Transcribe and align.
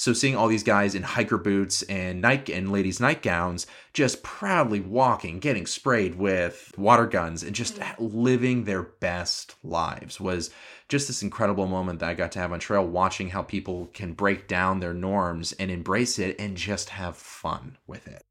So 0.00 0.14
seeing 0.14 0.34
all 0.34 0.48
these 0.48 0.62
guys 0.62 0.94
in 0.94 1.02
hiker 1.02 1.36
boots 1.36 1.82
and 1.82 2.22
night 2.22 2.48
and 2.48 2.72
ladies' 2.72 3.00
nightgowns 3.00 3.66
just 3.92 4.22
proudly 4.22 4.80
walking, 4.80 5.40
getting 5.40 5.66
sprayed 5.66 6.14
with 6.14 6.72
water 6.78 7.06
guns, 7.06 7.42
and 7.42 7.54
just 7.54 7.78
mm. 7.78 7.94
living 7.98 8.64
their 8.64 8.82
best 8.82 9.56
lives 9.62 10.18
was 10.18 10.48
just 10.88 11.06
this 11.06 11.22
incredible 11.22 11.66
moment 11.66 11.98
that 11.98 12.08
I 12.08 12.14
got 12.14 12.32
to 12.32 12.38
have 12.38 12.50
on 12.50 12.60
trail, 12.60 12.86
watching 12.86 13.28
how 13.28 13.42
people 13.42 13.90
can 13.92 14.14
break 14.14 14.48
down 14.48 14.80
their 14.80 14.94
norms 14.94 15.52
and 15.52 15.70
embrace 15.70 16.18
it 16.18 16.40
and 16.40 16.56
just 16.56 16.88
have 16.88 17.14
fun 17.14 17.76
with 17.86 18.08
it. 18.08 18.24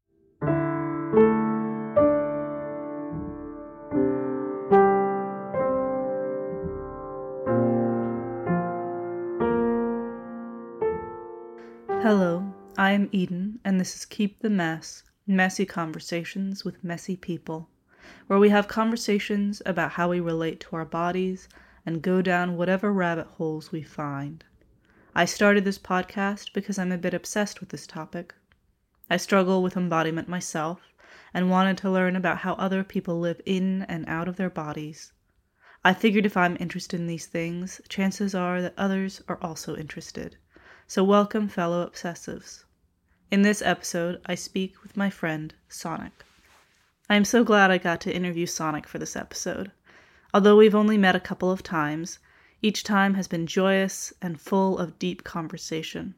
Eden, 13.12 13.58
and 13.64 13.80
this 13.80 13.96
is 13.96 14.04
Keep 14.04 14.38
the 14.38 14.48
Mess 14.48 15.02
Messy 15.26 15.66
Conversations 15.66 16.64
with 16.64 16.84
Messy 16.84 17.16
People, 17.16 17.68
where 18.28 18.38
we 18.38 18.50
have 18.50 18.68
conversations 18.68 19.60
about 19.66 19.92
how 19.92 20.08
we 20.08 20.20
relate 20.20 20.60
to 20.60 20.76
our 20.76 20.84
bodies 20.84 21.48
and 21.84 22.02
go 22.02 22.22
down 22.22 22.56
whatever 22.56 22.92
rabbit 22.92 23.26
holes 23.26 23.72
we 23.72 23.82
find. 23.82 24.44
I 25.14 25.24
started 25.24 25.64
this 25.64 25.78
podcast 25.78 26.52
because 26.52 26.78
I'm 26.78 26.92
a 26.92 26.98
bit 26.98 27.12
obsessed 27.12 27.58
with 27.58 27.70
this 27.70 27.86
topic. 27.86 28.34
I 29.10 29.16
struggle 29.16 29.62
with 29.62 29.76
embodiment 29.76 30.28
myself 30.28 30.82
and 31.34 31.50
wanted 31.50 31.78
to 31.78 31.90
learn 31.90 32.14
about 32.14 32.38
how 32.38 32.54
other 32.54 32.84
people 32.84 33.18
live 33.18 33.40
in 33.44 33.82
and 33.82 34.08
out 34.08 34.28
of 34.28 34.36
their 34.36 34.50
bodies. 34.50 35.12
I 35.84 35.94
figured 35.94 36.26
if 36.26 36.36
I'm 36.36 36.56
interested 36.60 37.00
in 37.00 37.08
these 37.08 37.26
things, 37.26 37.80
chances 37.88 38.36
are 38.36 38.62
that 38.62 38.74
others 38.78 39.20
are 39.26 39.38
also 39.42 39.74
interested. 39.74 40.36
So, 40.86 41.02
welcome, 41.02 41.48
fellow 41.48 41.84
obsessives. 41.84 42.64
In 43.30 43.42
this 43.42 43.62
episode, 43.62 44.20
I 44.26 44.34
speak 44.34 44.82
with 44.82 44.96
my 44.96 45.08
friend, 45.08 45.54
Sonic. 45.68 46.24
I 47.08 47.14
am 47.14 47.24
so 47.24 47.44
glad 47.44 47.70
I 47.70 47.78
got 47.78 48.00
to 48.00 48.12
interview 48.12 48.44
Sonic 48.44 48.88
for 48.88 48.98
this 48.98 49.14
episode. 49.14 49.70
Although 50.34 50.56
we've 50.56 50.74
only 50.74 50.98
met 50.98 51.14
a 51.14 51.20
couple 51.20 51.48
of 51.48 51.62
times, 51.62 52.18
each 52.60 52.82
time 52.82 53.14
has 53.14 53.28
been 53.28 53.46
joyous 53.46 54.12
and 54.20 54.40
full 54.40 54.78
of 54.78 54.98
deep 54.98 55.22
conversation. 55.22 56.16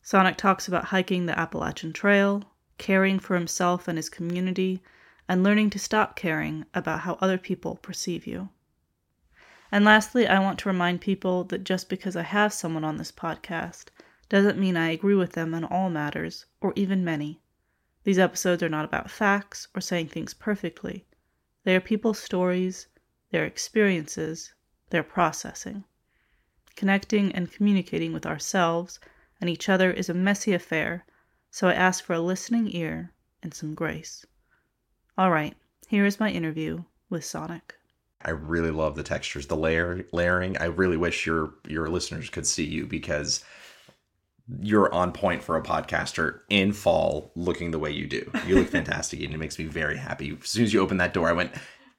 Sonic 0.00 0.38
talks 0.38 0.66
about 0.66 0.86
hiking 0.86 1.26
the 1.26 1.38
Appalachian 1.38 1.92
Trail, 1.92 2.44
caring 2.78 3.18
for 3.18 3.34
himself 3.34 3.86
and 3.86 3.98
his 3.98 4.08
community, 4.08 4.82
and 5.28 5.42
learning 5.44 5.68
to 5.68 5.78
stop 5.78 6.16
caring 6.16 6.64
about 6.72 7.00
how 7.00 7.18
other 7.20 7.36
people 7.36 7.76
perceive 7.76 8.26
you. 8.26 8.48
And 9.70 9.84
lastly, 9.84 10.26
I 10.26 10.38
want 10.38 10.58
to 10.60 10.70
remind 10.70 11.02
people 11.02 11.44
that 11.44 11.62
just 11.62 11.90
because 11.90 12.16
I 12.16 12.22
have 12.22 12.54
someone 12.54 12.84
on 12.84 12.96
this 12.96 13.12
podcast 13.12 13.88
doesn't 14.30 14.58
mean 14.58 14.76
I 14.76 14.88
agree 14.88 15.14
with 15.14 15.32
them 15.32 15.52
on 15.52 15.64
all 15.64 15.90
matters, 15.90 16.46
or 16.64 16.72
even 16.76 17.04
many. 17.04 17.42
These 18.04 18.18
episodes 18.18 18.62
are 18.62 18.70
not 18.70 18.86
about 18.86 19.10
facts 19.10 19.68
or 19.74 19.82
saying 19.82 20.08
things 20.08 20.32
perfectly. 20.32 21.04
They 21.64 21.76
are 21.76 21.80
people's 21.80 22.18
stories, 22.18 22.88
their 23.30 23.44
experiences, 23.44 24.54
their 24.88 25.02
processing. 25.02 25.84
Connecting 26.74 27.32
and 27.32 27.52
communicating 27.52 28.14
with 28.14 28.24
ourselves 28.24 28.98
and 29.42 29.50
each 29.50 29.68
other 29.68 29.90
is 29.90 30.08
a 30.08 30.14
messy 30.14 30.54
affair, 30.54 31.04
so 31.50 31.68
I 31.68 31.74
ask 31.74 32.02
for 32.02 32.14
a 32.14 32.20
listening 32.20 32.74
ear 32.74 33.12
and 33.42 33.52
some 33.52 33.74
grace. 33.74 34.24
All 35.18 35.30
right, 35.30 35.54
here 35.88 36.06
is 36.06 36.18
my 36.18 36.30
interview 36.30 36.84
with 37.10 37.26
Sonic. 37.26 37.74
I 38.22 38.30
really 38.30 38.70
love 38.70 38.96
the 38.96 39.02
textures, 39.02 39.48
the 39.48 39.56
layer 39.56 40.06
layering. 40.12 40.56
I 40.56 40.64
really 40.64 40.96
wish 40.96 41.26
your 41.26 41.52
your 41.68 41.90
listeners 41.90 42.30
could 42.30 42.46
see 42.46 42.64
you 42.64 42.86
because 42.86 43.44
you're 44.60 44.92
on 44.92 45.12
point 45.12 45.42
for 45.42 45.56
a 45.56 45.62
podcaster 45.62 46.40
in 46.50 46.72
fall 46.72 47.32
looking 47.34 47.70
the 47.70 47.78
way 47.78 47.90
you 47.90 48.06
do. 48.06 48.30
You 48.46 48.56
look 48.56 48.68
fantastic 48.68 49.20
and 49.20 49.32
it 49.32 49.38
makes 49.38 49.58
me 49.58 49.64
very 49.64 49.96
happy. 49.96 50.36
As 50.42 50.48
soon 50.48 50.64
as 50.64 50.72
you 50.72 50.80
opened 50.80 51.00
that 51.00 51.14
door, 51.14 51.28
I 51.28 51.32
went, 51.32 51.52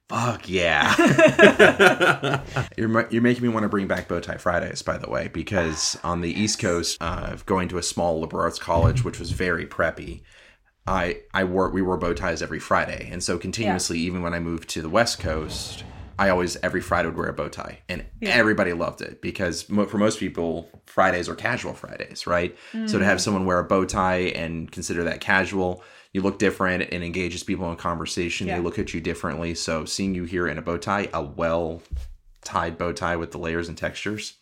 fuck 0.09 0.47
yeah. 0.47 2.43
you're, 2.77 3.07
you're 3.09 3.21
making 3.21 3.43
me 3.43 3.49
want 3.49 3.63
to 3.63 3.69
bring 3.69 3.87
back 3.87 4.07
Bowtie 4.07 4.39
Fridays, 4.39 4.83
by 4.83 4.97
the 4.97 5.09
way, 5.09 5.27
because 5.27 5.97
on 6.03 6.21
the 6.21 6.31
East 6.31 6.59
Coast, 6.59 6.97
uh, 7.01 7.35
going 7.45 7.67
to 7.69 7.79
a 7.79 7.83
small 7.83 8.19
liberal 8.19 8.43
arts 8.43 8.59
college, 8.59 9.03
which 9.03 9.19
was 9.19 9.31
very 9.31 9.65
preppy, 9.65 10.21
I, 10.85 11.21
I 11.33 11.45
wore, 11.45 11.71
we 11.71 11.81
wore 11.81 11.97
bow 11.97 12.13
ties 12.13 12.43
every 12.43 12.59
Friday. 12.59 13.09
And 13.11 13.23
so 13.23 13.39
continuously, 13.39 13.97
yeah. 13.97 14.07
even 14.07 14.21
when 14.21 14.35
I 14.35 14.39
moved 14.39 14.69
to 14.69 14.83
the 14.83 14.89
West 14.89 15.19
Coast, 15.19 15.83
I 16.17 16.29
always 16.29 16.55
every 16.57 16.81
Friday 16.81 17.07
would 17.07 17.17
wear 17.17 17.27
a 17.27 17.33
bow 17.33 17.49
tie, 17.49 17.79
and 17.89 18.05
yeah. 18.21 18.29
everybody 18.29 18.73
loved 18.73 19.01
it 19.01 19.21
because 19.21 19.63
for 19.63 19.97
most 19.97 20.19
people, 20.19 20.69
Fridays 20.85 21.27
are 21.27 21.35
casual 21.35 21.73
Fridays, 21.73 22.25
right? 22.25 22.55
Mm. 22.73 22.89
So 22.89 22.99
to 22.99 23.05
have 23.05 23.17
mm. 23.17 23.21
someone 23.21 23.45
wear 23.45 23.59
a 23.59 23.63
bow 23.63 23.85
tie 23.85 24.31
and 24.35 24.71
consider 24.71 25.03
that 25.03 25.19
casual, 25.19 25.83
you 26.13 26.21
look 26.21 26.39
different 26.39 26.93
and 26.93 27.03
engages 27.03 27.43
people 27.43 27.69
in 27.69 27.75
conversation. 27.75 28.47
Yeah. 28.47 28.57
They 28.57 28.63
look 28.63 28.79
at 28.79 28.93
you 28.93 29.01
differently. 29.01 29.53
So 29.55 29.83
seeing 29.83 30.15
you 30.15 30.23
here 30.23 30.47
in 30.47 30.57
a 30.57 30.61
bow 30.61 30.77
tie, 30.77 31.09
a 31.13 31.21
well 31.21 31.81
tied 32.45 32.77
bow 32.77 32.93
tie 32.93 33.17
with 33.17 33.31
the 33.31 33.37
layers 33.37 33.67
and 33.67 33.77
textures, 33.77 34.35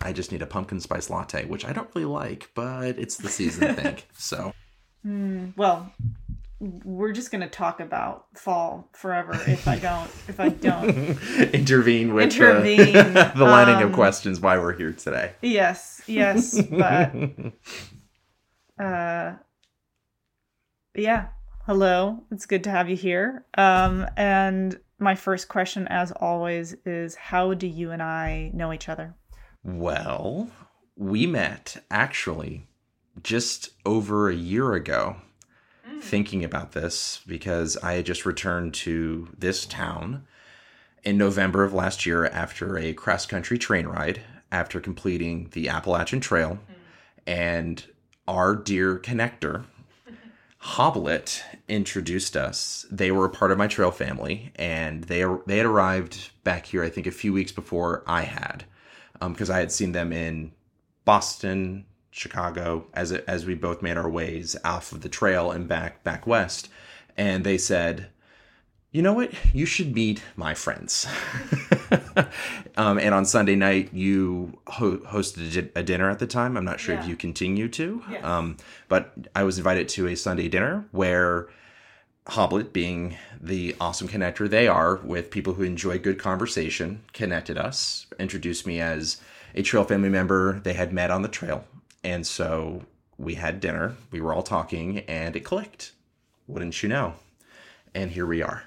I 0.00 0.12
just 0.12 0.30
need 0.30 0.42
a 0.42 0.46
pumpkin 0.46 0.80
spice 0.80 1.10
latte, 1.10 1.44
which 1.46 1.64
I 1.64 1.72
don't 1.72 1.88
really 1.94 2.06
like, 2.06 2.50
but 2.54 2.98
it's 2.98 3.16
the 3.16 3.28
season, 3.28 3.64
I 3.70 3.72
think. 3.72 4.06
So, 4.16 4.52
mm, 5.04 5.52
well, 5.56 5.92
we're 6.62 7.10
just 7.10 7.32
going 7.32 7.40
to 7.40 7.48
talk 7.48 7.80
about 7.80 8.26
fall 8.34 8.88
forever 8.92 9.32
if 9.48 9.66
I 9.66 9.78
don't 9.78 10.08
if 10.28 10.38
I 10.38 10.48
don't 10.48 10.90
intervene 11.54 12.14
with 12.14 12.32
intervene. 12.32 12.92
The, 12.92 13.32
the 13.36 13.44
lining 13.44 13.76
um, 13.76 13.88
of 13.88 13.92
questions 13.92 14.38
why 14.38 14.56
we're 14.58 14.76
here 14.76 14.92
today. 14.92 15.32
Yes, 15.42 16.02
yes, 16.06 16.60
but 16.62 17.12
uh 18.84 19.32
yeah, 20.94 21.28
hello. 21.66 22.22
It's 22.30 22.46
good 22.46 22.62
to 22.64 22.70
have 22.70 22.88
you 22.88 22.96
here. 22.96 23.44
Um 23.58 24.06
and 24.16 24.78
my 25.00 25.16
first 25.16 25.48
question 25.48 25.88
as 25.88 26.12
always 26.12 26.76
is 26.86 27.16
how 27.16 27.54
do 27.54 27.66
you 27.66 27.90
and 27.90 28.02
I 28.02 28.52
know 28.54 28.72
each 28.72 28.88
other? 28.88 29.16
Well, 29.64 30.48
we 30.96 31.26
met 31.26 31.82
actually 31.90 32.68
just 33.20 33.70
over 33.84 34.30
a 34.30 34.34
year 34.34 34.74
ago 34.74 35.16
thinking 36.00 36.44
about 36.44 36.72
this 36.72 37.20
because 37.26 37.76
I 37.78 37.94
had 37.94 38.06
just 38.06 38.26
returned 38.26 38.74
to 38.74 39.28
this 39.38 39.64
town 39.66 40.24
in 41.04 41.16
November 41.16 41.64
of 41.64 41.72
last 41.72 42.06
year 42.06 42.26
after 42.26 42.78
a 42.78 42.92
cross 42.92 43.26
country 43.26 43.58
train 43.58 43.86
ride 43.86 44.20
after 44.50 44.80
completing 44.80 45.48
the 45.52 45.68
Appalachian 45.68 46.20
Trail. 46.20 46.58
Mm. 46.70 46.74
And 47.26 47.86
our 48.28 48.54
dear 48.54 48.98
connector, 48.98 49.64
Hoblet, 50.62 51.42
introduced 51.68 52.36
us. 52.36 52.86
They 52.90 53.10
were 53.10 53.24
a 53.24 53.30
part 53.30 53.50
of 53.50 53.58
my 53.58 53.66
trail 53.66 53.90
family, 53.90 54.52
and 54.56 55.04
they 55.04 55.24
they 55.46 55.56
had 55.56 55.66
arrived 55.66 56.30
back 56.44 56.66
here, 56.66 56.84
I 56.84 56.90
think, 56.90 57.06
a 57.06 57.12
few 57.12 57.32
weeks 57.32 57.52
before 57.52 58.02
I 58.06 58.22
had, 58.22 58.64
because 59.20 59.50
um, 59.50 59.56
I 59.56 59.60
had 59.60 59.72
seen 59.72 59.92
them 59.92 60.12
in 60.12 60.52
Boston, 61.04 61.86
Chicago 62.12 62.86
as 62.92 63.10
it, 63.10 63.24
as 63.26 63.44
we 63.44 63.54
both 63.54 63.82
made 63.82 63.96
our 63.96 64.08
ways 64.08 64.54
off 64.64 64.92
of 64.92 65.00
the 65.00 65.08
trail 65.08 65.50
and 65.50 65.66
back 65.66 66.04
back 66.04 66.26
west, 66.26 66.68
and 67.16 67.42
they 67.42 67.58
said, 67.58 68.08
"You 68.92 69.02
know 69.02 69.14
what? 69.14 69.32
You 69.52 69.66
should 69.66 69.94
meet 69.94 70.22
my 70.36 70.54
friends." 70.54 71.08
um, 72.76 72.98
and 72.98 73.14
on 73.14 73.24
Sunday 73.24 73.56
night, 73.56 73.92
you 73.94 74.58
ho- 74.68 74.98
hosted 74.98 75.70
a 75.74 75.82
dinner 75.82 76.10
at 76.10 76.18
the 76.18 76.26
time. 76.26 76.56
I'm 76.56 76.66
not 76.66 76.78
sure 76.78 76.94
yeah. 76.94 77.02
if 77.02 77.08
you 77.08 77.16
continue 77.16 77.68
to, 77.70 78.02
yes. 78.10 78.22
um, 78.22 78.58
but 78.88 79.14
I 79.34 79.42
was 79.42 79.56
invited 79.56 79.88
to 79.90 80.06
a 80.06 80.14
Sunday 80.14 80.48
dinner 80.48 80.86
where. 80.92 81.48
Hoblet, 82.28 82.72
being 82.72 83.16
the 83.40 83.74
awesome 83.80 84.06
connector 84.06 84.48
they 84.48 84.68
are 84.68 84.94
with 85.02 85.32
people 85.32 85.54
who 85.54 85.64
enjoy 85.64 85.98
good 85.98 86.20
conversation, 86.20 87.02
connected 87.12 87.58
us, 87.58 88.06
introduced 88.16 88.64
me 88.64 88.80
as 88.80 89.20
a 89.56 89.62
trail 89.62 89.82
family 89.82 90.08
member 90.08 90.60
they 90.60 90.74
had 90.74 90.92
met 90.92 91.10
on 91.10 91.22
the 91.22 91.28
trail 91.28 91.64
and 92.04 92.26
so 92.26 92.84
we 93.18 93.34
had 93.34 93.60
dinner, 93.60 93.96
we 94.10 94.20
were 94.20 94.32
all 94.32 94.42
talking, 94.42 95.00
and 95.00 95.36
it 95.36 95.40
clicked. 95.40 95.92
Wouldn't 96.46 96.82
you 96.82 96.88
know? 96.88 97.14
And 97.94 98.10
here 98.10 98.26
we 98.26 98.42
are. 98.42 98.64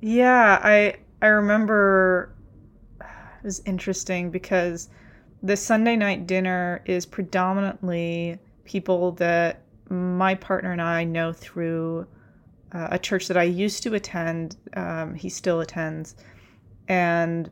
Yeah, 0.00 0.58
I 0.62 0.96
I 1.20 1.26
remember 1.26 2.34
it 3.00 3.44
was 3.44 3.62
interesting 3.66 4.30
because 4.30 4.88
the 5.42 5.56
Sunday 5.56 5.96
night 5.96 6.26
dinner 6.26 6.82
is 6.86 7.04
predominantly 7.04 8.38
people 8.64 9.12
that 9.12 9.62
my 9.90 10.34
partner 10.34 10.72
and 10.72 10.80
I 10.80 11.04
know 11.04 11.32
through 11.32 12.06
uh, 12.72 12.88
a 12.90 12.98
church 12.98 13.28
that 13.28 13.36
I 13.36 13.42
used 13.42 13.82
to 13.82 13.94
attend. 13.94 14.56
Um, 14.74 15.14
he 15.14 15.28
still 15.28 15.60
attends, 15.60 16.16
and 16.88 17.50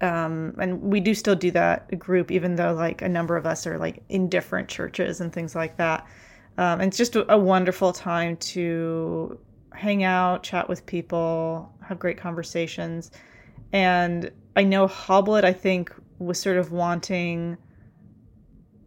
um, 0.00 0.54
and 0.58 0.80
we 0.80 1.00
do 1.00 1.14
still 1.14 1.34
do 1.34 1.50
that 1.50 1.98
group, 1.98 2.30
even 2.30 2.56
though 2.56 2.72
like 2.72 3.02
a 3.02 3.08
number 3.08 3.36
of 3.36 3.46
us 3.46 3.66
are 3.66 3.78
like 3.78 4.02
in 4.08 4.28
different 4.28 4.68
churches 4.68 5.20
and 5.20 5.32
things 5.32 5.54
like 5.54 5.76
that. 5.76 6.06
Um, 6.58 6.80
and 6.80 6.88
it's 6.88 6.96
just 6.96 7.16
a, 7.16 7.38
wonderful 7.38 7.92
time 7.92 8.36
to 8.38 9.38
hang 9.72 10.02
out, 10.04 10.42
chat 10.42 10.68
with 10.68 10.84
people, 10.86 11.72
have 11.86 11.98
great 11.98 12.18
conversations. 12.18 13.10
And 13.72 14.30
I 14.56 14.64
know 14.64 14.86
Hoblet, 14.86 15.44
I 15.44 15.52
think, 15.52 15.94
was 16.18 16.38
sort 16.38 16.56
of 16.56 16.72
wanting 16.72 17.56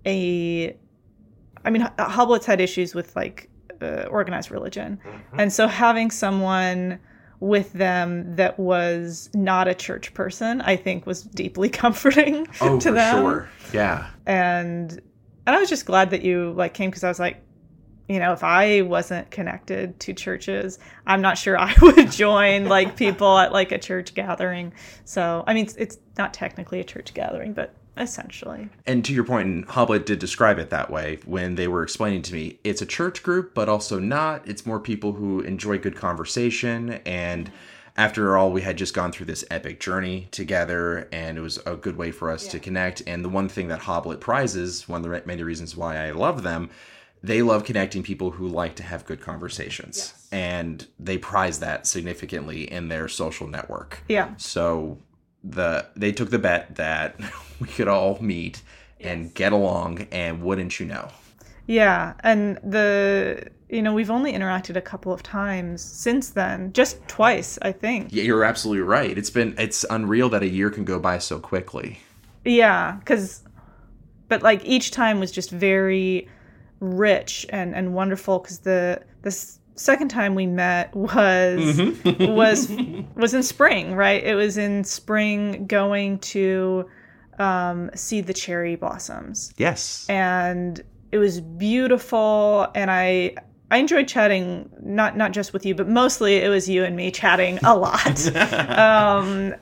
a 0.06 0.76
I 1.66 1.70
mean, 1.70 1.84
Hoblet's 1.98 2.46
had 2.46 2.60
issues 2.60 2.94
with 2.94 3.16
like 3.16 3.50
uh, 3.82 4.04
organized 4.10 4.52
religion, 4.52 5.00
Mm-hmm. 5.06 5.40
and 5.40 5.54
so 5.54 5.68
having 5.68 6.12
someone 6.12 7.00
with 7.44 7.74
them 7.74 8.36
that 8.38 8.58
was 8.58 9.30
not 9.34 9.68
a 9.68 9.76
church 9.76 10.14
person, 10.14 10.62
I 10.62 10.78
think, 10.78 11.06
was 11.06 11.24
deeply 11.24 11.70
comforting 11.84 12.48
Oh, 12.62 12.80
to 12.80 12.90
for 12.90 12.92
them. 12.94 13.16
sure. 13.22 13.50
Yeah. 13.74 14.10
And 14.26 14.92
and 15.46 15.56
I 15.56 15.60
was 15.60 15.70
just 15.70 15.86
glad 15.86 16.12
that 16.12 16.22
you 16.24 16.54
like 16.54 16.74
came 16.74 16.90
because 16.90 17.04
I 17.04 17.10
was 17.10 17.20
like, 17.20 17.44
you 18.08 18.20
know, 18.20 18.32
if 18.32 18.44
I 18.46 18.82
wasn't 18.82 19.30
connected 19.30 20.00
to 20.02 20.14
churches, 20.14 20.80
I'm 21.06 21.22
not 21.22 21.38
sure 21.38 21.58
I 21.60 21.74
would 21.82 22.12
join 22.12 22.66
like 22.70 22.96
people 22.96 23.38
at 23.38 23.52
like 23.52 23.74
a 23.74 23.78
church 23.78 24.14
gathering. 24.14 24.74
So 25.04 25.44
I 25.46 25.54
mean, 25.54 25.66
it's, 25.66 25.76
it's 25.76 25.98
not 26.18 26.34
technically 26.34 26.80
a 26.80 26.84
church 26.86 27.14
gathering, 27.14 27.52
but 27.54 27.74
essentially. 27.98 28.70
And 28.86 29.04
to 29.06 29.14
your 29.14 29.24
point, 29.24 29.48
and 29.48 29.68
Hoblet 29.68 30.06
did 30.06 30.20
describe 30.20 30.60
it 30.60 30.70
that 30.70 30.90
way 30.90 31.20
when 31.26 31.56
they 31.56 31.68
were 31.68 31.84
explaining 31.84 32.22
to 32.24 32.34
me, 32.34 32.60
it's 32.64 32.82
a 32.82 32.86
church 32.86 33.24
group, 33.24 33.54
but 33.54 33.70
also 33.70 34.00
not. 34.00 34.48
It's 34.48 34.66
more 34.66 34.80
people 34.80 35.14
who 35.14 35.42
enjoy 35.42 35.78
good 35.78 35.96
conversation. 35.96 37.02
And 37.06 37.52
after 37.96 38.36
all, 38.36 38.52
we 38.52 38.62
had 38.62 38.78
just 38.78 38.94
gone 38.94 39.12
through 39.12 39.28
this 39.28 39.46
epic 39.52 39.80
journey 39.80 40.28
together, 40.32 41.08
and 41.12 41.38
it 41.38 41.42
was 41.42 41.60
a 41.66 41.76
good 41.76 41.96
way 41.96 42.12
for 42.12 42.32
us 42.32 42.48
to 42.48 42.60
connect. 42.60 43.04
And 43.06 43.24
the 43.24 43.30
one 43.30 43.48
thing 43.50 43.68
that 43.68 43.82
Hoblet 43.82 44.20
prizes, 44.20 44.90
one 44.90 45.06
of 45.06 45.10
the 45.10 45.22
many 45.28 45.44
reasons 45.44 45.78
why 45.78 45.98
I 45.98 46.12
love 46.12 46.42
them, 46.42 46.72
they 47.22 47.42
love 47.42 47.64
connecting 47.64 48.04
people 48.04 48.32
who 48.32 48.48
like 48.48 48.76
to 48.76 48.84
have 48.84 49.06
good 49.06 49.22
conversations. 49.22 50.14
And 50.32 50.86
they 51.00 51.18
prize 51.20 51.60
that 51.60 51.86
significantly 51.86 52.64
in 52.64 52.90
their 52.90 53.08
social 53.08 53.48
network. 53.48 54.04
Yeah. 54.10 54.34
So 54.38 54.98
the 55.44 55.86
they 55.96 56.12
took 56.12 56.30
the 56.30 56.40
bet 56.40 56.76
that 56.76 57.20
we 57.64 57.70
could 57.70 57.88
all 57.88 58.18
meet 58.22 58.62
and 59.00 59.34
get 59.34 59.54
along 59.54 60.06
and 60.12 60.44
wouldn't 60.44 60.80
you 60.80 60.86
know. 60.86 61.10
Yeah, 61.66 62.14
and 62.20 62.58
the 62.58 63.48
you 63.70 63.82
know 63.82 63.94
we've 63.94 64.12
only 64.12 64.34
interacted 64.34 64.76
a 64.76 64.82
couple 64.82 65.14
of 65.14 65.24
times 65.24 65.82
since 65.82 66.32
then, 66.32 66.74
just 66.74 67.06
twice, 67.08 67.58
I 67.62 67.72
think. 67.72 68.10
Yeah, 68.12 68.24
you're 68.24 68.44
absolutely 68.44 68.84
right. 68.84 69.18
It's 69.18 69.30
been 69.30 69.56
it's 69.58 69.86
unreal 69.90 70.28
that 70.30 70.44
a 70.44 70.50
year 70.50 70.70
can 70.70 70.84
go 70.84 71.00
by 71.00 71.20
so 71.20 71.40
quickly. 71.40 72.00
Yeah, 72.44 72.98
because 73.00 73.44
but 74.28 74.42
like 74.42 74.64
each 74.66 74.92
time 74.92 75.22
was 75.22 75.32
just 75.32 75.50
very 75.50 76.28
rich 76.82 77.46
and 77.50 77.74
and 77.74 77.94
wonderful 77.94 78.40
because 78.40 78.60
the 78.60 79.02
the 79.22 79.32
second 79.76 80.10
time 80.10 80.36
we 80.36 80.46
met 80.46 80.94
was 80.94 81.80
mm-hmm. 81.80 82.34
was 82.34 82.70
was 83.16 83.34
in 83.34 83.42
spring, 83.42 83.96
right? 83.96 84.22
It 84.22 84.36
was 84.36 84.58
in 84.58 84.84
spring 84.84 85.66
going 85.66 86.20
to 86.20 86.90
um, 87.40 87.90
see 87.96 88.22
the 88.22 88.34
cherry 88.34 88.76
blossoms. 88.76 89.54
Yes. 89.58 90.06
and 90.10 90.82
it 91.12 91.18
was 91.20 91.42
beautiful 91.42 92.68
and 92.74 92.90
i 92.90 93.36
i 93.70 93.78
enjoyed 93.78 94.08
chatting 94.08 94.68
not 94.82 95.16
not 95.16 95.32
just 95.32 95.54
with 95.54 95.64
you 95.64 95.76
but 95.76 95.88
mostly 95.88 96.38
it 96.38 96.50
was 96.50 96.68
you 96.68 96.84
and 96.84 96.96
me 96.96 97.12
chatting 97.12 97.60
a 97.64 97.76
lot 97.76 98.36
um 98.78 99.54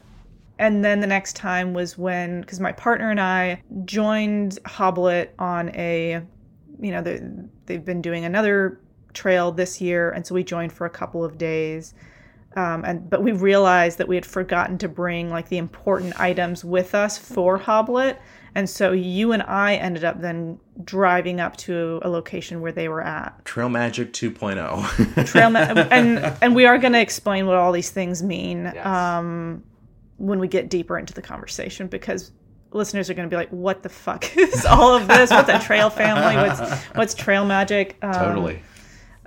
and 0.60 0.86
then 0.86 1.02
the 1.02 1.08
next 1.08 1.36
time 1.36 1.74
was 1.74 1.98
when 1.98 2.40
because 2.40 2.60
my 2.62 2.72
partner 2.72 3.12
and 3.12 3.20
i 3.20 3.62
joined 3.84 4.60
hoblet 4.66 5.34
on 5.40 5.70
a 5.76 6.22
you 6.80 6.92
know 6.92 7.02
they, 7.02 7.20
they've 7.66 7.84
been 7.86 8.02
doing 8.02 8.24
another 8.24 8.80
trail 9.14 9.52
this 9.52 9.82
year 9.82 10.10
and 10.12 10.26
so 10.26 10.34
we 10.34 10.44
joined 10.44 10.72
for 10.72 10.86
a 10.86 10.90
couple 10.90 11.22
of 11.24 11.38
days 11.38 11.94
um, 12.56 12.84
and 12.84 13.10
but 13.10 13.24
we 13.24 13.32
realized 13.32 13.98
that 13.98 14.08
we 14.08 14.16
had 14.16 14.26
forgotten 14.26 14.78
to 14.80 14.90
bring 14.90 15.30
like 15.30 15.50
the 15.50 15.58
important 15.58 16.20
items 16.20 16.66
with 16.66 16.94
us 16.94 17.18
for 17.18 17.58
Hoblet, 17.58 18.18
and 18.56 18.70
so 18.70 18.92
you 18.92 19.32
and 19.32 19.42
I 19.44 19.76
ended 19.76 20.04
up 20.04 20.20
then 20.20 20.60
driving 20.84 21.40
up 21.40 21.56
to 21.58 22.00
a 22.02 22.10
location 22.10 22.60
where 22.60 22.72
they 22.72 22.90
were 22.90 23.02
at. 23.02 23.46
Trail 23.46 23.70
Magic 23.70 24.12
2.0. 24.12 25.26
Trail 25.28 25.50
ma- 25.50 25.60
and 25.92 26.20
and 26.42 26.56
we 26.56 26.66
are 26.66 26.78
going 26.78 26.94
to 26.94 27.02
explain 27.02 27.48
what 27.48 27.56
all 27.56 27.72
these 27.72 27.90
things 27.90 28.22
mean 28.22 28.68
um, 28.80 29.64
when 30.18 30.40
we 30.40 30.48
get 30.48 30.70
deeper 30.70 30.98
into 31.00 31.14
the 31.14 31.22
conversation 31.22 31.88
because 31.88 32.32
listeners 32.74 33.10
are 33.10 33.14
going 33.14 33.30
to 33.30 33.34
be 33.34 33.38
like, 33.38 33.50
"What 33.50 33.84
the 33.84 33.90
fuck 33.90 34.36
is 34.38 34.66
all 34.66 34.96
of 34.96 35.08
this? 35.08 35.30
What's 35.30 35.50
a 35.50 35.60
trail 35.60 35.90
family? 35.90 36.36
What's 36.36 36.84
what's 36.96 37.14
trail 37.14 37.46
magic?" 37.46 37.98
Um, 38.02 38.14
totally. 38.14 38.62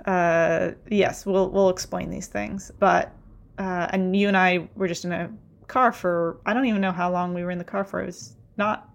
Uh, 0.05 0.71
yes, 0.89 1.25
we'll 1.25 1.49
we'll 1.49 1.69
explain 1.69 2.09
these 2.09 2.27
things. 2.27 2.71
But 2.79 3.11
uh, 3.57 3.87
and 3.91 4.15
you 4.15 4.27
and 4.27 4.37
I 4.37 4.67
were 4.75 4.87
just 4.87 5.05
in 5.05 5.11
a 5.11 5.29
car 5.67 5.91
for 5.91 6.37
I 6.45 6.53
don't 6.53 6.65
even 6.65 6.81
know 6.81 6.91
how 6.91 7.11
long 7.11 7.33
we 7.33 7.43
were 7.43 7.51
in 7.51 7.57
the 7.57 7.63
car 7.63 7.83
for. 7.83 8.01
It 8.01 8.07
was 8.07 8.35
not. 8.57 8.89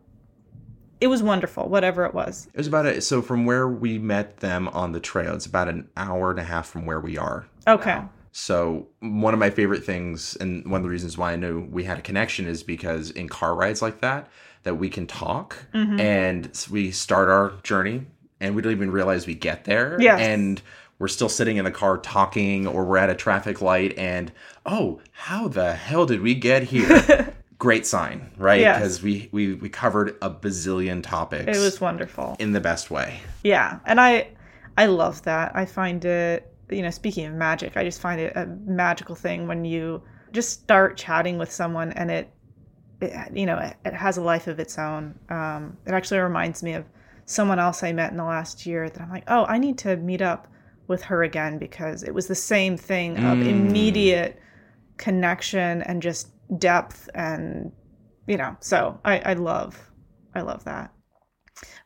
It 1.01 1.07
was 1.07 1.23
wonderful, 1.23 1.67
whatever 1.69 2.05
it 2.05 2.13
was. 2.13 2.47
It 2.53 2.59
was 2.59 2.67
about 2.67 2.85
a 2.87 3.01
so 3.01 3.23
from 3.23 3.47
where 3.47 3.67
we 3.67 3.99
met 3.99 4.39
them 4.39 4.69
on 4.69 4.93
the 4.93 5.01
trail, 5.01 5.35
it's 5.35 5.47
about 5.47 5.69
an 5.69 5.89
hour 5.97 6.31
and 6.31 6.39
a 6.39 6.45
half 6.45 6.69
from 6.69 6.85
where 6.85 7.01
we 7.01 7.17
are. 7.17 7.47
Okay. 7.67 8.01
So 8.33 8.87
one 9.01 9.35
of 9.35 9.41
my 9.41 9.51
favorite 9.51 9.83
things, 9.83 10.37
and 10.37 10.65
one 10.71 10.81
of 10.81 10.83
the 10.85 10.89
reasons 10.91 11.19
why 11.19 11.33
I 11.33 11.37
knew 11.37 11.67
we 11.71 11.83
had 11.85 11.99
a 11.99 12.03
connection, 12.03 12.47
is 12.47 12.63
because 12.63 13.11
in 13.11 13.29
car 13.29 13.55
rides 13.57 13.83
like 13.83 14.03
that, 14.03 14.29
that 14.63 14.75
we 14.77 14.89
can 14.89 15.07
talk 15.07 15.57
Mm-hmm. 15.75 15.99
and 15.99 16.67
we 16.71 16.91
start 16.93 17.29
our 17.29 17.55
journey, 17.63 18.07
and 18.39 18.55
we 18.55 18.63
don't 18.63 18.73
even 18.73 18.91
realize 18.93 19.27
we 19.27 19.35
get 19.35 19.65
there, 19.65 19.97
Yes. 20.01 20.21
and 20.21 20.63
we're 21.01 21.09
still 21.09 21.31
sitting 21.31 21.57
in 21.57 21.65
the 21.65 21.71
car 21.71 21.97
talking, 21.97 22.67
or 22.67 22.85
we're 22.85 22.99
at 22.99 23.09
a 23.11 23.15
traffic 23.15 23.61
light, 23.61 23.97
and 23.99 24.31
oh, 24.67 25.01
how 25.13 25.49
the 25.49 25.73
hell 25.73 26.05
did 26.07 26.21
we 26.21 26.35
get 26.35 26.63
here? 26.65 27.35
Great 27.59 27.87
sign, 27.87 28.31
right? 28.37 28.61
Yes. 28.61 28.79
Because 28.79 29.03
we, 29.03 29.29
we 29.33 29.55
we 29.55 29.69
covered 29.69 30.17
a 30.23 30.31
bazillion 30.31 31.03
topics 31.03 31.57
It 31.57 31.61
was 31.61 31.81
wonderful. 31.81 32.37
in 32.39 32.53
the 32.53 32.61
best 32.61 32.91
way. 32.91 33.21
Yeah, 33.43 33.81
and 33.87 34.01
I 34.01 34.29
I 34.77 34.87
love 34.87 35.23
that. 35.23 35.53
I 35.55 35.65
find 35.65 36.05
it, 36.05 36.55
you 36.71 36.83
know, 36.83 36.91
speaking 36.91 37.27
of 37.27 37.33
magic, 37.35 37.77
I 37.77 37.85
just 37.85 38.01
find 38.01 38.21
it 38.21 38.37
a 38.37 38.47
magical 38.47 39.15
thing 39.15 39.47
when 39.47 39.65
you 39.65 40.03
just 40.33 40.51
start 40.51 40.97
chatting 40.97 41.39
with 41.39 41.51
someone 41.51 41.93
and 41.93 42.11
it, 42.11 42.31
it 43.01 43.13
you 43.35 43.47
know, 43.47 43.59
it, 43.59 43.77
it 43.85 43.95
has 43.95 44.17
a 44.17 44.23
life 44.23 44.47
of 44.47 44.59
its 44.59 44.79
own. 44.79 45.19
Um, 45.29 45.77
it 45.87 45.93
actually 45.93 46.21
reminds 46.21 46.63
me 46.63 46.75
of 46.75 46.85
someone 47.25 47.59
else 47.59 47.83
I 47.83 47.93
met 47.93 48.11
in 48.11 48.17
the 48.17 48.25
last 48.25 48.67
year 48.67 48.89
that 48.89 49.01
I'm 49.01 49.11
like, 49.11 49.25
oh, 49.29 49.45
I 49.47 49.59
need 49.59 49.79
to 49.79 49.97
meet 49.97 50.23
up 50.23 50.47
with 50.91 51.03
her 51.05 51.23
again 51.23 51.57
because 51.57 52.03
it 52.03 52.13
was 52.13 52.27
the 52.27 52.35
same 52.35 52.77
thing 52.77 53.17
of 53.17 53.39
Mm. 53.39 53.49
immediate 53.49 54.39
connection 54.99 55.81
and 55.83 56.03
just 56.03 56.29
depth 56.59 57.09
and 57.15 57.73
you 58.27 58.37
know 58.37 58.55
so 58.61 58.99
I, 59.05 59.21
I 59.21 59.33
love 59.35 59.91
i 60.35 60.41
love 60.43 60.65
that. 60.65 60.93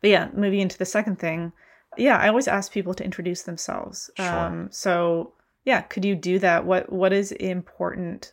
But 0.00 0.10
yeah 0.10 0.28
moving 0.34 0.58
into 0.60 0.78
the 0.78 0.84
second 0.84 1.18
thing 1.20 1.52
yeah 1.96 2.18
i 2.18 2.28
always 2.28 2.48
ask 2.48 2.72
people 2.72 2.94
to 2.94 3.04
introduce 3.04 3.42
themselves. 3.42 4.10
Sure. 4.16 4.26
um 4.26 4.68
so 4.72 5.34
yeah 5.64 5.82
could 5.82 6.04
you 6.04 6.16
do 6.16 6.38
that? 6.40 6.64
What 6.66 6.90
what 6.90 7.12
is 7.12 7.30
important 7.32 8.32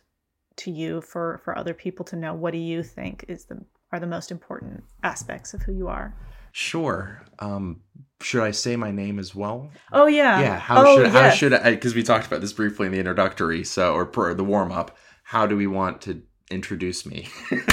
to 0.56 0.70
you 0.70 1.00
for 1.00 1.40
for 1.44 1.56
other 1.56 1.74
people 1.74 2.04
to 2.06 2.16
know? 2.16 2.34
What 2.34 2.52
do 2.52 2.58
you 2.58 2.82
think 2.82 3.24
is 3.28 3.44
the 3.44 3.64
are 3.92 4.00
the 4.00 4.06
most 4.06 4.30
important 4.30 4.84
aspects 5.02 5.54
of 5.54 5.62
who 5.62 5.72
you 5.72 5.88
are 5.88 6.16
Sure. 6.52 7.22
Um, 7.38 7.80
should 8.20 8.42
I 8.42 8.52
say 8.52 8.76
my 8.76 8.90
name 8.90 9.18
as 9.18 9.34
well? 9.34 9.70
oh 9.92 10.06
yeah. 10.06 10.40
Yeah 10.40 10.58
how 10.58 10.86
oh, 10.86 10.96
should 10.96 11.10
how 11.10 11.30
should 11.30 11.54
i 11.54 11.70
because 11.70 11.94
we 11.94 12.02
talked 12.02 12.26
about 12.26 12.40
this 12.40 12.52
briefly 12.52 12.86
in 12.86 12.92
the 12.92 12.98
introductory 12.98 13.64
so 13.64 13.94
or 13.94 14.06
per 14.06 14.32
the 14.34 14.44
warm-up 14.44 14.96
how 15.24 15.46
do 15.46 15.56
we 15.56 15.66
want 15.66 16.02
to 16.02 16.22
introduce 16.50 17.06
me? 17.06 17.28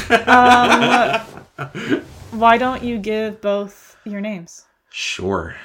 Um, 0.10 1.22
why 2.32 2.58
don't 2.58 2.84
you 2.84 2.98
give 2.98 3.42
both 3.42 3.98
your 4.06 4.22
names? 4.22 4.66
Sure. 4.92 5.56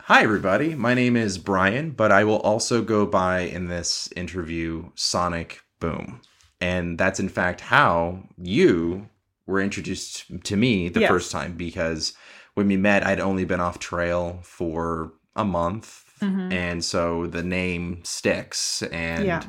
Hi 0.00 0.22
everybody. 0.22 0.74
My 0.74 0.94
name 0.94 1.16
is 1.16 1.38
brian 1.38 1.90
but 1.92 2.12
i 2.12 2.24
will 2.24 2.40
also 2.40 2.82
go 2.82 3.06
by 3.06 3.40
in 3.40 3.68
this 3.68 4.08
interview 4.16 4.90
sonic 4.96 5.60
boom. 5.80 6.20
And 6.60 6.98
that's 6.98 7.20
in 7.20 7.28
fact 7.28 7.60
how 7.60 8.24
you 8.36 9.08
were 9.48 9.60
introduced 9.60 10.24
to 10.44 10.56
me 10.56 10.88
the 10.88 11.00
first 11.08 11.32
time 11.32 11.54
because 11.54 12.12
when 12.54 12.68
we 12.68 12.76
met 12.76 13.04
i'd 13.06 13.18
only 13.20 13.44
been 13.44 13.60
off 13.60 13.78
trail 13.80 14.38
for 14.42 15.12
a 15.34 15.44
month 15.44 16.04
Mhm. 16.20 16.52
and 16.52 16.84
so 16.84 17.26
the 17.28 17.42
name 17.44 18.00
sticks 18.02 18.82
and 18.92 19.24
Yeah. 19.24 19.42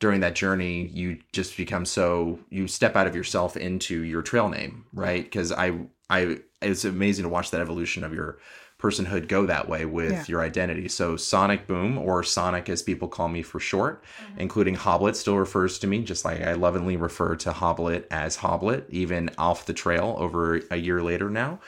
during 0.00 0.20
that 0.20 0.34
journey 0.36 0.86
you 0.86 1.18
just 1.32 1.56
become 1.56 1.84
so 1.84 2.38
you 2.48 2.66
step 2.68 2.94
out 2.96 3.06
of 3.08 3.14
yourself 3.16 3.56
into 3.56 4.02
your 4.02 4.22
trail 4.22 4.48
name 4.48 4.84
right 4.92 5.22
because 5.24 5.50
i 5.52 5.72
i 6.10 6.38
it's 6.60 6.84
amazing 6.84 7.24
to 7.24 7.28
watch 7.28 7.50
that 7.50 7.60
evolution 7.60 8.04
of 8.04 8.12
your 8.14 8.38
personhood 8.82 9.28
go 9.28 9.46
that 9.46 9.68
way 9.68 9.84
with 9.84 10.12
Yeah. 10.12 10.24
your 10.28 10.42
identity 10.42 10.88
so 10.88 11.16
sonic 11.16 11.66
boom 11.66 11.96
or 11.98 12.22
sonic 12.24 12.68
as 12.68 12.82
people 12.82 13.08
call 13.08 13.28
me 13.28 13.42
for 13.42 13.60
short 13.60 14.02
including 14.36 14.74
hoblet 14.74 15.14
still 15.16 15.36
refers 15.38 15.78
to 15.80 15.86
me 15.86 16.02
just 16.02 16.24
like 16.24 16.40
i 16.42 16.54
lovingly 16.54 16.96
refer 16.96 17.36
to 17.36 17.52
hoblet 17.52 18.06
as 18.10 18.36
hoblet 18.36 18.84
even 18.90 19.30
off 19.38 19.66
the 19.66 19.72
trail 19.72 20.16
over 20.18 20.60
a 20.70 20.76
year 20.76 21.02
later 21.02 21.30
now 21.30 21.60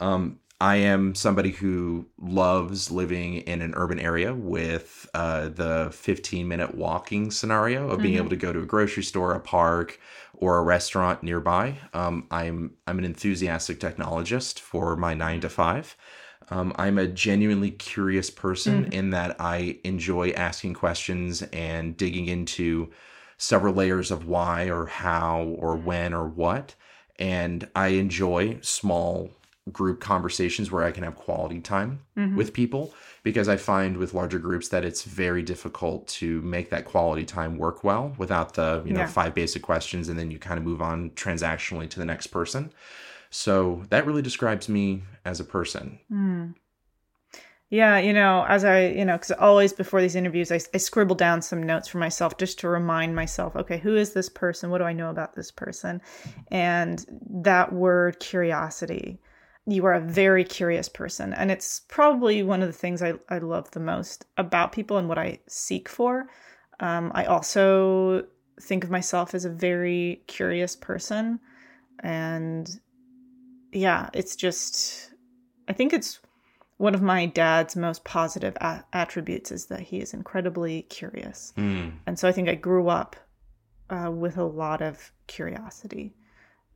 um, 0.00 0.38
I 0.60 0.76
am 0.76 1.16
somebody 1.16 1.50
who 1.50 2.06
loves 2.20 2.90
living 2.90 3.34
in 3.38 3.62
an 3.62 3.74
urban 3.74 3.98
area 3.98 4.32
with 4.32 5.08
uh, 5.12 5.48
the 5.48 5.90
15 5.92 6.46
minute 6.46 6.76
walking 6.76 7.32
scenario 7.32 7.88
of 7.90 8.00
being 8.00 8.16
able 8.16 8.30
to 8.30 8.36
go 8.36 8.52
to 8.52 8.60
a 8.60 8.64
grocery 8.64 9.02
store, 9.02 9.32
a 9.34 9.40
park, 9.40 9.98
or 10.34 10.58
a 10.58 10.62
restaurant 10.62 11.22
nearby. 11.24 11.78
Um, 11.92 12.26
I'm 12.30 12.74
I'm 12.86 12.98
an 12.98 13.04
enthusiastic 13.04 13.80
technologist 13.80 14.60
for 14.60 14.96
my 14.96 15.14
nine 15.14 15.40
to 15.40 15.48
five. 15.48 15.96
Um, 16.52 16.74
I'm 16.76 16.98
a 16.98 17.06
genuinely 17.06 17.70
curious 17.70 18.28
person 18.28 18.84
mm-hmm. 18.84 18.92
in 18.92 19.10
that 19.10 19.36
I 19.40 19.78
enjoy 19.84 20.30
asking 20.30 20.74
questions 20.74 21.42
and 21.50 21.96
digging 21.96 22.26
into 22.26 22.90
several 23.38 23.72
layers 23.72 24.10
of 24.10 24.26
why 24.26 24.68
or 24.68 24.86
how 24.86 25.42
or 25.58 25.76
mm-hmm. 25.76 25.86
when 25.86 26.14
or 26.14 26.28
what. 26.28 26.74
And 27.18 27.68
I 27.74 27.88
enjoy 27.88 28.58
small 28.60 29.30
group 29.70 30.00
conversations 30.00 30.70
where 30.70 30.84
I 30.84 30.90
can 30.90 31.04
have 31.04 31.14
quality 31.14 31.60
time 31.60 32.00
mm-hmm. 32.18 32.36
with 32.36 32.52
people 32.52 32.92
because 33.22 33.48
I 33.48 33.56
find 33.56 33.96
with 33.96 34.12
larger 34.12 34.38
groups 34.38 34.68
that 34.68 34.84
it's 34.84 35.04
very 35.04 35.42
difficult 35.42 36.06
to 36.08 36.42
make 36.42 36.68
that 36.70 36.84
quality 36.84 37.24
time 37.24 37.56
work 37.56 37.82
well 37.82 38.12
without 38.18 38.54
the, 38.54 38.82
you 38.84 38.92
know, 38.92 39.00
Yeah. 39.00 39.06
five 39.06 39.34
basic 39.34 39.62
questions 39.62 40.08
and 40.08 40.18
then 40.18 40.30
you 40.30 40.38
kind 40.38 40.58
of 40.58 40.64
move 40.64 40.82
on 40.82 41.10
transactionally 41.10 41.88
to 41.90 41.98
the 41.98 42.04
next 42.04 42.26
person. 42.26 42.72
So 43.32 43.82
that 43.88 44.06
really 44.06 44.20
describes 44.20 44.68
me 44.68 45.02
as 45.24 45.40
a 45.40 45.44
person. 45.44 45.98
Yeah, 47.70 47.96
you 47.96 48.12
know, 48.12 48.44
as 48.46 48.66
I, 48.66 48.88
you 48.88 49.06
know, 49.06 49.14
because 49.16 49.30
always 49.30 49.72
before 49.72 50.02
these 50.02 50.14
interviews, 50.14 50.52
I, 50.52 50.60
I 50.74 50.76
scribble 50.76 51.16
down 51.16 51.40
some 51.40 51.62
notes 51.62 51.88
for 51.88 51.96
myself 51.96 52.36
just 52.36 52.58
to 52.58 52.68
remind 52.68 53.16
myself, 53.16 53.56
okay, 53.56 53.78
who 53.78 53.96
is 53.96 54.12
this 54.12 54.28
person? 54.28 54.68
What 54.68 54.78
do 54.78 54.84
I 54.84 54.92
know 54.92 55.08
about 55.08 55.34
this 55.34 55.50
person? 55.50 56.02
And 56.48 57.02
that 57.30 57.72
word 57.72 58.20
curiosity, 58.20 59.18
you 59.66 59.86
are 59.86 59.94
a 59.94 60.00
very 60.00 60.44
curious 60.44 60.90
person. 60.90 61.32
And 61.32 61.50
it's 61.50 61.80
probably 61.88 62.42
one 62.42 62.60
of 62.60 62.68
the 62.68 62.74
things 62.74 63.02
I, 63.02 63.14
I 63.30 63.38
love 63.38 63.70
the 63.70 63.80
most 63.80 64.26
about 64.36 64.72
people 64.72 64.98
and 64.98 65.08
what 65.08 65.18
I 65.18 65.38
seek 65.48 65.88
for. 65.88 66.26
Um, 66.80 67.10
I 67.14 67.24
also 67.24 68.26
think 68.60 68.84
of 68.84 68.90
myself 68.90 69.34
as 69.34 69.46
a 69.46 69.50
very 69.50 70.22
curious 70.26 70.76
person. 70.76 71.40
And 72.00 72.78
yeah, 73.72 74.10
it's 74.12 74.36
just, 74.36 75.12
I 75.68 75.72
think 75.72 75.92
it's 75.92 76.20
one 76.76 76.94
of 76.94 77.02
my 77.02 77.26
dad's 77.26 77.76
most 77.76 78.04
positive 78.04 78.56
a- 78.60 78.84
attributes 78.92 79.50
is 79.50 79.66
that 79.66 79.80
he 79.80 80.00
is 80.00 80.14
incredibly 80.14 80.82
curious. 80.82 81.52
Mm. 81.56 81.92
And 82.06 82.18
so 82.18 82.28
I 82.28 82.32
think 82.32 82.48
I 82.48 82.54
grew 82.54 82.88
up 82.88 83.16
uh, 83.90 84.10
with 84.10 84.36
a 84.36 84.44
lot 84.44 84.82
of 84.82 85.12
curiosity. 85.26 86.14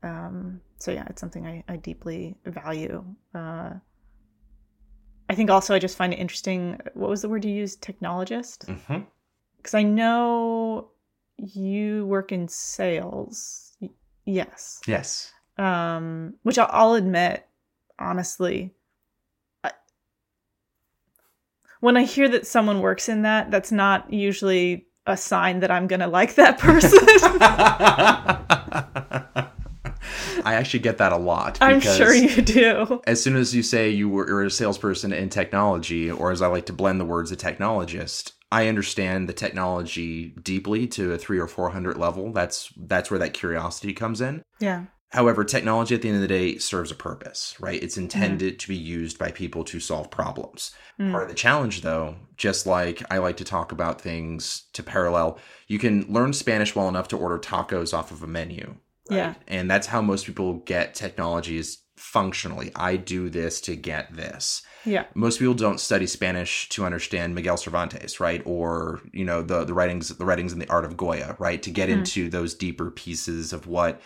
Um, 0.02 0.60
so 0.78 0.90
yeah, 0.90 1.06
it's 1.08 1.20
something 1.20 1.46
I, 1.46 1.64
I 1.68 1.76
deeply 1.76 2.36
value. 2.44 3.04
Uh, 3.34 3.70
I 5.28 5.34
think 5.34 5.50
also 5.50 5.74
I 5.74 5.78
just 5.78 5.96
find 5.96 6.12
it 6.12 6.18
interesting. 6.18 6.78
What 6.94 7.10
was 7.10 7.22
the 7.22 7.28
word 7.28 7.44
you 7.44 7.52
used? 7.52 7.82
Technologist? 7.82 8.68
Because 9.56 9.74
I 9.74 9.82
know 9.82 10.90
you 11.36 12.06
work 12.06 12.32
in 12.32 12.48
sales. 12.48 13.76
Yes 14.24 14.80
Yes. 14.86 15.32
Um, 15.58 16.34
which 16.42 16.58
I'll, 16.58 16.94
admit, 16.94 17.46
honestly, 17.98 18.74
I, 19.64 19.72
when 21.80 21.96
I 21.96 22.04
hear 22.04 22.28
that 22.28 22.46
someone 22.46 22.80
works 22.80 23.08
in 23.08 23.22
that, 23.22 23.50
that's 23.50 23.72
not 23.72 24.12
usually 24.12 24.86
a 25.06 25.16
sign 25.16 25.60
that 25.60 25.70
I'm 25.70 25.86
gonna 25.86 26.08
like 26.08 26.34
that 26.34 26.58
person. 26.58 26.98
I 30.44 30.54
actually 30.54 30.80
get 30.80 30.98
that 30.98 31.12
a 31.12 31.16
lot. 31.16 31.58
I'm 31.60 31.80
sure 31.80 32.14
you 32.14 32.40
do. 32.40 33.02
As 33.06 33.20
soon 33.22 33.34
as 33.36 33.54
you 33.54 33.62
say 33.64 33.90
you 33.90 34.08
were 34.08 34.26
you're 34.28 34.44
a 34.44 34.50
salesperson 34.50 35.12
in 35.12 35.28
technology, 35.28 36.10
or 36.10 36.30
as 36.30 36.40
I 36.40 36.46
like 36.46 36.66
to 36.66 36.72
blend 36.72 37.00
the 37.00 37.04
words, 37.04 37.32
a 37.32 37.36
technologist, 37.36 38.32
I 38.52 38.68
understand 38.68 39.28
the 39.28 39.32
technology 39.32 40.34
deeply 40.42 40.86
to 40.88 41.12
a 41.12 41.18
three 41.18 41.38
or 41.38 41.48
four 41.48 41.70
hundred 41.70 41.96
level. 41.96 42.32
That's 42.32 42.72
that's 42.76 43.10
where 43.10 43.18
that 43.18 43.32
curiosity 43.32 43.92
comes 43.92 44.20
in. 44.20 44.42
Yeah. 44.60 44.84
However, 45.10 45.44
technology 45.44 45.94
at 45.94 46.02
the 46.02 46.08
end 46.08 46.16
of 46.16 46.22
the 46.22 46.28
day 46.28 46.58
serves 46.58 46.90
a 46.90 46.94
purpose, 46.96 47.54
right? 47.60 47.80
It's 47.82 47.96
intended 47.96 48.58
to 48.58 48.68
be 48.68 48.76
used 48.76 49.18
by 49.18 49.30
people 49.30 49.62
to 49.64 49.78
solve 49.78 50.10
problems. 50.10 50.72
Hmm. 50.96 51.12
Part 51.12 51.22
of 51.24 51.28
the 51.28 51.34
challenge, 51.34 51.82
though, 51.82 52.16
just 52.36 52.66
like 52.66 53.02
I 53.10 53.18
like 53.18 53.36
to 53.36 53.44
talk 53.44 53.70
about 53.70 54.00
things 54.00 54.64
to 54.72 54.82
parallel, 54.82 55.38
you 55.68 55.78
can 55.78 56.12
learn 56.12 56.32
Spanish 56.32 56.74
well 56.74 56.88
enough 56.88 57.08
to 57.08 57.16
order 57.16 57.38
tacos 57.38 57.96
off 57.96 58.10
of 58.10 58.22
a 58.22 58.26
menu. 58.26 58.76
right? 59.08 59.16
Yeah. 59.16 59.34
And 59.46 59.70
that's 59.70 59.86
how 59.86 60.02
most 60.02 60.26
people 60.26 60.54
get 60.54 60.94
technologies 60.94 61.78
functionally. 61.96 62.72
I 62.74 62.96
do 62.96 63.30
this 63.30 63.60
to 63.62 63.74
get 63.74 64.14
this 64.14 64.62
Yeah. 64.84 65.04
most 65.14 65.38
people 65.38 65.54
don't 65.54 65.80
study 65.80 66.06
Spanish 66.06 66.68
to 66.70 66.84
understand 66.84 67.34
Miguel 67.34 67.56
Cervantes, 67.56 68.20
right? 68.20 68.42
Or 68.44 69.00
you 69.12 69.24
know 69.24 69.40
the 69.40 69.64
the 69.64 69.72
writings 69.72 70.08
the 70.08 70.24
writings 70.24 70.52
in 70.52 70.58
the 70.58 70.68
art 70.68 70.84
of 70.84 70.96
Goya, 70.96 71.36
right? 71.38 71.62
To 71.62 71.70
get 71.70 71.88
hmm. 71.88 72.00
into 72.00 72.28
those 72.28 72.54
deeper 72.54 72.90
pieces 72.90 73.52
of 73.52 73.66
what 73.66 74.00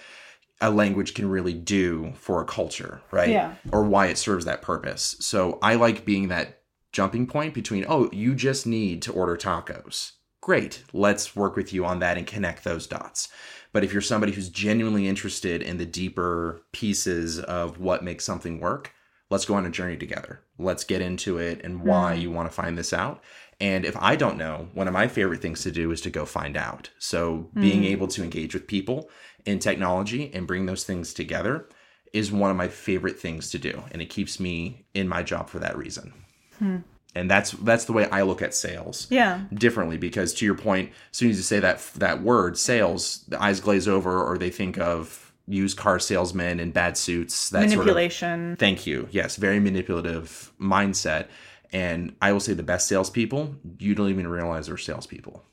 a 0.61 0.71
language 0.71 1.14
can 1.14 1.29
really 1.29 1.55
do 1.55 2.12
for 2.17 2.40
a 2.40 2.45
culture, 2.45 3.00
right? 3.11 3.31
Yeah. 3.31 3.55
Or 3.73 3.83
why 3.83 4.07
it 4.07 4.19
serves 4.19 4.45
that 4.45 4.62
purpose. 4.62 5.17
So 5.21 5.59
I 5.62 5.75
like 5.76 6.05
being 6.05 6.29
that 6.29 6.62
jumping 6.93 7.26
point 7.26 7.55
between 7.55 7.87
oh, 7.88 8.11
you 8.12 8.35
just 8.35 8.67
need 8.67 9.02
to 9.02 9.12
order 9.12 9.37
tacos. 9.37 10.12
Great. 10.40 10.83
Let's 10.93 11.37
work 11.37 11.57
with 11.57 11.73
you 11.73 11.85
on 11.85 11.99
that 12.00 12.17
and 12.17 12.26
connect 12.26 12.64
those 12.64 12.87
dots. 12.87 13.29
But 13.73 13.85
if 13.85 13.93
you're 13.93 14.02
somebody 14.02 14.33
who's 14.33 14.49
genuinely 14.49 15.07
interested 15.07 15.62
in 15.62 15.79
the 15.79 15.87
deeper 15.87 16.62
pieces 16.73 17.38
of 17.38 17.79
what 17.79 18.02
makes 18.02 18.25
something 18.25 18.59
work, 18.59 18.93
let's 19.29 19.45
go 19.45 19.55
on 19.55 19.67
a 19.67 19.71
journey 19.71 19.97
together. 19.97 20.40
Let's 20.59 20.85
get 20.85 21.00
into 21.00 21.38
it 21.38 21.61
and 21.62 21.81
hmm. 21.81 21.88
why 21.88 22.14
you 22.14 22.31
want 22.31 22.49
to 22.49 22.55
find 22.55 22.76
this 22.76 22.93
out. 22.93 23.23
And 23.61 23.85
if 23.85 23.97
I 23.99 24.17
don't 24.17 24.38
know, 24.38 24.69
one 24.73 24.88
of 24.88 24.95
my 24.95 25.07
favorite 25.07 25.43
things 25.43 25.62
to 25.62 25.71
do 25.71 25.90
is 25.93 26.00
to 26.02 26.11
go 26.11 26.25
find 26.25 26.57
out. 26.57 26.90
So 26.99 27.50
being 27.55 27.81
hmm. 27.81 27.88
able 27.88 28.09
to 28.09 28.25
engage 28.25 28.55
with 28.55 28.67
people 28.67 29.11
in 29.47 29.59
technology 29.59 30.31
and 30.35 30.47
bring 30.47 30.67
those 30.67 30.85
things 30.85 31.15
together 31.15 31.69
is 32.13 32.33
one 32.33 32.51
of 32.51 32.57
my 32.57 32.69
favorite 32.69 33.19
things 33.19 33.51
to 33.51 33.59
do. 33.59 33.83
And 33.93 34.03
it 34.03 34.07
keeps 34.07 34.41
me 34.41 34.85
in 34.95 35.09
my 35.09 35.23
job 35.23 35.49
for 35.49 35.59
that 35.61 35.77
reason. 35.77 36.13
Hmm. 36.59 36.77
And 37.15 37.29
that's 37.31 37.51
that's 37.53 37.87
the 37.87 37.93
way 37.93 38.09
I 38.11 38.23
look 38.23 38.41
at 38.43 38.55
sales 38.55 39.09
Yeah. 39.11 39.43
differently 39.53 39.97
because 39.97 40.33
to 40.35 40.45
your 40.45 40.55
point, 40.55 40.91
as 41.11 41.17
soon 41.17 41.31
as 41.31 41.37
you 41.37 41.43
say 41.43 41.59
that 41.61 41.81
that 41.97 42.23
word 42.23 42.57
sales, 42.57 43.25
the 43.29 43.41
eyes 43.43 43.61
glaze 43.61 43.89
over 43.89 44.23
or 44.23 44.39
they 44.39 44.51
think 44.51 44.79
of 44.79 45.33
used 45.49 45.77
car 45.77 45.99
salesmen 45.99 46.61
in 46.61 46.71
bad 46.71 46.97
suits. 46.97 47.51
That 47.51 47.63
sort 47.63 47.73
of 47.73 47.79
Manipulation. 47.79 48.57
Thank 48.57 48.87
you. 48.87 49.09
Yes, 49.11 49.35
very 49.37 49.59
manipulative 49.59 50.53
mindset. 50.61 51.27
And 51.73 52.15
I 52.23 52.33
will 52.33 52.41
say 52.41 52.53
the 52.53 52.63
best 52.63 52.87
salespeople, 52.89 53.57
you 53.79 53.95
don't 53.97 54.11
even 54.11 54.29
realize 54.29 54.67
they're 54.67 54.77
salespeople. 54.77 55.45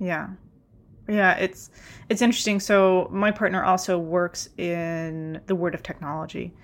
Yeah. 0.00 0.28
Yeah, 1.08 1.34
it's 1.36 1.70
it's 2.08 2.22
interesting. 2.22 2.60
So 2.60 3.08
my 3.10 3.30
partner 3.30 3.64
also 3.64 3.98
works 3.98 4.50
in 4.58 5.40
the 5.46 5.54
world 5.54 5.74
of 5.74 5.82
technology. 5.82 6.54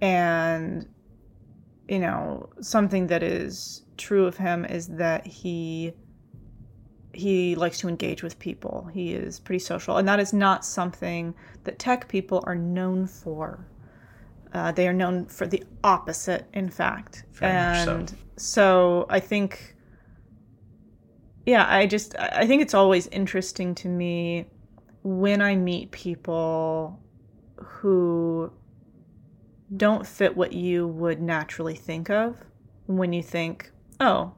And 0.00 0.88
you 1.88 1.98
know, 1.98 2.48
something 2.60 3.06
that 3.08 3.22
is 3.22 3.82
true 3.96 4.26
of 4.26 4.36
him 4.36 4.64
is 4.64 4.86
that 4.88 5.26
he 5.26 5.92
he 7.12 7.56
likes 7.56 7.78
to 7.80 7.88
engage 7.88 8.22
with 8.22 8.38
people. 8.38 8.88
He 8.92 9.12
is 9.14 9.40
pretty 9.40 9.58
social, 9.58 9.96
and 9.96 10.06
that 10.06 10.20
is 10.20 10.32
not 10.32 10.64
something 10.64 11.34
that 11.64 11.78
tech 11.78 12.08
people 12.08 12.44
are 12.46 12.54
known 12.54 13.06
for. 13.06 13.66
Uh, 14.52 14.72
they 14.72 14.86
are 14.86 14.92
known 14.92 15.26
for 15.26 15.46
the 15.46 15.62
opposite, 15.82 16.46
in 16.54 16.70
fact. 16.70 17.24
Very 17.32 17.52
much 17.52 17.84
so. 17.84 17.94
and 17.96 18.14
so 18.36 19.06
I 19.10 19.18
think 19.20 19.74
yeah 21.48 21.66
i 21.68 21.86
just 21.86 22.14
i 22.18 22.46
think 22.46 22.62
it's 22.62 22.74
always 22.74 23.06
interesting 23.08 23.74
to 23.74 23.88
me 23.88 24.46
when 25.02 25.40
i 25.40 25.56
meet 25.56 25.90
people 25.90 27.00
who 27.56 28.52
don't 29.76 30.06
fit 30.06 30.36
what 30.36 30.52
you 30.52 30.86
would 30.86 31.20
naturally 31.20 31.74
think 31.74 32.08
of. 32.10 32.38
When 32.86 33.12
you 33.12 33.22
think 33.22 33.70
oh 34.00 34.32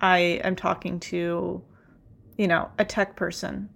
i 0.00 0.18
am 0.18 0.56
talking 0.56 0.98
to 1.00 1.62
you 2.36 2.48
know 2.48 2.70
a 2.78 2.84
tech 2.84 3.16
person. 3.16 3.68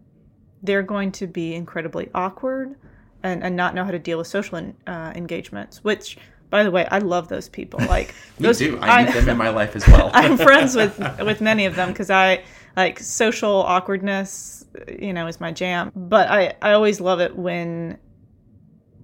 They're 0.62 0.82
going 0.82 1.12
to 1.12 1.26
be 1.26 1.54
incredibly 1.54 2.08
awkward 2.14 2.76
and, 3.22 3.44
and 3.44 3.54
not 3.54 3.74
know 3.74 3.84
how 3.84 3.90
to 3.90 3.98
deal 3.98 4.16
with 4.16 4.26
social 4.26 4.56
en- 4.56 4.76
uh, 4.86 5.12
engagements 5.14 5.84
which 5.84 6.16
by 6.50 6.62
the 6.62 6.70
way 6.70 6.86
i 6.90 6.98
love 6.98 7.28
those 7.28 7.48
people 7.48 7.80
like 7.88 8.08
Me 8.38 8.46
those 8.46 8.58
too. 8.58 8.78
I 8.80 9.04
meet 9.04 9.14
them 9.14 9.28
in 9.28 9.36
my 9.36 9.48
life 9.50 9.74
as 9.76 9.86
well. 9.92 10.10
I'm 10.14 10.36
friends 10.36 10.74
with 10.80 10.98
with 11.20 11.40
many 11.40 11.66
of 11.66 11.76
them 11.76 11.88
because 11.90 12.10
I 12.10 12.42
like 12.76 12.98
social 12.98 13.56
awkwardness, 13.62 14.64
you 14.98 15.12
know, 15.12 15.26
is 15.28 15.40
my 15.40 15.52
jam. 15.52 15.92
But 15.94 16.28
I 16.28 16.54
I 16.60 16.72
always 16.72 17.00
love 17.00 17.20
it 17.20 17.36
when 17.36 17.98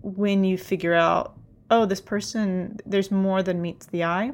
when 0.02 0.44
you 0.44 0.56
figure 0.58 0.94
out, 0.94 1.36
oh, 1.70 1.86
this 1.86 2.00
person, 2.00 2.78
there's 2.86 3.10
more 3.10 3.42
than 3.42 3.60
meets 3.62 3.86
the 3.86 4.04
eye. 4.04 4.32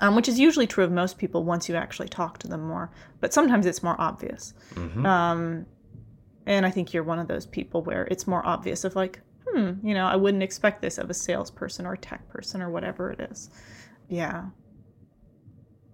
Um, 0.00 0.16
which 0.16 0.28
is 0.28 0.40
usually 0.40 0.66
true 0.66 0.82
of 0.82 0.90
most 0.90 1.18
people 1.18 1.44
once 1.44 1.68
you 1.68 1.76
actually 1.76 2.08
talk 2.08 2.38
to 2.38 2.48
them 2.48 2.66
more, 2.66 2.90
but 3.20 3.32
sometimes 3.32 3.64
it's 3.64 3.82
more 3.82 3.94
obvious. 4.00 4.52
Mhm. 4.74 5.06
Um, 5.06 5.66
and 6.46 6.66
I 6.66 6.70
think 6.70 6.92
you're 6.92 7.04
one 7.04 7.20
of 7.20 7.28
those 7.28 7.46
people 7.46 7.80
where 7.82 8.04
it's 8.10 8.26
more 8.26 8.44
obvious 8.44 8.82
of 8.84 8.96
like, 8.96 9.20
hmm, 9.54 9.86
you 9.86 9.94
know, 9.94 10.06
I 10.06 10.16
wouldn't 10.16 10.42
expect 10.42 10.82
this 10.82 10.98
of 10.98 11.10
a 11.10 11.14
salesperson 11.14 11.86
or 11.86 11.94
a 11.94 11.98
tech 11.98 12.28
person 12.28 12.60
or 12.60 12.70
whatever 12.70 13.10
it 13.10 13.20
is. 13.30 13.50
Yeah. 14.08 14.46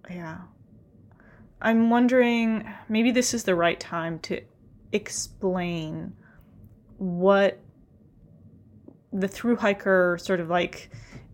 Yeah. 0.09 0.39
I'm 1.61 1.89
wondering 1.89 2.67
maybe 2.89 3.11
this 3.11 3.33
is 3.33 3.43
the 3.43 3.55
right 3.55 3.79
time 3.79 4.19
to 4.19 4.41
explain 4.91 6.13
what 6.97 7.59
the 9.13 9.27
through 9.27 9.57
hiker 9.57 10.17
sort 10.19 10.39
of 10.39 10.49
like 10.49 10.89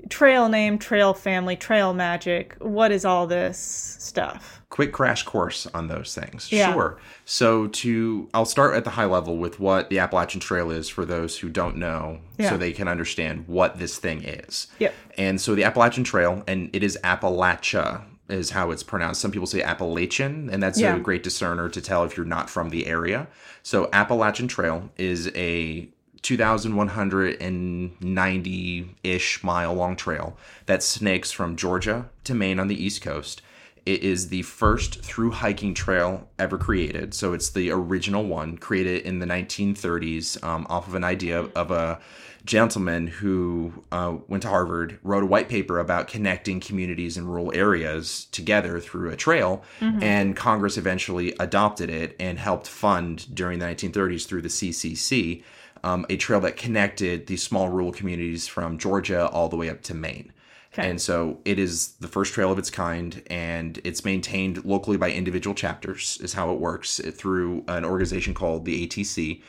trail 0.10 0.50
name, 0.50 0.78
trail 0.78 1.14
family, 1.14 1.56
trail 1.56 1.94
magic. 1.94 2.56
What 2.60 2.92
is 2.92 3.06
all 3.06 3.28
this 3.28 3.58
stuff? 3.58 4.62
Quick 4.70 4.92
crash 4.92 5.24
course 5.24 5.66
on 5.74 5.88
those 5.88 6.14
things. 6.14 6.52
Yeah. 6.52 6.74
Sure. 6.74 6.98
So 7.26 7.68
to 7.68 8.30
I'll 8.34 8.46
start 8.46 8.76
at 8.76 8.84
the 8.84 8.90
high 8.92 9.06
level 9.06 9.38
with 9.38 9.60
what 9.60 9.90
the 9.90 10.00
Appalachian 10.00 10.40
Trail 10.42 10.72
is 10.72 10.90
for 10.90 11.06
those 11.06 11.38
who 11.40 11.50
don't 11.50 11.78
know 11.78 12.20
Yeah. 12.38 12.50
so 12.50 12.58
they 12.58 12.72
can 12.74 12.88
understand 12.88 13.46
what 13.48 13.80
this 13.80 13.98
thing 13.98 14.24
is. 14.24 14.68
Yep. 14.80 14.94
And 15.18 15.40
so 15.42 15.56
the 15.56 15.64
Appalachian 15.64 16.04
Trail 16.04 16.44
and 16.48 16.70
it 16.74 16.84
is 16.84 16.98
Appalachia 17.04 18.04
is 18.30 18.50
how 18.50 18.72
it's 18.72 18.84
pronounced. 18.84 19.22
Some 19.22 19.32
people 19.32 19.48
say 19.48 19.62
Appalachian 19.64 20.50
and 20.52 20.62
that's 20.62 20.80
Yeah. 20.80 20.96
a 20.96 21.00
great 21.00 21.24
discerner 21.24 21.70
to 21.70 21.82
tell 21.82 22.04
if 22.04 22.18
you're 22.18 22.26
not 22.26 22.50
from 22.50 22.70
the 22.70 22.86
area. 22.88 23.28
So 23.64 23.90
Appalachian 23.94 24.48
Trail 24.50 24.90
is 24.98 25.32
a 25.34 25.88
2,190 26.22 28.96
ish 29.04 29.44
mile 29.44 29.74
long 29.74 29.96
trail 29.96 30.38
that 30.66 30.84
snakes 30.84 31.32
from 31.32 31.56
Georgia 31.56 32.10
to 32.24 32.34
Maine 32.34 32.60
on 32.60 32.68
the 32.68 32.84
East 32.84 33.02
Coast. 33.02 33.42
It 33.86 34.04
is 34.04 34.30
the 34.30 34.42
first 34.42 35.02
through 35.02 35.32
hiking 35.32 35.74
trail 35.74 36.28
ever 36.38 36.58
created. 36.58 37.14
So 37.14 37.32
it's 37.32 37.50
the 37.50 37.72
original 37.72 38.26
one 38.26 38.58
created 38.58 39.04
in 39.04 39.20
the 39.20 39.26
1930s 39.26 40.44
um, 40.44 40.68
off 40.70 40.90
of 40.90 40.96
an 40.96 41.06
idea 41.06 41.44
of 41.56 41.72
a 41.72 42.00
gentleman 42.44 43.08
who 43.08 43.84
uh, 43.92 44.16
went 44.28 44.44
to 44.44 44.50
Harvard, 44.50 45.00
wrote 45.04 45.24
a 45.24 45.28
white 45.28 45.48
paper 45.48 45.80
about 45.80 46.08
connecting 46.08 46.60
communities 46.60 47.18
in 47.18 47.28
rural 47.28 47.52
areas 47.54 48.26
together 48.32 48.80
through 48.80 49.12
a 49.12 49.16
trail. 49.16 49.64
And 50.02 50.36
Congress 50.36 50.78
eventually 50.78 51.34
adopted 51.40 51.90
it 51.90 52.16
and 52.20 52.40
helped 52.40 52.68
fund 52.68 53.28
during 53.34 53.60
the 53.60 53.66
1930s 53.66 54.26
through 54.26 54.42
the 54.42 54.50
CCC 54.50 55.44
um, 55.84 56.06
a 56.10 56.18
trail 56.18 56.40
that 56.42 56.58
connected 56.58 57.28
these 57.28 57.44
small 57.44 57.70
rural 57.70 57.92
communities 57.92 58.48
from 58.48 58.78
Georgia 58.78 59.28
all 59.28 59.50
the 59.50 59.56
way 59.56 59.70
up 59.70 59.82
to 59.84 59.94
Maine. 59.94 60.32
Okay. 60.74 60.90
And 60.90 61.02
so 61.02 61.40
it 61.46 61.58
is 61.58 61.94
the 61.94 62.08
first 62.08 62.34
trail 62.34 62.52
of 62.52 62.60
its 62.60 62.70
kind, 62.70 63.24
and 63.28 63.80
it's 63.84 64.06
maintained 64.06 64.64
locally 64.66 64.98
by 64.98 65.12
individual 65.12 65.56
chapters, 65.56 66.20
is 66.22 66.34
how 66.34 66.52
it 66.52 66.60
works 66.60 67.00
uh, 67.00 67.12
through 67.12 67.64
an 67.68 67.84
organization 67.84 68.34
called 68.34 68.66
the 68.66 68.86
ATC 68.88 69.42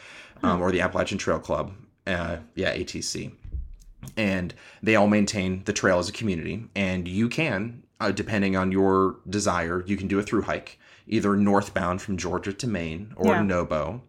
um, 0.42 0.62
or 0.62 0.70
the 0.72 0.80
Appalachian 0.80 1.18
Trail 1.18 1.38
Club. 1.38 1.72
Uh, 2.06 2.38
yeah, 2.54 2.74
ATC. 2.74 3.32
And 4.16 4.54
they 4.82 4.96
all 4.96 5.08
maintain 5.08 5.64
the 5.64 5.72
trail 5.72 5.98
as 5.98 6.08
a 6.08 6.12
community. 6.12 6.64
And 6.74 7.06
you 7.06 7.28
can, 7.28 7.82
uh, 8.00 8.10
depending 8.12 8.56
on 8.56 8.72
your 8.72 9.16
desire, 9.28 9.84
you 9.86 9.96
can 9.96 10.08
do 10.08 10.18
a 10.18 10.22
through 10.22 10.42
hike, 10.42 10.78
either 11.06 11.36
northbound 11.36 12.00
from 12.00 12.16
Georgia 12.16 12.52
to 12.54 12.66
Maine 12.66 13.12
or 13.16 13.34
Yeah. 13.34 13.42
Nobo, 13.42 14.02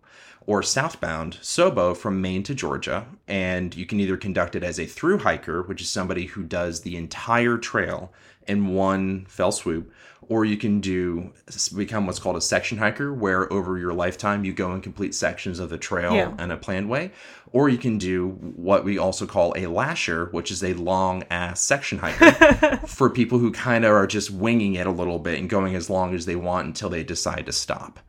or 0.50 0.64
southbound 0.64 1.38
Sobo 1.44 1.96
from 1.96 2.20
Maine 2.22 2.42
to 2.42 2.56
Georgia. 2.56 3.06
And 3.28 3.76
you 3.76 3.86
can 3.86 4.00
either 4.00 4.18
conduct 4.18 4.56
it 4.56 4.64
as 4.64 4.80
a 4.80 4.86
through 4.88 5.20
hiker, 5.20 5.62
which 5.62 5.80
is 5.80 5.90
somebody 5.90 6.26
who 6.26 6.42
does 6.42 6.82
the 6.82 6.98
entire 6.98 7.60
trail 7.60 8.12
in 8.48 8.66
one 8.74 9.26
fell 9.26 9.52
swoop, 9.52 9.92
or 10.28 10.46
you 10.46 10.58
can 10.58 10.82
do 10.82 11.32
become 11.76 12.08
what's 12.08 12.18
called 12.18 12.36
a 12.36 12.42
section 12.42 12.80
hiker, 12.80 13.14
where 13.14 13.52
over 13.54 13.78
your 13.78 13.94
lifetime 13.94 14.44
you 14.44 14.52
go 14.52 14.72
and 14.72 14.82
complete 14.82 15.14
sections 15.14 15.60
of 15.60 15.70
the 15.70 15.78
trail 15.78 16.16
Yeah. 16.16 16.34
in 16.44 16.50
a 16.50 16.58
planned 16.58 16.90
way, 16.90 17.12
or 17.52 17.70
you 17.70 17.78
can 17.78 18.00
do 18.00 18.30
what 18.56 18.84
we 18.84 18.98
also 18.98 19.28
call 19.28 19.54
a 19.56 19.68
lasher, 19.68 20.30
which 20.32 20.50
is 20.50 20.64
a 20.64 20.74
long 20.74 21.22
ass 21.30 21.62
section 21.62 22.00
hiker 22.00 22.78
for 22.88 23.12
people 23.12 23.38
who 23.38 23.52
kind 23.52 23.86
of 23.86 23.92
are 23.92 24.08
just 24.08 24.32
winging 24.32 24.74
it 24.74 24.88
a 24.88 24.92
little 24.92 25.20
bit 25.20 25.38
and 25.38 25.48
going 25.48 25.76
as 25.76 25.92
long 25.92 26.16
as 26.16 26.26
they 26.26 26.36
want 26.36 26.66
until 26.66 26.90
they 26.90 27.04
decide 27.04 27.46
to 27.46 27.52
stop. 27.52 28.00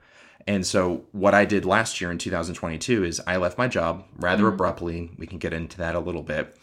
And 0.51 0.67
so, 0.67 1.05
what 1.13 1.33
I 1.33 1.45
did 1.45 1.65
last 1.65 2.01
year 2.01 2.11
in 2.11 2.19
2022 2.19 3.05
is 3.05 3.21
I 3.25 3.37
left 3.37 3.57
my 3.57 3.69
job 3.69 4.05
rather 4.17 4.49
abruptly. 4.49 5.09
We 5.17 5.29
can 5.29 5.39
get 5.39 5.53
into 5.53 5.79
that 5.79 5.95
a 5.95 6.01
little 6.01 6.25
bit. 6.25 6.57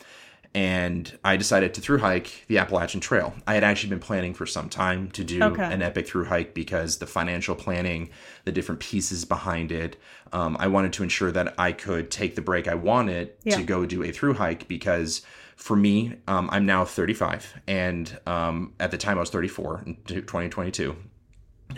And 0.53 1.17
I 1.24 1.38
decided 1.38 1.74
to 1.75 1.79
through 1.82 2.00
hike 2.00 2.44
the 2.48 2.58
Appalachian 2.58 3.00
Trail. 3.00 3.34
I 3.48 3.53
had 3.53 3.63
actually 3.63 3.91
been 3.91 4.00
planning 4.01 4.34
for 4.34 4.46
some 4.46 4.67
time 4.67 5.10
to 5.12 5.24
do 5.24 5.41
Okay. 5.41 5.63
an 5.63 5.82
epic 5.82 6.06
through 6.06 6.25
hike 6.25 6.54
because 6.54 6.97
the 6.97 7.08
financial 7.08 7.56
planning, 7.56 8.10
the 8.43 8.52
different 8.52 8.82
pieces 8.82 9.23
behind 9.23 9.71
it, 9.71 9.95
um, 10.34 10.58
I 10.60 10.67
wanted 10.67 10.91
to 10.93 11.04
ensure 11.04 11.32
that 11.32 11.54
I 11.58 11.71
could 11.71 12.12
take 12.12 12.36
the 12.36 12.41
break 12.41 12.67
I 12.67 12.76
wanted 12.76 13.32
Yeah. 13.45 13.56
to 13.56 13.63
go 13.63 13.86
do 13.86 14.04
a 14.04 14.12
through 14.12 14.34
hike 14.34 14.67
because 14.67 15.21
for 15.56 15.78
me, 15.78 16.15
um, 16.28 16.50
I'm 16.52 16.65
now 16.65 16.84
35. 16.84 17.54
And 17.67 18.19
um, 18.26 18.73
at 18.82 18.91
the 18.91 18.97
time 18.97 19.15
I 19.17 19.21
was 19.21 19.30
34 19.30 19.84
in 19.86 19.95
2022. 20.08 20.95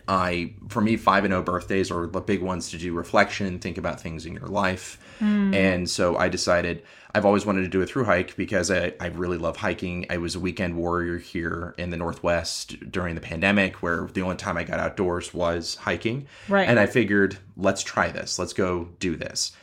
I, 0.08 0.54
for 0.67 0.82
me, 0.82 0.97
five 0.97 1.25
and 1.25 1.34
O 1.34 1.41
birthdays 1.41 1.91
are 1.91 2.08
the 2.08 2.21
big 2.21 2.41
ones 2.41 2.69
to 2.71 2.78
do 2.78 2.93
reflection, 2.93 3.60
think 3.60 3.78
about 3.78 3.99
things 3.99 4.25
in 4.25 4.34
your 4.34 4.47
life. 4.47 4.99
Hmm. 5.19 5.54
And 5.54 5.89
so 5.89 6.17
I 6.17 6.30
decided 6.30 6.84
I've 7.13 7.25
always 7.25 7.45
wanted 7.45 7.63
to 7.63 7.67
do 7.67 7.82
a 7.82 7.86
through 7.86 8.06
hike 8.06 8.36
because 8.36 8.69
I, 8.69 8.93
I 8.99 9.08
really 9.08 9.38
love 9.38 9.58
hiking. 9.58 10.06
I 10.10 10.17
was 10.17 10.36
a 10.36 10.39
weekend 10.39 10.75
warrior 10.75 11.17
here 11.17 11.73
in 11.78 11.89
the 11.89 11.97
Northwest 11.97 12.91
during 12.91 13.15
the 13.15 13.21
pandemic, 13.21 13.82
where 13.82 14.08
the 14.13 14.21
only 14.21 14.36
time 14.36 14.58
I 14.58 14.63
got 14.63 14.80
outdoors 14.80 15.34
was 15.34 15.75
hiking. 15.75 16.28
Right. 16.47 16.69
And 16.69 16.80
I 16.80 16.86
figured, 16.86 17.39
let's 17.58 17.84
try 17.84 18.10
this. 18.10 18.38
Let's 18.38 18.54
go 18.54 18.89
do 18.99 19.15
this. 19.15 19.54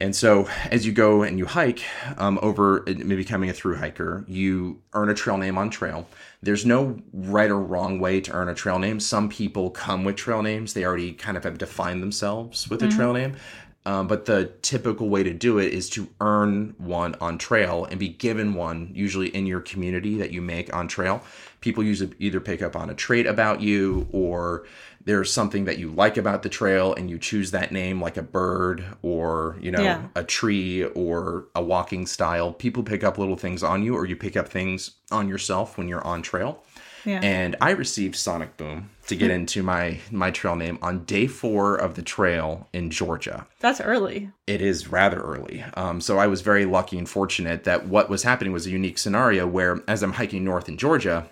And 0.00 0.16
so, 0.16 0.48
as 0.70 0.86
you 0.86 0.92
go 0.92 1.22
and 1.22 1.38
you 1.38 1.44
hike 1.44 1.84
um, 2.16 2.38
over 2.40 2.82
maybe 2.86 3.16
becoming 3.16 3.50
a 3.50 3.52
through 3.52 3.76
hiker, 3.76 4.24
you 4.26 4.80
earn 4.94 5.10
a 5.10 5.14
trail 5.14 5.36
name 5.36 5.58
on 5.58 5.68
trail. 5.68 6.08
There's 6.42 6.64
no 6.64 6.98
right 7.12 7.50
or 7.50 7.60
wrong 7.60 7.98
way 7.98 8.20
to 8.22 8.32
earn 8.32 8.48
a 8.48 8.54
trail 8.54 8.78
name. 8.78 9.00
Some 9.00 9.28
people 9.28 9.70
come 9.70 10.02
with 10.02 10.16
trail 10.16 10.42
names, 10.42 10.72
they 10.72 10.84
already 10.84 11.12
kind 11.12 11.36
of 11.36 11.44
have 11.44 11.58
defined 11.58 12.02
themselves 12.02 12.70
with 12.70 12.82
a 12.82 12.88
trail 12.88 13.12
name. 13.12 13.36
Um, 13.84 14.06
but 14.06 14.26
the 14.26 14.52
typical 14.62 15.08
way 15.08 15.24
to 15.24 15.32
do 15.32 15.58
it 15.58 15.72
is 15.72 15.90
to 15.90 16.08
earn 16.20 16.74
one 16.78 17.16
on 17.20 17.36
trail 17.36 17.84
and 17.84 17.98
be 17.98 18.08
given 18.08 18.54
one, 18.54 18.92
usually 18.94 19.28
in 19.28 19.44
your 19.44 19.60
community 19.60 20.18
that 20.18 20.30
you 20.30 20.40
make 20.40 20.72
on 20.74 20.86
trail. 20.86 21.22
People 21.60 21.82
usually 21.82 22.12
either 22.20 22.38
pick 22.40 22.62
up 22.62 22.76
on 22.76 22.90
a 22.90 22.94
trait 22.94 23.26
about 23.26 23.60
you 23.60 24.06
or 24.12 24.64
there's 25.04 25.32
something 25.32 25.64
that 25.64 25.78
you 25.78 25.90
like 25.90 26.16
about 26.16 26.44
the 26.44 26.48
trail 26.48 26.94
and 26.94 27.10
you 27.10 27.18
choose 27.18 27.50
that 27.50 27.72
name 27.72 28.00
like 28.00 28.16
a 28.16 28.22
bird 28.22 28.84
or 29.02 29.56
you 29.60 29.72
know 29.72 29.82
Yeah. 29.82 30.02
a 30.14 30.22
tree 30.22 30.84
or 30.84 31.46
a 31.56 31.62
walking 31.62 32.06
style 32.06 32.52
people 32.52 32.84
pick 32.84 33.02
up 33.02 33.18
little 33.18 33.36
things 33.36 33.64
on 33.64 33.82
you 33.82 33.96
or 33.96 34.06
you 34.06 34.14
pick 34.14 34.36
up 34.36 34.48
things 34.48 34.92
on 35.10 35.28
yourself 35.28 35.76
when 35.76 35.88
you're 35.88 36.06
on 36.06 36.22
trail 36.22 36.62
Yeah. 37.04 37.18
and 37.20 37.56
i 37.60 37.70
received 37.72 38.14
sonic 38.14 38.56
boom 38.56 38.90
to 39.12 39.16
get 39.16 39.30
into 39.30 39.62
my 39.62 39.98
my 40.10 40.30
trail 40.30 40.56
name 40.56 40.78
on 40.82 41.04
day 41.04 41.26
four 41.26 41.76
of 41.76 41.94
the 41.94 42.02
trail 42.02 42.68
in 42.72 42.90
georgia 42.90 43.46
That's 43.60 43.80
early. 43.80 44.30
it 44.46 44.60
is 44.60 44.88
rather 44.88 45.20
early. 45.20 45.64
Um, 45.74 46.00
so 46.00 46.18
I 46.18 46.26
was 46.26 46.40
very 46.40 46.64
lucky 46.64 46.98
and 46.98 47.08
fortunate 47.08 47.64
that 47.64 47.86
what 47.86 48.08
was 48.08 48.22
happening 48.22 48.52
was 48.52 48.66
a 48.66 48.70
unique 48.70 48.98
scenario 48.98 49.46
where, 49.46 49.80
as 49.86 50.02
I'm 50.02 50.14
hiking 50.14 50.44
north 50.44 50.68
in 50.68 50.76
Georgia, 50.76 51.26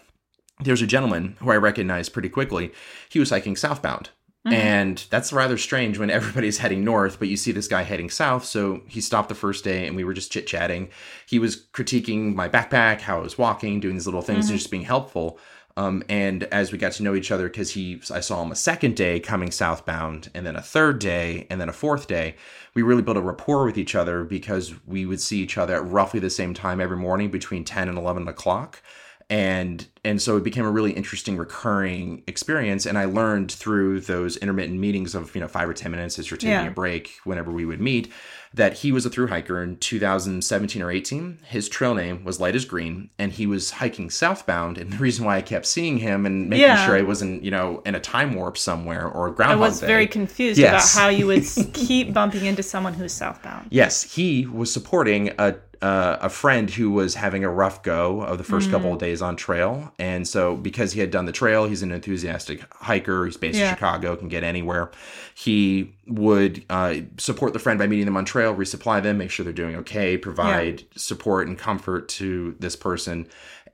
there's 0.61 0.83
a 0.83 0.87
gentleman 0.87 1.37
who 1.41 1.51
I 1.51 1.57
recognized 1.57 2.13
pretty 2.13 2.29
quickly. 2.29 2.73
He 3.09 3.19
was 3.19 3.31
hiking 3.31 3.57
southbound. 3.57 4.11
And 4.47 5.05
that's 5.11 5.35
rather 5.35 5.59
strange 5.59 5.99
when 5.99 6.09
everybody's 6.11 6.59
heading 6.59 6.83
north, 6.83 7.19
but 7.19 7.29
you 7.29 7.37
see 7.37 7.53
this 7.53 7.69
guy 7.69 7.83
heading 7.83 8.09
south. 8.09 8.45
So 8.47 8.81
he 8.89 9.01
stopped 9.03 9.29
the 9.29 9.35
first 9.35 9.65
day 9.65 9.87
and 9.87 9.95
we 9.97 10.03
were 10.03 10.15
just 10.15 10.33
chit 10.33 10.47
chatting. 10.47 10.89
He 11.27 11.39
was 11.39 11.67
critiquing 11.75 12.35
my 12.35 12.49
backpack, 12.49 13.03
how 13.03 13.19
I 13.19 13.23
was 13.23 13.37
walking, 13.37 13.81
doing 13.81 13.97
these 13.97 14.07
little 14.07 14.23
things, 14.23 14.49
and 14.49 14.59
just 14.59 14.71
being 14.71 14.85
helpful. 14.85 15.39
Um, 15.81 16.03
and 16.11 16.45
as 16.45 16.73
we 16.73 16.79
got 16.79 16.93
to 16.93 17.03
know 17.03 17.15
each 17.15 17.31
other, 17.31 17.49
because 17.49 17.71
he, 17.71 18.03
I 18.13 18.21
saw 18.21 18.43
him 18.43 18.53
a 18.53 18.57
second 18.57 18.97
day 18.97 19.19
coming 19.19 19.51
southbound, 19.51 20.31
and 20.35 20.45
then 20.45 20.55
a 20.55 20.61
third 20.61 20.99
day, 20.99 21.47
and 21.49 21.59
then 21.59 21.71
a 21.71 21.73
fourth 21.73 22.07
day, 22.07 22.37
we 22.75 22.83
really 22.83 23.01
built 23.01 23.17
a 23.17 23.23
rapport 23.23 23.65
with 23.65 23.79
each 23.79 23.95
other 23.95 24.23
because 24.25 24.75
we 24.87 25.07
would 25.07 25.23
see 25.23 25.41
each 25.41 25.57
other 25.57 25.75
at 25.75 25.87
roughly 25.87 26.21
the 26.21 26.29
same 26.29 26.53
time 26.53 26.83
every 26.83 26.99
morning 26.99 27.31
between 27.31 27.65
10 27.65 27.89
and 27.89 27.97
11 27.97 28.29
o'clock 28.29 28.83
and 29.31 29.87
and 30.05 30.21
so 30.21 30.37
it 30.37 30.43
became 30.45 30.65
a 30.65 30.71
really 30.71 30.93
interesting 30.93 31.37
recurring 31.37 32.23
experience 32.27 32.85
and 32.85 32.99
i 32.99 33.05
learned 33.05 33.51
through 33.53 34.01
those 34.01 34.37
intermittent 34.39 34.79
meetings 34.79 35.15
of 35.15 35.33
you 35.35 35.41
know 35.41 35.47
five 35.49 35.69
or 35.69 35.73
ten 35.75 35.91
minutes 35.93 36.19
as 36.19 36.31
you're 36.31 36.37
taking 36.39 36.51
Yeah. 36.51 36.67
a 36.67 36.71
break 36.71 37.13
whenever 37.25 37.51
we 37.53 37.65
would 37.65 37.81
meet 37.81 38.11
that 38.53 38.73
he 38.79 38.91
was 38.91 39.07
a 39.07 39.11
through 39.11 39.29
hiker 39.29 39.63
in 39.63 39.77
2017 39.77 40.83
or 40.83 40.91
18 40.91 41.39
his 41.45 41.69
trail 41.69 41.95
name 41.95 42.25
was 42.25 42.41
light 42.41 42.57
as 42.57 42.65
green 42.65 43.11
and 43.19 43.31
he 43.33 43.47
was 43.47 43.71
hiking 43.71 44.11
southbound 44.11 44.77
and 44.79 44.93
the 44.95 44.97
reason 44.97 45.25
why 45.25 45.37
i 45.37 45.43
kept 45.43 45.67
seeing 45.67 45.99
him 45.99 46.27
and 46.27 46.49
making 46.51 46.63
Yeah. 46.67 46.85
sure 46.85 46.97
i 46.97 47.03
wasn't 47.03 47.45
you 47.45 47.51
know 47.53 47.83
in 47.87 47.95
a 47.95 48.01
time 48.01 48.35
warp 48.35 48.59
somewhere 48.59 49.07
or 49.07 49.29
a 49.29 49.31
I 49.31 49.35
groundhog 49.35 49.61
was 49.61 49.81
Day. 49.81 49.87
very 49.87 50.07
confused 50.09 50.59
Yes. 50.59 50.93
about 50.95 51.01
how 51.03 51.09
you 51.09 51.27
would 51.29 51.45
keep 51.73 52.13
bumping 52.13 52.47
into 52.47 52.63
someone 52.65 52.95
who's 52.95 53.13
southbound. 53.13 53.69
Yes, 53.71 54.03
he 54.03 54.47
was 54.47 54.73
supporting 54.73 55.31
a, 55.39 55.55
uh, 55.83 56.19
a 56.21 56.29
friend 56.29 56.69
who 56.71 56.91
was 56.91 57.15
having 57.15 57.43
a 57.43 57.49
rough 57.49 57.83
go 57.83 58.21
of 58.21 58.37
the 58.39 58.45
1st 58.45 58.71
couple 58.71 58.93
of 58.93 58.99
days 58.99 59.23
on 59.23 59.35
trail, 59.37 59.93
and 59.99 60.29
so 60.29 60.55
because 60.57 60.93
he 60.93 61.01
had 61.01 61.11
done 61.11 61.25
the 61.25 61.33
trail, 61.33 61.65
he's 61.67 61.83
an 61.83 61.91
enthusiastic 61.91 62.63
hiker. 62.75 63.25
He's 63.25 63.37
based 63.39 63.59
Yeah. 63.59 63.71
in 63.71 63.77
Chicago, 63.77 64.15
can 64.17 64.29
get 64.29 64.45
anywhere. 64.45 64.91
He 65.35 65.95
would 66.07 66.65
uh, 66.69 66.97
support 67.17 67.55
the 67.55 67.59
friend 67.59 67.79
by 67.79 67.87
meeting 67.87 68.05
them 68.05 68.17
on 68.17 68.27
trail, 68.27 68.55
resupply 68.55 69.03
them, 69.03 69.17
make 69.19 69.31
sure 69.31 69.43
they're 69.45 69.53
doing 69.55 69.77
okay, 69.77 70.19
provide 70.19 70.85
support 70.97 71.49
and 71.49 71.59
comfort 71.59 72.09
to 72.11 72.55
this 72.59 72.77
person. 72.77 73.27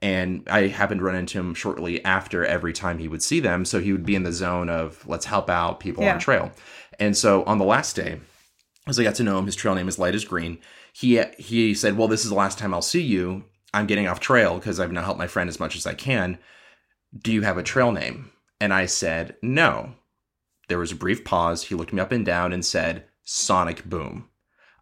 And 0.03 0.47
I 0.49 0.69
happened 0.69 1.01
to 1.01 1.05
run 1.05 1.17
into 1.17 1.39
him 1.41 1.55
shortly 1.55 2.05
after 2.05 2.45
every 2.45 2.73
time 2.73 2.99
he 2.99 3.09
would 3.09 3.23
see 3.23 3.41
them. 3.41 3.65
So 3.65 3.81
he 3.81 3.91
would 3.93 4.05
be 4.07 4.15
in 4.15 4.23
the 4.25 4.33
zone 4.33 4.69
of 4.69 5.05
let's 5.09 5.25
help 5.25 5.49
out 5.51 5.81
people 5.81 6.05
Yeah. 6.05 6.13
on 6.15 6.19
trail. 6.21 6.53
And 7.01 7.17
so 7.17 7.43
on 7.45 7.59
the 7.59 7.65
last 7.65 7.97
day, 7.97 8.21
as 8.87 9.01
I 9.01 9.03
got 9.03 9.15
to 9.17 9.23
know 9.25 9.39
him, 9.39 9.47
his 9.47 9.57
trail 9.57 9.75
name 9.75 9.89
is 9.89 9.99
Light 9.99 10.15
as 10.15 10.25
Green. 10.25 10.59
He 10.99 11.23
he 11.39 11.75
said, 11.75 11.97
"Well, 11.99 12.09
this 12.09 12.25
is 12.25 12.31
the 12.31 12.37
last 12.37 12.59
time 12.59 12.73
I'll 12.73 12.81
see 12.83 13.03
you. 13.03 13.45
I'm 13.75 13.87
getting 13.87 14.09
off 14.09 14.19
trail 14.21 14.55
because 14.57 14.81
I've 14.81 14.93
now 14.93 15.03
helped 15.05 15.19
my 15.19 15.27
friend 15.27 15.49
as 15.49 15.61
much 15.61 15.77
as 15.77 15.87
I 15.87 15.93
can. 15.93 16.39
Do 17.17 17.33
you 17.33 17.43
have 17.43 17.59
a 17.59 17.63
trail 17.63 17.93
name?" 17.93 18.31
And 18.61 18.73
I 18.73 18.87
said, 18.87 19.37
"No." 19.43 19.95
There 20.69 20.79
was 20.79 20.93
a 20.93 20.97
brief 20.97 21.23
pause. 21.25 21.65
He 21.65 21.75
looked 21.75 21.93
me 21.93 22.01
up 22.01 22.13
and 22.13 22.25
down 22.25 22.53
and 22.53 22.65
said, 22.65 23.05
"Sonic 23.25 23.85
Boom." 23.85 24.29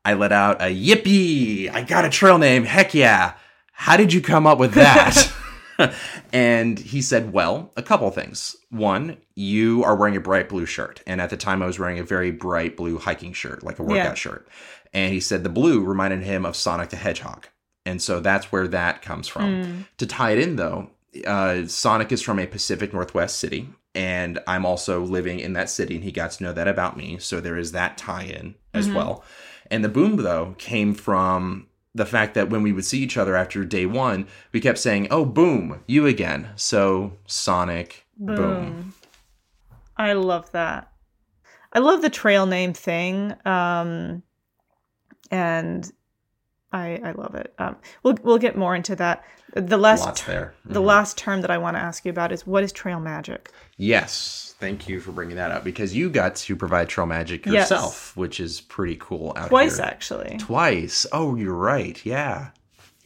I 0.05 0.14
let 0.14 0.33
out 0.33 0.61
a 0.62 0.66
yippee! 0.66 1.68
I 1.72 1.83
got 1.83 2.05
a 2.05 2.11
trail 2.11 2.38
name. 2.38 2.64
Heck 2.64 2.94
yeah! 2.94 3.35
How 3.72 3.96
did 3.96 4.12
you 4.12 4.20
come 4.20 4.46
up 4.46 4.59
with 4.59 4.74
that? 4.74 5.33
and 6.33 6.79
he 6.79 7.03
said, 7.03 7.33
Well, 7.33 7.72
a 7.77 7.83
couple 7.83 8.11
things. 8.11 8.55
One, 8.70 9.16
you 9.35 9.83
are 9.85 9.96
wearing 9.96 10.16
a 10.16 10.20
bright 10.20 10.48
blue 10.48 10.66
shirt. 10.66 11.03
And 11.07 11.20
at 11.20 11.31
the 11.31 11.37
time, 11.37 11.62
I 11.62 11.66
was 11.66 11.79
wearing 11.79 11.98
a 11.98 12.05
very 12.05 12.31
bright 12.31 12.77
blue 12.77 12.98
hiking 12.98 13.33
shirt, 13.33 13.64
like 13.64 13.79
a 13.79 13.83
workout 13.83 14.05
Yeah. 14.05 14.14
shirt. 14.14 14.48
And 14.94 15.12
he 15.12 15.20
said 15.20 15.42
the 15.42 15.50
blue 15.50 15.85
reminded 15.85 16.22
him 16.22 16.46
of 16.46 16.57
Sonic 16.57 16.88
the 16.90 16.96
Hedgehog. 16.96 17.48
And 17.85 18.00
so 18.00 18.20
that's 18.20 18.50
where 18.50 18.68
that 18.68 19.02
comes 19.02 19.28
from. 19.28 19.87
To 19.98 20.07
tie 20.07 20.30
it 20.30 20.38
in, 20.38 20.57
though, 20.57 20.90
uh, 21.26 21.66
Sonic 21.66 22.12
is 22.12 22.22
from 22.22 22.38
a 22.38 22.46
Pacific 22.46 22.94
Northwest 22.94 23.38
city. 23.38 23.68
And 23.94 24.38
I'm 24.46 24.64
also 24.64 25.02
living 25.02 25.38
in 25.38 25.52
that 25.52 25.68
city, 25.70 25.96
and 25.96 26.04
he 26.04 26.11
got 26.11 26.33
to 26.33 26.42
know 26.42 26.52
that 26.52 26.66
about 26.66 26.96
me. 26.96 27.18
So 27.18 27.40
there 27.40 27.57
is 27.57 27.72
that 27.72 27.98
tie 27.98 28.24
in 28.24 28.54
as 28.72 28.88
well. 28.88 29.24
And 29.70 29.85
the 29.85 29.88
boom, 29.88 30.16
though, 30.16 30.54
came 30.59 30.94
from 30.94 31.68
the 31.94 32.07
fact 32.07 32.35
that 32.35 32.50
when 32.50 32.62
we 32.62 32.72
would 32.72 32.85
see 32.85 32.98
each 32.98 33.16
other 33.16 33.37
after 33.37 33.64
day 33.64 33.87
one, 33.87 34.26
we 34.52 34.61
kept 34.61 34.78
saying, 34.78 35.07
Oh, 35.11 35.24
boom, 35.24 35.80
you 35.87 36.07
again. 36.07 36.48
So 36.57 37.12
Sonic, 37.26 38.04
boom. 38.18 38.94
I 39.96 40.14
love 40.14 40.50
that. 40.52 40.90
I 41.72 41.78
love 41.78 42.02
the 42.02 42.11
trail 42.11 42.46
name 42.46 42.72
thing. 42.72 43.35
Um, 43.44 44.22
and 45.30 45.90
I 46.72 47.00
I 47.04 47.12
love 47.12 47.34
it. 47.34 47.54
Um, 47.58 47.76
we'll 48.02 48.16
we'll 48.22 48.38
get 48.38 48.56
more 48.56 48.74
into 48.74 48.96
that. 48.96 49.24
The 49.54 49.76
last 49.78 50.26
there. 50.26 50.52
the 50.64 50.80
last 50.80 51.16
term 51.16 51.40
that 51.42 51.50
I 51.50 51.58
want 51.58 51.76
to 51.76 51.80
ask 51.80 52.04
you 52.04 52.10
about 52.10 52.32
is 52.32 52.44
what 52.46 52.64
is 52.64 52.72
trail 52.72 52.98
magic? 52.98 53.52
Yes. 53.76 54.54
Thank 54.58 54.88
you 54.88 54.98
for 55.00 55.12
bringing 55.12 55.37
that 55.37 55.50
up 55.50 55.62
because 55.64 55.94
you 55.94 56.08
got 56.08 56.37
to 56.37 56.56
provide 56.56 56.88
Trail 56.88 57.06
Magic 57.06 57.44
Yes. 57.44 57.70
yourself, 57.70 58.16
which 58.16 58.40
is 58.40 58.60
pretty 58.62 58.96
cool 58.98 59.32
out 59.37 59.48
Twice 59.48 59.76
here. 59.76 59.84
actually. 59.84 60.37
Twice. 60.38 61.06
Oh, 61.12 61.34
you're 61.34 61.52
right. 61.54 62.04
Yeah. 62.06 62.48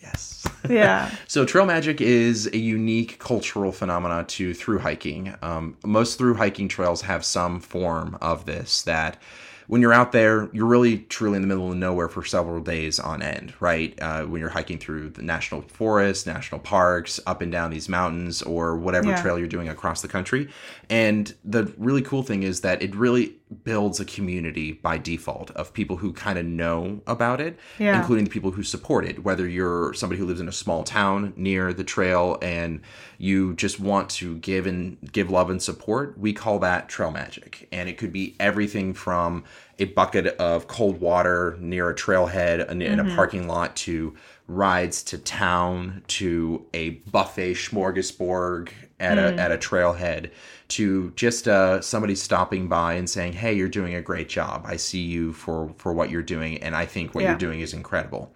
Yes. 0.00 0.46
Yeah. 0.68 1.11
So 1.26 1.44
trail 1.46 1.64
magic 1.66 2.00
is 2.00 2.46
a 2.52 2.59
unique 2.59 3.18
cultural 3.18 3.72
phenomena 3.72 4.24
to 4.24 4.52
through 4.52 4.81
hiking. 4.81 5.35
Um, 5.40 5.76
most 5.85 6.18
through 6.18 6.35
hiking 6.35 6.68
trails 6.68 7.00
have 7.02 7.24
some 7.24 7.61
form 7.61 8.18
of 8.20 8.44
this 8.44 8.83
that 8.83 9.20
when 9.68 9.81
you're 9.83 9.92
out 9.92 10.12
there, 10.12 10.48
you're 10.52 10.66
really 10.66 10.98
truly 10.98 11.37
in 11.37 11.42
the 11.42 11.46
middle 11.48 11.70
of 11.70 11.76
nowhere 11.76 12.09
for 12.09 12.24
several 12.24 12.61
days 12.61 12.98
on 12.98 13.22
end, 13.22 13.52
right? 13.61 13.96
Uh, 14.02 14.24
when 14.24 14.40
you're 14.40 14.50
hiking 14.50 14.78
through 14.78 15.11
the 15.11 15.22
national 15.22 15.62
forests, 15.62 16.26
national 16.26 16.61
parks, 16.61 17.20
up 17.26 17.40
and 17.42 17.52
down 17.52 17.70
these 17.70 17.88
mountains, 17.88 18.42
or 18.42 18.76
whatever 18.76 19.11
Yeah. 19.11 19.20
trail 19.22 19.38
you're 19.38 19.46
doing 19.46 19.68
across 19.68 20.00
the 20.02 20.09
country. 20.09 20.48
And 20.90 21.33
the 21.44 21.72
really 21.78 22.02
cool 22.02 22.22
thing 22.22 22.42
is 22.42 22.62
that 22.62 22.83
it 22.83 22.96
really 22.96 23.35
builds 23.64 23.98
a 23.98 24.04
community 24.04 24.72
by 24.72 24.98
default 24.98 25.50
of 25.52 25.72
people 25.72 25.96
who 25.96 26.12
kind 26.12 26.38
of 26.38 26.44
know 26.44 27.00
about 27.06 27.40
it, 27.40 27.58
Yeah. 27.78 27.98
including 27.98 28.24
the 28.24 28.30
people 28.30 28.50
who 28.50 28.62
support 28.62 29.04
it. 29.06 29.24
Whether 29.24 29.48
you're 29.48 29.94
somebody 29.94 30.18
who 30.18 30.26
lives 30.26 30.40
in 30.40 30.48
a 30.48 30.52
small 30.52 30.84
town 30.84 31.32
near 31.37 31.72
the 31.72 31.84
trail 31.84 32.38
and 32.42 32.80
you 33.16 33.54
just 33.54 33.80
want 33.80 34.11
to 34.11 34.37
give 34.37 34.66
and 34.66 34.98
give 35.12 35.30
love 35.30 35.50
and 35.50 35.62
support, 35.62 36.18
we 36.18 36.32
call 36.32 36.58
that 36.61 36.88
trail 36.88 37.11
magic. 37.11 37.68
And 37.72 37.88
it 37.88 37.96
could 37.96 38.12
be 38.12 38.37
everything 38.38 38.92
from 38.94 39.44
a 39.78 39.84
bucket 39.87 40.26
of 40.38 40.66
cold 40.66 41.00
water 41.00 41.56
near 41.61 41.88
a 41.90 41.94
trailhead 41.94 42.68
in 42.70 42.82
in 42.82 43.00
a 43.00 43.04
mm-hmm. 43.04 43.14
parking 43.14 43.46
lot 43.46 43.76
to 43.76 44.14
rides 44.48 45.02
to 45.04 45.18
town 45.18 46.02
to 46.08 46.66
a 46.72 46.90
buffet 46.90 47.54
smorgasbord 47.54 48.70
at 48.98 49.18
a 49.18 49.22
mm. 49.22 49.38
at 49.38 49.52
a 49.52 49.58
trailhead 49.58 50.30
to 50.68 51.12
just 51.16 51.48
uh, 51.48 51.81
somebody 51.81 52.14
stopping 52.14 52.68
by 52.68 52.94
and 52.94 53.09
saying, 53.09 53.33
"Hey, 53.35 53.54
you're 53.54 53.68
doing 53.68 53.94
a 53.94 54.02
great 54.02 54.28
job. 54.28 54.64
I 54.66 54.76
see 54.76 55.00
you 55.02 55.33
for 55.33 55.72
for 55.78 55.92
what 55.92 56.11
you're 56.11 56.22
doing, 56.22 56.59
and 56.62 56.76
I 56.76 56.85
think 56.87 57.14
what 57.14 57.24
Yeah. 57.24 57.31
you're 57.31 57.38
doing 57.38 57.61
is 57.61 57.72
incredible." 57.72 58.35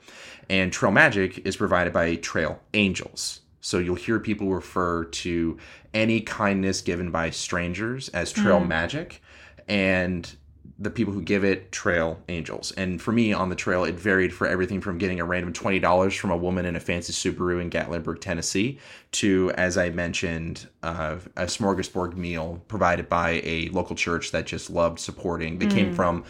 And 0.48 0.72
Trail 0.72 0.92
Magic 0.92 1.46
is 1.46 1.56
provided 1.56 1.92
by 1.92 2.16
Trail 2.16 2.60
Angels. 2.74 3.40
So 3.60 3.78
you'll 3.78 3.94
hear 3.94 4.18
people 4.18 4.52
refer 4.52 5.04
to 5.04 5.56
any 5.94 6.20
kindness 6.20 6.80
given 6.80 7.10
by 7.10 7.30
strangers 7.30 8.08
as 8.08 8.32
Trail 8.32 8.58
Magic, 8.60 9.22
and 9.68 10.34
the 10.82 10.90
people 10.90 11.12
who 11.12 11.22
give 11.22 11.44
it 11.44 11.70
trail 11.70 12.20
angels. 12.28 12.72
And 12.72 13.00
for 13.00 13.12
me 13.12 13.32
on 13.32 13.48
the 13.48 13.54
trail 13.54 13.84
it 13.84 13.94
varied 13.94 14.32
for 14.32 14.46
everything 14.46 14.80
from 14.80 14.98
getting 14.98 15.20
a 15.20 15.24
random 15.24 15.52
$20 15.52 16.18
from 16.18 16.30
a 16.30 16.36
woman 16.36 16.64
in 16.66 16.76
a 16.76 16.80
fancy 16.80 17.12
subaru 17.12 17.60
in 17.60 17.70
gatlinburg 17.70 18.20
tennessee 18.20 18.78
to 19.12 19.52
as 19.56 19.76
i 19.76 19.90
mentioned 19.90 20.68
uh, 20.82 21.16
a 21.36 21.44
smorgasbord 21.44 22.16
meal 22.16 22.62
provided 22.68 23.08
by 23.08 23.40
a 23.44 23.68
local 23.68 23.94
church 23.94 24.30
that 24.32 24.46
just 24.46 24.70
loved 24.70 24.98
supporting 24.98 25.58
they 25.58 25.66
came 25.66 25.94
from 25.94 26.24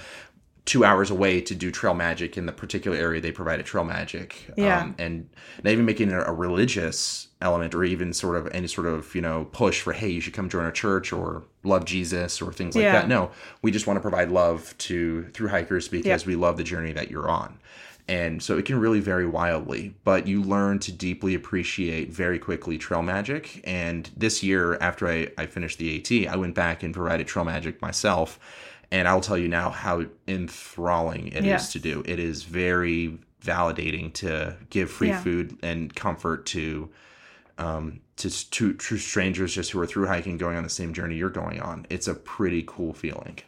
two 0.64 0.84
hours 0.84 1.10
away 1.10 1.40
to 1.40 1.54
do 1.56 1.70
trail 1.72 1.92
magic 1.94 2.38
in 2.38 2.46
the 2.46 2.52
particular 2.52 2.96
area 2.96 3.20
they 3.20 3.32
provided 3.32 3.66
trail 3.66 3.84
magic 3.84 4.48
Yeah. 4.56 4.82
um, 4.82 4.94
and 4.98 5.28
not 5.64 5.72
even 5.72 5.84
making 5.84 6.10
it 6.10 6.22
a 6.24 6.32
religious 6.32 7.28
element 7.40 7.74
or 7.74 7.82
even 7.82 8.12
sort 8.12 8.36
of 8.36 8.46
any 8.52 8.68
sort 8.68 8.86
of 8.86 9.12
you 9.14 9.20
know 9.22 9.46
push 9.52 9.80
for 9.80 9.92
hey 9.92 10.08
you 10.08 10.20
should 10.20 10.34
come 10.34 10.48
join 10.48 10.64
our 10.64 10.70
church 10.70 11.12
or 11.12 11.42
love 11.64 11.84
jesus 11.84 12.40
or 12.40 12.52
things 12.52 12.76
like 12.76 12.84
Yeah. 12.84 12.92
that 12.92 13.08
no 13.08 13.30
we 13.62 13.72
just 13.72 13.86
want 13.88 13.96
to 13.96 14.00
provide 14.00 14.30
love 14.30 14.74
to 14.78 15.24
through 15.34 15.48
hikers 15.48 15.88
because 15.88 16.22
Yeah. 16.22 16.28
we 16.28 16.36
love 16.36 16.56
the 16.56 16.64
journey 16.64 16.92
that 16.92 17.10
you're 17.10 17.28
on 17.28 17.58
and 18.08 18.42
so 18.42 18.56
it 18.58 18.64
can 18.64 18.78
really 18.78 19.00
vary 19.00 19.26
wildly 19.26 19.94
but 20.04 20.28
you 20.28 20.42
learn 20.42 20.78
to 20.80 20.92
deeply 20.92 21.34
appreciate 21.34 22.12
very 22.12 22.38
quickly 22.38 22.78
trail 22.78 23.02
magic 23.02 23.60
and 23.64 24.10
this 24.16 24.42
year 24.44 24.76
after 24.80 25.08
i, 25.08 25.26
I 25.36 25.46
finished 25.46 25.78
the 25.78 25.96
AT 25.98 26.32
i 26.32 26.36
went 26.36 26.54
back 26.54 26.84
and 26.84 26.94
provided 26.94 27.26
trail 27.26 27.44
magic 27.44 27.82
myself 27.82 28.38
and 28.92 29.08
i'll 29.08 29.20
tell 29.20 29.38
you 29.38 29.48
now 29.48 29.70
how 29.70 30.04
enthralling 30.28 31.28
it 31.28 31.44
is 31.44 31.70
to 31.70 31.80
do. 31.80 32.04
It 32.06 32.20
is 32.20 32.44
very 32.44 33.18
validating 33.42 34.12
to 34.14 34.56
give 34.70 34.90
free 34.90 35.08
Yeah. 35.08 35.20
food 35.24 35.58
and 35.62 35.92
comfort 35.94 36.46
to 36.46 36.90
um, 37.58 38.00
to, 38.16 38.50
to 38.50 38.74
to 38.74 38.98
strangers 38.98 39.54
just 39.54 39.72
who 39.72 39.80
are 39.80 39.86
through 39.86 40.06
hiking 40.06 40.38
going 40.38 40.56
on 40.56 40.62
the 40.62 40.70
same 40.70 40.92
journey 40.94 41.16
you're 41.16 41.30
going 41.30 41.60
on. 41.60 41.86
It's 41.90 42.08
a 42.08 42.14
pretty 42.14 42.64
cool 42.66 42.92
feeling. 42.94 43.40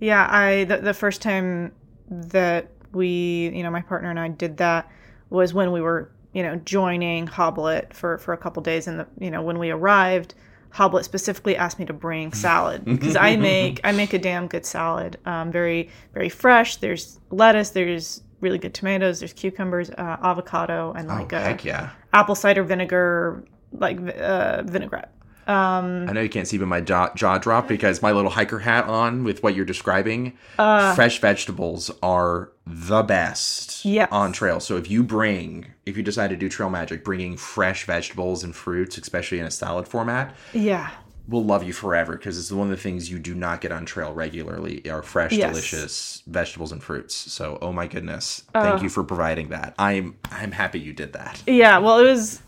Yeah, 0.00 0.26
I 0.30 0.64
the, 0.64 0.78
the 0.78 0.94
first 0.94 1.22
time 1.22 1.72
that 2.10 2.70
we, 2.92 3.50
you 3.54 3.62
know, 3.62 3.70
my 3.70 3.82
partner 3.82 4.10
and 4.10 4.18
I 4.20 4.28
did 4.28 4.56
that 4.58 4.90
was 5.30 5.54
when 5.54 5.72
we 5.72 5.80
were, 5.80 6.10
you 6.32 6.42
know, 6.42 6.56
joining 6.56 7.26
Hoblet 7.26 7.94
for 7.94 8.18
for 8.18 8.32
a 8.34 8.36
couple 8.38 8.62
days 8.62 8.86
and 8.86 9.00
the, 9.00 9.06
you 9.18 9.30
know, 9.30 9.42
when 9.42 9.58
we 9.58 9.70
arrived, 9.70 10.34
Hoblet 10.74 11.04
specifically 11.04 11.56
asked 11.56 11.78
me 11.78 11.84
to 11.86 11.92
bring 11.92 12.32
salad 12.32 12.84
because 12.86 13.16
I 13.16 13.36
make 13.36 13.80
I 13.84 13.92
make 13.92 14.12
a 14.12 14.18
damn 14.18 14.46
good 14.46 14.66
salad. 14.66 15.18
Um, 15.24 15.52
very 15.52 15.90
very 16.14 16.28
fresh. 16.28 16.76
There's 16.76 17.20
lettuce, 17.30 17.70
there's 17.70 18.22
really 18.40 18.58
good 18.58 18.74
tomatoes, 18.74 19.20
there's 19.20 19.32
cucumbers, 19.32 19.90
uh, 19.90 20.16
avocado 20.22 20.92
and 20.96 21.08
like 21.08 21.32
oh, 21.32 21.36
a 21.36 21.58
yeah 21.62 21.90
apple 22.12 22.34
cider 22.34 22.62
vinegar 22.62 23.44
like 23.72 23.98
uh, 23.98 24.62
vinaigrette. 24.62 25.12
Um, 25.46 26.08
I 26.08 26.12
know 26.12 26.20
you 26.20 26.28
can't 26.28 26.46
see, 26.46 26.58
but 26.58 26.68
my 26.68 26.80
jaw, 26.80 27.12
jaw 27.14 27.38
dropped 27.38 27.68
because 27.68 28.00
my 28.02 28.12
little 28.12 28.30
hiker 28.30 28.60
hat 28.60 28.84
on 28.86 29.24
with 29.24 29.42
what 29.42 29.54
you're 29.54 29.64
describing. 29.64 30.34
fresh 30.56 31.20
vegetables 31.20 31.90
are 32.02 32.50
the 32.66 33.02
best 33.02 33.84
Uh. 33.84 33.88
Yes. 33.88 34.08
on 34.12 34.32
trail. 34.32 34.60
So 34.60 34.76
if 34.76 34.90
you 34.90 35.02
bring, 35.02 35.66
if 35.86 35.96
you 35.96 36.02
decide 36.02 36.30
to 36.30 36.36
do 36.36 36.48
trail 36.48 36.70
magic, 36.70 37.04
bringing 37.04 37.36
fresh 37.36 37.84
vegetables 37.86 38.44
and 38.44 38.54
fruits, 38.54 38.96
especially 38.98 39.40
in 39.40 39.46
a 39.46 39.50
salad 39.50 39.88
format, 39.88 40.34
yeah. 40.52 40.90
will 41.28 41.44
love 41.44 41.64
you 41.64 41.72
forever 41.72 42.16
because 42.16 42.38
it's 42.38 42.52
one 42.52 42.70
of 42.70 42.76
the 42.76 42.80
things 42.82 43.10
you 43.10 43.18
do 43.18 43.34
not 43.34 43.60
get 43.60 43.72
on 43.72 43.84
trail 43.84 44.12
regularly 44.12 44.88
are 44.88 45.02
fresh, 45.02 45.32
Yes. 45.32 45.50
delicious 45.50 46.22
vegetables 46.28 46.70
and 46.72 46.82
fruits. 46.82 47.14
So, 47.14 47.58
oh 47.60 47.72
my 47.72 47.88
goodness, 47.88 48.44
thank 48.52 48.82
you 48.82 48.88
for 48.88 49.02
providing 49.02 49.48
that. 49.48 49.74
I'm 49.78 50.16
I'm 50.30 50.52
happy 50.52 50.78
you 50.78 50.92
did 50.92 51.12
that. 51.14 51.42
Yeah, 51.46 51.78
well, 51.78 51.98
it 51.98 52.04
was. 52.04 52.40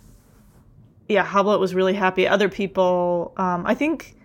Yeah, 1.09 1.25
Hoblet 1.27 1.61
was 1.61 1.75
really 1.75 1.95
happy. 1.95 2.27
Other 2.27 2.49
people, 2.49 3.33
um, 3.37 3.67
I 3.67 3.75
think 3.75 4.17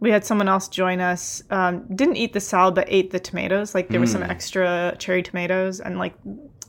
we 0.00 0.10
had 0.10 0.24
someone 0.24 0.48
else 0.48 0.68
join 0.68 1.00
us. 1.00 1.42
Um, 1.50 1.84
didn't 1.94 2.16
eat 2.16 2.32
the 2.32 2.40
salad, 2.40 2.74
but 2.74 2.86
ate 2.88 3.10
the 3.12 3.20
tomatoes. 3.20 3.74
Like 3.74 3.88
there 3.88 4.00
was 4.00 4.10
some 4.12 4.22
extra 4.22 4.94
cherry 4.98 5.22
tomatoes, 5.22 5.80
and 5.80 5.98
like 5.98 6.14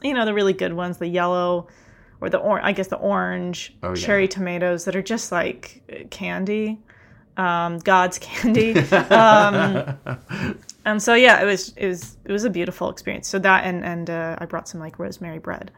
you 0.03 0.13
know, 0.13 0.25
the 0.25 0.33
really 0.33 0.53
good 0.53 0.73
ones, 0.73 0.97
the 0.99 1.07
yellow 1.07 1.67
or 2.21 2.29
the 2.29 2.37
orange, 2.37 2.65
I 2.65 2.71
guess 2.71 2.87
the 2.87 2.97
orange 2.97 3.75
Oh, 3.83 3.89
yeah. 3.89 3.95
cherry 3.95 4.27
tomatoes 4.27 4.85
that 4.85 4.95
are 4.95 5.01
just 5.01 5.31
like 5.31 6.07
candy, 6.11 6.79
um, 7.35 7.79
God's 7.79 8.19
candy. 8.19 8.77
um, 8.79 9.97
and 10.85 11.01
so 11.01 11.15
yeah, 11.15 11.41
it 11.41 11.45
was 11.45 11.69
it 11.77 11.87
was 11.87 12.17
it 12.25 12.31
was 12.31 12.43
a 12.43 12.49
beautiful 12.49 12.89
experience. 12.89 13.27
So 13.27 13.39
that 13.39 13.63
and 13.65 13.83
and 13.83 14.09
uh, 14.09 14.35
I 14.39 14.45
brought 14.45 14.67
some 14.67 14.79
like 14.79 14.99
rosemary 14.99 15.39
bread. 15.39 15.71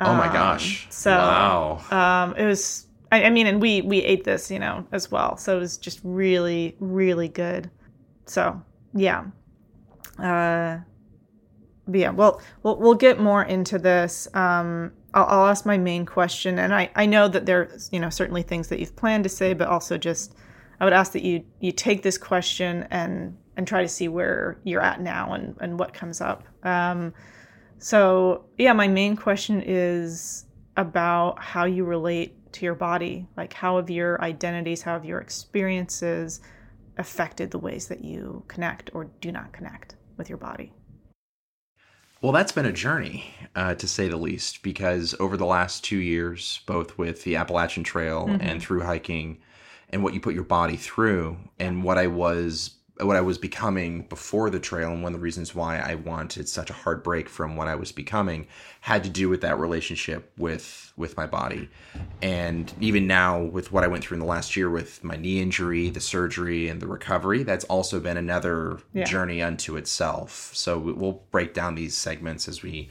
oh 0.00 0.14
my 0.14 0.26
gosh. 0.32 0.88
so- 0.90 1.10
wow. 1.16 1.80
Um, 1.90 2.34
it 2.36 2.46
was 2.46 2.86
I, 3.12 3.24
I 3.24 3.30
mean, 3.30 3.46
and 3.46 3.60
we 3.60 3.82
we 3.82 3.98
ate 3.98 4.24
this, 4.24 4.50
you 4.50 4.58
know, 4.58 4.84
as 4.90 5.10
well. 5.10 5.36
So 5.36 5.56
it 5.56 5.60
was 5.60 5.78
just 5.78 6.00
really 6.02 6.74
really 6.80 7.28
good. 7.28 7.70
So 8.26 8.60
yeah. 8.94 9.26
Uh, 10.18 10.78
yeah, 11.90 12.10
well, 12.10 12.40
we'll 12.62 12.78
we'll 12.78 12.94
get 12.94 13.20
more 13.20 13.42
into 13.44 13.78
this. 13.78 14.28
Um, 14.34 14.92
I'll, 15.14 15.26
I'll 15.26 15.46
ask 15.46 15.66
my 15.66 15.76
main 15.76 16.06
question, 16.06 16.58
and 16.58 16.74
I 16.74 16.90
I 16.94 17.06
know 17.06 17.28
that 17.28 17.44
there's 17.44 17.90
you 17.92 18.00
know 18.00 18.10
certainly 18.10 18.42
things 18.42 18.68
that 18.68 18.80
you've 18.80 18.96
planned 18.96 19.24
to 19.24 19.30
say, 19.30 19.52
but 19.52 19.68
also 19.68 19.98
just 19.98 20.34
I 20.80 20.84
would 20.84 20.92
ask 20.92 21.12
that 21.12 21.22
you 21.22 21.44
you 21.60 21.72
take 21.72 22.02
this 22.02 22.16
question 22.16 22.86
and 22.90 23.36
and 23.56 23.66
try 23.66 23.82
to 23.82 23.88
see 23.88 24.08
where 24.08 24.58
you're 24.64 24.80
at 24.80 25.00
now 25.00 25.32
and 25.34 25.56
and 25.60 25.78
what 25.78 25.92
comes 25.92 26.20
up. 26.20 26.44
Um, 26.62 27.12
so 27.78 28.44
yeah, 28.58 28.72
my 28.72 28.88
main 28.88 29.16
question 29.16 29.62
is 29.66 30.46
about 30.76 31.42
how 31.42 31.64
you 31.64 31.84
relate 31.84 32.36
to 32.54 32.64
your 32.64 32.74
body. 32.74 33.26
Like 33.36 33.52
how 33.52 33.76
have 33.76 33.90
your 33.90 34.20
identities, 34.22 34.82
how 34.82 34.92
have 34.94 35.04
your 35.04 35.20
experiences 35.20 36.40
affected 36.98 37.50
the 37.50 37.58
ways 37.58 37.88
that 37.88 38.04
you 38.04 38.44
connect 38.48 38.90
or 38.94 39.04
do 39.20 39.32
not 39.32 39.52
connect 39.52 39.96
with 40.16 40.28
your 40.28 40.38
body? 40.38 40.72
Well, 42.20 42.30
that's 42.30 42.52
been 42.52 42.66
a 42.66 42.72
journey, 42.72 43.34
uh, 43.56 43.74
to 43.74 43.88
say 43.88 44.06
the 44.06 44.16
least, 44.16 44.62
because 44.62 45.12
over 45.18 45.36
the 45.36 45.44
last 45.44 45.82
two 45.82 45.96
years, 45.96 46.60
both 46.66 46.96
with 46.96 47.24
the 47.24 47.34
Appalachian 47.34 47.82
Trail 47.82 48.36
and 48.40 48.62
through 48.62 48.82
hiking, 48.82 49.38
and 49.90 50.04
what 50.04 50.14
you 50.14 50.20
put 50.20 50.32
your 50.32 50.44
body 50.44 50.76
through, 50.76 51.36
and 51.58 51.82
what 51.82 51.98
I 51.98 52.06
was 52.06 52.76
what 53.06 53.16
I 53.16 53.20
was 53.20 53.38
becoming 53.38 54.02
before 54.02 54.50
the 54.50 54.60
trail, 54.60 54.90
and 54.90 55.02
one 55.02 55.14
of 55.14 55.20
the 55.20 55.22
reasons 55.22 55.54
why 55.54 55.78
I 55.78 55.94
wanted 55.94 56.48
such 56.48 56.70
a 56.70 56.72
hard 56.72 57.02
break 57.02 57.28
from 57.28 57.56
what 57.56 57.68
I 57.68 57.74
was 57.74 57.92
becoming 57.92 58.46
had 58.80 59.04
to 59.04 59.10
do 59.10 59.28
with 59.28 59.40
that 59.42 59.58
relationship 59.58 60.32
with 60.36 60.92
with 60.96 61.16
my 61.16 61.26
body, 61.26 61.68
and 62.20 62.72
even 62.80 63.06
now 63.06 63.40
with 63.40 63.72
what 63.72 63.82
I 63.82 63.86
went 63.86 64.04
through 64.04 64.16
in 64.16 64.20
the 64.20 64.26
last 64.26 64.56
year 64.56 64.68
with 64.68 65.02
my 65.02 65.16
knee 65.16 65.40
injury, 65.40 65.88
the 65.88 66.00
surgery, 66.00 66.68
and 66.68 66.80
the 66.82 66.86
recovery, 66.86 67.42
that's 67.44 67.64
also 67.64 67.98
been 67.98 68.18
another 68.18 68.78
Yeah. 68.92 69.04
journey 69.04 69.42
unto 69.42 69.76
itself. 69.76 70.50
So 70.54 70.78
we- 70.78 70.92
we'll 70.92 71.22
break 71.30 71.54
down 71.54 71.74
these 71.76 71.96
segments 71.96 72.46
as 72.46 72.62
we 72.62 72.90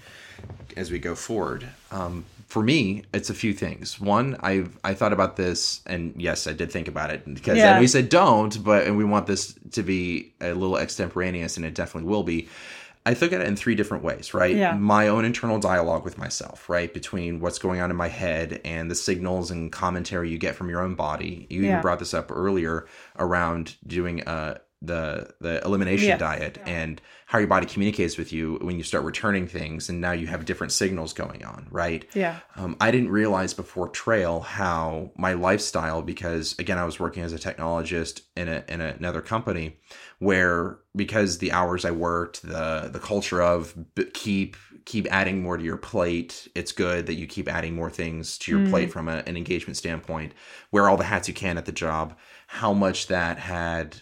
as 0.75 0.89
we 0.89 0.97
go 0.97 1.13
forward. 1.13 1.67
Um, 1.91 2.25
for 2.51 2.61
me, 2.61 3.03
it's 3.13 3.29
a 3.29 3.33
few 3.43 3.53
things. 3.53 3.85
One, 4.01 4.35
I 4.43 4.65
I 4.83 4.93
thought 4.93 5.13
about 5.13 5.37
this, 5.37 5.81
and 5.85 6.13
yes, 6.17 6.47
I 6.47 6.53
did 6.53 6.69
think 6.69 6.87
about 6.89 7.09
it 7.09 7.21
because 7.33 7.57
I 7.59 7.67
Yeah. 7.67 7.73
know 7.75 7.79
you 7.81 7.87
said 7.87 8.09
don't, 8.09 8.61
but 8.61 8.85
and 8.87 8.97
we 8.97 9.05
want 9.05 9.25
this 9.25 9.55
to 9.71 9.81
be 9.83 10.33
a 10.41 10.53
little 10.61 10.77
extemporaneous, 10.77 11.55
and 11.57 11.65
it 11.65 11.73
definitely 11.73 12.09
will 12.09 12.23
be. 12.23 12.49
I 13.05 13.11
look 13.13 13.31
at 13.33 13.41
it 13.41 13.47
in 13.47 13.55
three 13.55 13.73
different 13.75 14.03
ways, 14.03 14.33
right? 14.33 14.55
Yeah. 14.55 14.75
My 14.75 15.07
own 15.07 15.23
internal 15.25 15.59
dialogue 15.59 16.03
with 16.03 16.17
myself, 16.19 16.69
right? 16.69 16.93
Between 16.93 17.39
what's 17.39 17.57
going 17.57 17.79
on 17.81 17.89
in 17.89 17.95
my 17.95 18.09
head 18.09 18.59
and 18.65 18.91
the 18.91 18.95
signals 18.95 19.49
and 19.49 19.71
commentary 19.71 20.29
you 20.29 20.37
get 20.37 20.53
from 20.55 20.69
your 20.69 20.81
own 20.85 20.93
body. 20.95 21.47
You 21.49 21.61
Yeah. 21.61 21.69
even 21.69 21.81
brought 21.81 21.99
this 21.99 22.13
up 22.13 22.29
earlier 22.31 22.85
around 23.17 23.75
doing 23.87 24.21
uh, 24.27 24.57
the 24.83 25.33
the 25.39 25.63
elimination 25.63 26.09
Yes. 26.09 26.19
diet 26.19 26.57
and 26.65 27.01
how 27.31 27.39
your 27.39 27.47
body 27.47 27.65
communicates 27.65 28.17
with 28.17 28.33
you 28.33 28.57
when 28.61 28.77
you 28.77 28.83
start 28.83 29.05
returning 29.05 29.47
things, 29.47 29.87
and 29.87 30.01
now 30.01 30.11
you 30.11 30.27
have 30.27 30.43
different 30.43 30.73
signals 30.73 31.13
going 31.13 31.45
on, 31.45 31.65
right? 31.71 32.05
Yeah. 32.13 32.39
Um, 32.57 32.75
I 32.81 32.91
didn't 32.91 33.09
realize 33.09 33.53
before 33.53 33.87
trail 33.87 34.41
how 34.41 35.11
my 35.15 35.31
lifestyle, 35.31 36.01
because 36.01 36.59
again, 36.59 36.77
I 36.77 36.83
was 36.83 36.99
working 36.99 37.23
as 37.23 37.31
a 37.31 37.37
technologist 37.37 38.23
in, 38.35 38.49
a, 38.49 38.65
in 38.67 38.81
another 38.81 39.21
company, 39.21 39.77
where 40.19 40.79
because 40.93 41.37
the 41.37 41.53
hours 41.53 41.85
I 41.85 41.91
worked, 41.91 42.41
the 42.41 42.89
the 42.91 42.99
culture 42.99 43.41
of 43.41 43.75
b- 43.95 44.11
keep 44.13 44.57
keep 44.83 45.07
adding 45.09 45.41
more 45.41 45.55
to 45.55 45.63
your 45.63 45.77
plate, 45.77 46.49
it's 46.53 46.73
good 46.73 47.05
that 47.05 47.13
you 47.13 47.27
keep 47.27 47.47
adding 47.47 47.73
more 47.73 47.89
things 47.89 48.37
to 48.39 48.51
your 48.51 48.69
plate 48.69 48.91
from 48.91 49.07
a, 49.07 49.23
an 49.25 49.37
engagement 49.37 49.77
standpoint. 49.77 50.33
Wear 50.73 50.89
all 50.89 50.97
the 50.97 51.05
hats 51.05 51.29
you 51.29 51.33
can 51.33 51.57
at 51.57 51.65
the 51.65 51.71
job. 51.71 52.17
How 52.47 52.73
much 52.73 53.07
that 53.07 53.37
had, 53.37 54.01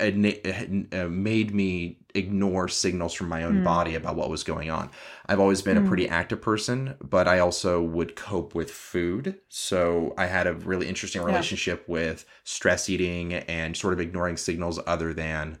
uh, 0.00 1.08
made 1.08 1.54
me 1.54 1.98
ignore 2.14 2.68
signals 2.68 3.12
from 3.12 3.28
my 3.28 3.44
own 3.44 3.58
hmm. 3.58 3.64
body 3.64 3.94
about 3.94 4.16
what 4.16 4.30
was 4.30 4.44
going 4.44 4.70
on. 4.70 4.90
I've 5.26 5.40
always 5.40 5.62
been 5.62 5.76
a 5.76 5.80
hmm. 5.80 5.88
pretty 5.88 6.08
active 6.08 6.40
person, 6.40 6.96
but 7.02 7.28
I 7.28 7.38
also 7.38 7.82
would 7.82 8.16
cope 8.16 8.54
with 8.54 8.70
food. 8.70 9.38
So 9.48 10.14
I 10.18 10.26
had 10.26 10.46
a 10.46 10.54
really 10.54 10.88
interesting 10.88 11.22
relationship 11.22 11.88
with 11.88 12.24
stress 12.44 12.88
eating 12.88 13.34
and 13.34 13.76
sort 13.76 13.92
of 13.92 14.00
ignoring 14.00 14.36
signals 14.36 14.80
other 14.86 15.12
than 15.14 15.58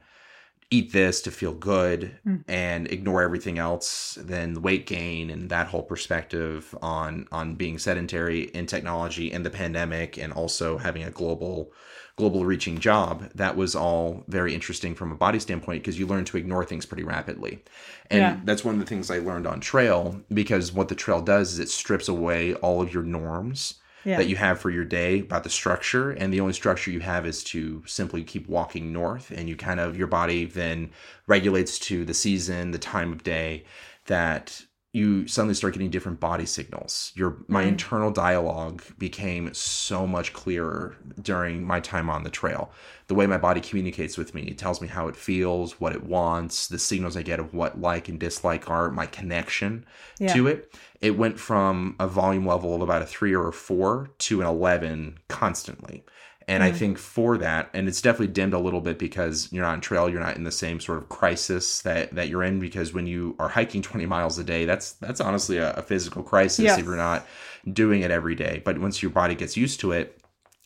eat 0.72 0.90
this 0.92 1.20
to 1.20 1.30
feel 1.30 1.52
good 1.52 2.18
hmm. 2.24 2.36
and 2.48 2.90
ignore 2.90 3.20
everything 3.20 3.58
else 3.58 4.16
then 4.22 4.62
weight 4.62 4.86
gain 4.86 5.28
and 5.28 5.50
that 5.50 5.66
whole 5.66 5.82
perspective 5.82 6.74
on 6.80 7.28
on 7.30 7.54
being 7.54 7.78
sedentary 7.78 8.44
in 8.54 8.64
technology 8.64 9.30
and 9.30 9.44
the 9.44 9.50
pandemic 9.50 10.16
and 10.16 10.32
also 10.32 10.78
having 10.78 11.04
a 11.04 11.10
global 11.10 11.70
global 12.16 12.44
reaching 12.44 12.78
job 12.78 13.30
that 13.34 13.56
was 13.56 13.74
all 13.74 14.22
very 14.28 14.54
interesting 14.54 14.94
from 14.94 15.10
a 15.10 15.14
body 15.16 15.38
standpoint 15.38 15.82
because 15.82 15.98
you 15.98 16.06
learn 16.06 16.24
to 16.24 16.36
ignore 16.36 16.64
things 16.64 16.84
pretty 16.86 17.02
rapidly 17.02 17.62
and 18.10 18.20
Yeah. 18.20 18.40
that's 18.44 18.64
one 18.64 18.74
of 18.74 18.80
the 18.80 18.86
things 18.86 19.10
i 19.10 19.18
learned 19.18 19.46
on 19.46 19.60
trail 19.60 20.20
because 20.32 20.72
what 20.72 20.88
the 20.88 20.94
trail 20.94 21.22
does 21.22 21.54
is 21.54 21.58
it 21.58 21.70
strips 21.70 22.08
away 22.08 22.54
all 22.56 22.82
of 22.82 22.92
your 22.92 23.02
norms 23.02 23.74
Yeah. 24.04 24.18
that 24.18 24.28
you 24.28 24.36
have 24.36 24.58
for 24.60 24.68
your 24.68 24.84
day 24.84 25.20
about 25.20 25.44
the 25.44 25.50
structure 25.50 26.10
and 26.10 26.32
the 26.32 26.40
only 26.40 26.52
structure 26.52 26.90
you 26.90 27.00
have 27.00 27.24
is 27.24 27.42
to 27.44 27.82
simply 27.86 28.24
keep 28.24 28.46
walking 28.48 28.92
north 28.92 29.30
and 29.30 29.48
you 29.48 29.56
kind 29.56 29.80
of 29.80 29.96
your 29.96 30.08
body 30.08 30.44
then 30.44 30.90
regulates 31.26 31.78
to 31.88 32.04
the 32.04 32.14
season 32.14 32.72
the 32.72 32.78
time 32.78 33.10
of 33.12 33.22
day 33.22 33.64
that 34.06 34.62
you 34.92 35.26
suddenly 35.26 35.54
start 35.54 35.72
getting 35.72 35.90
different 35.90 36.20
body 36.20 36.44
signals 36.46 37.12
your 37.14 37.38
my 37.48 37.60
mm-hmm. 37.60 37.70
internal 37.70 38.10
dialogue 38.10 38.82
became 38.98 39.52
so 39.54 40.06
much 40.06 40.32
clearer 40.32 40.96
during 41.20 41.64
my 41.64 41.80
time 41.80 42.10
on 42.10 42.22
the 42.24 42.30
trail 42.30 42.70
the 43.06 43.14
way 43.14 43.26
my 43.26 43.38
body 43.38 43.60
communicates 43.60 44.18
with 44.18 44.34
me 44.34 44.42
it 44.42 44.58
tells 44.58 44.80
me 44.80 44.88
how 44.88 45.08
it 45.08 45.16
feels 45.16 45.80
what 45.80 45.92
it 45.92 46.04
wants 46.04 46.68
the 46.68 46.78
signals 46.78 47.16
i 47.16 47.22
get 47.22 47.40
of 47.40 47.54
what 47.54 47.80
like 47.80 48.08
and 48.08 48.20
dislike 48.20 48.68
are 48.68 48.90
my 48.90 49.06
connection 49.06 49.84
Yeah. 50.18 50.32
to 50.34 50.46
it 50.46 50.74
it 51.02 51.18
went 51.18 51.38
from 51.38 51.96
a 51.98 52.06
volume 52.06 52.46
level 52.46 52.76
of 52.76 52.80
about 52.80 53.02
a 53.02 53.06
three 53.06 53.34
or 53.34 53.48
a 53.48 53.52
four 53.52 54.10
to 54.18 54.40
an 54.40 54.46
11 54.46 55.18
constantly. 55.28 56.04
And 56.52 56.62
I 56.62 56.68
mm-hmm. 56.68 56.78
think 56.78 56.98
for 56.98 57.38
that, 57.38 57.70
and 57.72 57.88
it's 57.88 58.02
definitely 58.02 58.34
dimmed 58.34 58.52
a 58.52 58.58
little 58.58 58.82
bit 58.82 58.98
because 58.98 59.50
you're 59.50 59.64
not 59.64 59.72
on 59.72 59.80
trail, 59.80 60.10
you're 60.10 60.20
not 60.20 60.36
in 60.36 60.44
the 60.44 60.52
same 60.52 60.80
sort 60.80 60.98
of 60.98 61.08
crisis 61.08 61.80
that, 61.80 62.14
that 62.14 62.28
you're 62.28 62.42
in. 62.42 62.58
Because 62.60 62.92
when 62.92 63.06
you 63.06 63.34
are 63.38 63.48
hiking 63.48 63.80
20 63.92 64.04
miles 64.04 64.38
a 64.38 64.44
day, 64.44 64.66
that's 64.66 64.92
that's 64.92 65.20
honestly 65.20 65.56
a, 65.56 65.72
a 65.72 65.82
physical 65.82 66.22
crisis 66.22 66.64
Yes. 66.64 66.78
if 66.78 66.84
you're 66.84 66.96
not 66.96 67.26
doing 67.72 68.02
it 68.02 68.10
every 68.10 68.34
day. 68.34 68.60
But 68.62 68.78
once 68.78 69.02
your 69.02 69.10
body 69.10 69.34
gets 69.34 69.56
used 69.56 69.80
to 69.80 69.92
it, 69.92 70.20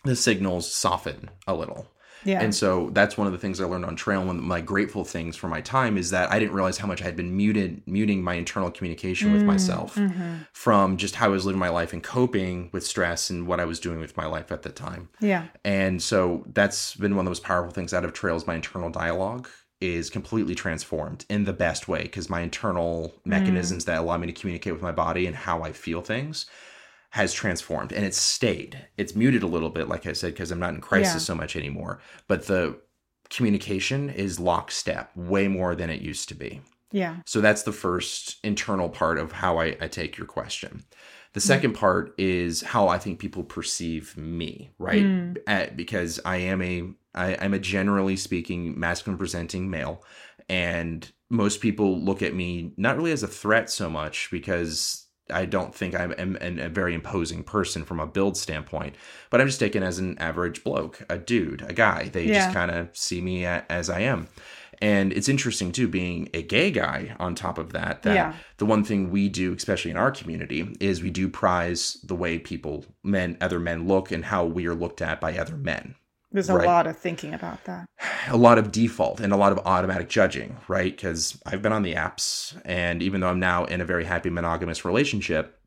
the 0.04 0.16
signals 0.16 0.70
soften 0.70 1.30
a 1.46 1.54
little. 1.54 1.86
Yeah. 2.24 2.40
And 2.42 2.54
so 2.54 2.90
that's 2.92 3.16
one 3.16 3.26
of 3.26 3.32
the 3.32 3.38
things 3.38 3.60
I 3.60 3.64
learned 3.64 3.84
on 3.84 3.96
trail. 3.96 4.24
One 4.24 4.38
of 4.38 4.44
my 4.44 4.60
grateful 4.60 5.04
things 5.04 5.36
for 5.36 5.48
my 5.48 5.60
time 5.60 5.96
is 5.96 6.10
that 6.10 6.30
I 6.30 6.38
didn't 6.38 6.54
realize 6.54 6.78
how 6.78 6.86
much 6.86 7.02
I 7.02 7.04
had 7.04 7.16
been 7.16 7.36
muted, 7.36 7.82
muting 7.86 8.22
my 8.22 8.34
internal 8.34 8.70
communication 8.70 9.32
with 9.32 9.42
mm, 9.42 9.46
myself 9.46 9.94
mm-hmm. 9.94 10.36
from 10.52 10.96
just 10.96 11.16
how 11.16 11.26
I 11.26 11.28
was 11.28 11.46
living 11.46 11.58
my 11.58 11.68
life 11.68 11.92
and 11.92 12.02
coping 12.02 12.70
with 12.72 12.86
stress 12.86 13.30
and 13.30 13.46
what 13.46 13.60
I 13.60 13.64
was 13.64 13.80
doing 13.80 14.00
with 14.00 14.16
my 14.16 14.26
life 14.26 14.50
at 14.50 14.62
the 14.62 14.70
time. 14.70 15.08
yeah. 15.20 15.46
And 15.64 16.02
so 16.02 16.44
that's 16.52 16.94
been 16.96 17.14
one 17.14 17.20
of 17.20 17.26
the 17.26 17.30
most 17.30 17.44
powerful 17.44 17.72
things 17.72 17.94
out 17.94 18.04
of 18.04 18.12
trails. 18.12 18.46
My 18.46 18.54
internal 18.54 18.90
dialogue 18.90 19.48
is 19.80 20.08
completely 20.08 20.54
transformed 20.54 21.26
in 21.28 21.44
the 21.44 21.52
best 21.52 21.86
way 21.86 22.02
because 22.02 22.30
my 22.30 22.40
internal 22.40 23.14
mm. 23.18 23.26
mechanisms 23.26 23.84
that 23.84 23.98
allow 23.98 24.16
me 24.16 24.26
to 24.26 24.32
communicate 24.32 24.72
with 24.72 24.82
my 24.82 24.92
body 24.92 25.26
and 25.26 25.36
how 25.36 25.62
I 25.62 25.72
feel 25.72 26.02
things 26.02 26.46
has 27.16 27.32
transformed 27.32 27.92
and 27.92 28.04
it's 28.04 28.20
stayed. 28.20 28.86
It's 28.96 29.14
muted 29.14 29.42
a 29.42 29.46
little 29.46 29.70
bit, 29.70 29.88
like 29.88 30.06
I 30.06 30.12
said, 30.12 30.32
because 30.34 30.50
I'm 30.50 30.60
not 30.60 30.74
in 30.74 30.80
crisis 30.80 31.14
Yeah. 31.14 31.18
so 31.20 31.34
much 31.34 31.56
anymore. 31.56 32.00
But 32.28 32.46
the 32.46 32.78
communication 33.30 34.10
is 34.10 34.38
lockstep, 34.38 35.10
way 35.16 35.48
more 35.48 35.74
than 35.74 35.90
it 35.90 36.00
used 36.02 36.28
to 36.28 36.34
be. 36.34 36.60
Yeah. 36.92 37.16
So 37.26 37.40
that's 37.40 37.62
the 37.64 37.72
first 37.72 38.36
internal 38.44 38.88
part 38.88 39.18
of 39.18 39.32
how 39.32 39.58
I, 39.58 39.76
I 39.80 39.88
take 39.88 40.16
your 40.18 40.26
question. 40.26 40.84
The 41.32 41.40
second 41.40 41.72
part 41.74 42.14
is 42.18 42.62
how 42.62 42.88
I 42.88 42.98
think 42.98 43.18
people 43.18 43.42
perceive 43.44 44.16
me, 44.16 44.70
right? 44.78 45.36
Uh, 45.46 45.66
because 45.74 46.20
I 46.24 46.36
am 46.36 46.62
a 46.62 46.84
I, 47.14 47.36
I'm 47.40 47.54
a 47.54 47.58
generally 47.58 48.16
speaking 48.16 48.78
masculine 48.78 49.18
presenting 49.18 49.68
male, 49.70 50.02
and 50.48 51.10
most 51.30 51.60
people 51.60 51.98
look 52.00 52.22
at 52.22 52.34
me 52.34 52.72
not 52.76 52.96
really 52.96 53.12
as 53.12 53.22
a 53.22 53.28
threat 53.28 53.68
so 53.70 53.90
much 53.90 54.28
because 54.30 55.05
I 55.30 55.44
don't 55.44 55.74
think 55.74 55.94
I'm, 55.94 56.14
am 56.18 56.36
a 56.58 56.68
very 56.68 56.94
imposing 56.94 57.42
person 57.42 57.84
from 57.84 57.98
a 58.00 58.06
build 58.06 58.36
standpoint, 58.36 58.94
but 59.30 59.40
I'm 59.40 59.46
just 59.48 59.60
taken 59.60 59.82
as 59.82 59.98
an 59.98 60.18
average 60.18 60.62
bloke, 60.62 61.02
a 61.08 61.18
dude, 61.18 61.62
a 61.68 61.72
guy. 61.72 62.08
They 62.08 62.26
Yeah. 62.26 62.34
just 62.34 62.52
kind 62.54 62.70
of 62.70 62.96
see 62.96 63.20
me 63.20 63.44
a, 63.44 63.64
as 63.68 63.90
I 63.90 64.00
am. 64.00 64.28
And 64.80 65.12
it's 65.12 65.28
interesting 65.28 65.72
too, 65.72 65.88
being 65.88 66.28
a 66.34 66.42
gay 66.42 66.70
guy 66.70 67.16
on 67.18 67.34
top 67.34 67.56
of 67.58 67.72
that, 67.72 68.02
that 68.02 68.14
Yeah. 68.14 68.34
the 68.58 68.66
one 68.66 68.84
thing 68.84 69.10
we 69.10 69.28
do, 69.28 69.54
especially 69.54 69.90
in 69.90 69.96
our 69.96 70.10
community, 70.10 70.68
is 70.80 71.02
we 71.02 71.10
do 71.10 71.28
prize 71.28 71.96
the 72.04 72.14
way 72.14 72.38
people, 72.38 72.84
men, 73.02 73.36
other 73.40 73.58
men 73.58 73.88
look 73.88 74.12
and 74.12 74.26
how 74.26 74.44
we 74.44 74.66
are 74.66 74.74
looked 74.74 75.00
at 75.00 75.20
by 75.20 75.36
other 75.38 75.56
men. 75.56 75.94
There's 76.36 76.50
a 76.50 76.54
Right. 76.54 76.66
lot 76.66 76.86
of 76.86 76.98
thinking 76.98 77.32
about 77.32 77.64
that. 77.64 77.86
A 78.28 78.36
lot 78.36 78.58
of 78.58 78.70
default 78.70 79.20
and 79.20 79.32
a 79.32 79.36
lot 79.36 79.52
of 79.52 79.58
automatic 79.64 80.08
judging, 80.10 80.56
right? 80.68 80.94
Because 80.94 81.40
I've 81.46 81.62
been 81.62 81.72
on 81.72 81.82
the 81.82 81.94
apps, 81.94 82.60
and 82.64 83.02
even 83.02 83.20
though 83.20 83.28
I'm 83.28 83.40
now 83.40 83.64
in 83.64 83.80
a 83.80 83.84
very 83.86 84.04
happy 84.04 84.28
monogamous 84.28 84.84
relationship, 84.84 85.58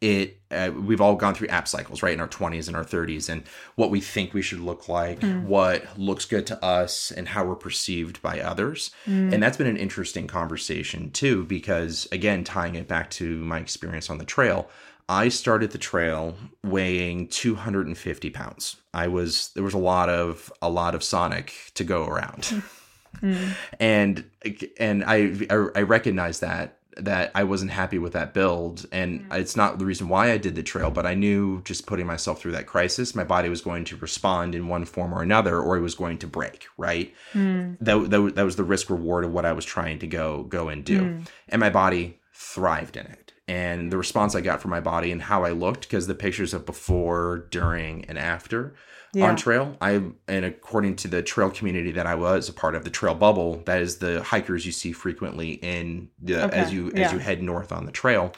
it 0.00 0.40
uh, 0.50 0.70
we've 0.76 1.00
all 1.00 1.16
gone 1.16 1.34
through 1.34 1.48
app 1.48 1.66
cycles 1.66 2.02
right 2.02 2.12
in 2.12 2.20
our 2.20 2.28
20s 2.28 2.68
and 2.68 2.76
our 2.76 2.84
30s 2.84 3.28
and 3.30 3.42
what 3.76 3.90
we 3.90 4.00
think 4.02 4.34
we 4.34 4.42
should 4.42 4.60
look 4.60 4.86
like 4.88 5.22
what 5.44 5.82
looks 5.98 6.26
good 6.26 6.46
to 6.46 6.62
us 6.62 7.10
and 7.10 7.28
how 7.28 7.42
we're 7.44 7.54
perceived 7.54 8.20
by 8.20 8.38
others 8.40 8.90
and 9.06 9.42
that's 9.42 9.56
been 9.56 9.66
an 9.66 9.78
interesting 9.78 10.26
conversation 10.26 11.10
too 11.10 11.42
because 11.44 12.06
again 12.12 12.44
tying 12.44 12.74
it 12.74 12.86
back 12.86 13.08
to 13.08 13.38
my 13.44 13.58
experience 13.58 14.10
on 14.10 14.18
the 14.18 14.24
trail 14.26 14.68
i 15.08 15.28
started 15.28 15.70
the 15.70 15.78
trail 15.78 16.36
weighing 16.64 17.28
250 17.28 18.30
pounds. 18.30 18.76
I 18.92 19.08
was 19.08 19.50
there 19.54 19.64
was 19.64 19.74
a 19.74 19.78
lot 19.78 20.08
of 20.08 20.52
a 20.60 20.68
lot 20.68 20.94
of 20.94 21.02
sonic 21.02 21.54
to 21.74 21.84
go 21.84 22.06
around. 22.06 22.62
Hmm. 23.20 23.52
And 23.80 24.30
and 24.78 25.02
I 25.02 25.46
I 25.50 25.80
recognize 25.80 26.40
that 26.40 26.76
that 26.98 27.30
I 27.34 27.44
wasn't 27.44 27.70
happy 27.70 27.98
with 27.98 28.12
that 28.12 28.34
build. 28.34 28.84
And 28.92 29.22
hmm. 29.22 29.32
it's 29.32 29.56
not 29.56 29.78
the 29.78 29.86
reason 29.86 30.10
why 30.10 30.30
I 30.30 30.36
did 30.36 30.54
the 30.54 30.62
trail 30.62 30.90
but 30.90 31.06
I 31.06 31.14
knew 31.14 31.62
just 31.62 31.86
putting 31.86 32.06
myself 32.06 32.38
through 32.38 32.52
that 32.52 32.66
crisis 32.66 33.14
my 33.14 33.24
body 33.24 33.48
was 33.48 33.62
going 33.62 33.86
to 33.86 33.96
respond 33.96 34.54
in 34.54 34.68
one 34.68 34.84
form 34.84 35.14
or 35.14 35.22
another 35.22 35.58
or 35.58 35.78
it 35.78 35.80
was 35.80 35.94
going 35.94 36.18
to 36.18 36.26
break 36.26 36.66
right? 36.76 37.12
Hmm. 37.32 37.72
That, 37.80 38.10
that, 38.10 38.34
that 38.36 38.44
was 38.44 38.56
the 38.56 38.62
risk 38.62 38.90
reward 38.90 39.24
of 39.24 39.32
what 39.32 39.46
I 39.46 39.52
was 39.52 39.64
trying 39.64 39.98
to 40.00 40.06
go 40.06 40.42
go 40.42 40.68
and 40.68 40.84
do. 40.84 41.22
And 41.48 41.60
my 41.60 41.70
body 41.70 42.20
thrived 42.34 42.98
in 42.98 43.06
it 43.06 43.27
and 43.48 43.90
the 43.90 43.96
response 43.96 44.34
I 44.34 44.40
got 44.42 44.60
from 44.60 44.70
my 44.70 44.80
body 44.80 45.10
and 45.10 45.22
how 45.22 45.44
I 45.44 45.50
looked 45.50 45.80
because 45.82 46.06
the 46.06 46.14
pictures 46.14 46.54
of 46.54 46.66
before 46.66 47.46
during 47.50 48.04
and 48.04 48.18
after 48.18 48.74
Yeah. 49.14 49.26
on 49.28 49.36
trail 49.36 49.74
i 49.80 50.02
and 50.28 50.44
according 50.44 50.96
to 50.96 51.08
the 51.08 51.22
trail 51.22 51.50
community 51.50 51.92
that 51.92 52.06
i 52.06 52.14
was 52.14 52.50
a 52.50 52.52
part 52.52 52.74
of 52.74 52.84
the 52.84 52.90
trail 52.90 53.14
bubble 53.14 53.62
that 53.64 53.80
is 53.80 53.96
the 53.98 54.22
hikers 54.22 54.66
you 54.66 54.72
see 54.72 54.92
frequently 54.92 55.52
in 55.62 56.10
the 56.20 56.44
Okay, 56.44 56.56
as 56.58 56.70
you 56.74 56.88
as 56.88 56.94
yeah. 56.98 57.12
you 57.14 57.18
head 57.18 57.42
north 57.42 57.72
on 57.72 57.86
the 57.86 57.92
trail 57.92 58.32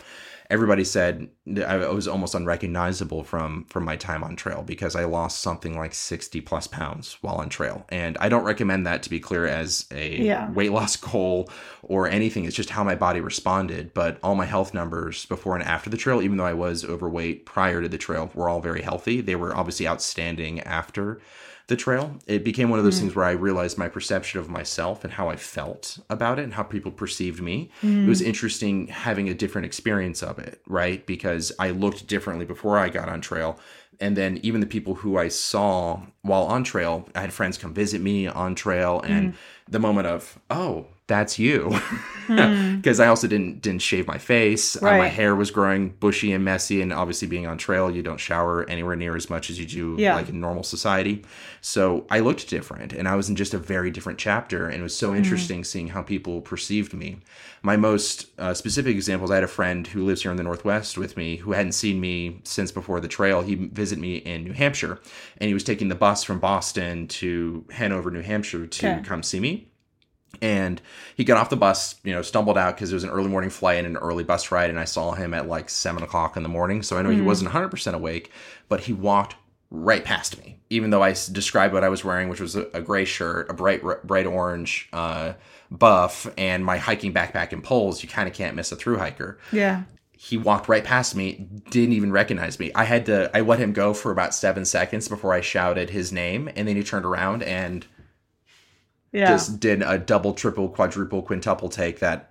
everybody 0.50 0.84
said 0.84 1.28
i 1.66 1.76
was 1.76 2.06
almost 2.08 2.34
unrecognizable 2.34 3.22
from 3.24 3.64
from 3.66 3.84
my 3.84 3.96
time 3.96 4.22
on 4.24 4.36
trail 4.36 4.62
because 4.62 4.96
i 4.96 5.04
lost 5.04 5.40
something 5.40 5.78
like 5.78 5.94
60 5.94 6.40
plus 6.42 6.66
pounds 6.66 7.16
while 7.22 7.36
on 7.36 7.48
trail. 7.48 7.86
And 7.88 8.18
i 8.20 8.28
don't 8.28 8.44
recommend 8.44 8.86
that 8.86 9.02
to 9.04 9.10
be 9.10 9.20
clear 9.20 9.46
as 9.46 9.86
a 9.92 10.16
Yeah. 10.16 10.50
weight 10.50 10.72
loss 10.72 10.96
goal 10.96 11.48
or 11.82 12.08
anything. 12.08 12.44
It's 12.44 12.56
just 12.56 12.70
how 12.70 12.84
my 12.84 12.94
body 12.96 13.20
responded. 13.20 13.94
But 13.94 14.18
all 14.22 14.34
my 14.34 14.44
health 14.44 14.74
numbers 14.74 15.24
before 15.26 15.54
and 15.54 15.64
after 15.64 15.88
the 15.88 15.96
trail 15.96 16.20
even 16.20 16.36
though 16.36 16.44
i 16.44 16.52
was 16.52 16.84
overweight 16.84 17.46
prior 17.46 17.80
to 17.80 17.88
the 17.88 17.98
trail 17.98 18.30
were 18.34 18.48
all 18.48 18.60
very 18.60 18.82
healthy. 18.82 19.20
They 19.20 19.36
were 19.36 19.56
obviously 19.56 19.86
outstanding 19.88 20.60
after 20.60 21.20
the 21.70 21.76
trail 21.76 22.18
it 22.26 22.42
became 22.42 22.68
one 22.68 22.80
of 22.80 22.84
those 22.84 22.96
mm. 22.96 23.02
things 23.02 23.14
where 23.14 23.24
i 23.24 23.30
realized 23.30 23.78
my 23.78 23.88
perception 23.88 24.40
of 24.40 24.48
myself 24.48 25.04
and 25.04 25.12
how 25.12 25.28
i 25.28 25.36
felt 25.36 26.00
about 26.10 26.36
it 26.40 26.42
and 26.42 26.54
how 26.54 26.64
people 26.64 26.90
perceived 26.90 27.40
me. 27.40 27.70
It 27.80 28.08
was 28.08 28.20
mm. 28.20 28.26
interesting 28.26 28.88
having 28.88 29.28
a 29.28 29.34
different 29.34 29.66
experience 29.66 30.20
of 30.20 30.40
it 30.40 30.60
right? 30.66 31.06
Because 31.06 31.52
i 31.60 31.70
looked 31.70 32.08
differently 32.08 32.44
before 32.44 32.76
i 32.76 32.88
got 32.88 33.08
on 33.08 33.20
trail. 33.20 33.58
And 34.00 34.16
then 34.16 34.40
even 34.42 34.60
the 34.60 34.66
people 34.66 34.96
who 34.96 35.16
i 35.16 35.28
saw 35.28 36.02
while 36.22 36.42
on 36.44 36.64
trail 36.64 37.08
i 37.14 37.20
had 37.20 37.32
friends 37.32 37.56
come 37.56 37.72
visit 37.72 38.00
me 38.00 38.26
on 38.26 38.56
trail 38.56 39.00
and 39.02 39.32
mm. 39.32 39.36
the 39.68 39.78
moment 39.78 40.08
of 40.08 40.40
oh 40.50 40.88
that's 41.10 41.38
you. 41.38 41.78
Because 42.30 43.00
i 43.00 43.08
also 43.08 43.26
didn't 43.26 43.60
didn't 43.60 43.82
shave 43.82 44.06
my 44.06 44.16
face. 44.16 44.80
Uh, 44.80 44.82
my 44.98 45.08
hair 45.08 45.34
was 45.34 45.50
growing 45.50 45.88
bushy 45.98 46.32
and 46.32 46.44
messy 46.44 46.80
and 46.80 46.92
obviously 46.92 47.26
being 47.26 47.44
on 47.48 47.58
trail 47.58 47.90
you 47.90 48.02
don't 48.04 48.18
shower 48.20 48.62
anywhere 48.70 48.94
near 48.94 49.16
as 49.16 49.28
much 49.28 49.50
as 49.50 49.58
you 49.58 49.66
do 49.66 49.96
Yeah. 49.98 50.14
like 50.14 50.28
in 50.28 50.38
normal 50.38 50.62
society. 50.62 51.24
So 51.60 52.06
i 52.08 52.20
looked 52.20 52.48
different 52.48 52.92
and 52.92 53.08
i 53.08 53.16
was 53.16 53.28
in 53.28 53.34
just 53.34 53.52
a 53.52 53.58
very 53.58 53.90
different 53.90 54.16
chapter 54.20 54.68
and 54.68 54.78
it 54.78 54.82
was 54.82 54.96
so 54.96 55.12
interesting 55.12 55.64
seeing 55.64 55.88
how 55.88 56.02
people 56.02 56.40
perceived 56.40 56.94
me. 56.94 57.18
My 57.62 57.76
most 57.76 58.26
uh, 58.38 58.54
specific 58.54 58.94
examples 58.94 59.32
i 59.32 59.34
had 59.34 59.42
a 59.44 59.48
friend 59.58 59.84
who 59.88 60.04
lives 60.04 60.22
here 60.22 60.30
in 60.30 60.36
the 60.36 60.44
northwest 60.44 60.96
with 60.96 61.16
me 61.16 61.34
who 61.42 61.50
hadn't 61.50 61.72
seen 61.72 62.00
me 62.00 62.40
since 62.44 62.70
before 62.70 63.00
the 63.00 63.08
trail. 63.08 63.42
He 63.42 63.56
visited 63.56 64.00
me 64.00 64.18
in 64.18 64.44
new 64.44 64.52
hampshire 64.52 65.00
and 65.38 65.48
he 65.48 65.54
was 65.54 65.64
taking 65.64 65.88
the 65.88 65.96
bus 66.06 66.22
from 66.22 66.38
boston 66.38 67.08
to 67.08 67.64
hanover 67.72 68.12
new 68.12 68.22
hampshire 68.22 68.66
to 68.68 68.86
Okay. 68.92 69.02
come 69.02 69.24
see 69.24 69.40
me 69.40 69.66
and 70.42 70.80
he 71.16 71.24
got 71.24 71.36
off 71.36 71.50
the 71.50 71.56
bus, 71.56 71.96
you 72.04 72.12
know, 72.12 72.22
stumbled 72.22 72.56
out 72.56 72.74
because 72.76 72.90
it 72.92 72.94
was 72.94 73.04
an 73.04 73.10
early 73.10 73.28
morning 73.28 73.50
flight 73.50 73.78
and 73.78 73.86
an 73.86 73.96
early 73.96 74.24
bus 74.24 74.50
ride. 74.50 74.70
And 74.70 74.78
I 74.78 74.84
saw 74.84 75.12
him 75.12 75.34
at 75.34 75.48
like 75.48 75.68
seven 75.68 76.02
o'clock 76.02 76.36
in 76.36 76.42
the 76.42 76.48
morning. 76.48 76.82
So 76.82 76.96
I 76.96 77.02
know 77.02 77.10
he 77.10 77.20
wasn't 77.20 77.50
100% 77.50 77.92
awake, 77.94 78.30
but 78.68 78.80
he 78.80 78.92
walked 78.92 79.34
right 79.70 80.04
past 80.04 80.36
me, 80.42 80.58
even 80.68 80.90
though 80.90 81.02
i 81.02 81.10
described 81.30 81.72
what 81.74 81.84
I 81.84 81.88
was 81.88 82.04
wearing, 82.04 82.28
which 82.28 82.40
was 82.40 82.56
a, 82.56 82.66
a 82.74 82.80
gray 82.80 83.04
shirt, 83.04 83.48
a 83.50 83.54
bright, 83.54 83.84
r- 83.84 84.00
bright 84.02 84.26
orange 84.26 84.88
uh, 84.92 85.34
buff, 85.70 86.26
and 86.36 86.64
my 86.64 86.78
hiking 86.78 87.12
backpack 87.14 87.52
and 87.52 87.62
poles. 87.62 88.02
You 88.02 88.08
kind 88.08 88.28
of 88.28 88.34
can't 88.34 88.56
miss 88.56 88.72
a 88.72 88.76
through 88.76 88.98
hiker 88.98 89.38
Yeah. 89.52 89.82
he 90.12 90.36
walked 90.36 90.68
right 90.68 90.84
past 90.84 91.14
me 91.14 91.46
didn't 91.70 91.92
even 91.94 92.12
recognize 92.12 92.58
me 92.58 92.70
i 92.74 92.84
had 92.84 93.06
to 93.06 93.30
i 93.34 93.40
let 93.40 93.58
him 93.58 93.72
go 93.72 93.94
for 93.94 94.10
about 94.10 94.34
seven 94.34 94.64
seconds 94.66 95.08
before 95.08 95.32
i 95.32 95.40
shouted 95.40 95.88
his 95.90 96.12
name 96.12 96.50
and 96.56 96.68
then 96.68 96.76
he 96.76 96.82
turned 96.82 97.06
around 97.06 97.42
and 97.42 97.86
Yeah. 99.12 99.28
just 99.30 99.60
did 99.60 99.82
a 99.82 99.98
double 99.98 100.34
triple 100.34 100.68
quadruple 100.68 101.22
quintuple 101.22 101.68
take 101.68 101.98
that 102.00 102.30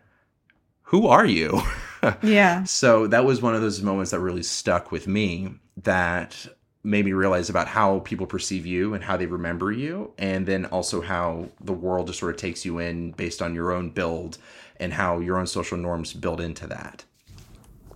who 0.83 1.07
are 1.07 1.25
you 1.25 1.61
yeah. 2.23 2.63
so 2.63 3.07
that 3.07 3.25
was 3.25 3.41
one 3.41 3.55
of 3.55 3.61
those 3.61 3.81
moments 3.81 4.11
that 4.11 4.19
really 4.19 4.43
stuck 4.43 4.91
with 4.91 5.07
me 5.07 5.53
that 5.83 6.47
made 6.83 7.03
me 7.03 7.11
realize 7.11 7.49
about 7.49 7.67
how 7.67 7.99
people 7.99 8.25
perceive 8.25 8.65
you 8.65 8.93
and 8.93 9.03
how 9.03 9.17
they 9.17 9.25
remember 9.25 9.71
you 9.71 10.13
and 10.17 10.45
then 10.45 10.65
also 10.67 11.01
how 11.01 11.49
the 11.61 11.73
world 11.73 12.07
just 12.07 12.19
sort 12.19 12.33
of 12.33 12.37
takes 12.39 12.63
you 12.63 12.79
in 12.79 13.11
based 13.11 13.41
on 13.41 13.53
your 13.53 13.71
own 13.71 13.89
build 13.89 14.37
and 14.77 14.93
how 14.93 15.19
your 15.19 15.37
own 15.37 15.45
social 15.45 15.77
norms 15.77 16.13
build 16.13 16.39
into 16.39 16.65
that 16.65 17.03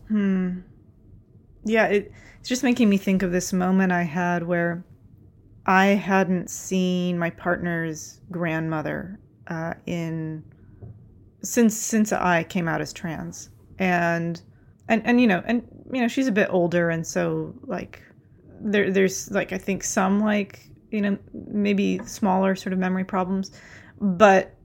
Hmm. 0.08 0.60
Yeah, 1.66 1.88
it, 1.88 2.12
it's 2.40 2.50
just 2.50 2.64
making 2.64 2.90
me 2.90 2.98
think 2.98 3.24
of 3.24 3.32
this 3.32 3.54
moment 3.54 3.92
I 3.92 4.04
had 4.04 4.44
where 4.46 4.84
I 5.66 5.86
hadn't 5.88 6.50
seen 6.50 7.18
my 7.18 7.30
partner's 7.30 8.20
grandmother 8.32 9.20
uh, 9.48 9.74
in 9.86 10.44
since 11.42 11.76
since 11.76 12.12
I 12.12 12.44
came 12.44 12.68
out 12.68 12.82
as 12.82 12.94
trans, 12.94 13.50
and 13.80 14.42
and 14.88 15.02
and 15.06 15.22
you 15.22 15.28
know 15.28 15.42
and 15.46 15.66
you 15.92 16.02
know 16.02 16.08
she's 16.08 16.28
a 16.28 16.32
bit 16.32 16.48
older, 16.50 16.90
and 16.90 17.06
so 17.06 17.54
like 17.64 18.02
there 18.60 18.92
there's 18.92 19.32
like 19.32 19.54
I 19.54 19.58
think 19.58 19.84
some 19.84 20.20
like 20.20 20.70
you 20.92 21.02
know 21.02 21.18
maybe 21.34 22.00
smaller 22.06 22.56
sort 22.56 22.74
of 22.74 22.80
memory 22.80 23.06
problems, 23.06 23.52
but 24.02 24.56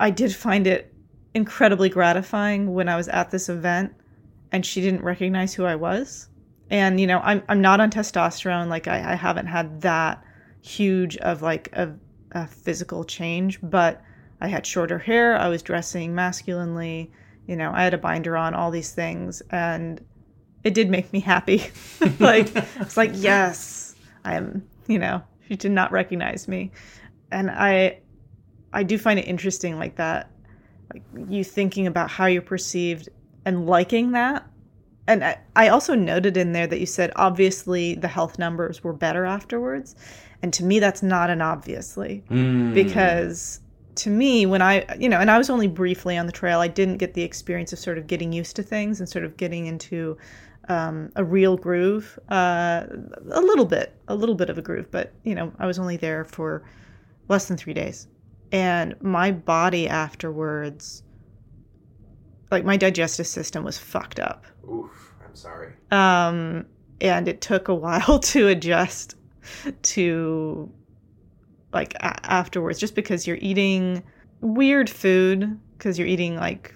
I 0.00 0.10
did 0.10 0.34
find 0.34 0.66
it 0.66 0.92
incredibly 1.34 1.88
gratifying 1.88 2.72
when 2.72 2.88
I 2.88 2.96
was 2.96 3.08
at 3.08 3.30
this 3.30 3.48
event 3.48 3.92
and 4.52 4.64
she 4.64 4.80
didn't 4.80 5.02
recognize 5.02 5.54
who 5.54 5.64
I 5.64 5.76
was. 5.76 6.28
And 6.70 7.00
you 7.00 7.06
know, 7.06 7.20
I'm 7.22 7.42
I'm 7.48 7.60
not 7.60 7.80
on 7.80 7.90
testosterone. 7.90 8.68
Like 8.68 8.88
I, 8.88 9.12
I 9.12 9.14
haven't 9.14 9.46
had 9.46 9.80
that 9.82 10.22
huge 10.62 11.16
of 11.18 11.42
like 11.42 11.70
a, 11.72 11.94
a 12.32 12.46
physical 12.46 13.04
change, 13.04 13.58
but 13.62 14.02
I 14.40 14.48
had 14.48 14.66
shorter 14.66 14.98
hair. 14.98 15.36
I 15.36 15.48
was 15.48 15.62
dressing 15.62 16.14
masculinely. 16.14 17.10
You 17.46 17.56
know, 17.56 17.72
I 17.72 17.84
had 17.84 17.94
a 17.94 17.98
binder 17.98 18.36
on. 18.36 18.54
All 18.54 18.70
these 18.70 18.92
things, 18.92 19.42
and 19.50 20.00
it 20.64 20.74
did 20.74 20.90
make 20.90 21.12
me 21.12 21.20
happy. 21.20 21.70
like 22.18 22.50
it's 22.76 22.96
like 22.96 23.12
yes, 23.14 23.94
I 24.24 24.34
am. 24.34 24.68
You 24.86 24.98
know, 24.98 25.22
she 25.46 25.56
did 25.56 25.72
not 25.72 25.92
recognize 25.92 26.46
me, 26.46 26.70
and 27.30 27.50
I 27.50 28.00
I 28.72 28.82
do 28.82 28.98
find 28.98 29.18
it 29.18 29.26
interesting 29.26 29.78
like 29.78 29.96
that, 29.96 30.30
like 30.92 31.02
you 31.28 31.42
thinking 31.42 31.86
about 31.86 32.10
how 32.10 32.26
you're 32.26 32.42
perceived 32.42 33.08
and 33.44 33.66
liking 33.66 34.12
that. 34.12 34.46
And 35.06 35.24
I, 35.24 35.38
I 35.56 35.68
also 35.68 35.94
noted 35.94 36.36
in 36.36 36.52
there 36.52 36.66
that 36.66 36.78
you 36.78 36.86
said 36.86 37.12
obviously 37.16 37.94
the 37.94 38.08
health 38.08 38.38
numbers 38.38 38.84
were 38.84 38.92
better 38.92 39.24
afterwards. 39.24 39.96
And 40.42 40.52
to 40.52 40.64
me, 40.64 40.78
that's 40.78 41.02
not 41.02 41.30
an 41.30 41.42
obviously 41.42 42.22
because 42.74 43.60
to 43.96 44.10
me, 44.10 44.46
when 44.46 44.62
I, 44.62 44.86
you 44.98 45.08
know, 45.08 45.18
and 45.18 45.30
I 45.30 45.38
was 45.38 45.50
only 45.50 45.66
briefly 45.66 46.16
on 46.16 46.26
the 46.26 46.32
trail, 46.32 46.60
I 46.60 46.68
didn't 46.68 46.98
get 46.98 47.14
the 47.14 47.22
experience 47.22 47.72
of 47.72 47.80
sort 47.80 47.98
of 47.98 48.06
getting 48.06 48.32
used 48.32 48.54
to 48.56 48.62
things 48.62 49.00
and 49.00 49.08
sort 49.08 49.24
of 49.24 49.36
getting 49.36 49.66
into 49.66 50.16
um, 50.68 51.10
a 51.16 51.24
real 51.24 51.56
groove. 51.56 52.18
Uh, 52.30 52.84
a 53.32 53.40
little 53.40 53.64
bit, 53.64 53.94
a 54.06 54.14
little 54.14 54.36
bit 54.36 54.50
of 54.50 54.58
a 54.58 54.62
groove, 54.62 54.88
but, 54.92 55.12
you 55.24 55.34
know, 55.34 55.52
I 55.58 55.66
was 55.66 55.80
only 55.80 55.96
there 55.96 56.24
for 56.24 56.62
less 57.26 57.46
than 57.46 57.56
three 57.56 57.74
days. 57.74 58.06
And 58.52 58.94
my 59.02 59.32
body 59.32 59.88
afterwards, 59.88 61.02
like 62.52 62.64
my 62.64 62.76
digestive 62.76 63.26
system 63.26 63.64
was 63.64 63.78
fucked 63.78 64.20
up. 64.20 64.44
Oof, 64.70 65.14
I'm 65.26 65.34
sorry. 65.34 65.72
Um, 65.90 66.66
and 67.00 67.26
it 67.26 67.40
took 67.40 67.66
a 67.66 67.74
while 67.84 68.20
to 68.20 68.46
adjust 68.46 69.16
to 69.82 70.70
like 71.72 71.94
a- 71.94 72.30
afterwards, 72.30 72.78
just 72.78 72.94
because 72.94 73.26
you're 73.26 73.38
eating 73.40 74.02
weird 74.40 74.88
food 74.88 75.58
because 75.76 75.98
you're 75.98 76.08
eating 76.08 76.36
like 76.36 76.74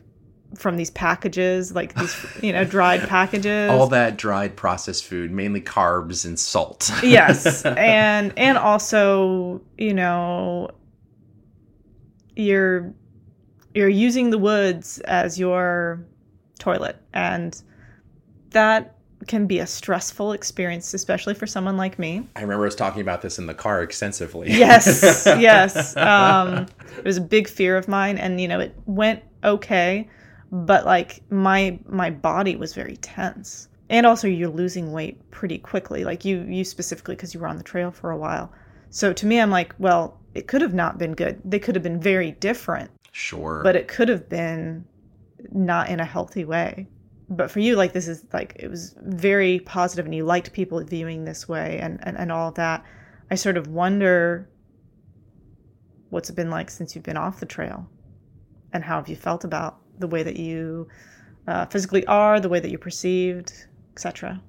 from 0.56 0.76
these 0.76 0.90
packages, 0.90 1.74
like 1.74 1.94
these 1.94 2.26
you 2.42 2.52
know 2.52 2.64
dried 2.64 3.00
packages. 3.08 3.70
All 3.70 3.86
that 3.88 4.16
dried 4.16 4.56
processed 4.56 5.04
food, 5.04 5.30
mainly 5.30 5.60
carbs 5.60 6.24
and 6.24 6.38
salt. 6.38 6.90
yes, 7.02 7.64
and 7.64 8.32
and 8.36 8.58
also 8.58 9.60
you 9.78 9.94
know 9.94 10.70
you're 12.36 12.92
you're 13.74 13.88
using 13.88 14.30
the 14.30 14.38
woods 14.38 14.98
as 15.00 15.38
your 15.38 16.04
toilet, 16.58 16.96
and 17.12 17.60
that 18.50 18.91
can 19.26 19.46
be 19.46 19.58
a 19.58 19.66
stressful 19.66 20.32
experience, 20.32 20.94
especially 20.94 21.34
for 21.34 21.46
someone 21.46 21.76
like 21.76 21.98
me. 21.98 22.28
I 22.36 22.42
remember 22.42 22.66
us 22.66 22.74
talking 22.74 23.00
about 23.00 23.22
this 23.22 23.38
in 23.38 23.46
the 23.46 23.54
car 23.54 23.82
extensively. 23.82 24.50
Yes, 24.50 25.24
yes. 25.26 25.96
Um, 25.96 26.66
it 26.96 27.04
was 27.04 27.16
a 27.16 27.22
big 27.22 27.48
fear 27.48 27.76
of 27.76 27.88
mine, 27.88 28.18
and 28.18 28.40
you 28.40 28.48
know 28.48 28.60
it 28.60 28.74
went 28.86 29.22
okay 29.44 30.08
but 30.52 30.84
like 30.84 31.22
my 31.30 31.78
my 31.88 32.10
body 32.10 32.56
was 32.56 32.74
very 32.74 32.96
tense 32.98 33.68
and 33.88 34.04
also 34.04 34.28
you're 34.28 34.50
losing 34.50 34.92
weight 34.92 35.18
pretty 35.30 35.58
quickly 35.58 36.04
like 36.04 36.24
you 36.24 36.42
you 36.42 36.62
specifically 36.62 37.16
because 37.16 37.32
you 37.32 37.40
were 37.40 37.48
on 37.48 37.56
the 37.56 37.62
trail 37.62 37.90
for 37.90 38.10
a 38.10 38.16
while 38.16 38.52
so 38.90 39.12
to 39.14 39.26
me 39.26 39.40
i'm 39.40 39.50
like 39.50 39.74
well 39.78 40.20
it 40.34 40.46
could 40.46 40.60
have 40.60 40.74
not 40.74 40.98
been 40.98 41.14
good 41.14 41.40
they 41.44 41.58
could 41.58 41.74
have 41.74 41.82
been 41.82 41.98
very 41.98 42.32
different 42.32 42.90
sure 43.12 43.62
but 43.64 43.74
it 43.74 43.88
could 43.88 44.10
have 44.10 44.28
been 44.28 44.84
not 45.52 45.88
in 45.88 45.98
a 45.98 46.04
healthy 46.04 46.44
way 46.44 46.86
but 47.36 47.50
for 47.50 47.60
you 47.60 47.76
like 47.76 47.92
this 47.92 48.08
is 48.08 48.24
like 48.32 48.54
it 48.56 48.68
was 48.68 48.94
very 49.02 49.60
positive 49.60 50.04
and 50.04 50.14
you 50.14 50.24
liked 50.24 50.52
people 50.52 50.82
viewing 50.84 51.24
this 51.24 51.48
way 51.48 51.78
and 51.80 51.98
and, 52.02 52.16
and 52.16 52.30
all 52.32 52.48
of 52.48 52.54
that 52.54 52.84
i 53.30 53.34
sort 53.34 53.56
of 53.56 53.66
wonder 53.68 54.48
what's 56.10 56.28
it 56.28 56.36
been 56.36 56.50
like 56.50 56.70
since 56.70 56.94
you've 56.94 57.04
been 57.04 57.16
off 57.16 57.40
the 57.40 57.46
trail 57.46 57.88
and 58.72 58.84
how 58.84 58.96
have 58.96 59.08
you 59.08 59.16
felt 59.16 59.44
about 59.44 59.78
the 59.98 60.06
way 60.06 60.22
that 60.22 60.36
you 60.36 60.88
uh, 61.46 61.66
physically 61.66 62.04
are, 62.06 62.40
the 62.40 62.48
way 62.48 62.60
that 62.60 62.70
you're 62.70 62.78
perceived, 62.78 63.52
etc. 63.92 64.40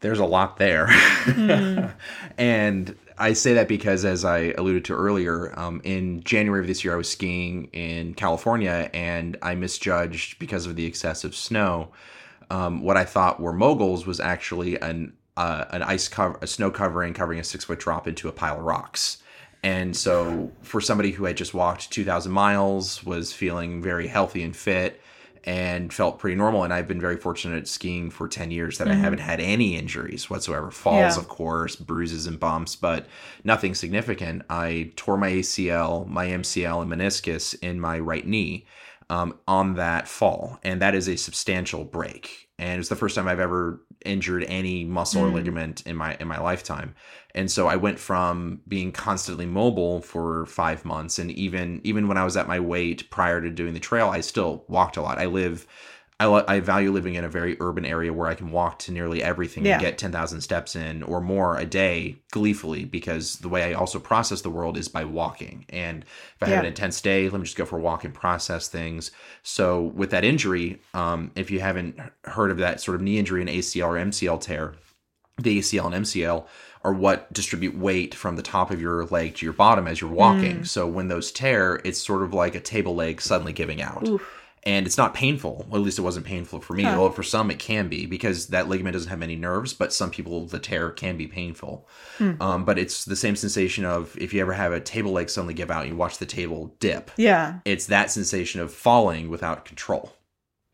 There's 0.00 0.18
a 0.18 0.24
lot 0.24 0.56
there. 0.56 0.86
Mm. 0.86 1.92
and 2.38 2.96
I 3.18 3.34
say 3.34 3.54
that 3.54 3.68
because, 3.68 4.04
as 4.04 4.24
I 4.24 4.54
alluded 4.56 4.84
to 4.86 4.94
earlier, 4.94 5.58
um, 5.58 5.80
in 5.84 6.22
January 6.22 6.60
of 6.60 6.66
this 6.66 6.84
year, 6.84 6.94
I 6.94 6.96
was 6.96 7.10
skiing 7.10 7.64
in 7.72 8.14
California 8.14 8.88
and 8.94 9.36
I 9.42 9.54
misjudged 9.54 10.38
because 10.38 10.66
of 10.66 10.76
the 10.76 10.86
excessive 10.86 11.34
snow. 11.34 11.90
Um, 12.50 12.82
what 12.82 12.96
I 12.96 13.04
thought 13.04 13.40
were 13.40 13.52
moguls 13.52 14.06
was 14.06 14.20
actually 14.20 14.80
an 14.80 15.14
uh, 15.36 15.64
an 15.70 15.82
ice 15.82 16.08
cover, 16.08 16.38
a 16.42 16.46
snow 16.46 16.70
covering 16.70 17.14
covering 17.14 17.40
a 17.40 17.44
six 17.44 17.64
foot 17.64 17.78
drop 17.78 18.06
into 18.06 18.28
a 18.28 18.32
pile 18.32 18.58
of 18.58 18.64
rocks. 18.64 19.22
And 19.62 19.94
so, 19.96 20.50
for 20.62 20.80
somebody 20.80 21.10
who 21.12 21.24
had 21.24 21.36
just 21.36 21.52
walked 21.52 21.90
2,000 21.90 22.32
miles, 22.32 23.04
was 23.04 23.32
feeling 23.32 23.82
very 23.82 24.06
healthy 24.06 24.42
and 24.42 24.56
fit, 24.56 25.00
and 25.44 25.92
felt 25.92 26.18
pretty 26.18 26.36
normal. 26.36 26.64
And 26.64 26.72
I've 26.72 26.88
been 26.88 27.00
very 27.00 27.16
fortunate 27.16 27.68
skiing 27.68 28.10
for 28.10 28.26
10 28.26 28.50
years 28.50 28.78
that 28.78 28.88
mm-hmm. 28.88 28.98
I 28.98 29.00
haven't 29.00 29.20
had 29.20 29.40
any 29.40 29.76
injuries 29.76 30.30
whatsoever. 30.30 30.70
Falls, 30.70 31.16
yeah. 31.16 31.18
of 31.18 31.28
course, 31.28 31.76
bruises 31.76 32.26
and 32.26 32.40
bumps, 32.40 32.74
but 32.74 33.06
nothing 33.44 33.74
significant. 33.74 34.42
I 34.48 34.92
tore 34.96 35.18
my 35.18 35.30
ACL, 35.30 36.06
my 36.06 36.26
MCL, 36.26 36.82
and 36.82 36.90
meniscus 36.90 37.54
in 37.62 37.80
my 37.80 37.98
right 37.98 38.26
knee 38.26 38.66
um, 39.10 39.38
on 39.46 39.74
that 39.74 40.08
fall. 40.08 40.58
And 40.62 40.80
that 40.80 40.94
is 40.94 41.08
a 41.08 41.16
substantial 41.16 41.84
break. 41.84 42.48
And 42.58 42.78
it's 42.78 42.88
the 42.88 42.96
first 42.96 43.16
time 43.16 43.28
I've 43.28 43.40
ever 43.40 43.82
injured 44.04 44.44
any 44.44 44.84
muscle 44.84 45.22
mm. 45.22 45.26
or 45.26 45.34
ligament 45.34 45.82
in 45.86 45.96
my 45.96 46.16
in 46.20 46.26
my 46.26 46.40
lifetime 46.40 46.94
and 47.34 47.50
so 47.50 47.66
i 47.66 47.76
went 47.76 47.98
from 47.98 48.60
being 48.66 48.90
constantly 48.90 49.44
mobile 49.44 50.00
for 50.00 50.46
five 50.46 50.86
months 50.86 51.18
and 51.18 51.30
even 51.32 51.82
even 51.84 52.08
when 52.08 52.16
i 52.16 52.24
was 52.24 52.34
at 52.34 52.48
my 52.48 52.58
weight 52.58 53.10
prior 53.10 53.42
to 53.42 53.50
doing 53.50 53.74
the 53.74 53.80
trail 53.80 54.08
i 54.08 54.20
still 54.20 54.64
walked 54.68 54.96
a 54.96 55.02
lot 55.02 55.18
i 55.18 55.26
live 55.26 55.66
I, 56.20 56.56
I 56.56 56.60
value 56.60 56.92
living 56.92 57.14
in 57.14 57.24
a 57.24 57.30
very 57.30 57.56
urban 57.60 57.86
area 57.86 58.12
where 58.12 58.28
I 58.28 58.34
can 58.34 58.50
walk 58.50 58.78
to 58.80 58.92
nearly 58.92 59.22
everything 59.22 59.64
yeah. 59.64 59.74
and 59.74 59.80
get 59.80 59.96
10,000 59.96 60.42
steps 60.42 60.76
in 60.76 61.02
or 61.02 61.22
more 61.22 61.56
a 61.56 61.64
day 61.64 62.18
gleefully 62.30 62.84
because 62.84 63.36
the 63.36 63.48
way 63.48 63.64
I 63.64 63.72
also 63.72 63.98
process 63.98 64.42
the 64.42 64.50
world 64.50 64.76
is 64.76 64.86
by 64.86 65.04
walking. 65.04 65.64
And 65.70 66.04
if 66.04 66.42
I 66.42 66.48
yeah. 66.48 66.56
have 66.56 66.64
an 66.64 66.68
intense 66.68 67.00
day, 67.00 67.30
let 67.30 67.38
me 67.38 67.46
just 67.46 67.56
go 67.56 67.64
for 67.64 67.78
a 67.78 67.80
walk 67.80 68.04
and 68.04 68.12
process 68.12 68.68
things. 68.68 69.12
So 69.42 69.80
with 69.82 70.10
that 70.10 70.22
injury, 70.22 70.82
um, 70.92 71.30
if 71.36 71.50
you 71.50 71.60
haven't 71.60 71.98
heard 72.24 72.50
of 72.50 72.58
that 72.58 72.82
sort 72.82 72.96
of 72.96 73.00
knee 73.00 73.18
injury, 73.18 73.40
and 73.40 73.48
ACL 73.48 73.88
or 73.88 73.94
MCL 73.94 74.42
tear, 74.42 74.74
the 75.38 75.58
ACL 75.58 75.86
and 75.86 76.04
MCL 76.04 76.44
are 76.84 76.92
what 76.92 77.32
distribute 77.32 77.76
weight 77.76 78.14
from 78.14 78.36
the 78.36 78.42
top 78.42 78.70
of 78.70 78.80
your 78.80 79.06
leg 79.06 79.36
to 79.36 79.46
your 79.46 79.54
bottom 79.54 79.86
as 79.86 80.02
you're 80.02 80.10
walking. 80.10 80.60
Mm. 80.60 80.66
So 80.66 80.86
when 80.86 81.08
those 81.08 81.32
tear, 81.32 81.80
it's 81.82 82.02
sort 82.02 82.22
of 82.22 82.34
like 82.34 82.54
a 82.54 82.60
table 82.60 82.94
leg 82.94 83.22
suddenly 83.22 83.54
giving 83.54 83.80
out. 83.80 84.06
Oof 84.06 84.39
and 84.64 84.86
it's 84.86 84.98
not 84.98 85.14
painful. 85.14 85.66
Well, 85.68 85.80
at 85.80 85.84
least 85.84 85.98
it 85.98 86.02
wasn't 86.02 86.26
painful 86.26 86.60
for 86.60 86.74
me. 86.74 86.82
Huh. 86.82 86.96
Well, 86.98 87.10
for 87.10 87.22
some 87.22 87.50
it 87.50 87.58
can 87.58 87.88
be 87.88 88.06
because 88.06 88.48
that 88.48 88.68
ligament 88.68 88.92
doesn't 88.92 89.08
have 89.08 89.18
many 89.18 89.36
nerves, 89.36 89.72
but 89.72 89.92
some 89.92 90.10
people 90.10 90.46
the 90.46 90.58
tear 90.58 90.90
can 90.90 91.16
be 91.16 91.26
painful. 91.26 91.88
Hmm. 92.18 92.40
Um, 92.40 92.64
but 92.64 92.78
it's 92.78 93.04
the 93.04 93.16
same 93.16 93.36
sensation 93.36 93.84
of 93.84 94.16
if 94.18 94.34
you 94.34 94.40
ever 94.40 94.52
have 94.52 94.72
a 94.72 94.80
table 94.80 95.12
leg 95.12 95.30
suddenly 95.30 95.54
give 95.54 95.70
out, 95.70 95.82
and 95.82 95.90
you 95.90 95.96
watch 95.96 96.18
the 96.18 96.26
table 96.26 96.74
dip. 96.78 97.10
Yeah, 97.16 97.60
it's 97.64 97.86
that 97.86 98.10
sensation 98.10 98.60
of 98.60 98.72
falling 98.72 99.30
without 99.30 99.64
control, 99.64 100.14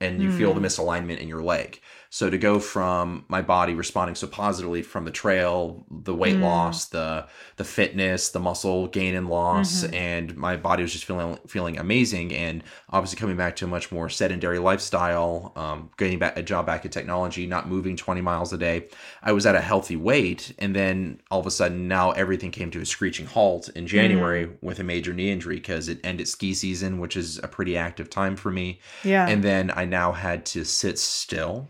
and 0.01 0.21
you 0.21 0.33
feel 0.33 0.53
the 0.53 0.61
hmm. 0.61 0.67
misalignment 0.67 1.19
in 1.19 1.29
your 1.29 1.43
leg. 1.43 1.81
So 2.11 2.31
to 2.31 2.39
go 2.39 2.61
from 2.61 3.25
my 3.29 3.43
body 3.43 3.75
responding 3.75 4.15
so 4.15 4.27
positively 4.27 4.83
from 4.83 5.05
the 5.05 5.11
trail, 5.11 5.85
the 5.91 6.15
weight 6.15 6.37
mm. 6.37 6.43
loss, 6.43 6.87
the 6.87 7.27
the 7.57 7.65
fitness, 7.65 8.31
the 8.31 8.41
muscle 8.41 8.87
gain 8.87 9.15
and 9.15 9.29
loss, 9.29 9.83
mm-hmm. 9.83 9.95
and 9.95 10.37
my 10.37 10.57
body 10.57 10.83
was 10.83 10.93
just 10.93 11.05
feeling 11.05 11.39
feeling 11.47 11.79
amazing. 11.79 12.33
And 12.35 12.63
obviously 12.91 13.19
coming 13.19 13.37
back 13.37 13.57
to 13.57 13.65
a 13.65 13.69
much 13.69 13.91
more 13.91 14.09
sedentary 14.09 14.59
lifestyle, 14.59 15.53
um, 15.57 15.91
getting 15.97 16.19
back 16.19 16.37
a 16.37 16.43
job 16.43 16.67
back 16.67 16.85
in 16.85 16.91
technology, 16.91 17.47
not 17.47 17.69
moving 17.69 17.97
20 17.97 18.21
miles 18.21 18.53
a 18.53 18.59
day, 18.59 18.89
I 19.23 19.33
was 19.33 19.47
at 19.47 19.55
a 19.55 19.61
healthy 19.61 19.97
weight. 19.97 20.55
And 20.59 20.75
then 20.75 21.21
all 21.31 21.41
of 21.41 21.47
a 21.47 21.51
sudden 21.51 21.89
now 21.89 22.13
everything 22.13 22.51
came 22.51 22.71
to 22.71 22.81
a 22.81 22.87
screeching 22.87 23.27
halt 23.27 23.69
in 23.71 23.87
January 23.87 24.47
mm. 24.47 24.57
with 24.63 24.79
a 24.79 24.85
major 24.85 25.13
knee 25.13 25.31
injury 25.31 25.57
because 25.57 25.89
it 25.89 25.99
ended 26.05 26.29
ski 26.29 26.55
season, 26.55 26.99
which 26.99 27.17
is 27.17 27.39
a 27.39 27.49
pretty 27.49 27.77
active 27.77 28.11
time 28.11 28.37
for 28.37 28.51
me. 28.51 28.81
Yeah. 29.03 29.29
And 29.29 29.43
then 29.43 29.73
I 29.75 29.85
now 29.85 30.13
had 30.13 30.47
to 30.47 30.65
sit 30.65 30.99
still 30.99 31.69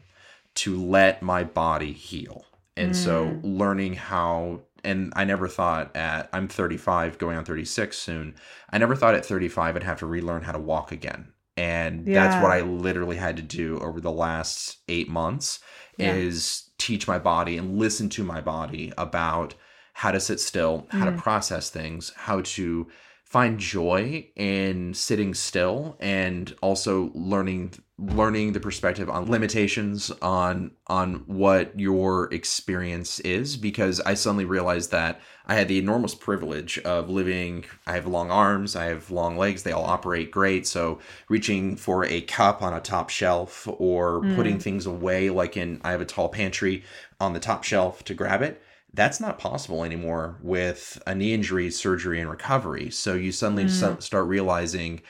to 0.57 0.77
let 0.77 1.23
my 1.23 1.45
body 1.45 1.93
heal. 1.93 2.45
And 2.77 2.93
mm. 2.93 2.97
so 2.97 3.41
learning 3.43 3.95
how 3.95 4.63
and 4.85 5.13
I 5.17 5.25
never 5.25 5.49
thought 5.49 5.95
at 5.97 6.29
I'm 6.33 6.49
35 6.49 7.19
going 7.19 7.37
on 7.37 7.45
36 7.45 7.99
soon. 7.99 8.35
I 8.71 8.79
never 8.79 8.95
thought 8.95 9.15
at 9.15 9.27
35 9.27 9.77
I'd 9.77 9.83
have 9.83 9.99
to 9.99 10.07
relearn 10.07 10.43
how 10.43 10.53
to 10.53 10.59
walk 10.59 10.93
again. 10.93 11.33
And 11.57 12.07
yeah. 12.07 12.29
that's 12.29 12.43
what 12.43 12.53
I 12.53 12.61
literally 12.61 13.17
had 13.17 13.37
to 13.39 13.43
do 13.43 13.79
over 13.81 14.01
the 14.01 14.13
last 14.13 14.79
8 14.89 15.09
months 15.09 15.61
yeah. 15.97 16.15
is 16.15 16.71
teach 16.79 17.09
my 17.09 17.19
body 17.19 17.57
and 17.57 17.79
listen 17.79 18.09
to 18.11 18.23
my 18.23 18.41
body 18.41 18.93
about 18.99 19.55
how 19.95 20.11
to 20.11 20.21
sit 20.21 20.39
still, 20.39 20.87
how 20.91 21.07
mm. 21.07 21.17
to 21.17 21.23
process 21.23 21.71
things, 21.71 22.13
how 22.15 22.43
to 22.43 22.87
find 23.25 23.59
joy 23.59 24.29
in 24.37 24.95
sitting 24.95 25.35
still 25.35 25.97
and 25.99 26.55
also 26.63 27.11
learning 27.15 27.73
learning 27.99 28.53
the 28.53 28.61
perspective 28.61 29.09
on 29.09 29.31
limitations 29.31 30.11
on 30.21 30.71
on 30.87 31.15
what 31.27 31.79
your 31.81 32.33
experience 32.33 33.21
is 33.21 33.57
because 33.57 34.01
I 34.01 34.13
suddenly 34.13 34.45
realized 34.45 34.91
that 34.91 35.19
I 35.47 35.55
had 35.55 35.69
the 35.69 35.79
enormous 35.79 36.15
privilege 36.15 36.79
of 36.81 37.09
living 37.09 37.65
I 37.87 37.93
have 37.93 38.07
long 38.07 38.31
arms, 38.31 38.77
I 38.77 38.87
have 38.87 39.11
long 39.11 39.39
legs, 39.39 39.63
they 39.63 39.73
all 39.73 39.85
operate 39.87 40.31
great. 40.31 40.67
So 40.67 40.99
reaching 41.31 41.77
for 41.77 42.05
a 42.05 42.21
cup 42.21 42.63
on 42.63 42.75
a 42.75 42.81
top 42.81 43.09
shelf 43.09 43.67
or 43.79 44.21
mm. 44.21 44.37
putting 44.37 44.59
things 44.59 44.85
away 44.85 45.31
like 45.31 45.57
in 45.57 45.81
I 45.83 45.93
have 45.93 46.03
a 46.03 46.07
tall 46.07 46.29
pantry 46.29 46.85
on 47.19 47.33
the 47.33 47.41
top 47.41 47.65
shelf 47.65 48.05
to 48.05 48.15
grab 48.15 48.43
it 48.43 48.63
that's 48.93 49.21
not 49.21 49.39
possible 49.39 49.85
anymore 49.85 50.39
with 50.41 51.03
a 51.07 51.15
knee 51.15 51.35
injury, 51.35 51.71
surgery, 51.71 52.19
and 52.19 52.31
recovery. 52.31 52.89
So 52.89 53.13
you 53.13 53.31
suddenly 53.31 53.67
mm. 53.67 54.03
start 54.03 54.27
realizing 54.27 55.03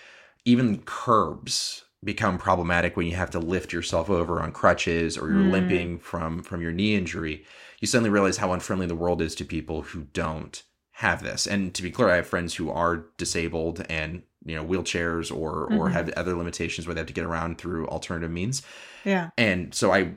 even 0.44 0.82
curbs 0.82 1.84
become 2.06 2.38
problematic 2.38 2.96
when 2.96 3.06
you 3.06 3.16
have 3.16 3.30
to 3.30 3.40
lift 3.40 3.72
yourself 3.72 4.08
over 4.08 4.40
on 4.40 4.52
crutches 4.52 5.18
or 5.18 5.28
you're 5.28 5.42
mm. 5.42 5.50
limping 5.50 5.98
from 5.98 6.42
from 6.42 6.62
your 6.62 6.70
knee 6.70 6.94
injury 6.94 7.44
you 7.80 7.88
suddenly 7.88 8.08
realize 8.08 8.38
how 8.38 8.52
unfriendly 8.52 8.86
the 8.86 8.94
world 8.94 9.20
is 9.20 9.34
to 9.34 9.44
people 9.44 9.82
who 9.82 10.04
don't 10.12 10.62
have 10.92 11.22
this 11.22 11.46
and 11.46 11.74
to 11.74 11.82
be 11.82 11.90
clear 11.90 12.08
i 12.08 12.16
have 12.16 12.26
friends 12.26 12.54
who 12.54 12.70
are 12.70 13.06
disabled 13.18 13.84
and 13.90 14.22
you 14.44 14.54
know 14.54 14.64
wheelchairs 14.64 15.36
or 15.36 15.66
mm-hmm. 15.66 15.78
or 15.78 15.90
have 15.90 16.08
other 16.10 16.34
limitations 16.34 16.86
where 16.86 16.94
they 16.94 17.00
have 17.00 17.08
to 17.08 17.12
get 17.12 17.24
around 17.24 17.58
through 17.58 17.86
alternative 17.88 18.30
means 18.30 18.62
yeah 19.04 19.30
and 19.36 19.74
so 19.74 19.92
i 19.92 20.12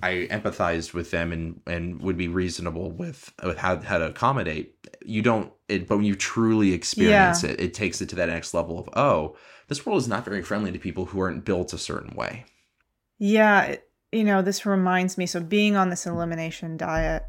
i 0.00 0.28
empathized 0.30 0.94
with 0.94 1.10
them 1.10 1.32
and 1.32 1.60
and 1.66 2.00
would 2.00 2.16
be 2.16 2.28
reasonable 2.28 2.92
with 2.92 3.32
with 3.42 3.58
how 3.58 3.78
how 3.80 3.98
to 3.98 4.06
accommodate 4.06 4.76
you 5.04 5.22
don't 5.22 5.52
it 5.68 5.88
but 5.88 5.96
when 5.96 6.06
you 6.06 6.14
truly 6.14 6.72
experience 6.72 7.42
yeah. 7.42 7.50
it 7.50 7.60
it 7.60 7.74
takes 7.74 8.00
it 8.00 8.08
to 8.08 8.14
that 8.14 8.28
next 8.28 8.54
level 8.54 8.78
of 8.78 8.88
oh 8.94 9.36
this 9.72 9.86
world 9.86 10.02
is 10.02 10.08
not 10.08 10.24
very 10.26 10.42
friendly 10.42 10.70
to 10.70 10.78
people 10.78 11.06
who 11.06 11.20
aren't 11.20 11.46
built 11.46 11.72
a 11.72 11.78
certain 11.78 12.14
way. 12.14 12.44
Yeah, 13.18 13.76
you 14.10 14.22
know, 14.22 14.42
this 14.42 14.66
reminds 14.66 15.16
me 15.16 15.24
so 15.24 15.40
being 15.40 15.76
on 15.76 15.88
this 15.88 16.04
elimination 16.04 16.76
diet, 16.76 17.24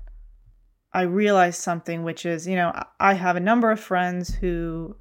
I 0.92 1.04
realized 1.04 1.62
something 1.62 2.04
which 2.04 2.26
is, 2.26 2.46
you 2.46 2.58
know, 2.58 2.74
I 3.00 3.14
have 3.14 3.38
a 3.38 3.40
number 3.40 3.72
of 3.72 3.80
friends 3.80 4.36
who 4.36 4.98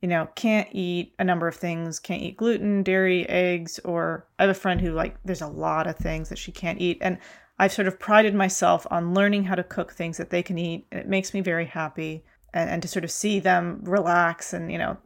you 0.00 0.08
know, 0.08 0.28
can't 0.34 0.68
eat 0.72 1.14
a 1.18 1.24
number 1.24 1.46
of 1.46 1.56
things, 1.56 1.98
can't 1.98 2.22
eat 2.22 2.36
gluten, 2.36 2.82
dairy, 2.82 3.28
eggs, 3.28 3.78
or 3.84 4.26
I 4.38 4.44
have 4.44 4.50
a 4.50 4.54
friend 4.54 4.80
who 4.80 4.92
like 4.92 5.16
there's 5.24 5.42
a 5.42 5.46
lot 5.46 5.86
of 5.86 5.96
things 5.96 6.30
that 6.30 6.38
she 6.38 6.52
can't 6.52 6.80
eat. 6.80 6.98
And 7.00 7.18
I've 7.58 7.72
sort 7.72 7.88
of 7.88 7.98
prided 7.98 8.34
myself 8.34 8.86
on 8.90 9.12
learning 9.12 9.44
how 9.44 9.56
to 9.56 9.64
cook 9.64 9.92
things 9.92 10.16
that 10.16 10.30
they 10.30 10.42
can 10.42 10.56
eat. 10.56 10.86
And 10.90 11.00
it 11.00 11.08
makes 11.08 11.34
me 11.34 11.42
very 11.42 11.66
happy 11.66 12.24
and, 12.54 12.70
and 12.70 12.82
to 12.82 12.88
sort 12.88 13.04
of 13.04 13.10
see 13.10 13.40
them 13.40 13.80
relax 13.82 14.54
and, 14.54 14.72
you 14.72 14.78
know, 14.78 14.96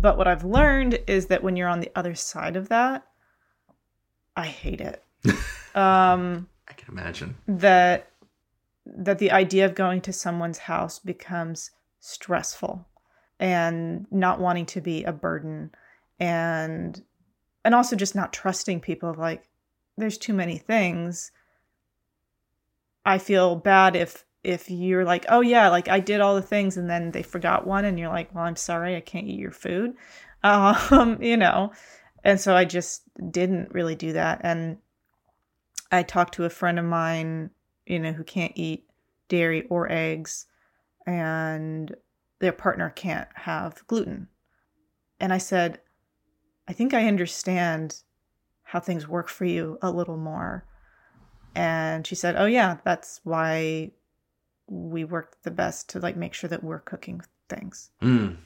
but 0.00 0.16
what 0.16 0.28
I've 0.28 0.44
learned 0.44 0.98
is 1.06 1.26
that 1.26 1.42
when 1.42 1.56
you're 1.56 1.68
on 1.68 1.80
the 1.80 1.90
other 1.94 2.14
side 2.14 2.56
of 2.56 2.68
that, 2.68 3.06
I 4.36 4.46
hate 4.46 4.80
it. 4.80 5.02
um 5.74 6.48
I 6.68 6.72
can 6.74 6.92
imagine. 6.92 7.36
that 7.46 8.10
that 8.86 9.18
the 9.18 9.30
idea 9.30 9.64
of 9.66 9.74
going 9.74 10.00
to 10.02 10.12
someone's 10.12 10.58
house 10.58 10.98
becomes 10.98 11.70
stressful 12.00 12.86
and 13.40 14.06
not 14.10 14.40
wanting 14.40 14.66
to 14.66 14.80
be 14.80 15.04
a 15.04 15.12
burden 15.12 15.70
and 16.18 17.02
and 17.64 17.74
also 17.74 17.96
just 17.96 18.14
not 18.14 18.32
trusting 18.32 18.80
people 18.80 19.14
like 19.16 19.48
there's 19.96 20.18
too 20.18 20.32
many 20.32 20.58
things 20.58 21.30
i 23.04 23.18
feel 23.18 23.56
bad 23.56 23.94
if 23.94 24.24
if 24.48 24.70
you're 24.70 25.04
like 25.04 25.24
oh 25.28 25.40
yeah 25.40 25.68
like 25.68 25.88
i 25.88 26.00
did 26.00 26.20
all 26.20 26.34
the 26.34 26.42
things 26.42 26.76
and 26.76 26.88
then 26.88 27.10
they 27.10 27.22
forgot 27.22 27.66
one 27.66 27.84
and 27.84 27.98
you're 27.98 28.08
like 28.08 28.34
well 28.34 28.44
i'm 28.44 28.56
sorry 28.56 28.96
i 28.96 29.00
can't 29.00 29.26
eat 29.26 29.38
your 29.38 29.52
food 29.52 29.94
um 30.44 31.18
you 31.20 31.36
know 31.36 31.70
and 32.24 32.40
so 32.40 32.54
i 32.54 32.64
just 32.64 33.02
didn't 33.30 33.72
really 33.72 33.94
do 33.94 34.12
that 34.12 34.40
and 34.44 34.78
i 35.90 36.02
talked 36.02 36.34
to 36.34 36.44
a 36.44 36.50
friend 36.50 36.78
of 36.78 36.84
mine 36.84 37.50
you 37.86 37.98
know 37.98 38.12
who 38.12 38.24
can't 38.24 38.52
eat 38.54 38.84
dairy 39.28 39.66
or 39.68 39.90
eggs 39.90 40.46
and 41.06 41.94
their 42.40 42.52
partner 42.52 42.90
can't 42.90 43.28
have 43.34 43.86
gluten. 43.86 44.28
And 45.20 45.32
I 45.32 45.38
said, 45.38 45.80
I 46.68 46.72
think 46.72 46.94
I 46.94 47.06
understand 47.06 48.02
how 48.62 48.80
things 48.80 49.08
work 49.08 49.28
for 49.28 49.44
you 49.44 49.78
a 49.80 49.90
little 49.90 50.16
more. 50.16 50.64
And 51.54 52.06
she 52.06 52.14
said, 52.14 52.36
Oh, 52.36 52.44
yeah, 52.44 52.76
that's 52.84 53.20
why 53.24 53.92
we 54.68 55.04
work 55.04 55.36
the 55.42 55.50
best 55.50 55.88
to 55.90 55.98
like 56.00 56.16
make 56.16 56.34
sure 56.34 56.48
that 56.48 56.62
we're 56.62 56.78
cooking 56.80 57.20
things. 57.48 57.90
Mm. 58.02 58.36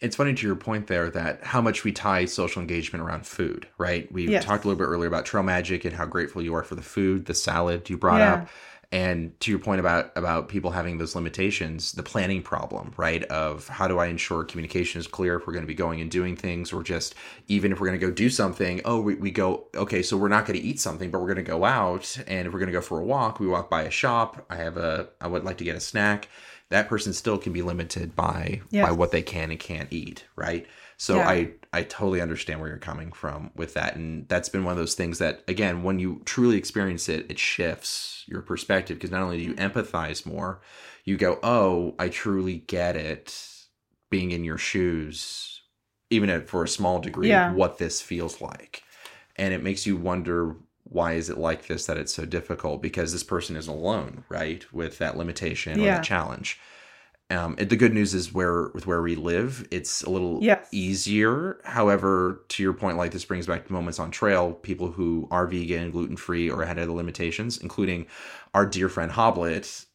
It's 0.00 0.16
funny 0.16 0.34
to 0.34 0.46
your 0.46 0.56
point 0.56 0.88
there 0.88 1.08
that 1.10 1.42
how 1.42 1.60
much 1.62 1.82
we 1.84 1.92
tie 1.92 2.26
social 2.26 2.60
engagement 2.60 3.02
around 3.02 3.26
food, 3.26 3.66
right? 3.78 4.10
We 4.12 4.28
Yes. 4.28 4.44
talked 4.44 4.64
a 4.64 4.68
little 4.68 4.78
bit 4.78 4.90
earlier 4.90 5.08
about 5.08 5.24
Trail 5.24 5.42
Magic 5.42 5.84
and 5.86 5.94
how 5.94 6.04
grateful 6.04 6.42
you 6.42 6.54
are 6.54 6.62
for 6.62 6.74
the 6.74 6.82
food, 6.82 7.24
the 7.26 7.34
salad 7.34 7.88
you 7.88 7.96
brought 7.96 8.18
Yeah. 8.20 8.34
up. 8.34 8.48
And 8.92 9.38
to 9.40 9.50
your 9.50 9.58
point 9.58 9.80
about 9.80 10.12
about 10.16 10.48
people 10.48 10.70
having 10.70 10.98
those 10.98 11.14
limitations, 11.14 11.92
the 11.92 12.02
planning 12.02 12.42
problem, 12.42 12.94
right? 12.96 13.24
Of 13.24 13.66
how 13.68 13.88
do 13.88 13.98
I 13.98 14.06
ensure 14.06 14.44
communication 14.44 15.00
is 15.00 15.06
clear 15.06 15.36
if 15.36 15.46
we're 15.46 15.52
going 15.52 15.64
to 15.64 15.68
be 15.68 15.74
going 15.74 16.00
and 16.00 16.10
doing 16.10 16.36
things, 16.36 16.72
or 16.72 16.82
just 16.82 17.14
even 17.48 17.72
if 17.72 17.80
we're 17.80 17.88
going 17.88 17.98
to 17.98 18.06
go 18.06 18.12
do 18.12 18.30
something, 18.30 18.80
oh, 18.84 19.00
we, 19.00 19.16
we 19.16 19.30
go, 19.30 19.66
okay, 19.74 20.02
so 20.02 20.16
we're 20.16 20.28
not 20.28 20.46
going 20.46 20.58
to 20.58 20.64
eat 20.64 20.80
something, 20.80 21.10
but 21.10 21.20
we're 21.20 21.26
going 21.26 21.36
to 21.36 21.42
go 21.42 21.64
out. 21.64 22.16
And 22.26 22.46
if 22.46 22.52
we're 22.52 22.60
going 22.60 22.68
to 22.68 22.72
go 22.72 22.80
for 22.80 23.00
a 23.00 23.04
walk, 23.04 23.40
we 23.40 23.46
walk 23.46 23.68
by 23.68 23.82
a 23.82 23.90
shop. 23.90 24.46
I 24.48 24.56
have 24.56 24.76
a, 24.76 25.08
I 25.20 25.26
would 25.26 25.44
like 25.44 25.58
to 25.58 25.64
get 25.64 25.76
a 25.76 25.80
snack. 25.80 26.28
That 26.68 26.88
person 26.88 27.12
still 27.12 27.38
can 27.38 27.52
be 27.52 27.62
limited 27.62 28.16
by 28.16 28.60
by 28.86 28.92
what 28.92 29.12
they 29.12 29.22
can 29.22 29.50
and 29.50 29.60
can't 29.60 29.92
eat, 29.92 30.24
right? 30.34 30.66
So 30.96 31.16
Yeah. 31.16 31.28
I 31.28 31.50
I 31.76 31.82
totally 31.82 32.22
understand 32.22 32.60
where 32.60 32.70
you're 32.70 32.78
coming 32.78 33.12
from 33.12 33.50
with 33.54 33.74
that, 33.74 33.96
and 33.96 34.26
that's 34.28 34.48
been 34.48 34.64
one 34.64 34.72
of 34.72 34.78
those 34.78 34.94
things 34.94 35.18
that 35.18 35.42
again, 35.46 35.82
when 35.82 35.98
you 35.98 36.22
truly 36.24 36.56
experience 36.56 37.06
it, 37.10 37.26
it 37.30 37.38
shifts 37.38 38.24
your 38.26 38.40
perspective 38.40 38.96
because 38.96 39.10
not 39.10 39.20
only 39.20 39.36
do 39.36 39.44
you 39.44 39.54
mm-hmm. 39.54 39.78
empathize 39.78 40.24
more, 40.24 40.62
you 41.04 41.18
go, 41.18 41.38
oh, 41.42 41.94
I 41.98 42.08
truly 42.08 42.60
get 42.66 42.96
it, 42.96 43.38
being 44.08 44.30
in 44.30 44.42
your 44.42 44.56
shoes, 44.56 45.60
even 46.08 46.30
if 46.30 46.48
for 46.48 46.64
a 46.64 46.68
small 46.68 46.98
degree, 46.98 47.28
Yeah. 47.28 47.52
what 47.52 47.76
this 47.76 48.00
feels 48.00 48.40
like, 48.40 48.82
and 49.36 49.52
it 49.52 49.62
makes 49.62 49.86
you 49.86 49.98
wonder 49.98 50.56
why 50.84 51.12
is 51.12 51.28
it 51.28 51.36
like 51.36 51.66
this 51.66 51.84
that 51.86 51.98
it's 51.98 52.14
so 52.14 52.24
difficult 52.24 52.80
because 52.80 53.12
this 53.12 53.24
person 53.24 53.54
is 53.54 53.66
alone 53.68 54.24
right 54.30 54.72
with 54.72 54.96
that 54.96 55.18
limitation 55.18 55.78
or 55.78 55.84
Yeah. 55.84 55.96
that 55.96 56.04
challenge 56.04 56.58
um, 57.30 57.56
it- 57.58 57.68
the 57.70 57.76
good 57.76 57.92
news 57.92 58.14
is 58.14 58.32
where 58.32 58.68
with 58.74 58.86
where 58.86 59.02
we 59.02 59.16
live, 59.16 59.66
it's 59.70 60.02
a 60.02 60.10
little 60.10 60.38
Yes. 60.42 60.68
easier. 60.70 61.58
However, 61.64 62.42
to 62.48 62.62
your 62.62 62.72
point, 62.72 62.96
like 62.96 63.10
this 63.10 63.24
brings 63.24 63.46
back 63.46 63.66
to 63.66 63.72
moments 63.72 63.98
on 63.98 64.10
trail, 64.10 64.52
people 64.52 64.92
who 64.92 65.26
are 65.30 65.46
vegan, 65.46 65.90
gluten 65.90 66.16
free, 66.16 66.48
or 66.48 66.64
had 66.64 66.78
other 66.78 66.92
limitations, 66.92 67.58
including 67.58 68.06
our 68.54 68.64
dear 68.64 68.88
friend 68.88 69.12
Hoblet 69.12 69.86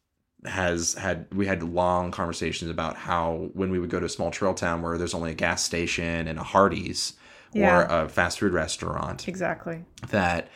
has 0.44 0.94
had 0.94 1.26
we 1.32 1.46
had 1.46 1.62
long 1.62 2.10
conversations 2.10 2.68
about 2.68 2.96
how 2.96 3.48
when 3.54 3.70
we 3.70 3.78
would 3.78 3.90
go 3.90 4.00
to 4.00 4.06
a 4.06 4.08
small 4.08 4.30
trail 4.32 4.52
town 4.54 4.82
where 4.82 4.98
there's 4.98 5.14
only 5.14 5.30
a 5.30 5.34
gas 5.34 5.62
station 5.62 6.26
and 6.26 6.36
a 6.38 6.42
Hardee's 6.42 7.12
or 7.54 7.82
a 7.84 8.08
fast 8.08 8.40
food 8.40 8.52
restaurant 8.52 9.28
Exactly. 9.28 9.84
that 10.08 10.48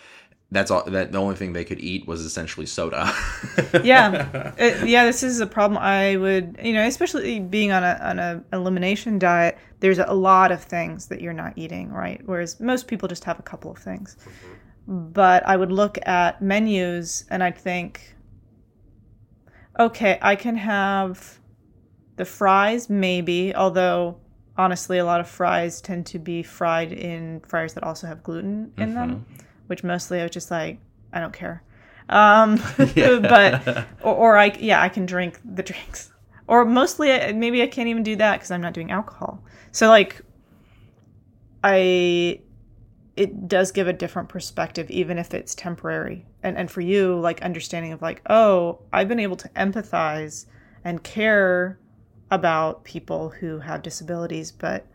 that's 0.52 0.70
all 0.70 0.84
that 0.84 1.10
the 1.12 1.18
only 1.18 1.34
thing 1.34 1.52
they 1.52 1.64
could 1.64 1.80
eat 1.80 2.06
was 2.06 2.20
essentially 2.22 2.66
soda. 2.66 3.12
yeah. 3.84 4.52
It- 4.58 4.88
yeah 4.88 5.04
this 5.04 5.22
is 5.22 5.40
a 5.40 5.46
problem. 5.46 5.78
I 5.78 6.16
would 6.16 6.58
you 6.62 6.72
know 6.72 6.86
especially 6.86 7.40
being 7.40 7.72
on 7.72 7.82
a 7.82 7.98
on 8.00 8.18
a 8.18 8.42
elimination 8.52 9.18
diet 9.18 9.58
there's 9.80 9.98
a 9.98 10.14
lot 10.14 10.52
of 10.52 10.62
things 10.62 11.08
that 11.08 11.20
you're 11.20 11.32
not 11.32 11.52
eating 11.56 11.90
right? 11.90 12.20
Whereas 12.24 12.60
most 12.60 12.86
people 12.86 13.08
just 13.08 13.24
have 13.24 13.38
a 13.38 13.42
couple 13.42 13.70
of 13.70 13.78
things. 13.78 14.16
Mm-hmm. 14.20 15.10
But 15.12 15.44
i 15.46 15.56
would 15.56 15.72
look 15.72 15.98
at 16.06 16.40
menus 16.40 17.24
and 17.28 17.42
i'd 17.42 17.58
think 17.58 18.14
okay 19.80 20.16
i 20.22 20.36
can 20.36 20.54
have 20.54 21.40
the 22.16 22.24
fries 22.24 22.88
maybe 22.88 23.52
although 23.54 24.16
honestly 24.56 24.98
a 24.98 25.04
lot 25.04 25.20
of 25.20 25.28
fries 25.28 25.80
tend 25.80 26.06
to 26.06 26.20
be 26.20 26.42
fried 26.42 26.92
in 26.92 27.40
fryers 27.40 27.74
that 27.74 27.82
also 27.82 28.06
have 28.06 28.22
gluten 28.22 28.72
in 28.78 28.94
them 28.94 29.10
mm-hmm. 29.10 29.42
Which 29.66 29.84
mostly 29.84 30.20
i 30.20 30.22
was 30.22 30.32
just 30.32 30.50
like 30.50 30.78
i 31.12 31.20
don't 31.20 31.32
care. 31.32 31.62
Um 32.08 32.56
but 32.76 33.86
or, 34.02 34.14
or 34.14 34.38
i 34.38 34.46
yeah 34.58 34.80
i 34.82 34.88
can 34.88 35.06
drink 35.06 35.40
the 35.44 35.62
drinks. 35.70 36.12
Or 36.48 36.64
mostly 36.64 37.10
I- 37.12 37.32
maybe 37.32 37.62
i 37.62 37.66
can't 37.66 37.88
even 37.88 38.02
do 38.02 38.16
that 38.16 38.34
because 38.36 38.50
i'm 38.50 38.60
not 38.60 38.74
doing 38.74 38.90
alcohol. 38.90 39.42
So 39.72 39.88
like 39.88 40.22
i 41.64 42.40
it 43.16 43.48
does 43.48 43.72
give 43.72 43.88
a 43.88 43.92
different 43.94 44.28
perspective 44.28 44.90
even 44.90 45.18
if 45.18 45.32
it's 45.32 45.54
temporary. 45.54 46.26
And 46.42 46.56
and 46.56 46.70
for 46.70 46.80
you 46.80 47.18
like 47.18 47.42
understanding 47.42 47.92
of 47.92 48.02
like 48.02 48.22
oh 48.28 48.80
i've 48.92 49.08
been 49.08 49.20
able 49.20 49.36
to 49.36 49.48
empathize 49.50 50.46
and 50.84 51.02
care 51.02 51.78
about 52.30 52.84
people 52.84 53.30
who 53.30 53.58
have 53.60 53.82
disabilities 53.82 54.50
but 54.52 54.86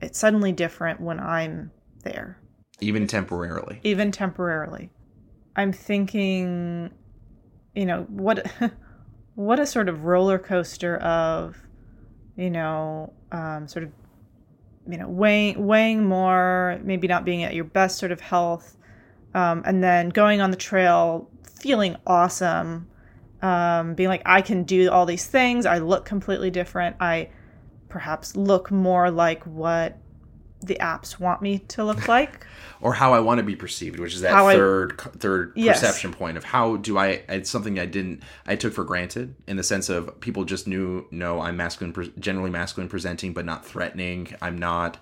it's 0.00 0.18
suddenly 0.18 0.52
different 0.52 1.00
when 1.00 1.18
i'm 1.18 1.70
there 2.04 2.38
Even 2.80 3.06
temporarily. 3.06 3.80
even 3.82 4.12
temporarily. 4.12 4.90
I'm 5.56 5.72
thinking, 5.72 6.90
you 7.74 7.86
know, 7.86 8.02
what 8.08 8.46
what 9.34 9.58
a 9.58 9.66
sort 9.66 9.88
of 9.88 10.04
roller 10.04 10.38
coaster 10.38 10.96
of, 10.98 11.56
you 12.36 12.50
know, 12.50 13.12
um, 13.32 13.66
sort 13.66 13.84
of, 13.84 13.90
you 14.88 14.98
know, 14.98 15.08
weighing 15.08 15.66
weighing 15.66 16.04
more, 16.04 16.80
maybe 16.84 17.08
not 17.08 17.24
being 17.24 17.42
at 17.42 17.54
your 17.54 17.64
best 17.64 17.98
sort 17.98 18.12
of 18.12 18.20
health, 18.20 18.76
um, 19.34 19.62
and 19.64 19.82
then 19.82 20.10
going 20.10 20.40
on 20.40 20.50
the 20.50 20.56
trail, 20.56 21.28
feeling 21.60 21.96
awesome, 22.06 22.88
um, 23.42 23.94
being 23.94 24.08
like 24.08 24.22
I 24.24 24.42
can 24.42 24.62
do 24.62 24.90
all 24.90 25.06
these 25.06 25.26
things. 25.26 25.66
I 25.66 25.78
look 25.78 26.04
completely 26.04 26.50
different. 26.50 26.96
I 27.00 27.30
perhaps 27.88 28.36
look 28.36 28.70
more 28.70 29.10
like 29.10 29.44
what 29.44 29.96
the 30.60 30.76
apps 30.80 31.20
want 31.20 31.40
me 31.42 31.58
to 31.60 31.84
look 31.84 32.08
like. 32.16 32.46
or 32.80 32.94
how 32.94 33.12
I 33.14 33.20
want 33.20 33.38
to 33.38 33.44
be 33.44 33.54
perceived, 33.56 33.98
which 34.00 34.14
is 34.14 34.20
that 34.22 34.32
How 34.32 34.48
I- 34.48 34.54
third 34.54 35.00
third 35.18 35.52
Yes. 35.54 35.80
perception 35.80 36.12
point 36.12 36.36
of 36.36 36.44
how 36.44 36.76
do 36.76 36.98
I? 36.98 37.22
It's 37.28 37.50
something 37.50 37.78
I 37.78 37.86
didn't 37.86 38.22
I 38.46 38.56
took 38.56 38.72
for 38.72 38.84
granted 38.84 39.34
in 39.46 39.56
the 39.56 39.62
sense 39.62 39.88
of 39.88 40.20
people 40.20 40.44
just 40.44 40.66
knew 40.66 41.06
no 41.10 41.40
I'm 41.40 41.56
masculine, 41.56 42.12
generally 42.18 42.50
masculine 42.50 42.88
presenting, 42.88 43.32
but 43.32 43.44
not 43.44 43.64
threatening. 43.64 44.34
I'm 44.42 44.58
not 44.58 44.98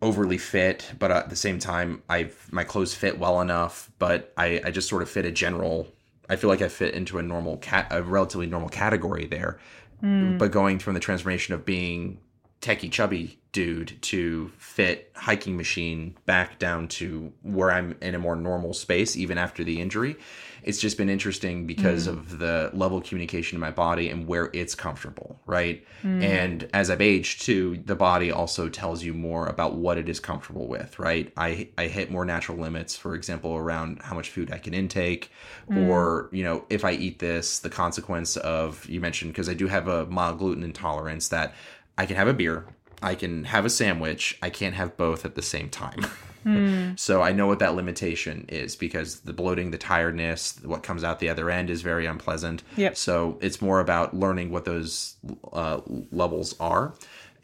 overly 0.00 0.38
fit, 0.38 0.90
but 0.98 1.10
at 1.12 1.30
the 1.30 1.36
same 1.36 1.58
time 1.58 2.02
I've 2.08 2.48
my 2.50 2.64
clothes 2.64 2.94
fit 2.94 3.18
well 3.18 3.40
enough, 3.40 3.90
but 3.98 4.32
I 4.36 4.60
I 4.64 4.70
just 4.70 4.88
sort 4.88 5.02
of 5.02 5.10
fit 5.10 5.24
a 5.24 5.30
general. 5.30 5.88
I 6.28 6.36
feel 6.36 6.48
like 6.48 6.62
I 6.62 6.68
fit 6.68 6.94
into 6.94 7.18
a 7.18 7.22
normal 7.22 7.58
cat 7.58 7.88
a 7.90 8.02
relatively 8.02 8.46
normal 8.46 8.68
category 8.70 9.26
there, 9.26 9.58
hmm. 10.00 10.38
but 10.38 10.50
going 10.50 10.78
from 10.78 10.94
the 10.94 11.00
transformation 11.00 11.52
of 11.54 11.64
being 11.64 12.18
techie 12.62 12.90
chubby 12.90 13.38
dude 13.52 14.00
to 14.00 14.50
fit 14.56 15.10
hiking 15.14 15.58
machine 15.58 16.16
back 16.24 16.58
down 16.58 16.88
to 16.88 17.30
where 17.42 17.70
I'm 17.70 17.94
in 18.00 18.14
a 18.14 18.18
more 18.18 18.34
normal 18.34 18.72
space 18.72 19.14
even 19.14 19.36
after 19.36 19.62
the 19.62 19.78
injury. 19.80 20.16
It's 20.62 20.80
just 20.80 20.96
been 20.96 21.10
interesting 21.10 21.66
because 21.66 22.06
mm. 22.06 22.12
of 22.12 22.38
the 22.38 22.70
level 22.72 22.98
of 22.98 23.04
communication 23.04 23.56
in 23.56 23.60
my 23.60 23.72
body 23.72 24.08
and 24.08 24.26
where 24.26 24.48
it's 24.52 24.74
comfortable, 24.74 25.38
right? 25.44 25.84
Mm. 26.02 26.22
And 26.22 26.70
as 26.72 26.88
I've 26.88 27.00
aged 27.00 27.42
too, 27.42 27.82
the 27.84 27.96
body 27.96 28.30
also 28.30 28.68
tells 28.68 29.02
you 29.02 29.12
more 29.12 29.48
about 29.48 29.74
what 29.74 29.98
it 29.98 30.08
is 30.08 30.20
comfortable 30.20 30.68
with, 30.68 30.98
right? 30.98 31.30
I 31.36 31.68
I 31.76 31.88
hit 31.88 32.10
more 32.10 32.24
natural 32.24 32.58
limits, 32.58 32.96
for 32.96 33.14
example, 33.14 33.54
around 33.56 34.00
how 34.02 34.14
much 34.14 34.30
food 34.30 34.52
I 34.52 34.58
can 34.58 34.72
intake 34.72 35.30
mm. 35.68 35.88
or, 35.88 36.30
you 36.32 36.44
know, 36.44 36.64
if 36.70 36.84
I 36.84 36.92
eat 36.92 37.18
this, 37.18 37.58
the 37.58 37.70
consequence 37.70 38.36
of 38.38 38.88
you 38.88 39.00
mentioned 39.00 39.32
because 39.32 39.48
I 39.48 39.54
do 39.54 39.66
have 39.66 39.88
a 39.88 40.06
mild 40.06 40.38
gluten 40.38 40.62
intolerance 40.62 41.28
that 41.28 41.54
I 41.96 42.06
can 42.06 42.16
have 42.16 42.28
a 42.28 42.34
beer 42.34 42.66
I 43.02 43.14
can 43.14 43.44
have 43.44 43.64
a 43.64 43.70
sandwich. 43.70 44.38
I 44.42 44.50
can't 44.50 44.74
have 44.74 44.96
both 44.96 45.24
at 45.24 45.34
the 45.34 45.42
same 45.42 45.68
time. 45.68 46.04
Hmm. 46.44 46.92
so 46.96 47.20
I 47.20 47.32
know 47.32 47.46
what 47.46 47.58
that 47.58 47.74
limitation 47.74 48.46
is 48.48 48.76
because 48.76 49.20
the 49.20 49.32
bloating, 49.32 49.72
the 49.72 49.78
tiredness, 49.78 50.58
what 50.62 50.82
comes 50.82 51.02
out 51.02 51.18
the 51.18 51.28
other 51.28 51.50
end 51.50 51.68
is 51.68 51.82
very 51.82 52.06
unpleasant. 52.06 52.62
Yep. 52.76 52.96
So 52.96 53.38
it's 53.40 53.60
more 53.60 53.80
about 53.80 54.14
learning 54.14 54.50
what 54.50 54.64
those 54.64 55.16
uh, 55.52 55.80
levels 56.12 56.54
are. 56.60 56.94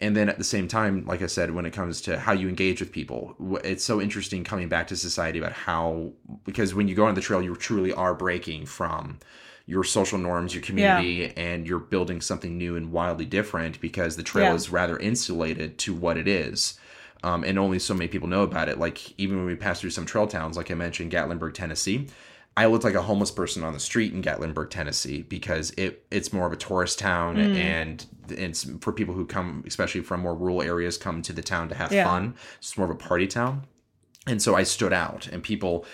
And 0.00 0.16
then 0.16 0.28
at 0.28 0.38
the 0.38 0.44
same 0.44 0.68
time, 0.68 1.04
like 1.06 1.22
I 1.22 1.26
said, 1.26 1.50
when 1.50 1.66
it 1.66 1.72
comes 1.72 2.00
to 2.02 2.20
how 2.20 2.32
you 2.32 2.48
engage 2.48 2.78
with 2.78 2.92
people, 2.92 3.34
it's 3.64 3.82
so 3.82 4.00
interesting 4.00 4.44
coming 4.44 4.68
back 4.68 4.86
to 4.88 4.96
society 4.96 5.40
about 5.40 5.52
how, 5.52 6.12
because 6.44 6.72
when 6.72 6.86
you 6.86 6.94
go 6.94 7.06
on 7.06 7.16
the 7.16 7.20
trail, 7.20 7.42
you 7.42 7.56
truly 7.56 7.92
are 7.92 8.14
breaking 8.14 8.66
from 8.66 9.18
your 9.68 9.84
social 9.84 10.16
norms, 10.18 10.54
your 10.54 10.62
community, 10.62 11.30
and 11.36 11.68
you're 11.68 11.78
building 11.78 12.22
something 12.22 12.56
new 12.56 12.74
and 12.74 12.90
wildly 12.90 13.26
different 13.26 13.78
because 13.82 14.16
the 14.16 14.22
trail 14.22 14.46
Yeah. 14.48 14.54
is 14.54 14.70
rather 14.70 14.96
insulated 14.98 15.76
to 15.80 15.94
what 15.94 16.16
it 16.16 16.26
is. 16.26 16.78
Um, 17.22 17.44
and 17.44 17.58
only 17.58 17.78
so 17.78 17.92
many 17.92 18.08
people 18.08 18.28
know 18.28 18.42
about 18.44 18.70
it. 18.70 18.78
Like 18.78 19.12
even 19.20 19.36
when 19.36 19.44
we 19.46 19.56
pass 19.56 19.80
through 19.80 19.90
some 19.90 20.06
trail 20.06 20.26
towns, 20.26 20.56
like 20.56 20.70
I 20.70 20.74
mentioned, 20.74 21.12
Gatlinburg, 21.12 21.52
Tennessee, 21.52 22.06
I 22.56 22.64
looked 22.66 22.82
like 22.84 22.94
a 22.94 23.02
homeless 23.02 23.30
person 23.30 23.62
on 23.62 23.74
the 23.74 23.78
street 23.78 24.14
in 24.14 24.22
Gatlinburg, 24.22 24.70
Tennessee, 24.70 25.20
because 25.22 25.70
it 25.76 26.06
it's 26.10 26.32
more 26.32 26.46
of 26.46 26.52
a 26.52 26.56
tourist 26.56 26.98
town, 26.98 27.38
and 27.38 28.04
it's 28.30 28.64
for 28.80 28.92
people 28.92 29.14
who 29.14 29.26
come, 29.26 29.62
especially 29.66 30.00
from 30.00 30.20
more 30.20 30.34
rural 30.34 30.62
areas, 30.62 30.96
come 30.96 31.20
to 31.22 31.32
the 31.34 31.42
town 31.42 31.68
to 31.68 31.74
have 31.74 31.92
Yeah. 31.92 32.04
fun. 32.04 32.34
It's 32.56 32.76
more 32.78 32.86
of 32.90 32.90
a 32.90 32.98
party 32.98 33.26
town, 33.26 33.66
and 34.26 34.40
so 34.42 34.54
I 34.56 34.62
stood 34.64 34.92
out, 34.92 35.28
and 35.28 35.42
people 35.42 35.84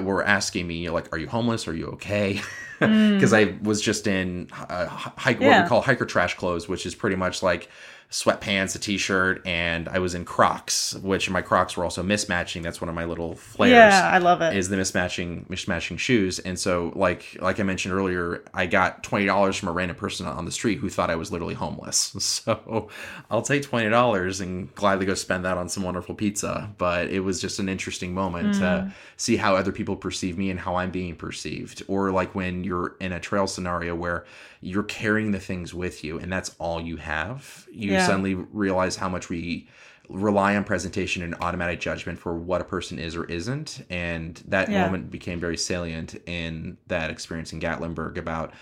were 0.00 0.24
asking 0.24 0.66
me 0.66 0.76
you 0.76 0.88
know, 0.88 0.94
like, 0.94 1.12
"Are 1.12 1.18
you 1.18 1.28
homeless? 1.28 1.68
Are 1.68 1.74
you 1.74 1.86
okay?" 1.88 2.40
Because 2.80 3.32
I 3.32 3.54
was 3.62 3.80
just 3.80 4.08
in 4.08 4.48
uh, 4.52 4.86
hike, 4.86 5.38
what 5.38 5.62
we 5.62 5.68
call 5.68 5.82
hiker 5.82 6.04
trash 6.04 6.34
clothes, 6.36 6.66
which 6.66 6.84
is 6.84 6.96
pretty 6.96 7.14
much 7.14 7.40
like 7.40 7.68
sweatpants, 8.12 8.76
a 8.76 8.78
t-shirt, 8.78 9.44
and 9.46 9.88
I 9.88 9.98
was 9.98 10.14
in 10.14 10.26
Crocs, 10.26 10.94
which 10.96 11.30
my 11.30 11.40
Crocs 11.40 11.78
were 11.78 11.84
also 11.84 12.02
mismatching. 12.02 12.62
That's 12.62 12.78
one 12.78 12.90
of 12.90 12.94
my 12.94 13.06
little 13.06 13.34
flairs 13.34 13.70
Yeah, 13.70 14.10
I 14.12 14.18
love 14.18 14.42
it. 14.42 14.54
is 14.54 14.68
the 14.68 14.76
mismatching 14.76 15.48
mismatching 15.48 15.98
shoes. 15.98 16.38
And 16.38 16.58
so 16.58 16.92
like 16.94 17.38
like 17.40 17.58
i 17.58 17.62
mentioned 17.62 17.94
earlier 17.94 18.44
i 18.52 18.66
got 18.66 19.02
$20 19.02 19.58
from 19.58 19.70
a 19.70 19.72
random 19.72 19.96
person 19.96 20.26
on 20.26 20.44
the 20.44 20.52
street 20.52 20.78
who 20.78 20.90
thought 20.90 21.08
i 21.10 21.16
was 21.16 21.32
literally 21.32 21.54
homeless. 21.54 22.12
So 22.42 22.88
i'll 23.30 23.42
take 23.42 23.62
$20 23.62 24.40
and 24.40 24.74
gladly 24.74 25.06
go 25.06 25.14
spend 25.14 25.44
that 25.44 25.58
on 25.58 25.68
some 25.68 25.82
wonderful 25.82 26.14
pizza. 26.14 26.70
But 26.76 27.08
it 27.08 27.20
was 27.20 27.40
just 27.40 27.58
an 27.58 27.68
interesting 27.68 28.14
moment 28.14 28.54
to 28.54 28.82
hmm. 28.82 28.90
see 29.16 29.36
how 29.36 29.56
other 29.56 29.72
people 29.72 29.96
perceive 29.96 30.36
me 30.36 30.50
and 30.50 30.60
how 30.60 30.76
i'm 30.76 30.90
being 30.90 31.16
perceived. 31.16 31.82
Or 31.88 32.10
like 32.10 32.34
when 32.34 32.62
you're 32.62 32.96
in 33.00 33.12
a 33.12 33.20
trail 33.20 33.46
scenario 33.46 33.94
where 33.94 34.24
you're 34.62 34.82
carrying 34.84 35.32
the 35.32 35.40
things 35.40 35.74
with 35.74 36.02
you 36.04 36.18
and 36.18 36.32
that's 36.32 36.54
all 36.58 36.80
you 36.80 36.96
have 36.96 37.66
you 37.70 37.92
Yeah. 37.92 38.06
suddenly 38.06 38.34
realize 38.34 38.96
how 38.96 39.08
much 39.08 39.28
we 39.28 39.68
rely 40.08 40.54
on 40.56 40.62
presentation 40.64 41.22
and 41.22 41.34
automatic 41.40 41.80
judgment 41.80 42.18
for 42.18 42.34
what 42.34 42.60
a 42.60 42.64
person 42.64 42.98
is 42.98 43.16
or 43.16 43.24
isn't. 43.24 43.84
And 43.90 44.40
that 44.48 44.68
Yeah. 44.70 44.82
moment 44.82 45.10
became 45.10 45.40
very 45.40 45.56
salient 45.56 46.20
in 46.26 46.76
that 46.88 47.10
experience 47.10 47.52
in 47.52 47.60
Gatlinburg 47.60 48.18
about 48.18 48.52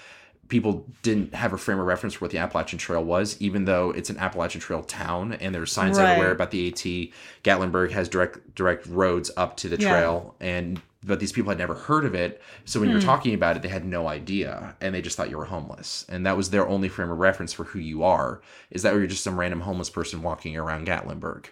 people 0.49 0.87
didn't 1.03 1.35
have 1.35 1.53
a 1.53 1.59
frame 1.59 1.79
of 1.79 1.87
reference 1.87 2.15
for 2.15 2.25
what 2.25 2.31
the 2.33 2.39
Appalachian 2.39 2.79
Trail 2.79 3.05
was, 3.05 3.37
even 3.41 3.65
though 3.67 3.91
it's 3.91 4.11
an 4.11 4.19
Appalachian 4.19 4.61
Trail 4.61 4.83
town 4.83 5.33
and 5.35 5.55
there's 5.55 5.71
signs 5.73 5.97
Right. 5.99 6.05
everywhere 6.09 6.31
about 6.33 6.51
the 6.51 6.69
AT. 6.69 7.13
Gatlinburg 7.45 7.91
has 7.93 8.09
direct 8.09 8.55
direct 8.55 8.87
roads 8.87 9.31
up 9.37 9.57
to 9.59 9.69
the 9.69 9.77
Yeah. 9.77 9.89
trail 9.89 10.35
and 10.41 10.81
but 11.05 11.19
these 11.21 11.33
people 11.33 11.49
had 11.51 11.59
never 11.59 11.75
heard 11.75 12.05
of 12.05 12.15
it. 12.15 12.43
So 12.65 12.79
when 12.81 12.91
you 12.91 12.95
Hmm. 12.97 13.01
were 13.01 13.07
talking 13.07 13.33
about 13.35 13.57
it, 13.57 13.63
they 13.63 13.69
had 13.69 13.85
no 13.85 14.07
idea 14.09 14.77
and 14.81 14.95
they 14.95 15.01
just 15.01 15.17
thought 15.17 15.31
you 15.31 15.39
were 15.39 15.47
homeless. 15.47 16.05
And 16.09 16.27
that 16.27 16.37
was 16.37 16.51
their 16.51 16.69
only 16.69 16.89
frame 16.89 17.11
of 17.11 17.19
reference 17.19 17.53
for 17.55 17.65
who 17.65 17.79
you 17.79 18.03
are. 18.03 18.43
Is 18.71 18.83
that 18.83 18.95
you're 18.95 19.07
just 19.07 19.25
some 19.25 19.39
random 19.41 19.61
homeless 19.63 19.89
person 19.91 20.23
walking 20.23 20.57
around 20.57 20.87
Gatlinburg. 20.87 21.47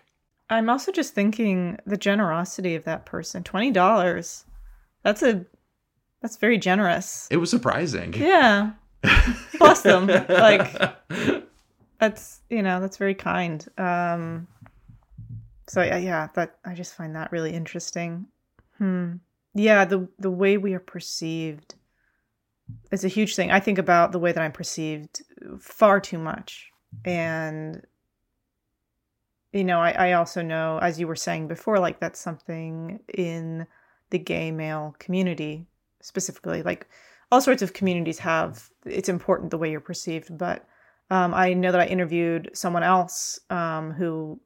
I'm 0.51 0.69
also 0.69 0.93
just 0.93 1.15
thinking 1.15 1.79
the 1.87 1.97
generosity 1.97 2.75
of 2.75 2.85
that 2.85 3.07
person. 3.07 3.43
Twenty 3.43 3.71
dollars. 3.71 4.45
That's 5.03 5.23
a 5.23 5.45
that's 6.21 6.37
very 6.37 6.59
generous. 6.59 7.27
It 7.31 7.37
was 7.39 7.49
surprising. 7.51 8.13
Yeah. 8.15 8.73
Bless 9.59 9.83
them. 9.83 10.07
Like 10.29 10.75
that's 11.99 12.41
you 12.51 12.63
know, 12.63 12.81
that's 12.81 12.97
very 12.97 13.15
kind. 13.15 13.67
Um 13.79 14.47
so 15.69 15.83
yeah, 15.83 15.97
yeah, 15.99 16.29
that 16.35 16.57
I 16.65 16.75
just 16.75 16.95
find 16.95 17.15
that 17.17 17.31
really 17.33 17.53
interesting. 17.53 18.27
Hmm. 18.79 19.15
Yeah, 19.59 19.85
the 19.85 20.09
the 20.21 20.31
way 20.31 20.57
we 20.57 20.75
are 20.75 20.81
perceived 20.81 21.75
is 22.93 23.05
a 23.05 23.09
huge 23.09 23.35
thing. 23.35 23.51
I 23.51 23.59
think 23.59 23.79
about 23.79 24.13
the 24.13 24.21
way 24.21 24.31
that 24.31 24.41
I'm 24.41 24.53
perceived 24.53 25.23
far 25.59 25.99
too 26.01 26.19
much. 26.19 26.71
And 27.05 27.85
you 29.53 29.65
know, 29.65 29.81
I, 29.81 29.91
I 29.91 30.13
also 30.13 30.43
know, 30.43 30.79
as 30.79 31.01
you 31.01 31.09
were 31.09 31.17
saying 31.17 31.49
before, 31.49 31.81
like 31.81 31.99
that's 31.99 32.21
something 32.21 33.01
in 33.13 33.67
the 34.11 34.19
gay 34.21 34.53
male 34.53 34.95
community 35.01 35.67
specifically. 36.03 36.63
Like 36.63 36.87
all 37.33 37.41
sorts 37.41 37.61
of 37.61 37.73
communities 37.73 38.21
have 38.21 38.71
it's 38.87 39.09
important 39.09 39.51
the 39.51 39.59
way 39.59 39.73
you're 39.73 39.81
perceived, 39.81 40.39
but 40.39 40.69
um, 41.11 41.35
I 41.35 41.55
know 41.55 41.73
that 41.73 41.81
I 41.81 41.87
interviewed 41.87 42.51
someone 42.55 42.85
else 42.85 43.41
um, 43.51 43.91
who, 43.91 44.41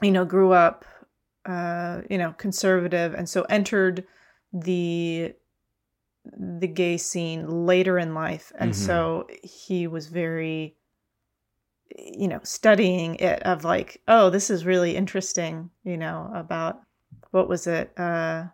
you 0.00 0.10
know, 0.10 0.24
grew 0.24 0.52
up, 0.52 0.86
uh, 1.44 2.00
you 2.08 2.16
know, 2.16 2.32
conservative, 2.38 3.12
and 3.12 3.28
so 3.28 3.42
entered 3.50 4.06
the 4.52 5.34
the 6.24 6.68
gay 6.68 6.96
scene 6.98 7.66
later 7.66 7.98
in 7.98 8.14
life, 8.14 8.52
and 8.58 8.72
Mhm. 8.72 8.76
so 8.76 9.26
he 9.42 9.86
was 9.86 10.08
very, 10.08 10.76
you 11.96 12.28
know, 12.28 12.40
studying 12.42 13.14
it 13.16 13.42
of 13.44 13.64
like, 13.64 14.00
oh, 14.08 14.30
this 14.30 14.50
is 14.50 14.66
really 14.66 14.94
interesting, 14.96 15.70
you 15.84 15.96
know, 15.96 16.30
about 16.34 16.82
what 17.30 17.48
was 17.48 17.66
it, 17.66 17.98
uh, 17.98 18.46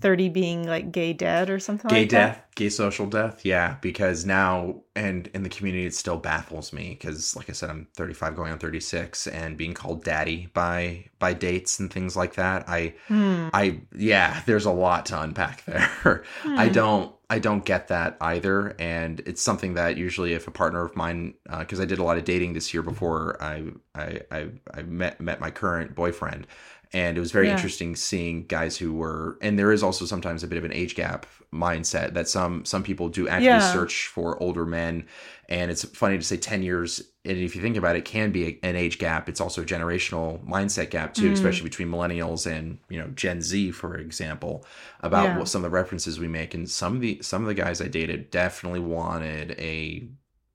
thirty 0.00 0.28
being 0.28 0.66
like 0.66 0.92
gay 0.92 1.12
dead 1.12 1.48
or 1.50 1.58
something 1.58 1.88
gay 1.88 2.00
like 2.00 2.10
that. 2.10 2.26
death 2.36 2.42
gay 2.54 2.68
social 2.68 3.06
death 3.06 3.44
yeah 3.44 3.76
because 3.80 4.24
now 4.24 4.74
and 4.94 5.28
in 5.34 5.42
the 5.42 5.48
community 5.48 5.84
it 5.86 5.94
still 5.94 6.16
baffles 6.16 6.72
me 6.72 6.90
because 6.98 7.36
like 7.36 7.50
i 7.50 7.52
said 7.52 7.68
i'm 7.70 7.86
35 7.94 8.34
going 8.36 8.52
on 8.52 8.58
36 8.58 9.26
and 9.26 9.56
being 9.58 9.74
called 9.74 10.02
daddy 10.04 10.48
by 10.54 11.04
by 11.18 11.32
dates 11.34 11.78
and 11.78 11.92
things 11.92 12.16
like 12.16 12.34
that 12.34 12.68
i 12.68 12.94
Hmm. 13.08 13.48
i 13.52 13.80
yeah 13.94 14.40
there's 14.46 14.64
a 14.64 14.70
lot 14.70 15.06
to 15.06 15.20
unpack 15.20 15.64
there 15.66 16.24
i 16.44 16.66
Hmm. 16.66 16.72
don't 16.72 17.14
i 17.28 17.38
don't 17.38 17.64
get 17.64 17.88
that 17.88 18.16
either 18.20 18.74
and 18.78 19.20
it's 19.26 19.42
something 19.42 19.74
that 19.74 19.96
usually 19.98 20.32
if 20.32 20.46
a 20.48 20.50
partner 20.50 20.82
of 20.84 20.96
mine 20.96 21.34
because 21.58 21.78
i 21.80 21.84
did 21.84 21.98
a 21.98 22.02
lot 22.04 22.16
of 22.16 22.24
dating 22.24 22.52
this 22.54 22.72
year 22.72 22.82
before 22.82 23.36
i 23.42 23.64
i 23.94 24.20
i, 24.30 24.46
I 24.72 24.82
met 24.82 25.20
met 25.20 25.40
my 25.40 25.50
current 25.50 25.94
boyfriend 25.94 26.46
and 26.92 27.16
it 27.16 27.20
was 27.20 27.32
very 27.32 27.46
Yeah. 27.46 27.54
interesting 27.54 27.96
seeing 27.96 28.46
guys 28.46 28.76
who 28.76 28.92
were 28.92 29.36
and 29.42 29.58
there 29.58 29.72
is 29.72 29.82
also 29.82 30.04
sometimes 30.06 30.42
a 30.42 30.46
bit 30.46 30.58
of 30.58 30.64
an 30.64 30.72
age 30.72 30.94
gap 30.94 31.26
mindset 31.52 32.14
that 32.14 32.28
some 32.28 32.64
some 32.64 32.82
people 32.82 33.08
do 33.08 33.26
actively 33.28 33.46
Yeah. 33.48 33.72
search 33.72 34.06
for 34.06 34.40
older 34.42 34.64
men 34.66 35.04
and 35.48 35.70
it's 35.70 35.84
funny 35.84 36.16
to 36.18 36.24
say 36.24 36.36
10 36.36 36.62
years 36.62 37.02
and 37.24 37.38
if 37.38 37.56
you 37.56 37.62
think 37.62 37.76
about 37.76 37.96
it, 37.96 38.00
it 38.00 38.04
can 38.04 38.30
be 38.30 38.58
an 38.62 38.76
age 38.76 38.98
gap 38.98 39.28
it's 39.28 39.40
also 39.40 39.62
a 39.62 39.64
generational 39.64 40.44
mindset 40.46 40.90
gap 40.90 41.14
too 41.14 41.30
Mm. 41.30 41.32
especially 41.32 41.64
between 41.64 41.88
millennials 41.88 42.46
and 42.50 42.78
you 42.88 42.98
know 42.98 43.08
gen 43.08 43.40
z 43.42 43.70
for 43.70 43.96
example 43.96 44.64
about 45.00 45.24
Yeah. 45.24 45.38
what 45.38 45.48
some 45.48 45.64
of 45.64 45.70
the 45.70 45.74
references 45.74 46.18
we 46.20 46.28
make 46.28 46.52
and 46.54 46.68
some 46.70 46.96
of 46.96 47.00
the 47.00 47.18
some 47.22 47.42
of 47.42 47.48
the 47.48 47.54
guys 47.54 47.80
i 47.80 47.88
dated 47.88 48.30
definitely 48.30 48.80
wanted 48.80 49.52
a 49.58 50.08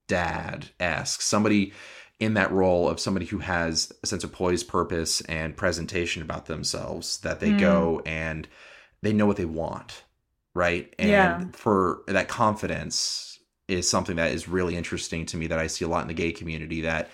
dad 0.08 0.68
esque 0.80 1.22
somebody 1.22 1.72
in 2.22 2.36
that 2.36 2.52
role 2.52 2.88
of 2.88 3.00
somebody 3.00 3.26
who 3.26 3.40
has 3.40 3.92
a 4.04 4.08
sense 4.08 4.24
of 4.24 4.32
poise, 4.32 4.64
purpose, 4.64 5.22
and 5.22 5.58
presentation 5.58 6.22
about 6.22 6.46
themselves 6.46 7.18
that 7.22 7.40
they 7.40 7.52
Mm. 7.52 7.58
go 7.58 8.02
and 8.06 8.48
they 9.02 9.12
know 9.12 9.26
what 9.26 9.38
they 9.38 9.46
want, 9.46 10.04
right? 10.54 10.94
And 11.00 11.10
Yeah. 11.10 11.44
for 11.52 12.04
that 12.08 12.28
confidence 12.28 13.40
is 13.68 13.90
something 13.90 14.18
that 14.18 14.32
is 14.32 14.48
really 14.48 14.76
interesting 14.76 15.26
to 15.26 15.38
me 15.38 15.48
that 15.48 15.58
I 15.58 15.66
see 15.66 15.84
a 15.84 15.88
lot 15.88 16.04
in 16.04 16.08
the 16.10 16.14
gay 16.14 16.32
community 16.32 16.82
that 16.82 17.10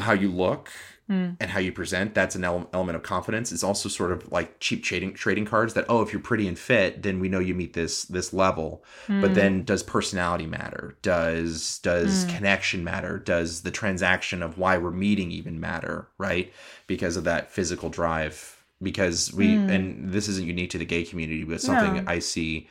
how 0.00 0.12
you 0.14 0.30
look 0.30 0.70
Hmm. 1.10 1.30
and 1.40 1.50
how 1.50 1.58
you 1.58 1.72
present 1.72 2.14
that's 2.14 2.36
an 2.36 2.44
ele- 2.44 2.70
element 2.72 2.94
of 2.94 3.02
confidence 3.02 3.50
it's 3.50 3.64
also 3.64 3.88
sort 3.88 4.12
of 4.12 4.30
like 4.30 4.60
cheap 4.60 4.84
trading 4.84 5.12
trading 5.12 5.44
cards 5.44 5.74
that 5.74 5.84
oh 5.88 6.02
if 6.02 6.12
you're 6.12 6.22
pretty 6.22 6.46
and 6.46 6.56
fit 6.56 7.02
then 7.02 7.18
we 7.18 7.28
know 7.28 7.40
you 7.40 7.52
meet 7.52 7.72
this 7.72 8.04
this 8.04 8.32
level 8.32 8.84
but 9.08 9.30
Hmm. 9.30 9.34
then 9.34 9.64
does 9.64 9.82
personality 9.82 10.46
matter 10.46 10.96
does 11.02 11.80
does 11.82 12.24
Mm. 12.26 12.36
connection 12.36 12.84
matter 12.84 13.18
does 13.18 13.62
the 13.62 13.72
transaction 13.72 14.40
of 14.40 14.56
why 14.56 14.78
we're 14.78 14.92
meeting 14.92 15.32
even 15.32 15.58
matter 15.58 16.06
right 16.16 16.52
because 16.86 17.16
of 17.16 17.24
that 17.24 17.50
physical 17.50 17.88
drive 17.90 18.56
because 18.80 19.32
we 19.34 19.48
Mm. 19.56 19.68
and 19.74 20.12
this 20.12 20.28
isn't 20.28 20.46
unique 20.46 20.70
to 20.70 20.78
the 20.78 20.84
gay 20.84 21.02
community 21.02 21.42
but 21.42 21.60
something 21.60 22.04
No. 22.04 22.10
i 22.12 22.20
see 22.20 22.68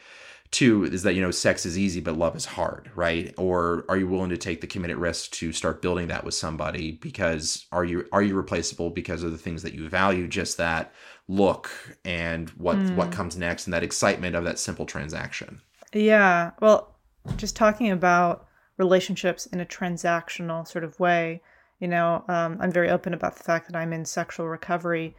too 0.51 0.83
is 0.83 1.03
that 1.03 1.13
you 1.13 1.21
know 1.21 1.31
sex 1.31 1.65
is 1.65 1.77
easy 1.77 2.01
but 2.01 2.17
love 2.17 2.35
is 2.35 2.45
hard 2.45 2.89
right 2.95 3.33
or 3.37 3.85
are 3.87 3.97
you 3.97 4.07
willing 4.07 4.31
to 4.31 4.37
take 4.37 4.61
the 4.61 4.67
committed 4.67 4.97
risk 4.97 5.31
to 5.31 5.51
start 5.53 5.81
building 5.81 6.07
that 6.07 6.23
with 6.23 6.33
somebody 6.33 6.93
because 6.93 7.67
are 7.71 7.85
you 7.85 8.05
are 8.11 8.23
you 8.23 8.35
replaceable 8.35 8.89
because 8.89 9.21
of 9.23 9.31
the 9.31 9.37
things 9.37 9.61
that 9.61 9.73
you 9.73 9.87
value 9.87 10.27
just 10.27 10.57
that 10.57 10.91
look 11.27 11.69
and 12.03 12.49
what 12.51 12.91
what 12.91 13.11
Mm. 13.11 13.11
comes 13.11 13.37
next 13.37 13.67
and 13.67 13.73
that 13.73 13.83
excitement 13.83 14.35
of 14.35 14.43
that 14.43 14.57
simple 14.59 14.85
transaction 14.87 15.61
Yeah. 15.93 16.51
Well, 16.59 16.95
just 17.37 17.55
talking 17.55 17.91
about 17.91 18.47
relationships 18.77 19.45
in 19.47 19.59
a 19.59 19.65
transactional 19.65 20.67
sort 20.67 20.83
of 20.83 20.99
way, 20.99 21.41
You 21.79 21.87
know, 21.87 22.25
um, 22.27 22.57
I'm 22.59 22.71
very 22.71 22.89
open 22.89 23.13
about 23.13 23.37
the 23.37 23.43
fact 23.43 23.67
that 23.67 23.75
I'm 23.77 23.93
in 23.93 24.03
sexual 24.05 24.47
recovery. 24.49 25.15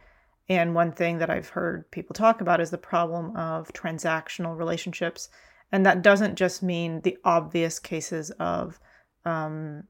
And 0.51 0.75
one 0.75 0.91
thing 0.91 1.19
that 1.19 1.29
I've 1.29 1.49
heard 1.49 1.89
people 1.91 2.13
talk 2.13 2.41
about 2.41 2.59
is 2.59 2.71
the 2.71 2.77
problem 2.77 3.35
of 3.37 3.71
transactional 3.73 4.57
relationships. 4.57 5.29
And 5.71 5.85
that 5.85 6.01
doesn't 6.01 6.35
just 6.35 6.61
mean 6.61 7.01
the 7.01 7.17
obvious 7.23 7.79
cases 7.79 8.31
of 8.31 8.79
um, 9.23 9.83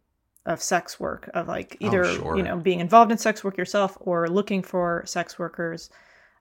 of 0.45 0.62
sex 0.62 0.99
work, 0.99 1.30
of 1.34 1.47
like 1.47 1.78
either 1.80 2.03
Oh, 2.03 2.16
sure. 2.16 2.38
you 2.38 2.43
know 2.43 2.57
being 2.57 2.80
involved 2.80 3.12
in 3.12 3.18
sex 3.18 3.43
work 3.43 3.57
yourself 3.57 3.97
or 3.99 4.28
looking 4.28 4.62
for 4.62 5.03
sex 5.05 5.39
workers, 5.39 5.89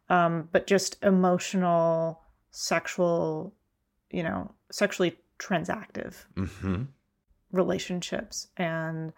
um, 0.09 0.49
but 0.53 0.67
just 0.67 1.03
emotional, 1.03 2.21
sexual, 2.51 3.55
you 4.11 4.23
know, 4.23 4.53
sexually 4.71 5.17
transactive 5.39 6.13
hmm 6.37 6.83
relationships 7.53 8.49
and 8.59 9.13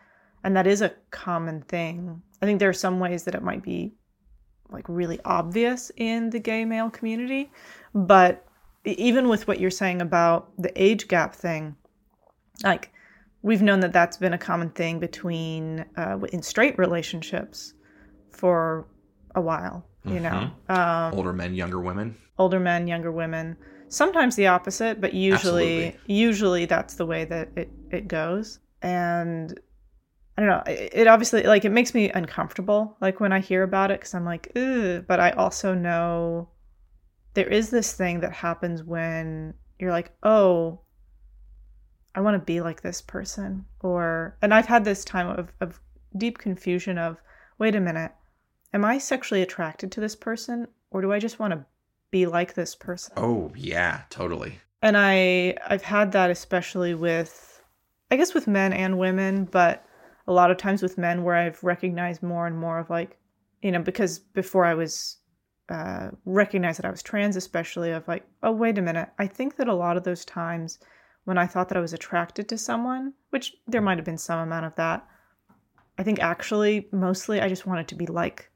and 0.45 0.57
that 0.57 0.67
is 0.67 0.81
a 0.81 0.95
common 1.11 1.61
thing 1.63 2.23
i 2.41 2.47
think 2.47 2.59
there 2.59 2.69
are 2.69 2.73
some 2.73 2.99
ways 2.99 3.25
that 3.25 3.35
it 3.35 3.43
might 3.43 3.63
be 3.63 3.93
like 4.73 4.85
really 4.89 5.19
obvious 5.25 5.91
in 5.97 6.31
the 6.31 6.39
gay 6.39 6.65
male 6.65 6.91
community 6.91 7.51
but 7.95 8.45
even 8.85 9.29
with 9.29 9.47
what 9.47 9.61
you're 9.61 9.71
saying 9.71 10.03
about 10.03 10.51
the 10.59 10.73
age 10.83 11.07
gap 11.09 11.35
thing 11.35 11.77
like 12.65 12.93
we've 13.43 13.63
known 13.63 13.81
that 13.81 13.93
that's 13.93 14.17
been 14.17 14.33
a 14.33 14.39
common 14.39 14.71
thing 14.71 14.99
between 14.99 15.85
uh, 15.97 16.19
in 16.33 16.43
straight 16.43 16.79
relationships 16.79 17.75
for 18.31 18.87
a 19.35 19.41
while 19.41 19.85
you 20.05 20.19
know 20.21 20.51
um, 20.69 21.15
Older 21.15 21.33
men, 21.33 21.55
younger 21.55 21.79
women. 21.81 22.17
older 22.39 22.59
men, 22.59 22.89
younger 22.89 23.13
women. 23.13 23.57
Sometimes 23.89 24.35
the 24.35 24.49
opposite, 24.49 25.01
but 25.01 25.15
usually 25.15 25.87
Absolutely. 25.87 26.15
usually 26.15 26.65
that's 26.65 26.95
the 26.95 27.07
way 27.07 27.25
that 27.27 27.51
it, 27.55 27.71
it 27.93 28.09
goes. 28.09 28.59
And 28.81 29.61
I 30.37 30.41
don't 30.43 30.51
know, 30.51 30.63
it, 30.67 31.07
obviously 31.07 31.43
like 31.43 31.65
it 31.65 31.71
makes 31.71 31.95
me 31.95 32.11
uncomfortable 32.11 32.97
like 33.01 33.21
when 33.21 33.33
I 33.33 33.41
hear 33.41 33.63
about 33.63 33.91
it 33.91 34.01
cuz 34.01 34.15
I'm 34.15 34.25
like, 34.25 34.51
"Ugh," 34.57 35.05
but 35.07 35.21
I 35.21 35.31
also 35.33 35.75
know 35.75 36.49
there 37.35 37.49
is 37.49 37.71
this 37.71 37.93
thing 37.93 38.21
that 38.21 38.33
happens 38.33 38.83
when 38.83 39.55
you're 39.79 39.91
like, 39.91 40.13
"Oh, 40.23 40.81
I 42.15 42.21
want 42.21 42.35
to 42.35 42.45
be 42.45 42.61
like 42.61 42.83
this 42.83 43.03
person." 43.03 43.67
Or 43.81 44.37
and 44.43 44.55
I've 44.55 44.67
had 44.67 44.85
this 44.85 45.05
time 45.05 45.29
of 45.29 45.53
of 45.61 45.81
deep 46.17 46.39
confusion 46.39 46.99
of, 46.99 47.21
"Wait 47.59 47.75
a 47.75 47.81
minute. 47.81 48.13
Am 48.73 48.85
I 48.85 48.99
sexually 48.99 49.43
attracted 49.43 49.93
to 49.93 50.01
this 50.01 50.17
person 50.17 50.69
or 50.91 51.03
do 51.03 51.13
I 51.13 51.19
just 51.19 51.39
want 51.39 51.53
to 51.53 51.67
be 52.13 52.27
like 52.27 52.55
this 52.55 52.77
person. 52.77 53.15
Oh 53.17 53.51
yeah, 53.57 54.03
totally. 54.11 54.61
And 54.83 54.97
I 54.97 55.57
I've 55.67 55.83
had 55.83 56.13
that 56.13 56.31
especially 56.31 56.95
with 56.95 57.61
I 58.13 58.17
guess 58.17 58.35
with 58.35 58.47
men 58.47 58.73
and 58.73 58.99
women, 58.99 59.47
but 59.47 59.85
a 60.27 60.33
lot 60.33 60.51
of 60.51 60.57
times 60.57 60.83
with 60.83 60.99
men 60.99 61.25
where 61.25 61.35
I've 61.37 61.63
recognized 61.65 62.23
more 62.23 62.47
and 62.47 62.57
more 62.59 62.79
of 62.79 62.91
like, 62.91 63.19
you 63.63 63.71
know, 63.73 63.81
because 63.83 64.19
before 64.19 64.65
I 64.65 64.75
was 64.75 65.19
uh 65.69 66.11
recognized 66.25 66.79
that 66.79 66.87
I 66.87 66.91
was 66.91 67.03
trans 67.03 67.37
especially 67.37 67.91
of 67.93 68.07
like, 68.09 68.27
oh 68.43 68.53
wait 68.53 68.79
a 68.79 68.83
minute. 68.83 69.09
I 69.19 69.27
think 69.27 69.57
that 69.57 69.69
a 69.69 69.75
lot 69.75 69.97
of 69.97 70.05
those 70.05 70.25
times 70.25 70.79
when 71.25 71.39
I 71.39 71.47
thought 71.47 71.69
that 71.69 71.79
I 71.79 71.81
was 71.81 71.93
attracted 71.93 72.49
to 72.49 72.59
someone, 72.59 73.13
which 73.31 73.55
there 73.69 73.81
might 73.81 73.97
have 73.99 74.05
been 74.05 74.19
some 74.19 74.41
amount 74.41 74.67
of 74.67 74.75
that, 74.75 75.07
I 75.99 76.03
think 76.03 76.19
actually 76.21 76.89
mostly 76.93 77.41
I 77.41 77.49
just 77.49 77.67
wanted 77.67 77.87
to 77.89 77.95
be 77.95 78.07
like 78.07 78.51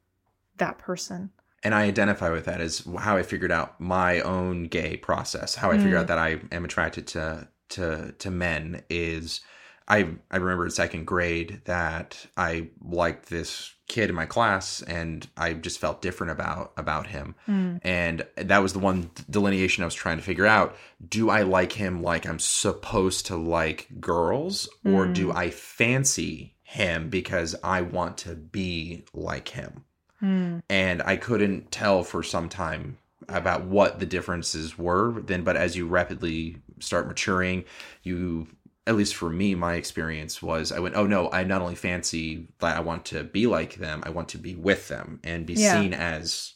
that 0.56 0.78
person. 0.78 1.30
and 1.62 1.74
I 1.74 1.84
identify 1.84 2.30
with 2.30 2.44
that 2.46 2.60
as 2.60 2.86
how 2.98 3.16
I 3.16 3.22
figured 3.22 3.52
out 3.52 3.80
my 3.80 4.20
own 4.20 4.64
gay 4.64 4.96
process. 4.96 5.54
How 5.54 5.70
I 5.70 5.76
figured 5.78 5.94
Mm. 5.94 6.00
out 6.00 6.06
that 6.08 6.18
I 6.18 6.40
am 6.52 6.64
attracted 6.64 7.06
to 7.08 7.48
to 7.70 8.12
to 8.18 8.30
men 8.30 8.82
is 8.90 9.40
I 9.89 10.09
I 10.30 10.37
remember 10.37 10.64
in 10.64 10.70
second 10.70 11.07
grade 11.07 11.61
that 11.64 12.26
I 12.37 12.68
liked 12.84 13.28
this 13.28 13.72
kid 13.87 14.11
in 14.11 14.16
my 14.16 14.26
class 14.26 14.82
and 14.82 15.26
I 15.37 15.53
just 15.53 15.78
felt 15.78 16.03
different 16.03 16.32
about 16.32 16.72
about 16.76 17.07
him. 17.07 17.34
Hmm. 17.47 17.76
And 17.82 18.26
that 18.37 18.59
was 18.59 18.72
the 18.72 18.78
one 18.78 19.11
delineation 19.30 19.82
I 19.82 19.87
was 19.87 19.95
trying 19.95 20.16
to 20.16 20.24
figure 20.24 20.47
out. 20.47 20.76
Do 21.09 21.30
I 21.30 21.43
like 21.43 21.72
him 21.72 22.03
like 22.03 22.26
I'm 22.26 22.41
supposed 22.41 23.26
to 23.26 23.37
like 23.37 23.89
girls 24.01 24.68
or 24.84 25.07
do 25.07 25.30
hmm. 25.30 25.37
I 25.37 25.51
fancy 25.51 26.55
him 26.62 27.09
because 27.09 27.55
I 27.62 27.82
want 27.82 28.18
to 28.18 28.34
be 28.34 29.05
like 29.14 29.49
him? 29.49 29.84
Hmm. 30.20 30.61
and 30.70 31.03
I 31.03 31.16
couldn't 31.16 31.70
tell 31.70 32.03
for 32.03 32.22
some 32.22 32.49
time 32.49 32.97
about 33.28 33.64
what 33.64 33.99
the 33.99 34.07
differences 34.07 34.78
were 34.78 35.20
then 35.20 35.45
but 35.45 35.57
as 35.57 35.76
you 35.76 35.87
rapidly 35.87 36.57
start 36.80 37.07
maturing 37.07 37.64
you 38.03 38.47
at 38.87 38.97
least 38.97 39.14
for 39.16 39.30
me 39.30 39.55
my 39.55 39.74
experience 39.74 40.43
was 40.43 40.72
I 40.72 40.78
went 40.78 40.97
oh 40.97 41.07
no 41.07 41.30
I 41.32 41.45
not 41.45 41.62
only 41.62 41.74
fancy 41.74 42.49
that 42.61 42.76
I 42.76 42.80
want 42.80 43.05
to 43.07 43.24
be 43.24 43.47
like 43.47 43.74
them 43.76 44.03
I 44.07 44.11
want 44.11 44.28
to 44.30 44.39
be 44.39 44.55
with 44.55 44.89
them 44.89 45.20
and 45.24 45.47
be 45.47 45.57
Yeah. 45.57 45.72
seen 45.72 45.93
as 45.95 46.55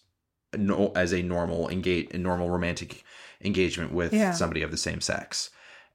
no 0.57 0.93
as 0.97 1.12
a 1.12 1.22
normal 1.22 1.68
engage 1.68 2.12
a 2.14 2.18
normal 2.18 2.51
romantic 2.51 3.05
engagement 3.43 3.93
with 3.93 4.12
Yeah. 4.12 4.33
somebody 4.33 4.62
of 4.62 4.70
the 4.70 4.76
same 4.76 5.01
sex 5.01 5.51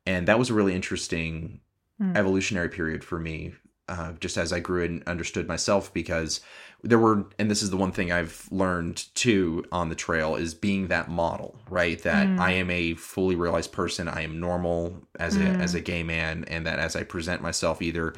and 0.05 0.27
that 0.27 0.39
was 0.39 0.49
a 0.49 0.53
really 0.53 0.73
interesting 0.75 1.61
Hmm. 1.97 2.15
evolutionary 2.17 2.69
period 2.69 3.03
for 3.03 3.19
me 3.19 3.53
uh, 3.87 4.13
just 4.13 4.37
as 4.37 4.51
I 4.51 4.59
grew 4.59 4.83
and 4.83 5.03
understood 5.07 5.47
myself 5.47 5.93
because 5.93 6.41
there 6.87 6.99
were 6.99 7.25
and 7.39 7.49
this 7.49 7.61
is 7.63 7.69
the 7.71 7.77
one 7.77 7.91
thing 7.91 8.11
I've 8.11 8.47
learned 8.51 8.97
too 9.15 9.65
on 9.71 9.89
the 9.89 9.95
trail 9.95 10.35
is 10.35 10.53
being 10.53 10.87
that 10.87 11.09
model 11.09 11.59
right 11.69 12.01
that 12.03 12.29
Mm. 12.29 12.39
I 12.39 12.51
am 12.51 12.69
a 12.69 12.93
fully 12.93 13.35
realized 13.35 13.71
person 13.71 14.07
I 14.07 14.21
am 14.21 14.39
normal 14.39 15.01
as 15.19 15.35
a 15.35 15.39
Mm. 15.39 15.59
as 15.59 15.73
a 15.73 15.81
gay 15.81 16.03
man 16.03 16.45
and 16.47 16.65
that 16.67 16.79
as 16.79 16.95
I 16.95 17.03
present 17.03 17.41
myself 17.41 17.81
either 17.81 18.13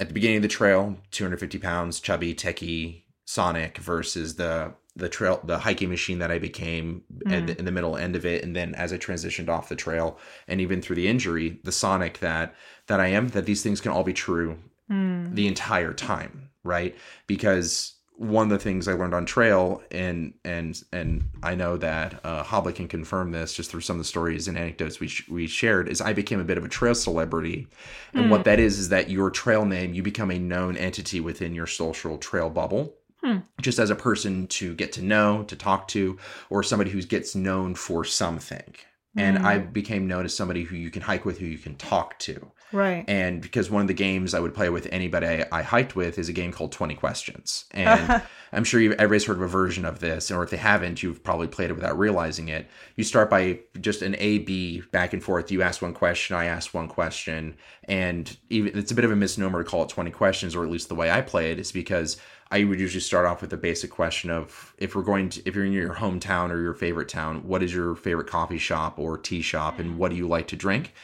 at 0.00 0.08
the 0.08 0.14
beginning 0.14 0.38
of 0.38 0.42
the 0.42 0.48
trail 0.48 0.96
250 1.12 1.58
pounds 1.58 2.00
chubby 2.00 2.34
techie 2.34 3.02
sonic 3.24 3.78
versus 3.78 4.34
the 4.36 4.74
the 4.96 5.08
trail 5.08 5.40
the 5.44 5.58
hiking 5.58 5.88
machine 5.88 6.18
that 6.18 6.32
I 6.32 6.40
became 6.40 7.02
at 7.28 7.46
the, 7.46 7.56
in 7.58 7.64
the 7.66 7.70
middle 7.72 7.96
end 7.96 8.16
of 8.16 8.26
it 8.26 8.42
and 8.42 8.56
then 8.56 8.74
as 8.74 8.92
I 8.92 8.98
transitioned 8.98 9.48
off 9.48 9.68
the 9.68 9.76
trail 9.76 10.18
and 10.48 10.60
even 10.60 10.82
through 10.82 10.96
the 10.96 11.06
injury 11.06 11.60
the 11.62 11.70
sonic 11.72 12.18
that 12.18 12.54
that 12.88 12.98
I 12.98 13.08
am 13.08 13.28
that 13.28 13.46
these 13.46 13.62
things 13.62 13.80
can 13.80 13.92
all 13.92 14.02
be 14.04 14.12
true 14.12 14.58
Mm. 14.90 15.34
the 15.34 15.46
entire 15.46 15.92
time, 15.92 16.48
right? 16.64 16.96
Because 17.26 17.92
one 18.18 18.44
of 18.44 18.50
the 18.50 18.58
things 18.58 18.88
I 18.88 18.94
learned 18.94 19.14
on 19.14 19.24
trail, 19.26 19.80
and 19.92 20.34
and 20.44 20.80
and 20.92 21.22
I 21.40 21.54
know 21.54 21.76
that 21.76 22.20
uh, 22.24 22.42
can 22.72 22.88
confirm 22.88 23.30
this 23.30 23.54
just 23.54 23.70
through 23.70 23.82
some 23.82 23.94
of 23.94 23.98
the 23.98 24.04
stories 24.04 24.48
and 24.48 24.58
anecdotes 24.58 24.98
we 24.98 25.06
sh- 25.06 25.28
we 25.28 25.46
shared, 25.46 25.88
is 25.88 26.00
I 26.00 26.12
became 26.12 26.40
a 26.40 26.44
bit 26.44 26.58
of 26.58 26.64
a 26.64 26.68
trail 26.68 26.96
celebrity, 26.96 27.68
and 28.12 28.28
what 28.28 28.44
that 28.44 28.58
is 28.58 28.80
is 28.80 28.88
that 28.88 29.08
your 29.08 29.30
trail 29.30 29.64
name 29.64 29.94
you 29.94 30.02
become 30.02 30.32
a 30.32 30.38
known 30.38 30.76
entity 30.76 31.20
within 31.20 31.54
your 31.54 31.68
social 31.68 32.18
trail 32.18 32.50
bubble. 32.50 32.94
Just 33.60 33.78
as 33.78 33.90
a 33.90 33.96
person 33.96 34.46
to 34.48 34.74
get 34.74 34.92
to 34.92 35.02
know, 35.02 35.44
to 35.44 35.56
talk 35.56 35.88
to, 35.88 36.18
or 36.50 36.62
somebody 36.62 36.90
who 36.90 37.02
gets 37.02 37.34
known 37.34 37.74
for 37.74 38.04
something. 38.04 38.74
And 39.18 39.46
I 39.46 39.58
mm. 39.58 39.72
became 39.72 40.06
known 40.06 40.24
as 40.24 40.34
somebody 40.34 40.64
who 40.64 40.76
you 40.76 40.90
can 40.90 41.02
hike 41.02 41.24
with, 41.24 41.38
who 41.38 41.46
you 41.46 41.58
can 41.58 41.76
talk 41.76 42.18
to. 42.20 42.50
Right. 42.72 43.04
And 43.08 43.40
because 43.40 43.70
one 43.70 43.82
of 43.82 43.88
the 43.88 43.94
games 43.94 44.34
I 44.34 44.40
would 44.40 44.54
play 44.54 44.68
with 44.68 44.88
anybody 44.92 45.26
I, 45.26 45.46
I 45.50 45.62
hiked 45.62 45.96
with 45.96 46.18
is 46.18 46.28
a 46.28 46.32
game 46.32 46.52
called 46.52 46.72
20 46.72 46.94
Questions. 46.96 47.64
And 47.70 48.22
I'm 48.52 48.64
sure 48.64 48.80
you've, 48.80 48.92
everybody's 48.92 49.24
heard 49.24 49.36
of 49.38 49.42
a 49.42 49.48
version 49.48 49.84
of 49.84 50.00
this, 50.00 50.30
or 50.30 50.42
if 50.42 50.50
they 50.50 50.58
haven't, 50.58 51.02
you've 51.02 51.22
probably 51.22 51.48
played 51.48 51.70
it 51.70 51.74
without 51.74 51.98
realizing 51.98 52.48
it. 52.48 52.68
You 52.96 53.04
start 53.04 53.30
by 53.30 53.60
just 53.80 54.02
an 54.02 54.16
A 54.18 54.38
B 54.38 54.82
back 54.92 55.12
and 55.12 55.22
forth. 55.22 55.50
You 55.50 55.62
ask 55.62 55.80
one 55.80 55.94
question, 55.94 56.36
I 56.36 56.46
ask 56.46 56.74
one 56.74 56.88
question. 56.88 57.56
And 57.84 58.36
even 58.50 58.78
it's 58.78 58.92
a 58.92 58.94
bit 58.94 59.04
of 59.04 59.10
a 59.10 59.16
misnomer 59.16 59.64
to 59.64 59.68
call 59.68 59.84
it 59.84 59.88
20 59.88 60.10
questions, 60.10 60.54
or 60.54 60.62
at 60.62 60.70
least 60.70 60.88
the 60.88 60.94
way 60.94 61.10
I 61.10 61.22
play 61.22 61.52
it 61.52 61.58
is 61.58 61.72
because 61.72 62.18
I 62.50 62.64
would 62.64 62.80
usually 62.80 63.00
start 63.00 63.26
off 63.26 63.42
with 63.42 63.52
a 63.52 63.56
basic 63.58 63.90
question 63.90 64.30
of 64.30 64.74
if 64.78 64.94
we're 64.94 65.02
going 65.02 65.28
to, 65.30 65.42
if 65.46 65.54
you're 65.54 65.64
in 65.66 65.72
your 65.72 65.94
hometown 65.94 66.50
or 66.50 66.60
your 66.60 66.74
favorite 66.74 67.08
town, 67.08 67.46
what 67.46 67.62
is 67.62 67.74
your 67.74 67.94
favorite 67.94 68.26
coffee 68.28 68.58
shop 68.58 68.98
or 68.98 69.18
tea 69.18 69.42
shop, 69.42 69.78
and 69.78 69.98
what 69.98 70.10
do 70.10 70.16
you 70.16 70.26
like 70.28 70.48
to 70.48 70.56
drink? 70.56 70.94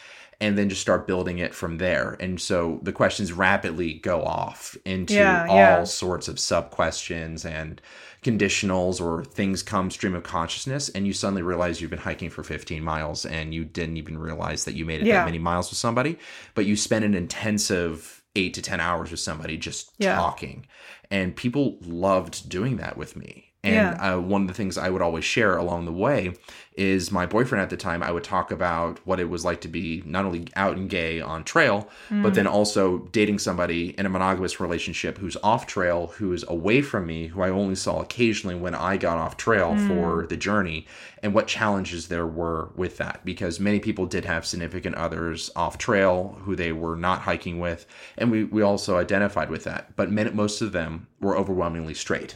and 0.40 0.58
then 0.58 0.68
just 0.68 0.80
start 0.80 1.06
building 1.06 1.38
it 1.38 1.54
from 1.54 1.78
there. 1.78 2.16
And 2.18 2.40
so 2.40 2.80
the 2.82 2.92
questions 2.92 3.32
rapidly 3.32 3.94
go 3.94 4.24
off 4.24 4.76
into 4.84 5.14
Yeah, 5.14 5.46
all 5.48 5.56
yeah. 5.56 5.84
sorts 5.84 6.26
of 6.26 6.40
sub 6.40 6.70
questions 6.70 7.44
and 7.44 7.80
conditionals 8.22 9.00
or 9.00 9.24
things 9.24 9.62
come 9.62 9.92
stream 9.92 10.12
of 10.14 10.24
consciousness 10.24 10.88
and 10.88 11.06
you 11.06 11.12
suddenly 11.12 11.42
realize 11.42 11.80
you've 11.80 11.90
been 11.90 12.00
hiking 12.00 12.30
for 12.30 12.42
15 12.42 12.82
miles 12.82 13.24
and 13.24 13.54
you 13.54 13.64
didn't 13.64 13.96
even 13.96 14.18
realize 14.18 14.64
that 14.64 14.74
you 14.74 14.84
made 14.84 15.02
it 15.02 15.06
Yeah. 15.06 15.18
that 15.20 15.26
many 15.26 15.38
miles 15.38 15.70
with 15.70 15.78
somebody 15.78 16.18
but 16.54 16.66
you 16.66 16.74
spent 16.76 17.04
an 17.04 17.14
intensive 17.14 18.23
8 18.36 18.54
to 18.54 18.62
10 18.62 18.80
hours 18.80 19.10
with 19.10 19.20
somebody 19.20 19.56
just 19.56 19.90
Yeah. 19.98 20.16
talking 20.16 20.66
and 21.10 21.36
people 21.36 21.78
loved 21.82 22.48
doing 22.48 22.76
that 22.78 22.96
with 22.96 23.16
me 23.16 23.43
And 23.64 23.74
Yeah. 23.98 24.16
uh, 24.16 24.20
one 24.20 24.42
of 24.42 24.48
the 24.48 24.54
things 24.54 24.76
I 24.76 24.90
would 24.90 25.02
always 25.02 25.24
share 25.24 25.56
along 25.56 25.86
the 25.86 25.92
way 25.92 26.34
is 26.76 27.12
my 27.12 27.24
boyfriend 27.24 27.62
at 27.62 27.70
the 27.70 27.76
time. 27.76 28.02
I 28.02 28.10
would 28.10 28.24
talk 28.24 28.50
about 28.50 28.98
what 29.04 29.20
it 29.20 29.30
was 29.30 29.44
like 29.44 29.60
to 29.60 29.68
be 29.68 30.02
not 30.04 30.24
only 30.24 30.48
out 30.56 30.76
and 30.76 30.90
gay 30.90 31.20
on 31.20 31.44
trail, 31.44 31.88
but 32.10 32.34
then 32.34 32.48
also 32.48 32.98
dating 33.12 33.38
somebody 33.38 33.94
in 33.96 34.06
a 34.06 34.08
monogamous 34.08 34.58
relationship 34.58 35.18
who's 35.18 35.36
off 35.42 35.66
trail, 35.68 36.08
who 36.18 36.32
is 36.32 36.44
away 36.48 36.82
from 36.82 37.06
me, 37.06 37.28
who 37.28 37.42
I 37.42 37.50
only 37.50 37.76
saw 37.76 38.00
occasionally 38.00 38.56
when 38.56 38.74
I 38.74 38.96
got 38.96 39.18
off 39.18 39.36
trail 39.36 39.76
for 39.76 40.26
the 40.26 40.36
journey, 40.36 40.86
and 41.22 41.32
what 41.32 41.46
challenges 41.46 42.08
there 42.08 42.26
were 42.26 42.70
with 42.74 42.98
that. 42.98 43.24
Because 43.24 43.60
many 43.60 43.78
people 43.78 44.06
did 44.06 44.24
have 44.24 44.44
significant 44.44 44.96
others 44.96 45.50
off 45.54 45.78
trail 45.78 46.38
who 46.42 46.56
they 46.56 46.72
were 46.72 46.96
not 46.96 47.20
hiking 47.20 47.60
with, 47.60 47.86
and 48.18 48.30
we, 48.32 48.44
we 48.44 48.62
also 48.62 48.98
identified 48.98 49.48
with 49.48 49.62
that. 49.64 49.94
But 49.96 50.10
many, 50.10 50.30
most 50.30 50.60
of 50.60 50.72
them 50.72 51.06
were 51.20 51.36
overwhelmingly 51.36 51.94
straight. 51.94 52.34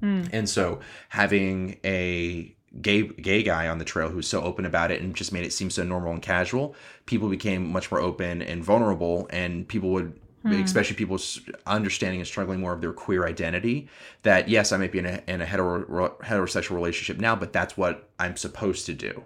Hmm. 0.00 0.24
And 0.32 0.48
so 0.48 0.80
having 1.08 1.78
a 1.84 2.54
gay 2.82 3.02
gay 3.02 3.42
guy 3.42 3.68
on 3.68 3.78
the 3.78 3.84
trail 3.84 4.08
who's 4.08 4.28
so 4.28 4.42
open 4.42 4.66
about 4.66 4.90
it 4.90 5.00
and 5.00 5.14
just 5.14 5.32
made 5.32 5.44
it 5.44 5.52
seem 5.52 5.70
so 5.70 5.82
normal 5.82 6.12
and 6.12 6.22
casual, 6.22 6.74
people 7.06 7.28
became 7.28 7.70
much 7.70 7.90
more 7.90 8.00
open 8.00 8.42
and 8.42 8.64
vulnerable 8.64 9.26
and 9.30 9.66
people 9.66 9.90
would 9.90 10.18
hmm. 10.42 10.52
especially 10.52 10.96
people 10.96 11.18
understanding 11.66 12.20
and 12.20 12.26
struggling 12.26 12.60
more 12.60 12.72
of 12.72 12.80
their 12.80 12.92
queer 12.92 13.26
identity 13.26 13.88
that 14.22 14.48
yes, 14.48 14.72
I 14.72 14.76
might 14.76 14.92
be 14.92 15.00
in 15.00 15.06
a, 15.06 15.22
in 15.26 15.40
a 15.40 15.46
hetero, 15.46 16.16
heterosexual 16.22 16.76
relationship 16.76 17.20
now, 17.20 17.34
but 17.34 17.52
that's 17.52 17.76
what 17.76 18.08
I'm 18.18 18.36
supposed 18.36 18.86
to 18.86 18.94
do. 18.94 19.24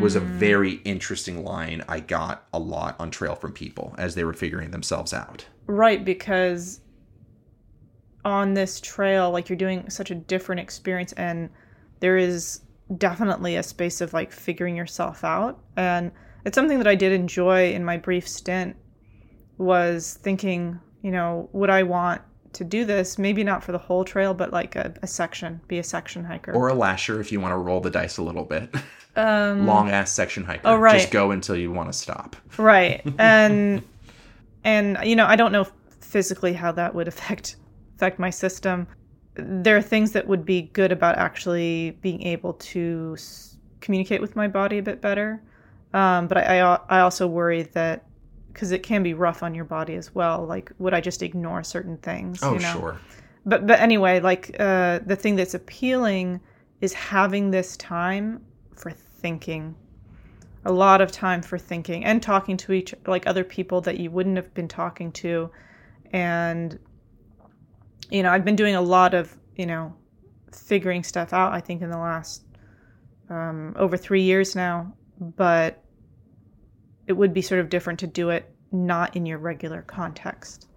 Was 0.00 0.16
a 0.16 0.20
hmm. 0.20 0.38
very 0.38 0.72
interesting 0.84 1.44
line 1.44 1.84
I 1.88 2.00
got 2.00 2.48
a 2.52 2.58
lot 2.58 2.96
on 2.98 3.12
trail 3.12 3.36
from 3.36 3.52
people 3.52 3.94
as 3.96 4.16
they 4.16 4.24
were 4.24 4.32
figuring 4.32 4.72
themselves 4.72 5.12
out. 5.12 5.44
Right, 5.68 6.04
because 6.04 6.80
on 8.24 8.54
this 8.54 8.80
trail, 8.80 9.30
like 9.30 9.48
you're 9.48 9.56
doing 9.56 9.88
such 9.90 10.10
a 10.10 10.14
different 10.14 10.60
experience, 10.60 11.12
and 11.12 11.50
there 12.00 12.16
is 12.16 12.60
definitely 12.96 13.56
a 13.56 13.62
space 13.62 14.00
of 14.00 14.12
like 14.12 14.32
figuring 14.32 14.76
yourself 14.76 15.24
out. 15.24 15.58
And 15.76 16.10
it's 16.44 16.54
something 16.54 16.78
that 16.78 16.86
I 16.86 16.94
did 16.94 17.12
enjoy 17.12 17.72
in 17.72 17.84
my 17.84 17.96
brief 17.96 18.28
stint 18.28 18.76
was 19.58 20.18
thinking, 20.22 20.80
you 21.02 21.10
know, 21.10 21.48
would 21.52 21.70
I 21.70 21.82
want 21.82 22.22
to 22.54 22.64
do 22.64 22.84
this? 22.84 23.18
Maybe 23.18 23.44
not 23.44 23.62
for 23.62 23.72
the 23.72 23.78
whole 23.78 24.04
trail, 24.04 24.34
but 24.34 24.52
like 24.52 24.76
a, 24.76 24.94
a 25.02 25.06
section, 25.06 25.60
be 25.68 25.78
a 25.78 25.84
section 25.84 26.24
hiker. 26.24 26.52
Or 26.52 26.68
a 26.68 26.74
lasher 26.74 27.20
if 27.20 27.30
you 27.32 27.40
want 27.40 27.52
to 27.52 27.58
roll 27.58 27.80
the 27.80 27.90
dice 27.90 28.18
a 28.18 28.22
little 28.22 28.44
bit. 28.44 28.74
um, 29.16 29.66
long 29.66 29.90
ass 29.90 30.12
section 30.12 30.44
hiker. 30.44 30.62
Oh, 30.64 30.76
right. 30.76 31.00
Just 31.00 31.10
go 31.10 31.32
until 31.32 31.56
you 31.56 31.70
want 31.70 31.92
to 31.92 31.98
stop. 31.98 32.36
right 32.56 33.02
and 33.18 33.82
and 34.64 34.98
you 35.04 35.16
know 35.16 35.26
i 35.26 35.36
don't 35.36 35.52
know 35.52 35.66
physically 36.00 36.52
how 36.52 36.72
that 36.72 36.94
would 36.94 37.08
affect 37.08 37.56
affect 37.98 38.20
my 38.20 38.30
system. 38.30 38.86
There 39.34 39.76
are 39.76 39.82
things 39.82 40.12
that 40.12 40.26
would 40.28 40.44
be 40.44 40.62
good 40.72 40.92
about 40.92 41.18
actually 41.18 41.98
being 42.00 42.22
able 42.22 42.52
to 42.54 43.14
s- 43.16 43.56
communicate 43.80 44.20
with 44.20 44.36
my 44.36 44.46
body 44.46 44.78
a 44.78 44.82
bit 44.82 45.00
better. 45.00 45.42
Um, 45.92 46.28
but 46.28 46.38
I, 46.38 46.60
I 46.60 46.78
i 46.88 47.00
also 47.00 47.26
worry 47.26 47.62
that 47.72 48.04
because 48.52 48.70
it 48.72 48.82
can 48.82 49.02
be 49.02 49.14
rough 49.14 49.42
on 49.42 49.54
your 49.54 49.64
body 49.64 49.94
as 49.94 50.14
well 50.14 50.44
like 50.44 50.70
would 50.78 50.92
i 50.92 51.00
just 51.00 51.22
ignore 51.22 51.62
certain 51.62 51.96
things 51.98 52.40
Oh, 52.42 52.54
you 52.54 52.58
know? 52.58 52.72
sure. 52.72 52.98
but 53.46 53.66
but 53.66 53.78
anyway 53.80 54.20
like 54.20 54.54
uh 54.58 54.98
the 55.06 55.16
thing 55.16 55.36
that's 55.36 55.54
appealing 55.54 56.40
is 56.80 56.92
having 56.92 57.50
this 57.50 57.76
time 57.78 58.44
for 58.74 58.90
thinking. 58.90 59.74
A 60.64 60.72
lot 60.72 61.00
of 61.00 61.10
time 61.10 61.40
for 61.40 61.56
thinking 61.58 62.04
and 62.04 62.22
talking 62.22 62.56
to 62.58 62.72
each 62.72 62.94
like 63.06 63.26
other 63.26 63.44
people 63.44 63.80
that 63.82 63.98
you 63.98 64.10
wouldn't 64.10 64.36
have 64.36 64.52
been 64.54 64.68
talking 64.68 65.10
to. 65.12 65.50
And 66.12 66.78
you 68.10 68.22
know 68.22 68.30
i've 68.30 68.44
been 68.44 68.56
doing 68.56 68.74
a 68.74 68.80
lot 68.80 69.14
of 69.14 69.36
you 69.56 69.66
know 69.66 69.94
figuring 70.52 71.02
stuff 71.02 71.32
out 71.32 71.52
i 71.52 71.60
think 71.60 71.82
in 71.82 71.90
the 71.90 71.98
last 71.98 72.44
um, 73.30 73.74
over 73.76 73.96
three 73.96 74.22
years 74.22 74.56
now 74.56 74.92
but 75.20 75.82
it 77.06 77.12
would 77.12 77.34
be 77.34 77.42
sort 77.42 77.60
of 77.60 77.68
different 77.68 77.98
to 77.98 78.06
do 78.06 78.30
it 78.30 78.50
not 78.72 79.14
in 79.16 79.26
your 79.26 79.38
regular 79.38 79.82
context 79.82 80.68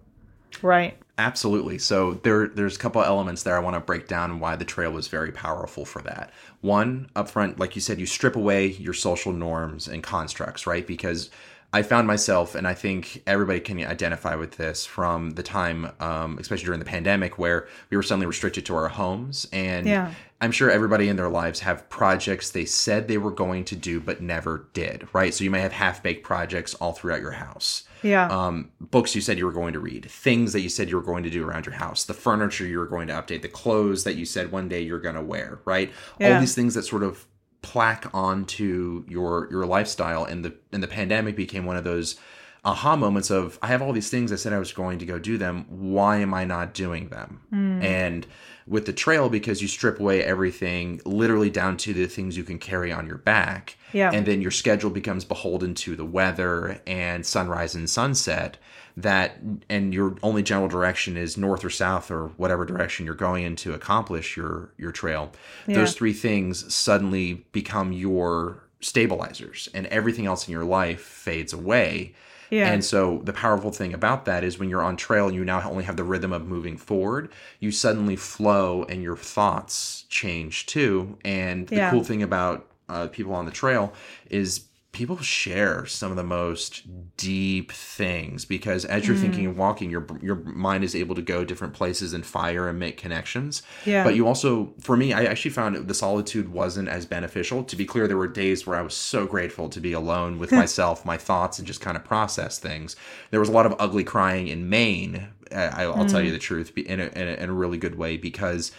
right 0.62 0.98
Absolutely. 1.18 1.78
So 1.78 2.14
there, 2.14 2.48
there's 2.48 2.76
a 2.76 2.78
couple 2.78 3.02
elements 3.02 3.42
there 3.42 3.56
I 3.56 3.60
want 3.60 3.74
to 3.74 3.80
break 3.80 4.08
down 4.08 4.40
why 4.40 4.56
the 4.56 4.64
trail 4.64 4.90
was 4.90 5.08
very 5.08 5.30
powerful 5.30 5.84
for 5.84 6.00
that. 6.02 6.32
One, 6.62 7.10
up 7.14 7.28
front, 7.28 7.60
like 7.60 7.74
you 7.74 7.82
said, 7.82 8.00
you 8.00 8.06
strip 8.06 8.34
away 8.34 8.68
your 8.68 8.94
social 8.94 9.32
norms 9.32 9.88
and 9.88 10.02
constructs, 10.02 10.66
right? 10.66 10.86
Because 10.86 11.30
I 11.72 11.82
found 11.82 12.06
myself, 12.06 12.54
and 12.54 12.66
I 12.68 12.74
think 12.74 13.22
everybody 13.26 13.60
can 13.60 13.82
identify 13.82 14.34
with 14.34 14.56
this 14.58 14.84
from 14.84 15.30
the 15.30 15.42
time, 15.42 15.90
um, 16.00 16.38
especially 16.38 16.66
during 16.66 16.80
the 16.80 16.86
pandemic, 16.86 17.38
where 17.38 17.66
we 17.88 17.96
were 17.96 18.02
suddenly 18.02 18.26
restricted 18.26 18.66
to 18.66 18.76
our 18.76 18.88
homes. 18.88 19.46
And 19.52 19.86
Yeah. 19.86 20.12
I'm 20.40 20.50
sure 20.50 20.70
everybody 20.70 21.08
in 21.08 21.16
their 21.16 21.28
lives 21.28 21.60
have 21.60 21.88
projects 21.88 22.50
they 22.50 22.64
said 22.64 23.06
they 23.06 23.16
were 23.16 23.30
going 23.30 23.64
to 23.66 23.76
do 23.76 24.00
but 24.00 24.20
never 24.20 24.66
did, 24.72 25.06
right? 25.12 25.32
So 25.32 25.44
you 25.44 25.50
may 25.50 25.60
have 25.60 25.72
half 25.72 26.02
baked 26.02 26.24
projects 26.24 26.74
all 26.74 26.92
throughout 26.92 27.20
your 27.20 27.32
house 27.32 27.84
yeah 28.02 28.26
um, 28.28 28.70
books 28.80 29.14
you 29.14 29.20
said 29.20 29.38
you 29.38 29.46
were 29.46 29.52
going 29.52 29.72
to 29.72 29.80
read, 29.80 30.10
things 30.10 30.52
that 30.52 30.60
you 30.60 30.68
said 30.68 30.90
you 30.90 30.96
were 30.96 31.02
going 31.02 31.22
to 31.22 31.30
do 31.30 31.46
around 31.46 31.66
your 31.66 31.74
house, 31.74 32.04
the 32.04 32.14
furniture 32.14 32.66
you 32.66 32.78
were 32.78 32.86
going 32.86 33.08
to 33.08 33.14
update, 33.14 33.42
the 33.42 33.48
clothes 33.48 34.04
that 34.04 34.16
you 34.16 34.24
said 34.24 34.52
one 34.52 34.68
day 34.68 34.80
you're 34.80 35.00
going 35.00 35.14
to 35.14 35.22
wear, 35.22 35.60
right? 35.64 35.92
All 36.20 36.40
these 36.40 36.54
things 36.54 36.74
that 36.74 36.82
sort 36.82 37.02
of 37.02 37.26
plaque 37.62 38.06
onto 38.14 39.04
your 39.08 39.48
your 39.50 39.64
lifestyle, 39.66 40.24
and 40.24 40.44
the 40.44 40.54
and 40.72 40.82
the 40.82 40.88
pandemic 40.88 41.36
became 41.36 41.64
one 41.64 41.76
of 41.76 41.84
those 41.84 42.16
aha 42.64 42.94
moments 42.94 43.28
of 43.30 43.58
I 43.60 43.66
have 43.68 43.82
all 43.82 43.92
these 43.92 44.10
things 44.10 44.30
I 44.32 44.36
said 44.36 44.52
I 44.52 44.58
was 44.58 44.72
going 44.72 44.98
to 45.00 45.06
go 45.06 45.18
do 45.18 45.36
them. 45.38 45.64
Why 45.68 46.18
am 46.18 46.32
I 46.34 46.44
not 46.44 46.74
doing 46.74 47.08
them? 47.08 47.40
Hmm. 47.50 47.82
And 47.82 48.26
with 48.68 48.86
the 48.86 48.92
trail, 48.92 49.28
because 49.28 49.60
you 49.60 49.66
strip 49.66 49.98
away 49.98 50.22
everything, 50.22 51.00
literally 51.04 51.50
down 51.50 51.76
to 51.78 51.92
the 51.92 52.06
things 52.06 52.36
you 52.36 52.44
can 52.44 52.60
carry 52.60 52.92
on 52.92 53.08
your 53.08 53.18
back 53.18 53.76
Yeah. 53.92 54.12
and 54.12 54.24
then 54.24 54.40
your 54.40 54.52
schedule 54.52 54.90
becomes 54.90 55.24
beholden 55.24 55.74
to 55.74 55.96
the 55.96 56.04
weather 56.04 56.80
and 56.86 57.26
sunrise 57.26 57.74
and 57.74 57.90
sunset 57.90 58.58
that 58.96 59.38
and 59.68 59.94
your 59.94 60.16
only 60.22 60.42
general 60.42 60.68
direction 60.68 61.16
is 61.16 61.36
north 61.36 61.64
or 61.64 61.70
south 61.70 62.10
or 62.10 62.28
whatever 62.36 62.64
direction 62.64 63.06
you're 63.06 63.14
going 63.14 63.44
in 63.44 63.56
to 63.56 63.72
accomplish 63.72 64.36
your 64.36 64.72
your 64.78 64.92
trail 64.92 65.32
those 65.66 65.94
three 65.94 66.12
things 66.12 66.72
suddenly 66.74 67.44
become 67.52 67.92
your 67.92 68.62
stabilizers 68.80 69.68
and 69.74 69.86
everything 69.86 70.26
else 70.26 70.46
in 70.46 70.52
your 70.52 70.64
life 70.64 71.00
fades 71.00 71.52
away 71.52 72.12
Yeah. 72.50 72.70
and 72.72 72.84
so 72.84 73.22
the 73.24 73.32
powerful 73.32 73.70
thing 73.70 73.94
about 73.94 74.24
that 74.26 74.44
is 74.44 74.58
when 74.58 74.68
you're 74.68 74.82
on 74.82 74.96
trail 74.96 75.26
and 75.26 75.34
you 75.34 75.44
now 75.44 75.62
only 75.68 75.84
have 75.84 75.96
the 75.96 76.04
rhythm 76.04 76.32
of 76.34 76.46
moving 76.46 76.76
forward, 76.76 77.30
you 77.60 77.70
suddenly 77.70 78.14
flow 78.16 78.84
and 78.90 79.02
your 79.02 79.16
thoughts 79.16 80.04
change 80.10 80.66
too. 80.66 81.16
And 81.24 81.66
the 81.68 81.76
Yeah. 81.76 81.90
cool 81.90 82.04
thing 82.04 82.22
about 82.22 82.66
uh, 82.90 83.06
people 83.08 83.32
on 83.34 83.46
the 83.46 83.50
trail 83.52 83.94
is 84.28 84.64
people 84.92 85.16
share 85.18 85.86
some 85.86 86.10
of 86.10 86.16
the 86.18 86.22
most 86.22 86.82
deep 87.16 87.72
things 87.72 88.44
because 88.44 88.84
as 88.84 89.06
you're 89.06 89.16
Mm. 89.16 89.20
thinking 89.20 89.46
and 89.46 89.56
walking 89.56 89.90
your 89.90 90.06
your 90.22 90.36
mind 90.36 90.84
is 90.84 90.94
able 90.94 91.14
to 91.14 91.22
go 91.22 91.44
different 91.44 91.72
places 91.72 92.12
and 92.12 92.26
fire 92.26 92.68
and 92.68 92.78
make 92.78 92.98
connections. 92.98 93.62
Yeah. 93.86 94.04
but 94.04 94.14
you 94.14 94.26
also 94.26 94.74
for 94.80 94.96
me 94.96 95.12
i 95.14 95.24
actually 95.24 95.50
found 95.52 95.88
the 95.88 95.94
solitude 95.94 96.50
wasn't 96.50 96.88
as 96.88 97.06
beneficial. 97.06 97.64
To 97.64 97.74
be 97.76 97.86
clear 97.86 98.06
there 98.06 98.18
were 98.18 98.28
days 98.28 98.66
where 98.66 98.76
i 98.78 98.82
was 98.82 98.94
so 98.94 99.26
grateful 99.26 99.68
to 99.70 99.80
be 99.80 99.92
alone 99.94 100.38
with 100.38 100.52
myself 100.52 101.06
my 101.06 101.16
thoughts 101.16 101.58
and 101.58 101.66
just 101.66 101.80
kind 101.80 101.96
of 101.96 102.04
process 102.04 102.58
things. 102.58 102.94
There 103.30 103.40
was 103.40 103.48
a 103.48 103.52
lot 103.52 103.64
of 103.66 103.74
ugly 103.78 104.04
crying 104.04 104.48
in 104.48 104.68
maine 104.68 105.28
I, 105.50 105.84
i'll 105.84 106.06
tell 106.06 106.22
you 106.22 106.32
the 106.32 106.38
truth 106.38 106.72
in 106.78 106.98
a, 107.00 107.04
in, 107.06 107.28
a, 107.28 107.32
in 107.42 107.48
a 107.50 107.52
really 107.52 107.76
good 107.78 107.96
way 107.96 108.16
because 108.16 108.72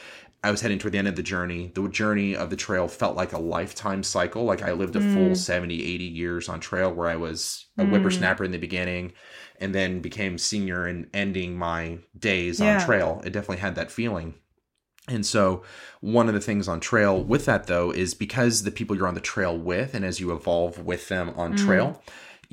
I 0.43 0.51
was 0.51 0.59
heading 0.59 0.77
toward 0.77 0.91
the 0.91 0.97
end 0.97 1.07
of 1.07 1.15
the 1.15 1.23
journey. 1.23 1.71
The 1.73 1.87
journey 1.87 2.35
of 2.35 2.49
the 2.49 2.57
trail 2.57 2.89
felt 2.89 3.15
like 3.15 3.31
a 3.31 3.39
lifetime 3.39 4.03
cycle. 4.03 4.43
Like 4.43 4.61
I 4.61 4.73
lived 4.73 4.95
a 4.95 5.01
hmm. 5.01 5.13
full 5.13 5.35
70, 5.35 5.81
80 5.81 6.03
years 6.03 6.49
on 6.49 6.59
trail 6.59 6.91
where 6.91 7.07
I 7.07 7.15
was 7.15 7.67
a 7.77 7.85
hmm. 7.85 7.91
whippersnapper 7.91 8.43
in 8.43 8.51
the 8.51 8.57
beginning 8.57 9.13
and 9.59 9.73
then 9.73 10.01
became 10.01 10.37
senior 10.37 10.85
and 10.85 11.07
ending 11.13 11.57
my 11.57 11.99
days 12.17 12.59
Yeah. 12.59 12.75
on 12.75 12.85
trail. 12.85 13.21
It 13.23 13.31
definitely 13.31 13.57
had 13.57 13.75
that 13.75 13.91
feeling. 13.91 14.33
And 15.07 15.25
so, 15.25 15.63
one 15.99 16.27
of 16.27 16.33
the 16.33 16.39
things 16.39 16.67
on 16.67 16.79
trail 16.79 17.21
with 17.21 17.45
that 17.45 17.67
though 17.67 17.91
is 17.91 18.13
because 18.13 18.63
the 18.63 18.71
people 18.71 18.95
you're 18.95 19.07
on 19.07 19.15
the 19.15 19.21
trail 19.21 19.57
with, 19.57 19.93
and 19.93 20.05
as 20.05 20.19
you 20.19 20.33
evolve 20.33 20.79
with 20.79 21.07
them 21.07 21.33
on 21.35 21.51
hmm. 21.51 21.65
trail, 21.65 22.01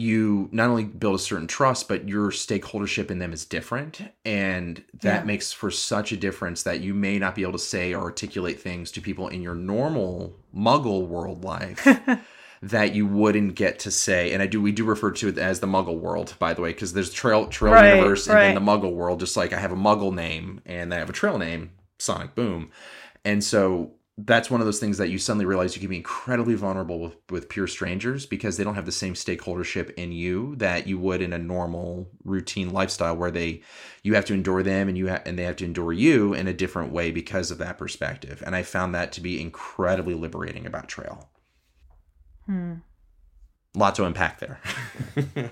you 0.00 0.48
not 0.50 0.70
only 0.70 0.84
build 0.84 1.16
a 1.16 1.18
certain 1.18 1.46
trust, 1.46 1.86
but 1.88 2.08
your 2.08 2.30
stakeholdership 2.30 3.10
in 3.10 3.18
them 3.18 3.32
is 3.32 3.44
different. 3.44 4.00
And 4.24 4.82
that 5.02 5.20
Yeah. 5.20 5.24
makes 5.26 5.52
for 5.52 5.70
such 5.70 6.10
a 6.12 6.16
difference 6.16 6.62
that 6.62 6.80
you 6.80 6.94
may 6.94 7.18
not 7.18 7.34
be 7.34 7.42
able 7.42 7.52
to 7.52 7.58
say 7.58 7.92
or 7.92 8.02
articulate 8.02 8.58
things 8.60 8.90
to 8.92 9.00
people 9.00 9.28
in 9.28 9.42
your 9.42 9.54
normal 9.54 10.36
muggle 10.54 11.06
world 11.06 11.44
life. 11.44 11.86
that 12.62 12.94
you 12.94 13.06
wouldn't 13.06 13.54
get 13.54 13.78
to 13.80 13.90
say, 13.90 14.32
and 14.32 14.42
I 14.42 14.46
do 14.46 14.60
we 14.60 14.70
do 14.72 14.84
refer 14.84 15.10
to 15.12 15.28
it 15.28 15.38
as 15.38 15.60
the 15.60 15.66
Muggle 15.66 15.98
world, 15.98 16.34
by 16.38 16.52
the 16.52 16.60
way, 16.60 16.72
because 16.72 16.92
there's 16.92 17.10
trail 17.12 17.46
trail 17.46 17.72
Right, 17.72 17.84
universe 17.84 18.26
and 18.26 18.42
then 18.42 18.52
the 18.54 18.60
Muggle 18.60 18.92
world. 18.92 19.20
Just 19.20 19.36
like 19.36 19.52
I 19.54 19.58
have 19.58 19.72
a 19.72 19.76
Muggle 19.76 20.12
name 20.14 20.60
and 20.66 20.92
I 20.92 20.98
have 20.98 21.08
a 21.08 21.14
trail 21.14 21.38
name, 21.38 21.70
Sonic 21.98 22.34
Boom, 22.34 22.70
and 23.24 23.42
so 23.42 23.92
that's 24.18 24.50
one 24.50 24.60
of 24.60 24.66
those 24.66 24.80
things 24.80 24.98
that 24.98 25.08
you 25.08 25.16
suddenly 25.16 25.46
realize 25.46 25.74
you 25.74 25.80
can 25.80 25.88
be 25.88 25.96
incredibly 25.96 26.54
vulnerable 26.54 27.00
with, 27.00 27.16
with 27.30 27.48
pure 27.48 27.66
strangers 27.66 28.26
because 28.26 28.56
they 28.56 28.64
don't 28.64 28.74
have 28.74 28.84
the 28.84 28.92
same 28.92 29.14
stakeholdership 29.14 29.94
in 29.94 30.12
you 30.12 30.54
that 30.56 30.86
you 30.86 30.98
would 30.98 31.22
in 31.22 31.32
a 31.32 31.38
normal 31.38 32.08
routine 32.24 32.70
lifestyle 32.70 33.16
where 33.16 33.30
they 33.30 33.62
you 34.02 34.14
have 34.14 34.26
to 34.26 34.34
endure 34.34 34.62
them 34.62 34.88
and 34.88 34.98
you 34.98 35.08
ha- 35.08 35.22
and 35.24 35.38
they 35.38 35.44
have 35.44 35.56
to 35.56 35.64
endure 35.64 35.92
you 35.92 36.34
in 36.34 36.46
a 36.48 36.52
different 36.52 36.92
way 36.92 37.10
because 37.10 37.50
of 37.50 37.58
that 37.58 37.78
perspective 37.78 38.42
and 38.44 38.54
i 38.54 38.62
found 38.62 38.94
that 38.94 39.10
to 39.12 39.20
be 39.22 39.40
incredibly 39.40 40.14
liberating 40.14 40.66
about 40.66 40.88
trail 40.88 41.30
Hmm. 42.46 42.74
lot 43.74 43.94
to 43.94 44.04
unpack 44.04 44.38
there 44.40 44.60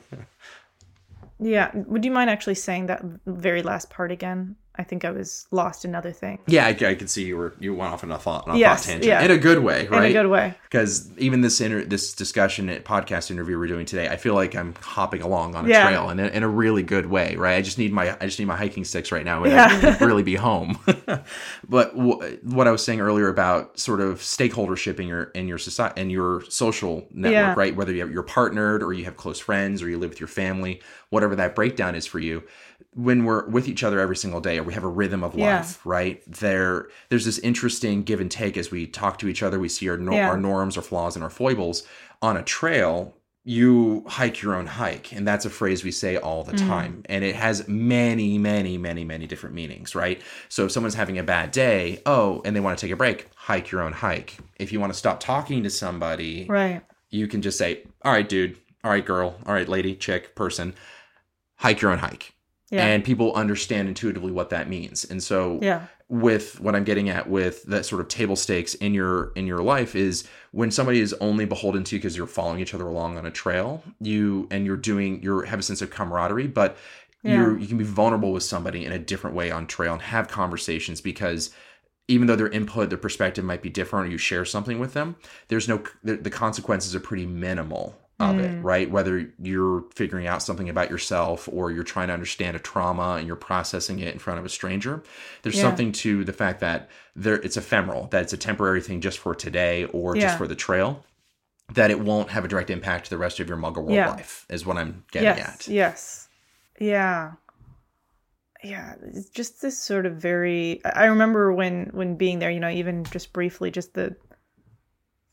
Yeah. 1.40 1.70
Would 1.74 2.04
you 2.04 2.10
mind 2.10 2.30
actually 2.30 2.56
saying 2.56 2.86
that 2.86 3.02
very 3.26 3.62
last 3.62 3.90
part 3.90 4.10
again? 4.10 4.56
I 4.78 4.84
think 4.84 5.04
I 5.04 5.10
was 5.10 5.46
lost 5.50 5.84
in 5.84 5.94
other 5.94 6.12
things. 6.12 6.40
yeah 6.46 6.64
I, 6.66 6.68
I 6.70 6.94
could 6.94 7.10
see 7.10 7.24
you 7.24 7.36
were 7.36 7.54
you 7.58 7.74
went 7.74 7.92
off 7.92 8.04
on 8.04 8.12
a 8.12 8.18
thought, 8.18 8.46
on 8.48 8.54
a 8.56 8.58
Yes, 8.58 8.84
thought 8.86 8.92
tangent 8.92 9.06
yeah. 9.10 9.22
in 9.22 9.30
a 9.30 9.36
good 9.38 9.58
way 9.60 9.86
right 9.88 10.04
In 10.04 10.10
a 10.16 10.22
good 10.22 10.30
way. 10.30 10.54
because 10.70 11.10
even 11.18 11.40
this 11.40 11.60
inter- 11.60 11.84
this 11.84 12.14
discussion 12.14 12.68
uh, 12.70 12.74
podcast 12.84 13.30
interview 13.30 13.58
we're 13.58 13.66
doing 13.66 13.86
today, 13.86 14.08
I 14.08 14.16
feel 14.16 14.34
like 14.34 14.54
I'm 14.54 14.74
hopping 14.80 15.22
along 15.22 15.54
on 15.56 15.66
a 15.66 15.68
Yeah. 15.68 15.86
trail 15.88 16.10
in 16.10 16.20
a, 16.20 16.26
in 16.28 16.42
a 16.44 16.48
really 16.48 16.82
good 16.84 17.06
way, 17.06 17.34
right? 17.36 17.56
I 17.56 17.62
just 17.62 17.76
need 17.78 17.92
my 17.92 18.16
I 18.20 18.26
just 18.26 18.38
need 18.38 18.44
my 18.46 18.56
hiking 18.56 18.84
sticks 18.84 19.10
right 19.10 19.24
now 19.24 19.42
and 19.42 19.52
Yeah. 19.52 19.96
I 20.00 20.04
really 20.10 20.22
be 20.22 20.36
home. 20.36 20.78
but 21.68 21.96
w- 21.96 22.38
what 22.42 22.66
I 22.66 22.70
was 22.70 22.84
saying 22.84 23.00
earlier 23.00 23.28
about 23.28 23.78
sort 23.78 24.00
of 24.00 24.20
stakeholdership 24.20 25.00
in 25.00 25.06
your 25.08 25.24
in 25.34 25.48
your 25.48 25.58
society 25.58 26.00
and 26.00 26.12
your 26.12 26.42
social 26.48 27.06
network, 27.10 27.32
Yeah. 27.32 27.54
right? 27.56 27.74
Whether 27.74 27.92
you 27.92 28.00
have, 28.00 28.10
you're 28.10 28.22
partnered 28.22 28.82
or 28.82 28.92
you 28.92 29.04
have 29.04 29.16
close 29.16 29.38
friends 29.38 29.82
or 29.82 29.88
you 29.88 29.98
live 29.98 30.10
with 30.10 30.20
your 30.20 30.28
family, 30.28 30.80
whatever 31.10 31.34
that 31.36 31.54
breakdown 31.54 31.94
is 31.94 32.06
for 32.06 32.18
you. 32.18 32.42
When 32.98 33.24
we're 33.24 33.46
with 33.46 33.68
each 33.68 33.84
other 33.84 34.00
every 34.00 34.16
single 34.16 34.40
day, 34.40 34.58
or 34.58 34.64
we 34.64 34.74
have 34.74 34.82
a 34.82 34.88
rhythm 34.88 35.22
of 35.22 35.36
Yeah. 35.36 35.58
life, 35.58 35.78
right? 35.86 36.20
There, 36.26 36.88
there's 37.10 37.24
this 37.24 37.38
interesting 37.38 38.02
give 38.02 38.20
and 38.20 38.28
take 38.28 38.56
as 38.56 38.72
we 38.72 38.88
talk 38.88 39.18
to 39.20 39.28
each 39.28 39.40
other. 39.40 39.60
We 39.60 39.68
see 39.68 39.88
our 39.88 39.96
nor- 39.96 40.14
Yeah. 40.14 40.30
our 40.30 40.36
norms, 40.36 40.76
our 40.76 40.82
flaws, 40.82 41.14
and 41.14 41.22
our 41.22 41.30
foibles 41.30 41.84
on 42.20 42.36
a 42.36 42.42
trail. 42.42 43.14
You 43.44 44.02
hike 44.08 44.42
your 44.42 44.56
own 44.56 44.66
hike, 44.66 45.12
and 45.12 45.26
that's 45.26 45.46
a 45.46 45.50
phrase 45.50 45.84
we 45.84 45.92
say 45.92 46.16
all 46.16 46.42
the 46.42 46.54
mm-hmm. 46.54 46.68
time, 46.68 47.02
and 47.06 47.22
it 47.24 47.36
has 47.36 47.68
many, 47.68 48.36
many, 48.36 48.76
many, 48.76 49.04
many 49.04 49.26
different 49.28 49.54
meanings, 49.54 49.94
right? 49.94 50.20
So 50.48 50.64
if 50.64 50.72
someone's 50.72 50.96
having 50.96 51.18
a 51.18 51.22
bad 51.22 51.52
day, 51.52 52.02
oh, 52.04 52.42
and 52.44 52.54
they 52.56 52.60
want 52.60 52.76
to 52.78 52.84
take 52.84 52.92
a 52.92 52.96
break, 52.96 53.28
hike 53.36 53.70
your 53.70 53.82
own 53.82 53.92
hike. 53.92 54.38
If 54.58 54.72
you 54.72 54.80
want 54.80 54.92
to 54.92 54.98
stop 54.98 55.20
talking 55.20 55.62
to 55.62 55.70
somebody, 55.70 56.46
Right. 56.48 56.82
you 57.10 57.28
can 57.28 57.42
just 57.42 57.56
say, 57.58 57.84
"All 58.02 58.12
right, 58.12 58.28
dude. 58.28 58.56
All 58.82 58.90
right, 58.90 59.06
girl. 59.06 59.36
All 59.46 59.54
right, 59.54 59.68
lady, 59.68 59.94
chick, 59.94 60.34
person. 60.34 60.74
Hike 61.58 61.80
your 61.80 61.92
own 61.92 61.98
hike." 61.98 62.32
Yeah. 62.70 62.84
And 62.84 63.02
people 63.02 63.32
understand 63.34 63.88
intuitively 63.88 64.30
what 64.30 64.50
that 64.50 64.68
means. 64.68 65.04
And 65.04 65.22
so 65.22 65.58
yeah. 65.62 65.86
with 66.08 66.60
what 66.60 66.74
I'm 66.76 66.84
getting 66.84 67.08
at 67.08 67.28
with 67.28 67.62
that 67.64 67.86
sort 67.86 68.02
of 68.02 68.08
table 68.08 68.36
stakes 68.36 68.74
in 68.74 68.92
your 68.92 69.32
in 69.36 69.46
your 69.46 69.62
life 69.62 69.96
is 69.96 70.28
when 70.50 70.70
somebody 70.70 71.00
is 71.00 71.14
only 71.14 71.46
beholden 71.46 71.82
to 71.84 71.96
you 71.96 72.00
because 72.00 72.16
you're 72.16 72.26
following 72.26 72.60
each 72.60 72.74
other 72.74 72.86
along 72.86 73.16
on 73.16 73.24
a 73.24 73.30
trail, 73.30 73.82
you 74.00 74.48
and 74.50 74.66
you're 74.66 74.76
doing 74.76 75.22
you 75.22 75.40
have 75.40 75.58
a 75.58 75.62
sense 75.62 75.80
of 75.80 75.90
camaraderie, 75.90 76.46
but 76.46 76.76
you're 77.22 77.58
you 77.58 77.66
can 77.66 77.78
be 77.78 77.84
vulnerable 77.84 78.32
with 78.32 78.42
somebody 78.42 78.84
in 78.84 78.92
a 78.92 78.98
different 78.98 79.34
way 79.34 79.50
on 79.50 79.66
trail 79.66 79.92
and 79.92 80.02
have 80.02 80.28
conversations 80.28 81.00
because 81.00 81.50
even 82.06 82.26
though 82.26 82.36
their 82.36 82.48
input, 82.48 82.88
their 82.88 82.98
perspective 82.98 83.44
might 83.44 83.60
be 83.60 83.68
different, 83.68 84.08
or 84.08 84.10
you 84.10 84.18
share 84.18 84.44
something 84.44 84.78
with 84.78 84.94
them, 84.94 85.16
there's 85.48 85.68
no 85.68 85.82
the, 86.02 86.16
the 86.16 86.30
consequences 86.30 86.94
are 86.94 87.00
pretty 87.00 87.26
minimal 87.26 87.98
of 88.20 88.34
Mm. 88.36 88.40
it, 88.58 88.62
right? 88.62 88.90
Whether 88.90 89.30
you're 89.40 89.84
figuring 89.94 90.26
out 90.26 90.42
something 90.42 90.68
about 90.68 90.90
yourself 90.90 91.48
or 91.52 91.70
you're 91.70 91.84
trying 91.84 92.08
to 92.08 92.14
understand 92.14 92.56
a 92.56 92.58
trauma 92.58 93.14
and 93.18 93.26
you're 93.26 93.36
processing 93.36 94.00
it 94.00 94.12
in 94.12 94.18
front 94.18 94.40
of 94.40 94.44
a 94.44 94.48
stranger, 94.48 95.02
there's 95.42 95.56
Yeah. 95.56 95.62
something 95.62 95.92
to 95.92 96.24
the 96.24 96.32
fact 96.32 96.58
that 96.60 96.88
there 97.14 97.36
it's 97.36 97.56
ephemeral, 97.56 98.08
that 98.08 98.22
it's 98.22 98.32
a 98.32 98.36
temporary 98.36 98.80
thing 98.80 99.00
just 99.00 99.18
for 99.18 99.34
today 99.34 99.84
or 99.86 100.16
Yeah. 100.16 100.22
just 100.22 100.38
for 100.38 100.48
the 100.48 100.56
trail, 100.56 101.04
that 101.74 101.90
it 101.92 102.00
won't 102.00 102.30
have 102.30 102.44
a 102.44 102.48
direct 102.48 102.70
impact 102.70 103.04
to 103.04 103.10
the 103.10 103.18
rest 103.18 103.38
of 103.38 103.48
your 103.48 103.56
muggle 103.58 103.82
world 103.84 103.92
Yeah. 103.92 104.10
life, 104.10 104.46
is 104.48 104.66
what 104.66 104.76
I'm 104.78 105.04
getting 105.12 105.28
yes. 105.28 105.48
at. 105.48 105.68
Yes. 105.68 106.28
Yeah. 106.80 107.32
Yeah. 108.64 108.94
It's 109.14 109.28
just 109.30 109.62
this 109.62 109.78
sort 109.78 110.06
of 110.06 110.14
very. 110.16 110.80
I 110.84 111.02
I 111.02 111.06
remember 111.06 111.52
when 111.52 111.90
when 111.92 112.16
being 112.16 112.40
there. 112.40 112.50
You 112.50 112.58
know, 112.58 112.68
even 112.70 113.04
just 113.04 113.32
briefly, 113.32 113.70
just 113.70 113.94
the 113.94 114.16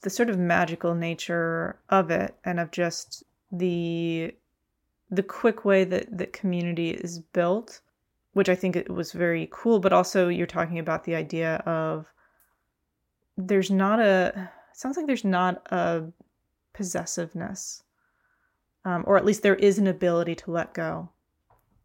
the 0.01 0.09
sort 0.09 0.29
of 0.29 0.37
magical 0.37 0.93
nature 0.93 1.79
of 1.89 2.11
it, 2.11 2.35
and 2.43 2.59
of 2.59 2.71
just 2.71 3.23
the 3.51 4.33
the 5.09 5.23
quick 5.23 5.65
way 5.65 5.83
that 5.83 6.17
that 6.17 6.33
community 6.33 6.89
is 6.89 7.19
built, 7.19 7.81
which 8.33 8.49
I 8.49 8.55
think 8.55 8.75
it 8.75 8.89
was 8.89 9.11
very 9.11 9.47
cool. 9.51 9.79
But 9.79 9.93
also, 9.93 10.29
you're 10.29 10.47
talking 10.47 10.79
about 10.79 11.03
the 11.03 11.15
idea 11.15 11.57
of 11.65 12.05
there's 13.37 13.71
not 13.71 13.99
a. 13.99 14.51
Sounds 14.73 14.97
like 14.97 15.07
there's 15.07 15.23
not 15.23 15.65
a 15.71 16.03
possessiveness 16.73 17.83
um, 18.85 19.03
or 19.07 19.17
at 19.17 19.25
least 19.25 19.41
there 19.41 19.55
is 19.55 19.79
an 19.79 19.87
ability 19.87 20.35
to 20.35 20.51
let 20.51 20.73
go. 20.73 21.09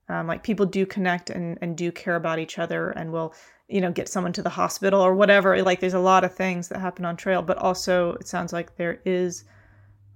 Um, 0.09 0.27
like 0.27 0.43
people 0.43 0.67
do 0.67 0.85
connect 0.87 1.31
and, 1.31 1.59
and 1.63 1.77
do 1.77 1.91
care 1.91 2.17
about 2.17 2.39
each 2.39 2.59
other 2.59 2.91
and 2.91 3.13
will, 3.13 3.35
you 3.71 3.81
know, 3.81 3.93
get 3.93 4.09
someone 4.09 4.33
to 4.33 4.43
the 4.43 4.51
hospital 4.51 5.01
or 5.01 5.15
whatever. 5.15 5.63
Like 5.63 5.81
there's 5.81 5.95
a 5.95 6.01
lot 6.01 6.25
of 6.25 6.35
things 6.35 6.69
that 6.69 6.81
happen 6.81 7.05
on 7.05 7.17
trail, 7.17 7.41
but 7.43 7.57
also 7.59 8.15
it 8.15 8.27
sounds 8.27 8.53
like 8.53 8.77
there 8.77 9.01
is 9.05 9.45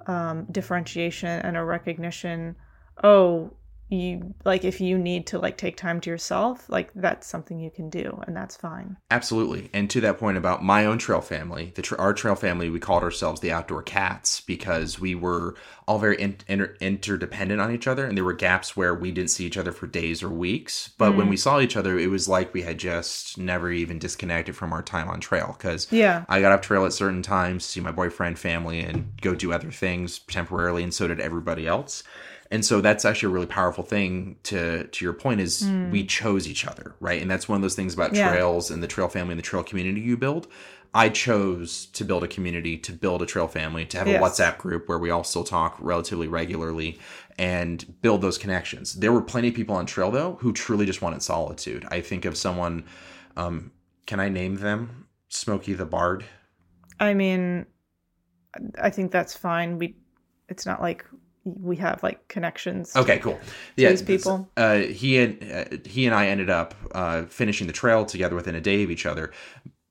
um, 0.06 0.46
differentiation 0.50 1.40
and 1.42 1.56
a 1.56 1.64
recognition. 1.64 2.56
Oh, 3.02 3.52
you 4.00 4.34
like 4.44 4.64
if 4.64 4.80
you 4.80 4.98
need 4.98 5.26
to 5.28 5.38
like 5.38 5.56
take 5.56 5.76
time 5.76 6.00
to 6.02 6.10
yourself, 6.10 6.68
like 6.68 6.90
that's 6.94 7.26
something 7.26 7.58
you 7.58 7.70
can 7.70 7.90
do, 7.90 8.22
and 8.26 8.36
that's 8.36 8.56
fine. 8.56 8.96
Absolutely. 9.10 9.70
And 9.72 9.88
to 9.90 10.00
that 10.02 10.18
point 10.18 10.36
about 10.36 10.64
my 10.64 10.86
own 10.86 10.98
trail 10.98 11.20
family, 11.20 11.72
the 11.74 11.82
tra- 11.82 11.98
our 11.98 12.14
trail 12.14 12.34
family, 12.34 12.70
we 12.70 12.80
called 12.80 13.02
ourselves 13.02 13.40
the 13.40 13.52
outdoor 13.52 13.82
cats 13.82 14.40
because 14.40 15.00
we 15.00 15.14
were 15.14 15.54
all 15.86 15.98
very 15.98 16.20
in- 16.20 16.38
inter- 16.48 16.76
interdependent 16.80 17.60
on 17.60 17.72
each 17.72 17.86
other. 17.86 18.06
And 18.06 18.16
there 18.16 18.24
were 18.24 18.32
gaps 18.32 18.76
where 18.76 18.94
we 18.94 19.10
didn't 19.10 19.30
see 19.30 19.44
each 19.44 19.58
other 19.58 19.72
for 19.72 19.86
days 19.86 20.22
or 20.22 20.30
weeks. 20.30 20.90
But 20.98 21.16
when 21.16 21.26
mm. 21.26 21.30
we 21.30 21.36
saw 21.36 21.60
each 21.60 21.76
other, 21.76 21.98
it 21.98 22.08
was 22.08 22.28
like 22.28 22.54
we 22.54 22.62
had 22.62 22.78
just 22.78 23.38
never 23.38 23.70
even 23.70 23.98
disconnected 23.98 24.56
from 24.56 24.72
our 24.72 24.82
time 24.82 25.08
on 25.08 25.20
trail 25.20 25.54
because 25.58 25.86
Yeah. 25.90 26.24
I 26.28 26.40
got 26.40 26.52
off 26.52 26.60
trail 26.62 26.86
at 26.86 26.92
certain 26.92 27.22
times, 27.22 27.64
to 27.64 27.70
see 27.70 27.80
my 27.80 27.92
boyfriend, 27.92 28.38
family, 28.38 28.80
and 28.80 29.12
go 29.20 29.34
do 29.34 29.52
other 29.52 29.70
things 29.70 30.18
temporarily, 30.18 30.82
and 30.82 30.94
so 30.94 31.06
did 31.08 31.20
everybody 31.20 31.66
else. 31.66 32.02
And 32.54 32.64
so 32.64 32.80
that's 32.80 33.04
actually 33.04 33.30
a 33.30 33.34
really 33.34 33.46
powerful 33.46 33.82
thing 33.82 34.36
to 34.44 34.84
to 34.84 35.04
your 35.04 35.12
point 35.12 35.40
is 35.40 35.68
we 35.90 36.04
chose 36.06 36.46
each 36.48 36.64
other, 36.64 36.94
right? 37.00 37.20
And 37.20 37.28
that's 37.28 37.48
one 37.48 37.56
of 37.56 37.62
those 37.62 37.74
things 37.74 37.92
about 37.94 38.14
Yeah. 38.14 38.30
trails 38.30 38.70
and 38.70 38.80
the 38.80 38.86
trail 38.86 39.08
family 39.08 39.32
and 39.32 39.38
the 39.40 39.42
trail 39.42 39.64
community 39.64 40.00
you 40.00 40.16
build. 40.16 40.46
I 40.94 41.08
chose 41.08 41.86
to 41.86 42.04
build 42.04 42.22
a 42.22 42.28
community, 42.28 42.78
to 42.78 42.92
build 42.92 43.22
a 43.22 43.26
trail 43.26 43.48
family, 43.48 43.84
to 43.86 43.98
have 43.98 44.06
Yes. 44.06 44.20
a 44.20 44.22
WhatsApp 44.24 44.58
group 44.58 44.88
where 44.88 45.00
we 45.00 45.10
all 45.10 45.24
still 45.24 45.42
talk 45.42 45.76
relatively 45.80 46.28
regularly 46.28 47.00
and 47.38 48.00
build 48.00 48.22
those 48.22 48.38
connections. 48.38 48.94
There 48.94 49.10
were 49.10 49.20
plenty 49.20 49.48
of 49.48 49.54
people 49.54 49.74
on 49.74 49.84
trail 49.86 50.12
though 50.12 50.38
who 50.40 50.52
truly 50.52 50.86
just 50.86 51.02
wanted 51.02 51.22
solitude. 51.22 51.84
I 51.90 52.00
think 52.02 52.24
of 52.24 52.36
someone 52.36 52.84
um 53.36 53.72
can 54.06 54.20
I 54.20 54.28
name 54.28 54.54
them? 54.58 55.08
Smokey 55.28 55.72
the 55.74 55.86
Bard. 55.86 56.24
I 57.00 57.14
mean, 57.14 57.66
I 58.80 58.90
think 58.90 59.10
that's 59.10 59.36
fine. 59.36 59.76
We, 59.78 59.96
it's 60.48 60.66
not 60.66 60.80
like 60.80 61.04
we 61.44 61.76
have 61.76 62.02
like 62.02 62.26
connections. 62.28 62.94
Okay, 62.96 63.18
cool. 63.18 63.38
Yeah, 63.76 63.90
these 63.90 64.02
people. 64.02 64.48
Uh, 64.56 64.78
he 64.78 65.18
and 65.18 65.52
uh, 65.52 65.76
he 65.88 66.06
and 66.06 66.14
I 66.14 66.28
ended 66.28 66.50
up 66.50 66.74
uh, 66.92 67.24
finishing 67.24 67.66
the 67.66 67.72
trail 67.72 68.04
together 68.04 68.34
within 68.34 68.54
a 68.54 68.60
day 68.60 68.82
of 68.82 68.90
each 68.90 69.06
other. 69.06 69.32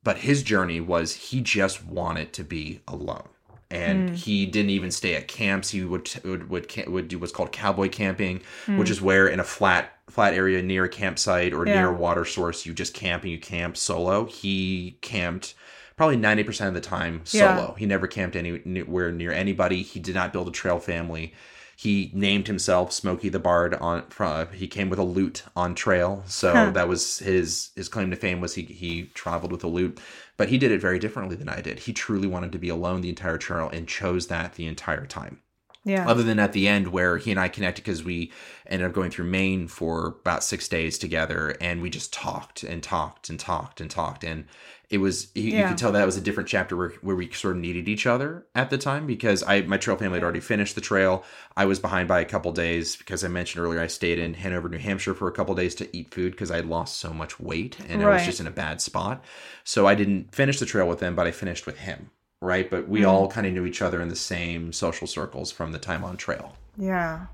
But 0.04 0.18
his 0.18 0.44
journey 0.44 0.82
was 0.82 1.16
he 1.16 1.40
just 1.42 1.86
wanted 1.86 2.34
to 2.34 2.44
be 2.44 2.82
alone, 2.88 3.30
and 3.72 4.10
Hmm. 4.10 4.16
he 4.16 4.46
didn't 4.46 4.72
even 4.72 4.92
stay 4.92 5.16
at 5.16 5.28
camps. 5.28 5.70
He 5.70 5.84
would 5.84 6.10
would 6.26 6.50
would, 6.50 6.88
would 6.88 7.08
do 7.08 7.20
what's 7.20 7.32
called 7.32 7.52
cowboy 7.52 7.90
camping, 7.90 8.42
Hmm. 8.66 8.78
which 8.78 8.90
is 8.90 9.02
where 9.02 9.28
in 9.28 9.40
a 9.40 9.44
flat 9.46 9.92
flat 10.10 10.34
area 10.34 10.62
near 10.62 10.84
a 10.84 10.90
campsite 10.90 11.54
or 11.54 11.66
Yeah. 11.66 11.76
near 11.76 11.90
a 11.90 11.94
water 11.94 12.26
source 12.26 12.66
you 12.66 12.74
just 12.74 12.94
camp 12.94 13.24
and 13.24 13.32
you 13.32 13.40
camp 13.40 13.78
solo. 13.78 14.26
He 14.26 14.98
camped. 15.02 15.54
Probably 15.96 16.18
ninety 16.18 16.44
percent 16.44 16.70
of 16.70 16.74
the 16.74 16.82
time 16.88 17.22
Yeah. 17.32 17.56
solo. 17.56 17.74
He 17.78 17.86
never 17.86 18.08
camped 18.08 18.36
anywhere 18.36 19.12
near 19.12 19.32
anybody. 19.32 19.84
He 19.84 20.00
did 20.00 20.16
not 20.16 20.34
build 20.34 20.48
a 20.48 20.52
trail 20.52 20.80
family. 20.80 21.34
He 21.76 22.12
named 22.14 22.48
himself 22.48 22.94
Smokey 22.94 23.30
the 23.30 23.40
Bard 23.40 23.74
on. 23.76 24.04
From, 24.10 24.32
uh, 24.32 24.46
he 24.52 24.68
came 24.68 24.90
with 24.90 25.00
a 25.00 25.04
lute 25.04 25.44
on 25.56 25.76
trail, 25.76 26.24
so 26.28 26.54
Huh. 26.54 26.72
that 26.72 26.88
was 26.88 27.20
his 27.20 27.72
his 27.76 27.90
claim 27.90 28.10
to 28.12 28.16
fame. 28.16 28.42
Was 28.42 28.56
he 28.56 28.64
he 28.64 29.04
traveled 29.14 29.52
with 29.52 29.64
a 29.64 29.68
lute, 29.68 30.00
but 30.38 30.50
he 30.50 30.58
did 30.58 30.72
it 30.72 30.82
very 30.82 31.00
differently 31.00 31.36
than 31.36 31.50
I 31.50 31.62
did. 31.62 31.80
He 31.80 31.94
truly 31.94 32.28
wanted 32.28 32.52
to 32.54 32.60
be 32.60 32.70
alone 32.70 33.02
the 33.02 33.10
entire 33.10 33.38
trail 33.38 33.70
and 33.74 33.88
chose 33.88 34.28
that 34.28 34.54
the 34.54 34.66
entire 34.68 35.06
time. 35.06 35.40
Yeah. 35.86 36.08
Other 36.08 36.24
than 36.24 36.40
at 36.40 36.54
the 36.54 36.68
end 36.68 36.88
where 36.88 37.18
he 37.18 37.30
and 37.32 37.40
I 37.40 37.50
connected 37.50 37.84
because 37.84 38.06
we 38.06 38.32
ended 38.68 38.88
up 38.88 38.94
going 38.94 39.12
through 39.12 39.26
Maine 39.26 39.68
for 39.68 40.16
about 40.22 40.42
six 40.44 40.70
days 40.70 40.98
together 40.98 41.58
and 41.60 41.82
we 41.82 41.90
just 41.90 42.14
talked 42.14 42.64
and 42.64 42.82
talked 42.82 43.30
and 43.30 43.38
talked 43.38 43.82
and 43.82 43.92
talked. 43.92 44.24
And 44.24 44.46
it 44.94 45.00
was, 45.00 45.28
you, 45.34 45.52
you 45.58 45.68
could 45.68 45.78
tell 45.78 45.92
that 45.94 46.06
was 46.06 46.18
a 46.18 46.22
different 46.22 46.48
chapter 46.48 46.78
where, 46.78 46.90
where 47.02 47.16
we 47.16 47.32
sort 47.32 47.56
of 47.56 47.62
needed 47.62 47.88
each 47.88 48.06
other 48.06 48.46
at 48.54 48.70
the 48.70 48.78
time 48.78 49.08
because 49.08 49.42
I, 49.44 49.62
my 49.62 49.78
trail 49.78 49.98
family 49.98 50.18
had 50.18 50.24
already 50.24 50.40
finished 50.40 50.76
the 50.76 50.82
trail. 50.82 51.24
I 51.58 51.66
was 51.66 51.80
behind 51.80 52.08
by 52.08 52.20
a 52.22 52.26
couple 52.26 52.52
days 52.52 52.96
because 52.96 53.24
I 53.24 53.28
mentioned 53.28 53.66
earlier 53.66 53.82
I 53.82 53.88
stayed 53.88 54.20
in 54.20 54.36
Hanover, 54.36 54.70
New 54.70 54.78
Hampshire 54.78 55.16
for 55.16 55.28
a 55.28 55.32
couple 55.32 55.56
days 55.56 55.74
to 55.76 55.98
eat 55.98 56.14
food 56.14 56.32
because 56.34 56.52
I 56.52 56.58
had 56.58 56.68
lost 56.68 57.00
so 57.00 57.12
much 57.12 57.40
weight 57.40 57.78
and 57.90 58.04
I 58.04 58.10
was 58.10 58.26
just 58.26 58.40
in 58.40 58.46
a 58.48 58.52
bad 58.52 58.82
spot. 58.82 59.24
So 59.64 59.88
I 59.88 59.96
didn't 59.96 60.34
finish 60.34 60.60
the 60.60 60.66
trail 60.68 60.88
with 60.88 61.00
them, 61.00 61.16
but 61.16 61.26
I 61.28 61.32
finished 61.32 61.66
with 61.66 61.80
him. 61.80 62.12
Right. 62.40 62.70
But 62.70 62.88
we 62.88 63.02
Mm. 63.02 63.08
all 63.10 63.28
kind 63.30 63.48
of 63.48 63.54
knew 63.54 63.66
each 63.66 63.82
other 63.82 64.00
in 64.02 64.10
the 64.10 64.16
same 64.16 64.74
social 64.74 65.08
circles 65.08 65.52
from 65.52 65.72
the 65.72 65.80
time 65.80 66.04
on 66.04 66.18
trail 66.18 66.56
Yeah. 66.78 67.26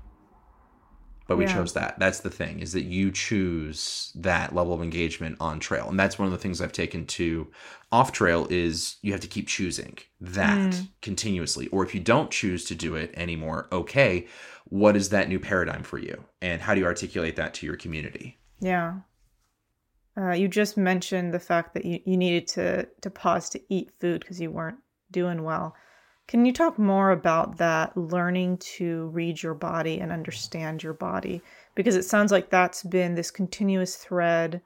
But 1.30 1.36
we 1.38 1.44
Yeah. 1.44 1.54
chose 1.54 1.74
that 1.74 1.96
that's 2.00 2.20
the 2.20 2.28
thing 2.28 2.58
is 2.58 2.72
that 2.72 2.82
you 2.82 3.12
choose 3.12 4.10
that 4.16 4.52
level 4.52 4.74
of 4.74 4.82
engagement 4.82 5.36
on 5.38 5.60
trail 5.60 5.88
and 5.88 5.98
that's 5.98 6.18
one 6.18 6.26
of 6.26 6.32
the 6.32 6.38
things 6.38 6.60
i've 6.60 6.72
taken 6.72 7.06
to 7.06 7.46
off 7.92 8.10
trail 8.10 8.48
is 8.50 8.96
you 9.00 9.12
have 9.12 9.20
to 9.20 9.28
keep 9.28 9.46
choosing 9.46 9.96
that 10.20 10.58
Mm. 10.72 10.88
continuously 11.02 11.68
or 11.68 11.84
if 11.84 11.94
you 11.94 12.00
don't 12.00 12.32
choose 12.32 12.64
to 12.64 12.74
do 12.74 12.96
it 12.96 13.12
anymore 13.14 13.68
okay 13.70 14.26
what 14.64 14.96
is 14.96 15.10
that 15.10 15.28
new 15.28 15.38
paradigm 15.38 15.84
for 15.84 15.98
you 15.98 16.24
and 16.42 16.62
how 16.62 16.74
do 16.74 16.80
you 16.80 16.86
articulate 16.86 17.36
that 17.36 17.54
to 17.54 17.64
your 17.64 17.76
community 17.76 18.36
Yeah. 18.60 18.94
Uh, 20.18 20.32
you 20.32 20.48
just 20.48 20.76
mentioned 20.76 21.32
the 21.32 21.38
fact 21.38 21.72
that 21.74 21.84
you, 21.84 22.00
you 22.04 22.16
needed 22.16 22.46
to, 22.48 22.86
to 23.00 23.08
pause 23.08 23.48
to 23.50 23.60
eat 23.68 23.90
food 24.00 24.20
because 24.20 24.40
you 24.40 24.50
weren't 24.50 24.78
doing 25.12 25.44
well. 25.44 25.74
Can 26.30 26.46
you 26.46 26.52
talk 26.52 26.78
more 26.78 27.10
about 27.10 27.56
that 27.56 27.96
learning 27.96 28.58
to 28.58 29.08
read 29.08 29.42
your 29.42 29.54
body 29.54 29.98
and 29.98 30.12
understand 30.12 30.80
your 30.80 30.92
body? 30.92 31.42
Because 31.74 31.96
it 31.96 32.04
sounds 32.04 32.30
like 32.30 32.50
that's 32.50 32.84
been 32.84 33.16
this 33.16 33.32
continuous 33.32 33.96
thread, 33.96 34.60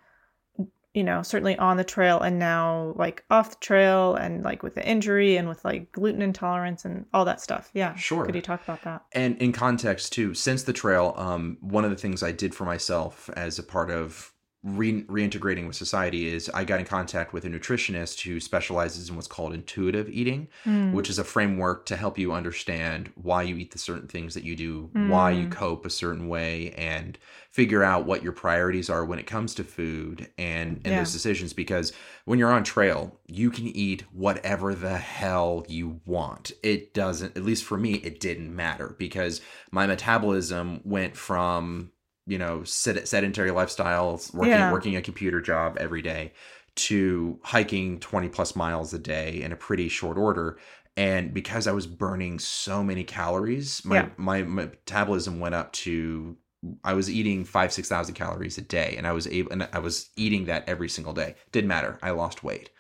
you 0.93 1.03
know, 1.03 1.23
certainly 1.23 1.57
on 1.57 1.79
the 1.79 1.83
trail 1.83 2.21
and 2.21 2.39
now 2.39 2.93
like 2.97 3.25
off 3.31 3.49
the 3.49 3.57
trail 3.65 4.15
and 4.15 4.45
like 4.45 4.63
with 4.63 4.75
the 4.75 4.87
injury 4.87 5.39
and 5.39 5.49
with 5.49 5.65
like 5.65 5.91
gluten 5.91 6.21
intolerance 6.21 6.85
and 6.85 7.07
all 7.15 7.25
that 7.25 7.41
stuff. 7.41 7.71
Yeah. 7.73 7.95
Sure. 7.95 8.27
Could 8.27 8.35
you 8.35 8.43
talk 8.43 8.63
about 8.63 8.83
that? 8.83 9.07
and 9.13 9.39
in 9.39 9.53
context 9.53 10.13
too 10.13 10.35
since 10.35 10.65
the 10.65 10.73
trail 10.75 11.15
um, 11.17 11.57
one 11.63 11.85
of 11.85 11.91
the 11.91 11.97
things 11.97 12.23
i 12.23 12.31
did 12.31 12.55
for 12.55 12.67
myself 12.67 13.31
as 13.39 13.59
a 13.59 13.63
part 13.63 13.91
of 13.91 14.34
re- 14.65 15.03
reintegrating 15.05 15.67
with 15.67 15.77
society 15.77 16.27
is 16.27 16.51
i 16.55 16.65
got 16.65 16.81
in 16.81 16.87
contact 16.87 17.33
with 17.35 17.45
a 17.45 17.49
nutritionist 17.49 18.23
who 18.23 18.41
specializes 18.41 19.09
in 19.11 19.15
what's 19.15 19.29
called 19.29 19.53
intuitive 19.53 20.09
eating 20.09 20.49
which 20.93 21.11
is 21.11 21.19
a 21.19 21.25
framework 21.25 21.85
to 21.87 21.97
help 21.97 22.19
you 22.19 22.33
understand 22.33 23.13
why 23.15 23.43
you 23.43 23.57
eat 23.57 23.73
the 23.73 23.79
certain 23.79 24.09
things 24.09 24.33
that 24.35 24.43
you 24.45 24.57
do 24.57 24.89
why 24.95 25.31
you 25.31 25.47
Mm. 25.47 25.51
cope 25.53 25.85
a 25.85 25.91
certain 25.91 26.29
way 26.29 26.71
and 26.79 27.19
figure 27.51 27.85
out 27.85 28.07
what 28.07 28.23
your 28.23 28.33
priorities 28.33 28.89
are 28.89 29.05
when 29.05 29.19
it 29.19 29.27
comes 29.27 29.55
to 29.55 29.65
food 29.65 30.31
and 30.39 30.81
and 30.85 30.87
Yeah. 30.95 30.99
those 31.01 31.13
decisions 31.13 31.53
because 31.53 31.93
when 32.25 32.39
you're 32.39 32.51
on 32.53 32.65
trail 32.65 33.19
you 33.27 33.51
can 33.51 33.67
eat 33.67 34.05
whatever 34.13 34.75
the 34.75 34.97
hell 34.97 35.65
you 35.69 36.01
want 36.07 36.53
it 36.63 36.95
doesn't 36.95 37.37
at 37.37 37.45
least 37.45 37.65
for 37.65 37.77
me 37.77 37.95
it 37.97 38.19
didn't 38.19 38.55
matter 38.57 38.97
because 38.99 39.41
my 39.71 39.87
metabolism 39.87 40.81
went 40.85 41.17
from 41.17 41.91
you 42.27 42.39
know 42.39 42.65
sed- 42.65 43.07
sedentary 43.07 43.51
lifestyles 43.51 44.33
working 44.35 44.51
Yeah. 44.53 44.73
working 44.73 44.97
a 44.97 45.03
computer 45.03 45.41
job 45.41 45.77
every 45.79 46.03
day 46.03 46.33
to 46.77 47.39
hiking 47.43 48.01
20 48.01 48.29
plus 48.29 48.57
miles 48.57 48.93
a 48.95 48.99
day 48.99 49.43
in 49.43 49.53
a 49.53 49.57
pretty 49.57 49.89
short 49.89 50.17
order 50.19 50.59
and 50.97 51.33
because 51.35 51.67
i 51.67 51.73
was 51.73 51.87
burning 51.87 52.39
so 52.39 52.83
many 52.83 53.05
calories 53.05 53.85
my 53.85 53.97
Yeah. 53.97 54.09
my 54.17 54.43
metabolism 54.43 55.39
went 55.41 55.55
up 55.55 55.73
to 55.73 56.37
I 56.83 56.95
was 56.95 57.11
eating 57.11 57.45
five, 57.45 57.75
six 57.75 57.91
thousand 57.91 58.15
calories 58.15 58.57
a 58.57 58.63
day, 58.63 58.95
and 58.97 59.07
I 59.07 59.13
was 59.13 59.27
able, 59.27 59.53
and 59.53 59.69
I 59.75 59.81
was 59.81 60.09
eating 60.17 60.47
that 60.47 60.67
every 60.67 60.89
single 60.89 61.13
day. 61.13 61.35
Didn't 61.53 61.69
matter. 61.69 61.99
I 62.03 62.13
lost 62.13 62.43
weight. 62.43 62.71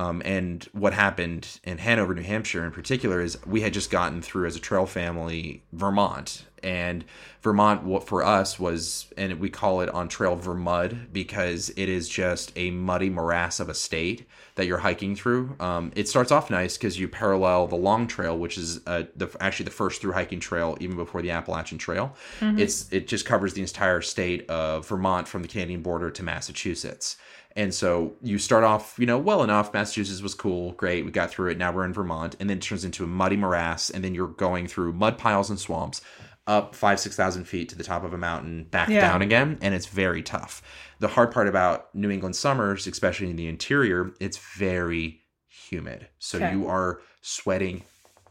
Um, 0.00 0.22
and 0.24 0.64
what 0.72 0.94
happened 0.94 1.60
in 1.62 1.76
Hanover, 1.76 2.14
New 2.14 2.22
Hampshire, 2.22 2.64
in 2.64 2.70
particular, 2.70 3.20
is 3.20 3.36
we 3.44 3.60
had 3.60 3.74
just 3.74 3.90
gotten 3.90 4.22
through 4.22 4.46
as 4.46 4.56
a 4.56 4.60
trail 4.60 4.86
family 4.86 5.62
Vermont, 5.74 6.46
and 6.62 7.04
Vermont, 7.42 7.84
what 7.84 8.06
for 8.06 8.24
us 8.24 8.58
was, 8.58 9.06
and 9.16 9.40
we 9.40 9.50
call 9.50 9.80
it 9.80 9.88
on 9.90 10.08
trail 10.08 10.36
Vermud 10.36 11.12
because 11.12 11.70
it 11.70 11.88
is 11.88 12.08
just 12.08 12.52
a 12.56 12.70
muddy 12.70 13.10
morass 13.10 13.60
of 13.60 13.68
a 13.68 13.74
state 13.74 14.26
that 14.56 14.66
you're 14.66 14.78
hiking 14.78 15.16
through. 15.16 15.56
Um, 15.58 15.90
it 15.96 16.08
starts 16.08 16.30
off 16.30 16.50
nice 16.50 16.76
because 16.76 16.98
you 16.98 17.08
parallel 17.08 17.66
the 17.66 17.76
Long 17.76 18.06
Trail, 18.06 18.38
which 18.38 18.58
is 18.58 18.80
uh, 18.86 19.04
the 19.16 19.34
actually 19.40 19.64
the 19.64 19.70
first 19.70 20.00
through 20.00 20.12
hiking 20.12 20.40
trail, 20.40 20.76
even 20.80 20.96
before 20.96 21.22
the 21.22 21.30
Appalachian 21.30 21.78
Trail. 21.78 22.14
It's 22.58 22.90
it 22.92 23.06
just 23.06 23.26
covers 23.26 23.54
the 23.54 23.62
entire 23.62 24.02
state 24.02 24.48
of 24.50 24.86
Vermont 24.88 25.28
from 25.28 25.42
the 25.42 25.48
Canadian 25.48 25.82
border 25.82 26.10
to 26.10 26.22
Massachusetts. 26.22 27.16
And 27.56 27.74
so 27.74 28.14
you 28.22 28.38
start 28.38 28.62
off, 28.64 28.96
you 28.98 29.06
know, 29.06 29.18
well 29.18 29.42
enough. 29.42 29.72
Massachusetts 29.74 30.22
was 30.22 30.34
cool, 30.34 30.72
great. 30.72 31.04
We 31.04 31.10
got 31.10 31.30
through 31.30 31.50
it. 31.50 31.58
Now 31.58 31.72
we're 31.72 31.84
in 31.84 31.92
Vermont, 31.92 32.36
and 32.38 32.48
then 32.48 32.58
it 32.58 32.62
turns 32.62 32.84
into 32.84 33.02
a 33.04 33.08
muddy 33.08 33.36
morass, 33.36 33.90
and 33.90 34.04
then 34.04 34.14
you're 34.14 34.28
going 34.28 34.66
through 34.68 34.92
mud 34.92 35.18
piles 35.18 35.50
and 35.50 35.58
swamps, 35.58 36.00
up 36.46 36.74
five, 36.74 37.00
six 37.00 37.16
thousand 37.16 37.44
feet 37.44 37.68
to 37.68 37.76
the 37.76 37.84
top 37.84 38.04
of 38.04 38.12
a 38.12 38.18
mountain, 38.18 38.64
back 38.64 38.88
Yeah. 38.88 39.00
down 39.00 39.22
again, 39.22 39.58
and 39.62 39.74
it's 39.74 39.86
very 39.86 40.22
tough. 40.22 40.62
The 41.00 41.08
hard 41.08 41.32
part 41.32 41.48
about 41.48 41.94
New 41.94 42.10
England 42.10 42.36
summers, 42.36 42.86
especially 42.86 43.30
in 43.30 43.36
the 43.36 43.48
interior, 43.48 44.12
it's 44.20 44.38
very 44.56 45.22
humid. 45.48 46.08
So 46.18 46.38
Okay. 46.38 46.52
you 46.52 46.66
are 46.68 47.00
sweating 47.20 47.82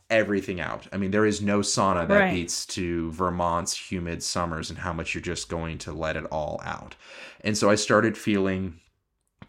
everything 0.09 0.59
out. 0.59 0.87
I 0.91 0.97
mean, 0.97 1.11
there 1.11 1.25
is 1.25 1.41
no 1.41 1.59
sauna 1.59 2.07
that 2.07 2.19
Right. 2.19 2.33
beats 2.33 2.65
to 2.67 3.11
Vermont's 3.11 3.91
humid 3.91 4.23
summers 4.23 4.69
and 4.69 4.79
how 4.79 4.91
much 4.91 5.13
you're 5.13 5.21
just 5.21 5.49
going 5.49 5.77
to 5.79 5.91
let 5.91 6.17
it 6.17 6.25
all 6.31 6.59
out. 6.65 6.95
And 7.41 7.55
so 7.57 7.69
I 7.69 7.75
started 7.75 8.17
feeling 8.17 8.79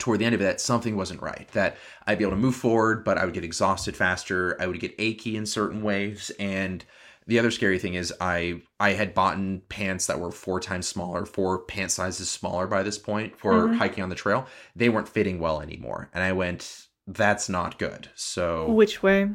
toward 0.00 0.18
the 0.18 0.24
end 0.24 0.34
of 0.34 0.40
it 0.40 0.44
that 0.44 0.60
something 0.60 0.96
wasn't 0.96 1.20
right 1.22 1.46
that 1.52 1.76
i'd 2.08 2.18
be 2.18 2.24
able 2.24 2.32
to 2.34 2.40
move 2.40 2.56
forward 2.56 3.04
but 3.04 3.16
i 3.18 3.24
would 3.24 3.34
get 3.34 3.44
exhausted 3.44 3.96
faster 3.96 4.56
i 4.60 4.66
would 4.66 4.80
get 4.80 4.94
achy 4.98 5.36
in 5.36 5.46
certain 5.46 5.82
ways 5.82 6.32
and 6.40 6.84
the 7.26 7.38
other 7.38 7.50
scary 7.52 7.78
thing 7.78 7.94
is 7.94 8.12
i 8.20 8.60
i 8.80 8.90
had 8.94 9.14
bought 9.14 9.38
pants 9.68 10.06
that 10.06 10.18
were 10.18 10.32
four 10.32 10.58
times 10.58 10.88
smaller 10.88 11.24
four 11.24 11.58
pant 11.60 11.90
sizes 11.92 12.28
smaller 12.30 12.66
by 12.66 12.82
this 12.82 12.98
point 12.98 13.36
for 13.38 13.68
Mhm. 13.68 13.76
hiking 13.76 14.02
on 14.02 14.08
the 14.08 14.14
trail 14.16 14.46
they 14.74 14.88
weren't 14.88 15.08
fitting 15.08 15.38
well 15.38 15.60
anymore 15.60 16.08
and 16.12 16.24
i 16.24 16.32
went 16.32 16.86
that's 17.06 17.48
not 17.48 17.78
good 17.78 18.08
so 18.14 18.70
Which 18.72 19.02
way? 19.02 19.28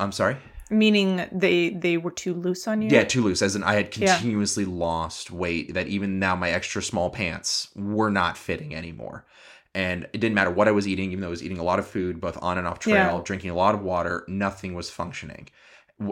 i'm 0.00 0.12
sorry 0.12 0.36
Meaning 0.70 1.28
they 1.32 1.68
they 1.70 1.98
were 1.98 2.10
too 2.10 2.32
loose 2.32 2.66
on 2.66 2.80
you? 2.80 2.88
yeah 2.90 3.04
too 3.04 3.22
loose 3.22 3.42
as 3.42 3.54
in 3.56 3.62
i 3.62 3.74
had 3.74 3.94
Yeah. 3.96 4.14
continuously 4.16 4.64
lost 4.64 5.30
weight 5.30 5.74
that 5.74 5.88
even 5.88 6.18
now 6.18 6.34
my 6.34 6.50
extra 6.50 6.82
small 6.82 7.10
pants 7.10 7.68
were 7.76 8.08
not 8.10 8.38
fitting 8.38 8.74
anymore 8.74 9.26
and 9.74 10.04
it 10.12 10.18
didn't 10.20 10.34
matter 10.34 10.50
what 10.50 10.68
i 10.68 10.70
was 10.72 10.86
eating 10.88 11.10
even 11.10 11.20
though 11.20 11.26
i 11.28 11.30
was 11.30 11.42
eating 11.42 11.58
a 11.58 11.62
lot 11.64 11.78
of 11.78 11.86
food 11.86 12.20
both 12.20 12.38
on 12.42 12.58
and 12.58 12.66
off 12.66 12.78
trail 12.78 13.20
Yeah. 13.20 13.22
drinking 13.22 13.50
a 13.50 13.54
lot 13.54 13.74
of 13.74 13.82
water 13.82 14.24
nothing 14.28 14.74
was 14.74 14.90
functioning 14.90 15.48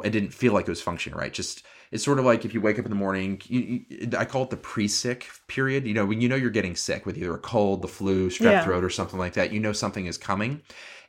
it 0.05 0.11
didn't 0.11 0.33
feel 0.33 0.53
like 0.53 0.67
it 0.67 0.71
was 0.71 0.83
functioning 0.83 1.19
right 1.19 1.33
just 1.33 1.65
it's 1.91 2.05
sort 2.05 2.19
of 2.21 2.25
like 2.25 2.45
if 2.45 2.55
you 2.55 2.61
wake 2.61 2.79
up 2.79 2.85
in 2.85 2.91
the 2.91 2.97
morning 2.97 3.41
you, 3.47 3.85
you, 3.89 4.09
i 4.17 4.25
call 4.25 4.45
it 4.45 4.51
the 4.51 4.57
pre-sick 4.57 5.29
period 5.49 5.87
you 5.87 5.95
know 5.95 6.07
when 6.07 6.21
you 6.21 6.29
know 6.29 6.37
you're 6.37 6.51
getting 6.51 6.77
sick 6.77 7.07
with 7.07 7.17
either 7.19 7.35
a 7.35 7.39
cold 7.39 7.83
the 7.83 7.89
flu 7.89 8.31
strep 8.31 8.59
Yeah. 8.59 8.61
throat 8.61 8.85
or 8.85 8.91
something 8.91 9.19
like 9.19 9.33
that 9.35 9.53
you 9.53 9.59
know 9.59 9.73
something 9.73 10.07
is 10.07 10.17
coming 10.19 10.63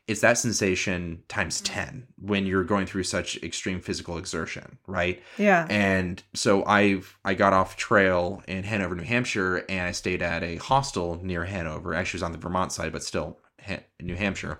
it's 0.07 0.21
that 0.21 0.37
sensation 0.37 1.23
times 1.27 1.61
mm. 1.61 1.65
10 1.65 2.07
when 2.19 2.45
you're 2.45 2.63
going 2.63 2.85
through 2.85 3.03
such 3.03 3.37
extreme 3.43 3.79
physical 3.79 4.17
exertion 4.17 4.77
right 4.87 5.21
Yeah. 5.37 5.67
and 5.69 6.21
so 6.33 6.65
I've 6.65 7.17
I 7.23 7.33
got 7.33 7.53
off 7.53 7.77
trail 7.77 8.43
in 8.47 8.63
Hanover, 8.63 8.95
New 8.95 9.03
Hampshire, 9.03 9.65
and 9.69 9.87
I 9.87 9.91
stayed 9.91 10.21
at 10.21 10.43
a 10.43 10.57
hostel 10.57 11.19
near 11.23 11.45
Hanover. 11.45 11.93
Actually, 11.93 12.17
it 12.17 12.21
was 12.21 12.23
on 12.23 12.31
the 12.31 12.37
Vermont 12.37 12.71
side, 12.71 12.91
but 12.91 13.03
still 13.03 13.37
Ha- 13.65 13.83
New 14.01 14.15
Hampshire. 14.15 14.57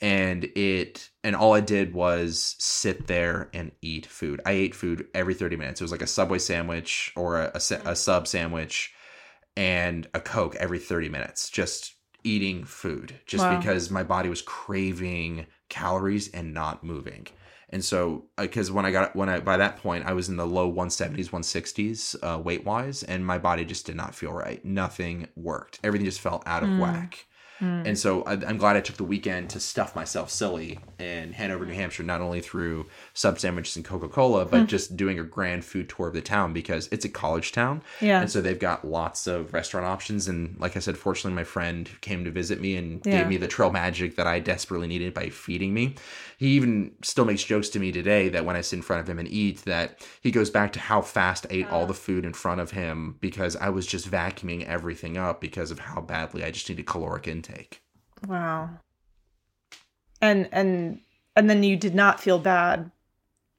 And 0.00 0.44
it 0.56 1.08
and 1.22 1.34
all 1.34 1.54
I 1.54 1.60
did 1.60 1.94
was 1.94 2.56
sit 2.58 3.06
there 3.06 3.48
and 3.54 3.72
eat 3.80 4.06
food. 4.06 4.40
I 4.44 4.52
ate 4.52 4.74
food 4.74 5.06
every 5.14 5.34
thirty 5.34 5.56
minutes. 5.56 5.80
It 5.80 5.84
was 5.84 5.92
like 5.92 6.02
a 6.02 6.06
Subway 6.06 6.38
sandwich 6.38 7.12
or 7.16 7.40
a, 7.40 7.44
a, 7.44 7.56
a 7.56 7.58
mm. 7.58 7.96
sub 7.96 8.28
sandwich 8.28 8.92
and 9.56 10.06
a 10.12 10.20
Coke 10.20 10.56
every 10.56 10.78
thirty 10.78 11.08
minutes. 11.08 11.48
Just 11.48 11.93
eating 12.24 12.64
food, 12.64 13.20
just 13.26 13.44
Wow. 13.44 13.58
because 13.58 13.90
my 13.90 14.02
body 14.02 14.28
was 14.28 14.42
craving 14.42 15.46
calories 15.68 16.28
and 16.32 16.52
not 16.54 16.82
moving. 16.84 17.26
And 17.70 17.84
so, 17.84 18.26
because 18.36 18.70
when 18.70 18.84
I 18.86 18.92
got 18.92 19.16
when 19.16 19.28
I 19.28 19.40
by 19.40 19.56
that 19.56 19.78
point 19.78 20.06
I 20.06 20.12
was 20.12 20.28
in 20.28 20.36
the 20.36 20.46
low 20.46 20.68
170s, 20.68 21.30
160s 21.32 22.16
uh, 22.22 22.38
weight 22.38 22.64
wise, 22.64 23.02
and 23.02 23.26
my 23.26 23.38
body 23.38 23.64
just 23.64 23.86
did 23.86 23.96
not 23.96 24.14
feel 24.14 24.32
right. 24.32 24.64
Nothing 24.64 25.28
worked. 25.36 25.80
Everything 25.82 26.04
just 26.06 26.20
felt 26.20 26.42
out 26.46 26.62
of 26.62 26.70
Mm. 26.70 26.78
whack. 26.78 27.26
Mm. 27.60 27.86
And 27.86 27.98
so 27.98 28.22
I, 28.24 28.32
I'm 28.32 28.58
glad 28.58 28.76
I 28.76 28.80
took 28.80 28.96
the 28.96 29.04
weekend 29.04 29.50
to 29.50 29.60
stuff 29.60 29.94
myself 29.94 30.30
silly 30.30 30.80
in 30.98 31.32
Hanover, 31.32 31.64
New 31.64 31.74
Hampshire, 31.74 32.02
not 32.02 32.20
only 32.20 32.40
through 32.40 32.86
sub 33.12 33.38
sandwiches 33.38 33.76
and 33.76 33.84
Coca 33.84 34.08
Cola, 34.08 34.44
but 34.44 34.62
mm. 34.62 34.66
just 34.66 34.96
doing 34.96 35.18
a 35.18 35.24
grand 35.24 35.64
food 35.64 35.88
tour 35.88 36.08
of 36.08 36.14
the 36.14 36.20
town 36.20 36.52
because 36.52 36.88
it's 36.90 37.04
a 37.04 37.08
college 37.08 37.52
town. 37.52 37.82
Yeah. 38.00 38.20
And 38.20 38.30
so 38.30 38.40
they've 38.40 38.58
got 38.58 38.84
lots 38.86 39.26
of 39.26 39.52
restaurant 39.54 39.86
options. 39.86 40.26
And 40.28 40.58
like 40.58 40.76
I 40.76 40.80
said, 40.80 40.98
fortunately, 40.98 41.36
my 41.36 41.44
friend 41.44 41.88
came 42.00 42.24
to 42.24 42.30
visit 42.30 42.60
me 42.60 42.76
and 42.76 43.00
Yeah. 43.04 43.18
gave 43.18 43.28
me 43.28 43.36
the 43.36 43.48
trail 43.48 43.70
magic 43.70 44.16
that 44.16 44.26
I 44.26 44.40
desperately 44.40 44.88
needed 44.88 45.14
by 45.14 45.28
feeding 45.30 45.72
me. 45.72 45.94
He 46.44 46.56
even 46.56 46.92
still 47.02 47.24
makes 47.24 47.42
jokes 47.42 47.70
to 47.70 47.80
me 47.80 47.90
today 47.90 48.28
that 48.28 48.44
when 48.44 48.54
I 48.54 48.60
sit 48.60 48.76
in 48.76 48.82
front 48.82 49.00
of 49.00 49.08
him 49.08 49.18
and 49.18 49.26
eat, 49.26 49.64
that 49.64 50.06
he 50.20 50.30
goes 50.30 50.50
back 50.50 50.74
to 50.74 50.78
how 50.78 51.00
fast 51.00 51.46
I 51.48 51.54
ate 51.54 51.70
all 51.70 51.86
the 51.86 51.92
oh. 51.92 51.96
food 51.96 52.26
in 52.26 52.34
front 52.34 52.60
of 52.60 52.72
him 52.72 53.16
because 53.18 53.56
I 53.56 53.70
was 53.70 53.86
just 53.86 54.10
vacuuming 54.10 54.66
everything 54.66 55.16
up 55.16 55.40
because 55.40 55.70
of 55.70 55.78
how 55.78 56.02
badly 56.02 56.44
I 56.44 56.50
just 56.50 56.68
needed 56.68 56.84
caloric 56.84 57.26
intake. 57.26 57.80
Wow. 58.26 58.68
And 60.20 60.50
and 60.52 61.00
and 61.34 61.48
then 61.48 61.62
you 61.62 61.76
did 61.76 61.94
not 61.94 62.20
feel 62.20 62.38
bad 62.38 62.90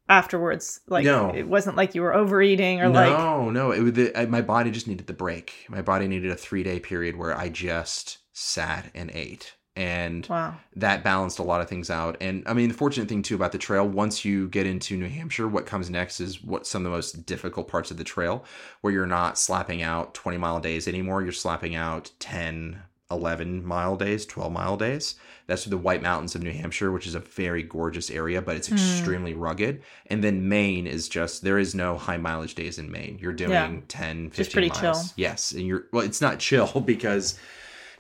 afterwards. 0.08 0.82
Like 0.88 1.06
No. 1.06 1.34
it 1.34 1.48
wasn't 1.48 1.78
like 1.78 1.96
you 1.96 2.04
were 2.04 2.14
overeating 2.14 2.82
or 2.82 2.90
like 2.90 3.18
no, 3.18 3.50
no, 3.50 3.72
it 3.72 3.82
was 3.82 3.94
the, 3.94 4.16
I, 4.16 4.28
my 4.28 4.44
body 4.44 4.70
just 4.70 4.88
needed 4.88 5.08
the 5.08 5.14
break. 5.14 5.66
My 5.70 5.82
body 5.82 6.08
needed 6.08 6.30
a 6.30 6.36
three 6.36 6.62
day 6.62 6.80
period 6.80 7.16
where 7.16 7.36
I 7.36 7.50
just 7.50 8.20
sat 8.32 8.92
and 8.94 9.10
ate, 9.12 9.56
and 9.76 10.26
wow. 10.28 10.56
that 10.78 11.04
balanced 11.04 11.40
a 11.40 11.44
lot 11.44 11.60
of 11.60 11.68
things 11.68 11.90
out. 11.90 12.16
And 12.22 12.44
I 12.46 12.54
mean, 12.54 12.70
the 12.70 12.76
fortunate 12.76 13.10
thing 13.10 13.22
too 13.22 13.36
about 13.36 13.52
the 13.52 13.58
trail, 13.58 13.88
once 13.88 14.24
you 14.24 14.48
get 14.48 14.66
into 14.66 14.96
New 14.96 15.10
Hampshire, 15.10 15.48
what 15.48 15.66
comes 15.66 15.90
next 15.90 16.22
is 16.22 16.42
what 16.44 16.66
some 16.66 16.86
of 16.86 16.92
the 16.92 16.96
most 16.96 17.26
difficult 17.26 17.68
parts 17.68 17.92
of 17.92 17.98
the 17.98 18.04
trail, 18.04 18.46
where 18.82 18.94
you're 18.94 19.06
not 19.06 19.38
slapping 19.38 19.82
out 19.82 20.14
20 20.14 20.38
mile 20.38 20.60
days 20.60 20.88
anymore. 20.88 21.24
You're 21.24 21.34
slapping 21.34 21.76
out 21.76 22.12
10, 22.20 22.82
11 23.12 23.66
mile 23.66 23.98
days, 23.98 24.26
12 24.26 24.52
mile 24.52 24.78
days. 24.78 25.16
That's 25.48 25.66
the 25.66 25.78
White 25.78 26.02
Mountains 26.02 26.36
of 26.36 26.42
New 26.42 26.54
Hampshire, 26.54 26.92
which 26.92 27.06
is 27.06 27.14
a 27.14 27.20
very 27.20 27.62
gorgeous 27.62 28.10
area, 28.10 28.42
but 28.42 28.56
it's 28.56 28.70
hmm. 28.70 28.76
extremely 28.76 29.34
rugged. 29.34 29.84
And 30.08 30.24
then 30.24 30.48
Maine 30.48 30.88
is 30.88 31.08
just, 31.08 31.44
there 31.44 31.60
is 31.60 31.76
no 31.76 31.98
high 31.98 32.18
mileage 32.18 32.56
days 32.56 32.80
in 32.80 32.90
Maine. 32.90 33.20
You're 33.22 33.34
doing 33.34 33.52
Yeah. 33.52 33.80
10, 33.90 34.30
15 34.30 34.32
Just 34.32 34.54
pretty 34.54 34.70
miles. 34.70 34.82
chill. 34.82 35.14
Yes. 35.18 35.52
And 35.52 35.68
you're, 35.68 35.86
well, 35.92 36.04
it's 36.04 36.22
not 36.22 36.40
chill 36.40 36.82
because 36.86 37.38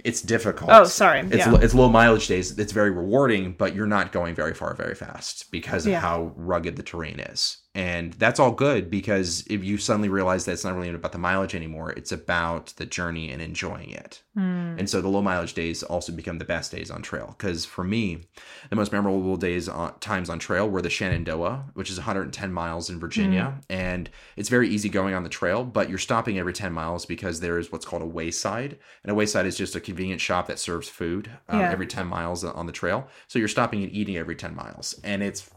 it's 0.04 0.22
difficult. 0.22 0.70
Oh, 0.72 0.84
sorry. 0.86 1.20
It's, 1.22 1.38
yeah. 1.38 1.56
it's 1.62 1.74
low 1.74 1.90
mileage 1.90 2.28
days. 2.28 2.58
It's 2.58 2.72
very 2.74 2.92
rewarding, 2.92 3.54
but 3.54 3.76
you're 3.76 3.88
not 3.88 4.12
going 4.12 4.36
very 4.36 4.54
far 4.54 4.74
very 4.76 4.96
fast 4.96 5.52
because 5.52 5.86
of 5.86 5.92
Yeah. 5.94 6.00
how 6.00 6.34
rugged 6.36 6.76
the 6.76 6.84
terrain 6.84 7.20
is. 7.20 7.58
And 7.76 8.14
that's 8.14 8.40
all 8.40 8.52
good 8.52 8.90
because 8.90 9.44
if 9.48 9.62
you 9.64 9.78
suddenly 9.78 10.08
realize 10.08 10.46
that 10.46 10.54
it's 10.54 10.64
not 10.64 10.76
really 10.76 10.90
about 10.90 11.12
the 11.12 11.18
mileage 11.18 11.54
anymore, 11.54 11.92
it's 11.92 12.14
about 12.14 12.68
the 12.78 12.86
journey 12.86 13.32
and 13.32 13.42
enjoying 13.42 13.92
it. 13.92 14.24
Hmm. 14.34 14.76
And 14.80 14.90
so 14.90 15.02
the 15.02 15.10
low 15.10 15.22
mileage 15.22 15.54
days 15.54 15.84
also 15.84 16.14
become 16.14 16.38
the 16.40 16.46
best 16.46 16.72
days 16.72 16.90
on 16.90 17.02
trail. 17.02 17.36
Because 17.38 17.66
for 17.66 17.84
me, 17.84 18.28
the 18.70 18.78
most 18.78 18.94
memorable 18.94 19.36
days 19.36 19.68
on 19.68 20.00
times 20.00 20.30
on 20.30 20.40
trail 20.40 20.70
were 20.70 20.82
the 20.82 20.90
Shenandoah, 20.90 21.66
which 21.74 21.90
is 21.92 21.98
110 21.98 22.54
miles 22.54 22.90
in 22.90 22.98
Virginia, 23.00 23.60
and 23.70 24.10
it's 24.38 24.50
very 24.50 24.70
easy 24.70 24.88
going 24.88 25.14
on 25.14 25.24
the 25.24 25.30
trail. 25.30 25.66
But 25.66 25.90
you're 25.90 25.98
stopping 25.98 26.40
every 26.40 26.54
10 26.54 26.72
miles 26.72 27.06
because 27.06 27.42
there 27.42 27.60
is 27.60 27.74
what's 27.74 27.86
called 27.86 28.02
a 28.02 28.08
wayside, 28.08 28.78
and 29.04 29.12
a 29.12 29.16
wayside 29.16 29.46
is 29.46 29.58
just 29.58 29.76
a 29.76 29.82
convenient 29.82 30.22
shop 30.22 30.48
that 30.48 30.60
serves 30.60 30.88
food 30.88 31.30
um, 31.50 31.60
Yeah. 31.60 31.72
every 31.72 31.88
10 31.88 32.08
miles 32.08 32.44
on 32.46 32.68
the 32.68 32.72
trail. 32.72 33.08
So 33.28 33.38
you're 33.38 33.48
stopping 33.50 33.84
and 33.84 33.92
eating 33.92 34.16
every 34.16 34.36
10 34.36 34.56
miles, 34.56 34.98
and 35.04 35.22
it's 35.22 35.50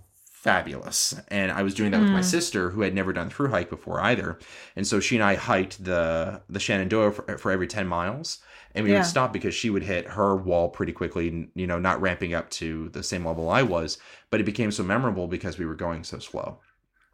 fabulous. 0.43 1.15
And 1.29 1.51
I 1.51 1.63
was 1.63 1.75
doing 1.75 1.91
that 1.91 2.01
with 2.01 2.11
my 2.11 2.21
sister, 2.21 2.71
who 2.71 2.83
had 2.83 2.95
never 2.95 3.13
done 3.13 3.29
through 3.31 3.49
hike 3.49 3.71
before 3.71 4.01
either, 4.01 4.39
and 4.77 4.87
so 4.87 5.01
she 5.01 5.17
and 5.17 5.25
I 5.25 5.35
hiked 5.35 5.85
the 5.85 6.43
the 6.49 6.61
Shenandoah 6.61 7.13
for, 7.13 7.39
for 7.39 7.51
every 7.51 7.67
10 7.67 7.87
miles 7.87 8.39
and 8.75 8.85
we 8.85 8.93
Yeah. 8.93 8.99
would 8.99 9.07
stop 9.07 9.33
because 9.33 9.55
she 9.55 9.71
would 9.71 9.83
hit 9.83 10.07
her 10.07 10.37
wall 10.37 10.69
pretty 10.69 10.93
quickly 10.93 11.49
you 11.55 11.67
know 11.67 11.79
not 11.79 12.01
ramping 12.01 12.35
up 12.35 12.51
to 12.51 12.91
the 12.91 13.03
same 13.03 13.25
level 13.27 13.49
i 13.49 13.63
was 13.63 13.99
but 14.31 14.41
it 14.41 14.45
became 14.45 14.71
so 14.71 14.83
memorable 14.85 15.27
because 15.27 15.59
we 15.59 15.65
were 15.65 15.75
going 15.75 16.05
so 16.05 16.19
slow 16.19 16.61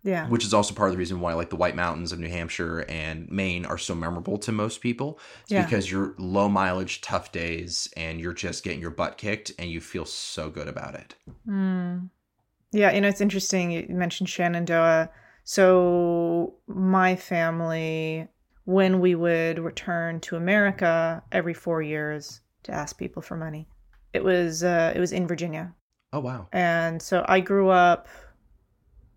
yeah. 0.02 0.28
which 0.28 0.44
is 0.44 0.52
also 0.52 0.74
part 0.74 0.88
of 0.90 0.94
the 0.94 0.98
reason 0.98 1.20
why 1.20 1.32
like 1.32 1.50
the 1.50 1.56
white 1.56 1.76
mountains 1.76 2.10
of 2.12 2.18
new 2.18 2.28
hampshire 2.28 2.80
and 2.88 3.30
maine 3.30 3.64
are 3.64 3.78
so 3.78 3.94
memorable 3.94 4.36
to 4.36 4.50
most 4.52 4.80
people 4.80 5.18
it's 5.42 5.52
Yeah. 5.52 5.64
because 5.64 5.88
you're 5.90 6.14
low 6.18 6.48
mileage 6.48 7.00
tough 7.00 7.30
days 7.30 7.88
and 7.96 8.20
you're 8.20 8.34
just 8.34 8.64
getting 8.64 8.80
your 8.80 8.90
butt 8.90 9.16
kicked 9.16 9.52
and 9.58 9.70
you 9.70 9.80
feel 9.80 10.04
so 10.06 10.50
good 10.50 10.66
about 10.68 10.94
it 10.96 11.14
Mm. 11.48 12.10
Yeah, 12.74 12.92
you 12.92 13.00
know, 13.00 13.08
it's 13.08 13.20
interesting. 13.20 13.70
You 13.70 13.86
mentioned 13.88 14.28
Shenandoah. 14.28 15.08
So, 15.44 16.54
my 16.66 17.14
family, 17.14 18.26
when 18.64 19.00
we 19.00 19.14
would 19.14 19.58
return 19.58 20.20
to 20.20 20.36
America 20.36 21.22
every 21.30 21.54
four 21.54 21.82
years 21.82 22.40
to 22.64 22.72
ask 22.72 22.98
people 22.98 23.22
for 23.22 23.36
money, 23.36 23.68
it 24.12 24.24
was 24.24 24.64
uh, 24.64 24.92
it 24.94 25.00
was 25.00 25.12
in 25.12 25.26
Virginia, 25.26 25.72
oh 26.12 26.20
wow 26.20 26.48
and 26.52 27.00
so 27.00 27.24
I 27.28 27.40
grew 27.40 27.68
up 27.68 28.08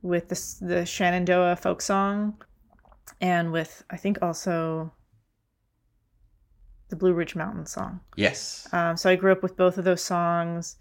with 0.01 0.29
the 0.29 0.65
the 0.65 0.85
Shenandoah 0.85 1.55
folk 1.55 1.81
song, 1.81 2.41
and 3.21 3.51
with 3.51 3.83
I 3.89 3.97
think 3.97 4.19
also 4.21 4.91
the 6.89 6.95
Blue 6.95 7.13
Ridge 7.13 7.35
Mountain 7.35 7.65
song. 7.65 8.01
yes 8.15 8.67
Um, 8.71 8.97
so 8.97 9.09
I 9.09 9.15
grew 9.15 9.31
up 9.31 9.43
with 9.43 9.57
both 9.57 9.77
of 9.77 9.85
those 9.85 10.01
songs, 10.01 10.77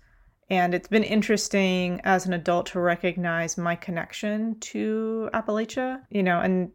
and 0.49 0.75
it's 0.75 0.89
been 0.89 1.03
interesting 1.03 2.01
as 2.05 2.27
an 2.27 2.33
adult 2.33 2.67
to 2.67 2.81
recognize 2.81 3.59
my 3.59 3.75
connection 3.75 4.59
to 4.61 5.29
Appalachia. 5.35 6.03
You 6.11 6.23
know, 6.23 6.41
and 6.41 6.71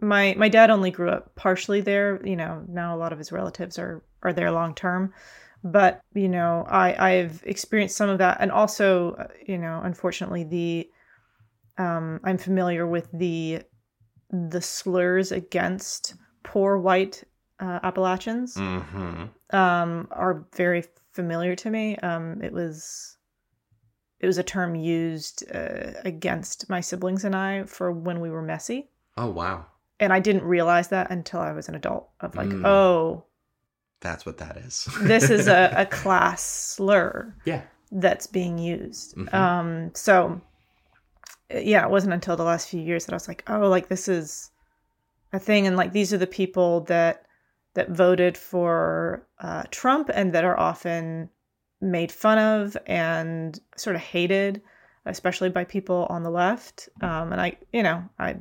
my 0.00 0.34
my 0.36 0.48
dad 0.48 0.70
only 0.70 0.90
grew 0.90 1.10
up 1.10 1.34
partially 1.34 1.80
there. 1.80 2.20
You 2.24 2.36
know, 2.36 2.64
now 2.68 2.94
a 2.94 2.98
lot 2.98 3.12
of 3.12 3.18
his 3.18 3.32
relatives 3.32 3.78
are 3.78 4.02
are 4.22 4.32
there 4.32 4.50
long 4.50 4.74
term, 4.74 5.12
but 5.62 6.00
you 6.14 6.28
know, 6.28 6.64
I 6.68 7.12
I've 7.12 7.42
experienced 7.46 7.96
some 7.96 8.10
of 8.10 8.18
that, 8.18 8.38
and 8.40 8.50
also, 8.50 9.12
uh, 9.12 9.28
you 9.46 9.58
know, 9.58 9.80
unfortunately, 9.82 10.44
the 10.44 10.90
um, 11.78 12.20
I'm 12.24 12.38
familiar 12.38 12.86
with 12.86 13.08
the 13.12 13.62
the 14.30 14.60
slurs 14.60 15.32
against 15.32 16.14
poor 16.42 16.78
white 16.78 17.24
uh, 17.60 17.80
Appalachians 17.82 18.56
mm-hmm 18.56 19.26
um, 19.50 20.08
are 20.10 20.46
very 20.54 20.84
familiar 21.20 21.54
to 21.56 21.68
me. 21.70 21.96
Um, 21.96 22.40
it 22.42 22.52
was 22.52 23.16
it 24.20 24.26
was 24.26 24.38
a 24.38 24.42
term 24.42 24.74
used 24.76 25.44
uh, 25.54 25.92
against 26.04 26.68
my 26.70 26.80
siblings 26.80 27.24
and 27.24 27.34
I 27.34 27.64
for 27.64 27.90
when 27.90 28.20
we 28.20 28.30
were 28.30 28.42
messy, 28.54 28.80
oh 29.16 29.30
wow 29.30 29.66
and 30.00 30.12
I 30.12 30.20
didn't 30.20 30.44
realize 30.44 30.88
that 30.88 31.10
until 31.10 31.40
I 31.40 31.52
was 31.52 31.68
an 31.68 31.74
adult. 31.74 32.04
Of 32.20 32.36
like, 32.36 32.48
Mm. 32.50 32.64
oh, 32.64 33.24
that's 34.00 34.24
what 34.24 34.38
that 34.38 34.56
is 34.66 34.86
this 35.12 35.28
is 35.28 35.48
a, 35.48 35.72
a 35.76 35.86
class 36.00 36.40
slur 36.40 37.34
yeah 37.44 37.62
that's 37.90 38.26
being 38.28 38.56
used. 38.58 39.16
Mhm. 39.16 39.34
Um, 39.34 39.90
so 39.94 40.40
yeah, 41.50 41.82
it 41.84 41.90
wasn't 41.90 42.12
until 42.12 42.36
the 42.36 42.44
last 42.52 42.68
few 42.68 42.80
years 42.80 43.06
that 43.06 43.12
I 43.12 43.16
was 43.16 43.26
like, 43.28 43.42
oh, 43.48 43.68
like 43.68 43.88
this 43.88 44.06
is 44.08 44.50
a 45.32 45.38
thing, 45.38 45.66
and 45.66 45.76
like 45.76 45.92
these 45.92 46.12
are 46.12 46.18
the 46.26 46.26
people 46.42 46.82
that 46.82 47.24
that 47.78 47.90
voted 47.90 48.36
for 48.36 49.24
uh, 49.38 49.62
Trump 49.70 50.10
and 50.12 50.32
that 50.32 50.44
are 50.44 50.58
often 50.58 51.30
made 51.80 52.10
fun 52.10 52.36
of 52.36 52.76
and 52.86 53.60
sort 53.76 53.94
of 53.94 54.02
hated, 54.02 54.60
especially 55.06 55.48
by 55.48 55.62
people 55.62 56.08
on 56.10 56.24
the 56.24 56.30
left. 56.30 56.88
Um, 57.02 57.32
and 57.32 57.40
I, 57.40 57.56
you 57.72 57.84
know, 57.84 58.02
I 58.18 58.38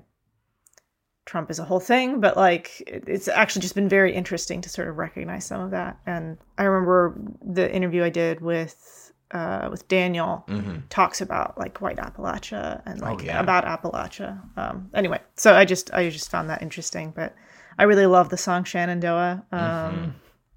Trump 1.26 1.52
is 1.52 1.60
a 1.60 1.64
whole 1.64 1.80
thing, 1.80 2.20
but 2.20 2.36
like 2.36 2.82
it's 2.88 3.28
actually 3.28 3.62
just 3.62 3.76
been 3.76 3.88
very 3.88 4.12
interesting 4.12 4.60
to 4.62 4.70
sort 4.70 4.88
of 4.88 4.98
recognize 4.98 5.46
some 5.46 5.62
of 5.62 5.70
that. 5.70 6.00
And 6.08 6.40
I 6.58 6.64
remember 6.64 7.22
the 7.46 7.72
interview 7.72 8.04
I 8.04 8.10
did 8.10 8.42
with 8.42 9.12
uh, 9.30 9.68
with 9.70 9.88
Daniel 9.88 10.46
mm-hmm. 10.48 10.80
talks 10.90 11.22
about 11.22 11.60
like 11.60 11.80
white 11.80 11.98
Appalachia 11.98 12.82
and 12.88 13.04
Oh, 13.04 13.06
like 13.06 13.24
yeah. 13.24 13.40
about 13.40 13.66
Appalachia. 13.66 14.42
Um, 14.58 14.90
anyway, 14.96 15.20
so 15.36 15.54
I 15.54 15.64
just 15.64 15.94
I 15.94 16.10
just 16.10 16.32
found 16.32 16.50
that 16.50 16.64
interesting, 16.64 17.14
but 17.16 17.36
I 17.78 17.84
really 17.84 18.06
love 18.06 18.30
the 18.30 18.38
song 18.38 18.64
Shenandoah. 18.64 19.46
Um, 19.52 19.60
Mhm. 19.60 20.14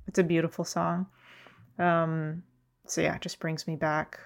It's 0.06 0.18
a 0.18 0.24
beautiful 0.24 0.64
song. 0.64 1.06
Um, 1.78 2.42
so 2.86 3.00
yeah, 3.00 3.14
it 3.14 3.20
just 3.22 3.38
brings 3.38 3.66
me 3.66 3.76
back 3.76 4.18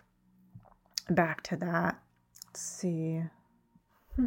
back 1.10 1.42
to 1.42 1.56
that. 1.56 2.00
Let's 2.46 2.60
see. 2.60 3.22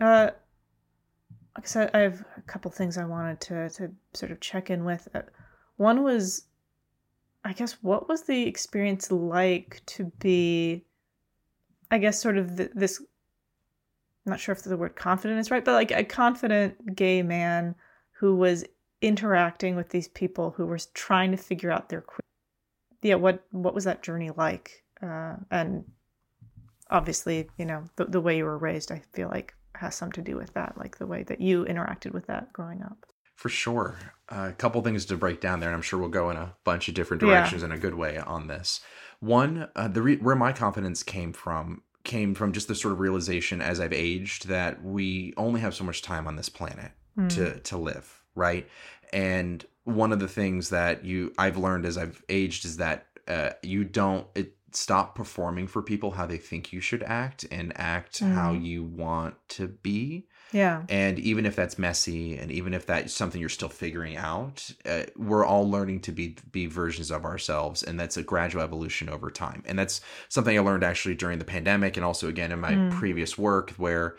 uh, 0.00 0.30
like 1.56 1.64
I 1.64 1.66
said, 1.66 1.90
I 1.94 2.00
have 2.00 2.24
a 2.36 2.42
couple 2.42 2.70
things 2.70 2.98
I 2.98 3.04
wanted 3.04 3.40
to 3.42 3.70
to 3.70 3.94
sort 4.12 4.32
of 4.32 4.40
check 4.40 4.70
in 4.70 4.84
with. 4.84 5.08
Uh, 5.14 5.22
One 5.76 6.02
was 6.02 6.46
I 7.44 7.52
guess 7.52 7.82
what 7.82 8.08
was 8.08 8.22
the 8.22 8.46
experience 8.46 9.10
like 9.10 9.82
to 9.86 10.04
be, 10.18 10.84
I 11.90 11.98
guess, 11.98 12.20
sort 12.20 12.36
of 12.38 12.56
th- 12.56 12.72
this. 12.74 13.02
I'm 14.26 14.30
not 14.30 14.40
sure 14.40 14.52
if 14.54 14.62
the 14.62 14.76
word 14.76 14.96
confident 14.96 15.38
is 15.40 15.50
right, 15.50 15.64
but 15.64 15.72
like 15.72 15.90
a 15.90 16.04
confident 16.04 16.96
gay 16.96 17.22
man 17.22 17.74
who 18.18 18.34
was 18.36 18.64
interacting 19.02 19.76
with 19.76 19.90
these 19.90 20.08
people 20.08 20.50
who 20.56 20.64
were 20.66 20.78
trying 20.94 21.30
to 21.32 21.36
figure 21.36 21.70
out 21.70 21.88
their. 21.90 22.00
que- 22.00 22.20
Yeah, 23.02 23.16
what 23.16 23.44
what 23.50 23.74
was 23.74 23.84
that 23.84 24.02
journey 24.02 24.30
like? 24.34 24.82
Uh, 25.02 25.36
and 25.50 25.84
obviously, 26.90 27.48
you 27.58 27.64
know, 27.66 27.84
the 27.96 28.06
the 28.06 28.20
way 28.20 28.36
you 28.36 28.44
were 28.44 28.58
raised, 28.58 28.90
I 28.92 29.02
feel 29.12 29.28
like 29.28 29.54
has 29.74 29.94
some 29.94 30.12
to 30.12 30.22
do 30.22 30.36
with 30.36 30.54
that, 30.54 30.78
like 30.78 30.98
the 30.98 31.06
way 31.06 31.22
that 31.24 31.40
you 31.40 31.64
interacted 31.64 32.12
with 32.12 32.26
that 32.28 32.52
growing 32.52 32.82
up. 32.82 33.04
For 33.34 33.48
sure. 33.48 33.96
Uh, 34.28 34.50
a 34.50 34.52
couple 34.52 34.80
things 34.82 35.04
to 35.06 35.16
break 35.16 35.40
down 35.40 35.58
there, 35.60 35.68
and 35.68 35.74
I'm 35.76 35.82
sure 35.82 35.98
we'll 35.98 36.08
go 36.08 36.30
in 36.30 36.36
a 36.36 36.54
bunch 36.64 36.88
of 36.88 36.94
different 36.94 37.22
Yeah. 37.22 37.28
directions 37.40 37.62
in 37.64 37.72
a 37.72 37.78
good 37.78 37.94
way 37.94 38.16
on 38.16 38.46
this. 38.46 38.80
One, 39.18 39.68
uh, 39.74 39.88
the 39.88 40.00
re- 40.02 40.16
where 40.18 40.36
my 40.36 40.52
confidence 40.52 41.02
came 41.02 41.32
from 41.32 41.82
came 42.04 42.34
from 42.34 42.52
just 42.52 42.68
the 42.68 42.74
sort 42.74 42.92
of 42.92 43.00
realization 43.00 43.60
as 43.62 43.80
I've 43.80 43.92
aged 43.92 44.46
that 44.48 44.82
we 44.84 45.32
only 45.36 45.60
have 45.60 45.74
so 45.74 45.84
much 45.84 46.02
time 46.02 46.26
on 46.26 46.36
this 46.36 46.48
planet 46.48 46.92
Mm. 47.18 47.28
to 47.36 47.60
to 47.60 47.76
live, 47.76 48.22
right? 48.34 48.68
And 49.12 49.64
one 49.84 50.12
of 50.12 50.18
the 50.18 50.28
things 50.28 50.70
that 50.70 51.04
you 51.04 51.32
I've 51.38 51.56
learned 51.56 51.86
as 51.86 51.96
I've 51.96 52.22
aged 52.28 52.64
is 52.64 52.76
that 52.78 53.06
uh, 53.28 53.50
you 53.62 53.84
don't 53.84 54.26
it, 54.34 54.56
stop 54.72 55.14
performing 55.14 55.66
for 55.68 55.80
people 55.82 56.10
how 56.12 56.26
they 56.26 56.36
think 56.36 56.72
you 56.72 56.80
should 56.80 57.02
act 57.04 57.46
and 57.52 57.72
act 57.76 58.18
how 58.18 58.52
Mm. 58.52 58.64
you 58.64 58.82
want 58.82 59.34
to 59.50 59.68
be 59.68 60.26
Yeah. 60.52 60.82
and 60.88 61.18
even 61.18 61.46
if 61.46 61.56
that's 61.56 61.78
messy 61.78 62.36
and 62.36 62.52
even 62.52 62.74
if 62.74 62.86
that's 62.86 63.12
something 63.12 63.40
you're 63.40 63.48
still 63.50 63.68
figuring 63.68 64.16
out 64.16 64.70
uh, 64.86 65.02
we're 65.16 65.44
all 65.44 65.68
learning 65.68 66.00
to 66.02 66.12
be 66.12 66.36
be 66.52 66.66
versions 66.66 67.10
of 67.10 67.24
ourselves 67.24 67.82
and 67.82 67.98
that's 67.98 68.16
a 68.16 68.22
gradual 68.22 68.62
evolution 68.62 69.08
over 69.08 69.30
time 69.30 69.62
and 69.66 69.78
that's 69.78 70.00
something 70.28 70.56
i 70.56 70.60
learned 70.60 70.84
actually 70.84 71.14
during 71.14 71.38
the 71.40 71.44
pandemic 71.44 71.96
and 71.96 72.04
also 72.06 72.28
again 72.28 72.52
in 72.52 72.60
my 72.60 72.72
Mm. 72.74 72.90
previous 72.90 73.36
work 73.36 73.70
where 73.72 74.16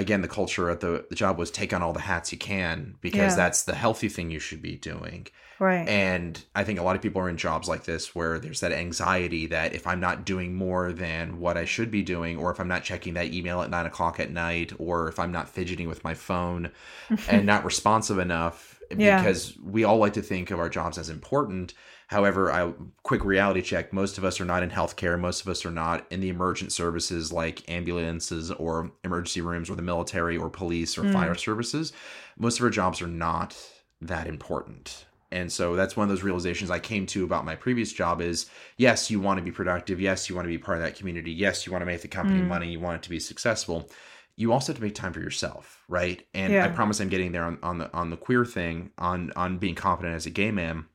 again 0.00 0.22
the 0.22 0.28
culture 0.28 0.68
at 0.70 0.80
the, 0.80 1.04
the 1.10 1.14
job 1.14 1.38
was 1.38 1.50
take 1.50 1.72
on 1.72 1.82
all 1.82 1.92
the 1.92 2.00
hats 2.00 2.32
you 2.32 2.38
can 2.38 2.96
because 3.00 3.32
Yeah. 3.32 3.36
that's 3.36 3.62
the 3.62 3.74
healthy 3.74 4.08
thing 4.08 4.30
you 4.30 4.40
should 4.40 4.62
be 4.62 4.76
doing 4.76 5.26
Right. 5.58 5.86
and 5.86 6.42
I 6.54 6.64
think 6.64 6.78
a 6.78 6.82
lot 6.82 6.96
of 6.96 7.02
people 7.02 7.20
are 7.20 7.28
in 7.28 7.36
jobs 7.36 7.68
like 7.68 7.84
this 7.84 8.14
where 8.14 8.38
there's 8.38 8.60
that 8.60 8.72
anxiety 8.72 9.44
that 9.48 9.74
if 9.74 9.86
I'm 9.86 10.00
not 10.00 10.24
doing 10.24 10.54
more 10.54 10.90
than 10.92 11.38
what 11.38 11.58
I 11.58 11.66
should 11.66 11.90
be 11.90 12.02
doing, 12.02 12.38
or 12.38 12.50
if 12.50 12.58
I'm 12.58 12.68
not 12.68 12.82
checking 12.82 13.12
that 13.14 13.34
email 13.34 13.60
at 13.60 13.68
nine 13.68 13.84
o'clock 13.84 14.18
at 14.18 14.30
night, 14.30 14.72
or 14.78 15.08
if 15.08 15.18
I'm 15.18 15.32
not 15.32 15.50
fidgeting 15.50 15.86
with 15.86 16.02
my 16.02 16.14
phone 16.14 16.70
and 17.28 17.44
not 17.44 17.66
responsive 17.66 18.18
enough, 18.18 18.80
Yeah. 18.96 19.18
because 19.20 19.54
we 19.62 19.84
all 19.84 19.98
like 19.98 20.14
to 20.14 20.22
think 20.22 20.50
of 20.50 20.58
our 20.58 20.70
jobs 20.70 20.96
as 20.96 21.10
important. 21.10 21.74
However, 22.10 22.50
I 22.50 22.72
quick 23.04 23.24
reality 23.24 23.62
check, 23.62 23.92
most 23.92 24.18
of 24.18 24.24
us 24.24 24.40
are 24.40 24.44
not 24.44 24.64
in 24.64 24.70
healthcare, 24.70 25.16
most 25.16 25.42
of 25.42 25.48
us 25.48 25.64
are 25.64 25.70
not 25.70 26.04
in 26.10 26.18
the 26.18 26.28
emergent 26.28 26.72
services 26.72 27.32
like 27.32 27.62
ambulances 27.70 28.50
or 28.50 28.90
emergency 29.04 29.40
rooms 29.40 29.70
or 29.70 29.76
the 29.76 29.82
military 29.82 30.36
or 30.36 30.50
police 30.50 30.98
or 30.98 31.04
Mm. 31.04 31.12
fire 31.12 31.36
services. 31.36 31.92
Most 32.36 32.58
of 32.58 32.64
our 32.64 32.70
jobs 32.70 33.00
are 33.00 33.06
not 33.06 33.56
that 34.00 34.26
important. 34.26 35.06
And 35.30 35.52
so 35.52 35.76
that's 35.76 35.96
one 35.96 36.02
of 36.02 36.08
those 36.08 36.24
realizations 36.24 36.68
I 36.68 36.80
came 36.80 37.06
to 37.06 37.22
about 37.22 37.44
my 37.44 37.54
previous 37.54 37.92
job 37.92 38.20
is 38.20 38.46
yes, 38.76 39.08
you 39.08 39.20
want 39.20 39.38
to 39.38 39.44
be 39.44 39.52
productive. 39.52 40.00
Yes, 40.00 40.28
you 40.28 40.34
want 40.34 40.46
to 40.46 40.50
be 40.50 40.58
part 40.58 40.78
of 40.78 40.82
that 40.82 40.96
community. 40.96 41.30
Yes, 41.30 41.64
you 41.64 41.70
want 41.70 41.82
to 41.82 41.86
make 41.86 42.02
the 42.02 42.08
company 42.08 42.40
Mm. 42.40 42.46
money. 42.48 42.72
You 42.72 42.80
want 42.80 42.96
it 42.96 43.02
to 43.04 43.10
be 43.10 43.20
successful. 43.20 43.88
You 44.34 44.52
also 44.52 44.72
have 44.72 44.78
to 44.78 44.82
make 44.82 44.96
time 44.96 45.12
for 45.12 45.20
yourself, 45.20 45.84
right? 45.86 46.26
And 46.34 46.56
I 46.60 46.68
promise 46.70 46.98
I'm 46.98 47.08
getting 47.08 47.30
there 47.30 47.44
on, 47.44 47.58
on 47.62 47.78
the 47.78 47.92
on 47.92 48.10
the 48.10 48.16
queer 48.16 48.44
thing, 48.44 48.90
on 48.98 49.32
on 49.36 49.58
being 49.58 49.76
confident 49.76 50.16
as 50.16 50.26
a 50.26 50.30
gay 50.30 50.50
man, 50.50 50.86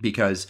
because 0.00 0.46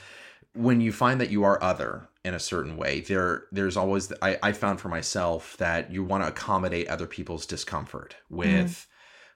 when 0.54 0.80
you 0.80 0.92
find 0.92 1.20
that 1.20 1.30
you 1.30 1.44
are 1.44 1.62
other 1.62 2.08
in 2.24 2.34
a 2.34 2.38
certain 2.38 2.76
way, 2.76 3.00
there 3.00 3.44
there's 3.52 3.76
always 3.76 4.08
the, 4.08 4.24
I, 4.24 4.38
I 4.42 4.52
found 4.52 4.80
for 4.80 4.88
myself 4.88 5.56
that 5.58 5.92
you 5.92 6.04
want 6.04 6.24
to 6.24 6.28
accommodate 6.28 6.88
other 6.88 7.06
people's 7.06 7.46
discomfort 7.46 8.16
mm-hmm. 8.24 8.36
with 8.36 8.86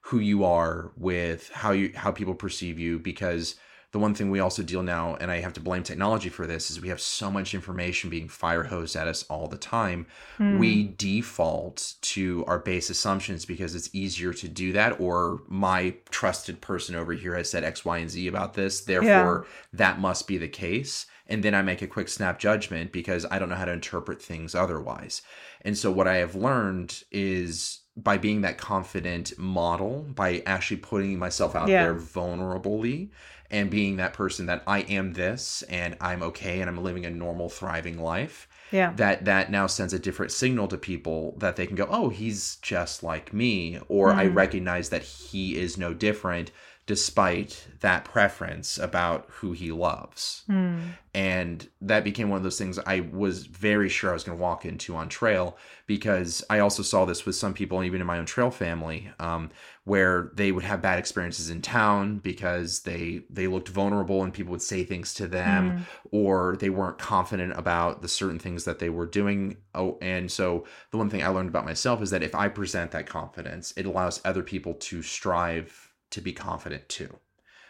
who 0.02 0.18
you 0.18 0.44
are, 0.44 0.92
with 0.96 1.50
how 1.50 1.72
you 1.72 1.92
how 1.94 2.10
people 2.10 2.34
perceive 2.34 2.78
you, 2.78 2.98
because 2.98 3.56
the 3.94 4.00
one 4.00 4.12
thing 4.12 4.28
we 4.28 4.40
also 4.40 4.64
deal 4.64 4.82
now, 4.82 5.14
and 5.20 5.30
I 5.30 5.38
have 5.38 5.52
to 5.52 5.60
blame 5.60 5.84
technology 5.84 6.28
for 6.28 6.48
this, 6.48 6.68
is 6.68 6.80
we 6.80 6.88
have 6.88 7.00
so 7.00 7.30
much 7.30 7.54
information 7.54 8.10
being 8.10 8.28
fire 8.28 8.64
hosed 8.64 8.96
at 8.96 9.06
us 9.06 9.22
all 9.30 9.46
the 9.46 9.56
time. 9.56 10.08
Mm. 10.40 10.58
We 10.58 10.82
default 10.98 11.94
to 12.00 12.44
our 12.48 12.58
base 12.58 12.90
assumptions 12.90 13.44
because 13.44 13.76
it's 13.76 13.94
easier 13.94 14.32
to 14.32 14.48
do 14.48 14.72
that, 14.72 14.98
or 14.98 15.42
my 15.46 15.94
trusted 16.10 16.60
person 16.60 16.96
over 16.96 17.12
here 17.12 17.36
has 17.36 17.48
said 17.48 17.62
X, 17.62 17.84
Y, 17.84 17.98
and 17.98 18.10
Z 18.10 18.26
about 18.26 18.54
this. 18.54 18.80
Therefore, 18.80 19.46
that 19.72 20.00
must 20.00 20.26
be 20.26 20.38
the 20.38 20.48
case. 20.48 21.06
And 21.28 21.44
then 21.44 21.54
I 21.54 21.62
make 21.62 21.80
a 21.80 21.86
quick 21.86 22.08
snap 22.08 22.40
judgment 22.40 22.90
because 22.90 23.24
I 23.30 23.38
don't 23.38 23.48
know 23.48 23.54
how 23.54 23.64
to 23.64 23.72
interpret 23.72 24.20
things 24.20 24.56
otherwise. 24.56 25.22
And 25.60 25.78
so, 25.78 25.92
what 25.92 26.08
I 26.08 26.16
have 26.16 26.34
learned 26.34 27.04
is 27.12 27.78
by 27.96 28.18
being 28.18 28.40
that 28.40 28.58
confident 28.58 29.38
model, 29.38 30.02
by 30.02 30.42
actually 30.46 30.78
putting 30.78 31.16
myself 31.16 31.54
out 31.54 31.68
Yeah. 31.68 31.84
there 31.84 31.94
vulnerably 31.94 33.10
and 33.50 33.70
being 33.70 33.96
that 33.96 34.12
person 34.14 34.46
that 34.46 34.62
I 34.66 34.80
am 34.80 35.12
this 35.12 35.62
and 35.68 35.96
I'm 36.00 36.22
okay 36.22 36.60
and 36.60 36.68
I'm 36.68 36.82
living 36.82 37.04
a 37.06 37.10
normal, 37.10 37.48
thriving 37.48 37.98
life, 37.98 38.48
Yeah. 38.70 38.92
that 38.96 39.24
that 39.26 39.50
now 39.50 39.66
sends 39.66 39.92
a 39.92 39.98
different 39.98 40.32
signal 40.32 40.68
to 40.68 40.78
people 40.78 41.34
that 41.38 41.56
they 41.56 41.66
can 41.66 41.76
go, 41.76 41.86
oh, 41.90 42.08
he's 42.08 42.56
just 42.56 43.02
like 43.02 43.32
me, 43.32 43.78
or 43.88 44.12
I 44.14 44.26
Mhm. 44.26 44.34
recognize 44.34 44.88
that 44.90 45.02
he 45.02 45.56
is 45.56 45.76
no 45.78 45.94
different 45.94 46.50
despite 46.86 47.66
that 47.80 48.04
preference 48.04 48.78
about 48.78 49.26
who 49.28 49.52
he 49.52 49.72
loves 49.72 50.42
Mm. 50.50 50.80
and 51.14 51.68
that 51.80 52.04
became 52.04 52.28
one 52.28 52.36
of 52.36 52.42
those 52.42 52.58
things 52.58 52.78
I 52.86 53.00
was 53.00 53.46
very 53.46 53.88
sure 53.88 54.10
I 54.10 54.14
was 54.14 54.24
going 54.24 54.36
to 54.36 54.42
walk 54.42 54.64
into 54.66 54.94
on 54.96 55.08
trail 55.08 55.56
because 55.86 56.42
I 56.48 56.58
also 56.60 56.82
saw 56.82 57.04
this 57.04 57.26
with 57.26 57.36
some 57.36 57.52
people, 57.54 57.82
even 57.84 58.00
in 58.00 58.06
my 58.06 58.18
own 58.18 58.24
trail 58.26 58.50
family, 58.50 59.10
um, 59.18 59.50
where 59.84 60.30
they 60.34 60.50
would 60.50 60.64
have 60.64 60.80
bad 60.80 60.98
experiences 60.98 61.50
in 61.50 61.60
town 61.60 62.18
because 62.18 62.80
they 62.80 63.22
they 63.28 63.46
looked 63.46 63.68
vulnerable 63.68 64.22
and 64.22 64.32
people 64.32 64.50
would 64.52 64.62
say 64.62 64.82
things 64.84 65.12
to 65.14 65.26
them, 65.28 65.70
Mm. 65.70 65.80
or 66.10 66.56
they 66.58 66.70
weren't 66.70 66.98
confident 66.98 67.52
about 67.56 68.00
the 68.02 68.08
certain 68.08 68.38
things 68.38 68.64
that 68.64 68.78
they 68.78 68.88
were 68.88 69.06
doing. 69.06 69.56
Oh, 69.74 69.98
and 70.00 70.30
so 70.32 70.64
the 70.90 70.96
one 70.98 71.10
thing 71.10 71.22
I 71.22 71.28
learned 71.28 71.48
about 71.50 71.66
myself 71.66 72.00
is 72.02 72.10
that 72.10 72.22
if 72.22 72.34
I 72.34 72.48
present 72.48 72.90
that 72.92 73.06
confidence, 73.06 73.72
it 73.76 73.84
allows 73.86 74.20
other 74.24 74.42
people 74.42 74.74
to 74.74 75.02
strive 75.02 75.83
to 76.14 76.20
be 76.22 76.32
confident 76.32 76.88
too 76.88 77.18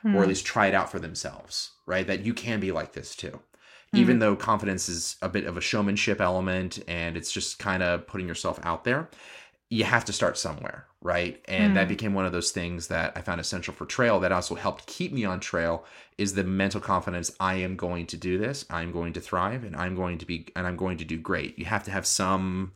Mm. 0.04 0.14
or 0.14 0.22
at 0.22 0.28
least 0.28 0.46
try 0.46 0.66
it 0.66 0.74
out 0.74 0.90
for 0.90 0.98
themselves, 1.00 1.72
right? 1.86 2.06
That 2.06 2.24
you 2.24 2.34
can 2.34 2.60
be 2.60 2.72
like 2.72 2.92
this 2.92 3.16
too. 3.16 3.40
Even 3.92 4.18
though 4.18 4.36
confidence 4.36 4.88
is 4.88 5.16
a 5.22 5.28
bit 5.28 5.46
of 5.46 5.56
a 5.56 5.60
showmanship 5.60 6.20
element 6.20 6.80
and 6.88 7.16
it's 7.16 7.32
just 7.32 7.58
kind 7.58 7.82
of 7.82 8.06
putting 8.06 8.28
yourself 8.28 8.58
out 8.64 8.84
there, 8.84 9.08
you 9.70 9.84
have 9.84 10.04
to 10.06 10.12
start 10.12 10.36
somewhere, 10.38 10.86
right? 11.00 11.42
And 11.48 11.76
that 11.76 11.86
Mm. 11.86 11.88
became 11.88 12.14
one 12.14 12.26
of 12.26 12.32
those 12.32 12.50
things 12.52 12.88
that 12.88 13.12
I 13.16 13.22
found 13.22 13.40
essential 13.40 13.74
for 13.74 13.86
trail 13.86 14.20
that 14.20 14.32
also 14.32 14.54
helped 14.56 14.86
keep 14.86 15.12
me 15.12 15.24
on 15.24 15.40
trail 15.40 15.84
is 16.18 16.34
the 16.34 16.44
mental 16.44 16.80
confidence 16.80 17.30
I 17.40 17.54
am 17.56 17.76
going 17.76 18.06
to 18.08 18.16
do 18.16 18.38
this, 18.38 18.64
I'm 18.70 18.92
going 18.92 19.12
to 19.14 19.20
thrive 19.20 19.64
and 19.64 19.76
I'm 19.76 19.94
going 19.96 20.18
to 20.18 20.26
be 20.26 20.48
and 20.56 20.66
I'm 20.66 20.76
going 20.76 20.98
to 20.98 21.04
do 21.04 21.18
great. 21.18 21.58
You 21.58 21.64
have 21.66 21.84
to 21.84 21.90
have 21.90 22.06
some 22.06 22.72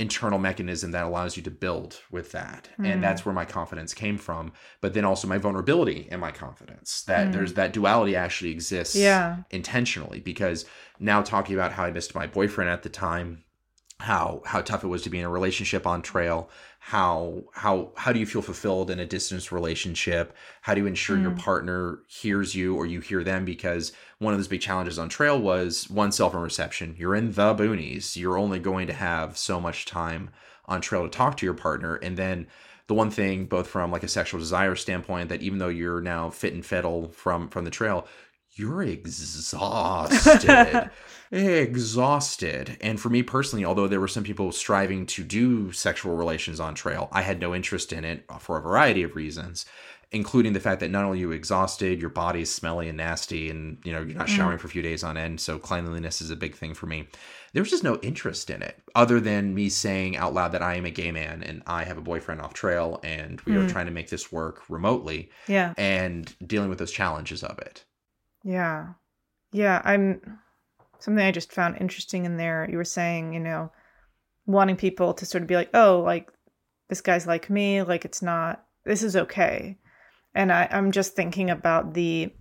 internal 0.00 0.38
mechanism 0.38 0.90
that 0.92 1.04
allows 1.04 1.36
you 1.36 1.42
to 1.42 1.50
build 1.50 2.00
with 2.10 2.32
that 2.32 2.68
Mm. 2.78 2.86
and 2.86 3.02
that's 3.04 3.24
where 3.24 3.34
my 3.34 3.44
confidence 3.44 3.92
came 3.94 4.16
from 4.16 4.52
but 4.80 4.94
then 4.94 5.04
also 5.04 5.28
my 5.28 5.36
vulnerability 5.38 6.08
and 6.10 6.20
my 6.20 6.30
confidence 6.30 7.02
that 7.02 7.28
Mm. 7.28 7.32
there's 7.34 7.52
that 7.54 7.72
duality 7.72 8.16
actually 8.16 8.50
exists 8.50 8.96
Yeah. 8.96 9.36
intentionally 9.50 10.20
because 10.20 10.64
now 10.98 11.20
talking 11.22 11.54
about 11.54 11.72
how 11.72 11.84
i 11.84 11.90
missed 11.90 12.14
my 12.14 12.26
boyfriend 12.26 12.70
at 12.70 12.82
the 12.82 12.88
time 12.88 13.44
how 13.98 14.40
how 14.46 14.60
tough 14.62 14.82
it 14.82 14.88
was 14.88 15.02
to 15.02 15.10
be 15.10 15.18
in 15.18 15.26
a 15.26 15.28
relationship 15.38 15.86
on 15.86 16.00
trail 16.00 16.48
how 16.82 17.44
how 17.52 17.92
how 17.96 18.10
do 18.12 18.18
you 18.18 18.26
feel 18.26 18.40
fulfilled 18.42 18.90
in 18.90 18.98
a 18.98 19.06
distance 19.06 19.52
relationship? 19.52 20.34
How 20.62 20.74
do 20.74 20.80
you 20.80 20.86
ensure 20.86 21.18
your 21.18 21.30
Mm. 21.32 21.38
partner 21.38 22.00
hears 22.08 22.54
you 22.54 22.74
or 22.74 22.86
you 22.86 23.00
hear 23.00 23.22
them? 23.22 23.44
Because 23.44 23.92
one 24.18 24.32
of 24.32 24.38
those 24.38 24.48
big 24.48 24.62
challenges 24.62 24.98
on 24.98 25.08
trail 25.10 25.38
was 25.40 25.88
one 25.90 26.10
cell 26.10 26.30
phone 26.30 26.42
reception. 26.42 26.96
You're 26.98 27.14
in 27.14 27.32
the 27.32 27.54
boonies. 27.54 28.16
You're 28.16 28.38
only 28.38 28.58
going 28.58 28.86
to 28.86 28.94
have 28.94 29.36
so 29.36 29.60
much 29.60 29.84
time 29.84 30.30
on 30.66 30.80
trail 30.80 31.02
to 31.02 31.08
talk 31.10 31.36
to 31.38 31.46
your 31.46 31.54
partner. 31.54 31.96
And 31.96 32.16
then 32.16 32.46
the 32.86 32.94
one 32.94 33.10
thing 33.10 33.44
both 33.46 33.68
from 33.68 33.90
like 33.92 34.02
a 34.02 34.08
sexual 34.08 34.40
desire 34.40 34.74
standpoint 34.74 35.28
that 35.28 35.42
even 35.42 35.58
though 35.58 35.68
you're 35.68 36.00
now 36.00 36.30
fit 36.30 36.54
and 36.54 36.64
fiddle 36.66 37.10
from 37.10 37.48
from 37.48 37.64
the 37.64 37.70
trail 37.70 38.06
you're 38.56 38.82
exhausted 39.70 40.90
exhausted 41.32 42.76
and 42.80 43.00
for 43.00 43.08
me 43.08 43.22
personally 43.22 43.64
although 43.64 43.86
there 43.88 44.00
were 44.00 44.08
some 44.08 44.24
people 44.24 44.50
striving 44.52 45.06
to 45.06 45.22
do 45.22 45.70
sexual 45.72 46.16
relations 46.16 46.58
on 46.60 46.74
trail 46.74 47.08
i 47.12 47.22
had 47.22 47.40
no 47.40 47.54
interest 47.54 47.92
in 47.92 48.04
it 48.04 48.24
for 48.40 48.58
a 48.58 48.62
variety 48.62 49.02
of 49.02 49.14
reasons 49.14 49.64
including 50.12 50.52
the 50.54 50.58
fact 50.60 50.80
that 50.80 50.90
not 50.90 51.04
only 51.04 51.18
are 51.18 51.20
you 51.20 51.30
exhausted 51.30 52.00
your 52.00 52.10
body 52.10 52.40
is 52.42 52.52
smelly 52.52 52.88
and 52.88 52.96
nasty 52.98 53.48
and 53.48 53.78
you 53.84 53.92
know 53.92 54.00
you're 54.00 54.18
not 54.18 54.26
Mm. 54.26 54.36
showering 54.36 54.58
for 54.58 54.66
a 54.66 54.70
few 54.70 54.82
days 54.82 55.04
on 55.04 55.16
end 55.16 55.40
so 55.40 55.56
cleanliness 55.58 56.20
is 56.20 56.30
a 56.30 56.36
big 56.36 56.54
thing 56.56 56.74
for 56.74 56.86
me 56.86 57.06
there 57.52 57.62
was 57.62 57.70
just 57.70 57.84
no 57.84 57.96
interest 58.02 58.50
in 58.50 58.60
it 58.62 58.82
other 58.96 59.20
than 59.20 59.54
me 59.54 59.68
saying 59.68 60.16
out 60.16 60.34
loud 60.34 60.50
that 60.52 60.62
i 60.62 60.74
am 60.74 60.84
a 60.84 60.90
gay 60.90 61.12
man 61.12 61.44
and 61.44 61.62
i 61.66 61.84
have 61.84 61.96
a 61.98 62.02
boyfriend 62.02 62.40
off 62.40 62.54
trail 62.54 62.98
and 63.04 63.40
we 63.42 63.54
are 63.56 63.60
Mm. 63.66 63.70
trying 63.70 63.86
to 63.86 63.92
make 63.92 64.10
this 64.10 64.32
work 64.32 64.62
remotely 64.68 65.30
Yeah. 65.46 65.74
and 65.78 66.34
dealing 66.44 66.70
with 66.70 66.78
those 66.80 66.90
challenges 66.92 67.44
of 67.44 67.58
it 67.60 67.84
Yeah. 68.42 68.94
Yeah. 69.52 69.80
I'm 69.84 70.20
something 71.00 71.24
I 71.24 71.32
just 71.32 71.52
found 71.52 71.78
interesting 71.78 72.24
in 72.24 72.36
there. 72.36 72.68
You 72.70 72.76
were 72.76 72.84
saying, 72.84 73.32
you 73.34 73.40
know, 73.40 73.72
wanting 74.46 74.76
people 74.76 75.14
to 75.14 75.26
sort 75.26 75.42
of 75.42 75.48
be 75.48 75.56
like, 75.56 75.70
oh, 75.74 76.02
like 76.04 76.30
this 76.88 77.00
guy's 77.00 77.26
like 77.26 77.50
me, 77.50 77.82
like 77.82 78.04
it's 78.04 78.22
not, 78.22 78.64
this 78.84 79.02
is 79.02 79.16
okay. 79.16 79.78
And 80.34 80.52
I, 80.52 80.68
I'm 80.70 80.92
just 80.92 81.14
thinking 81.14 81.50
about 81.50 81.94
the, 81.94 82.32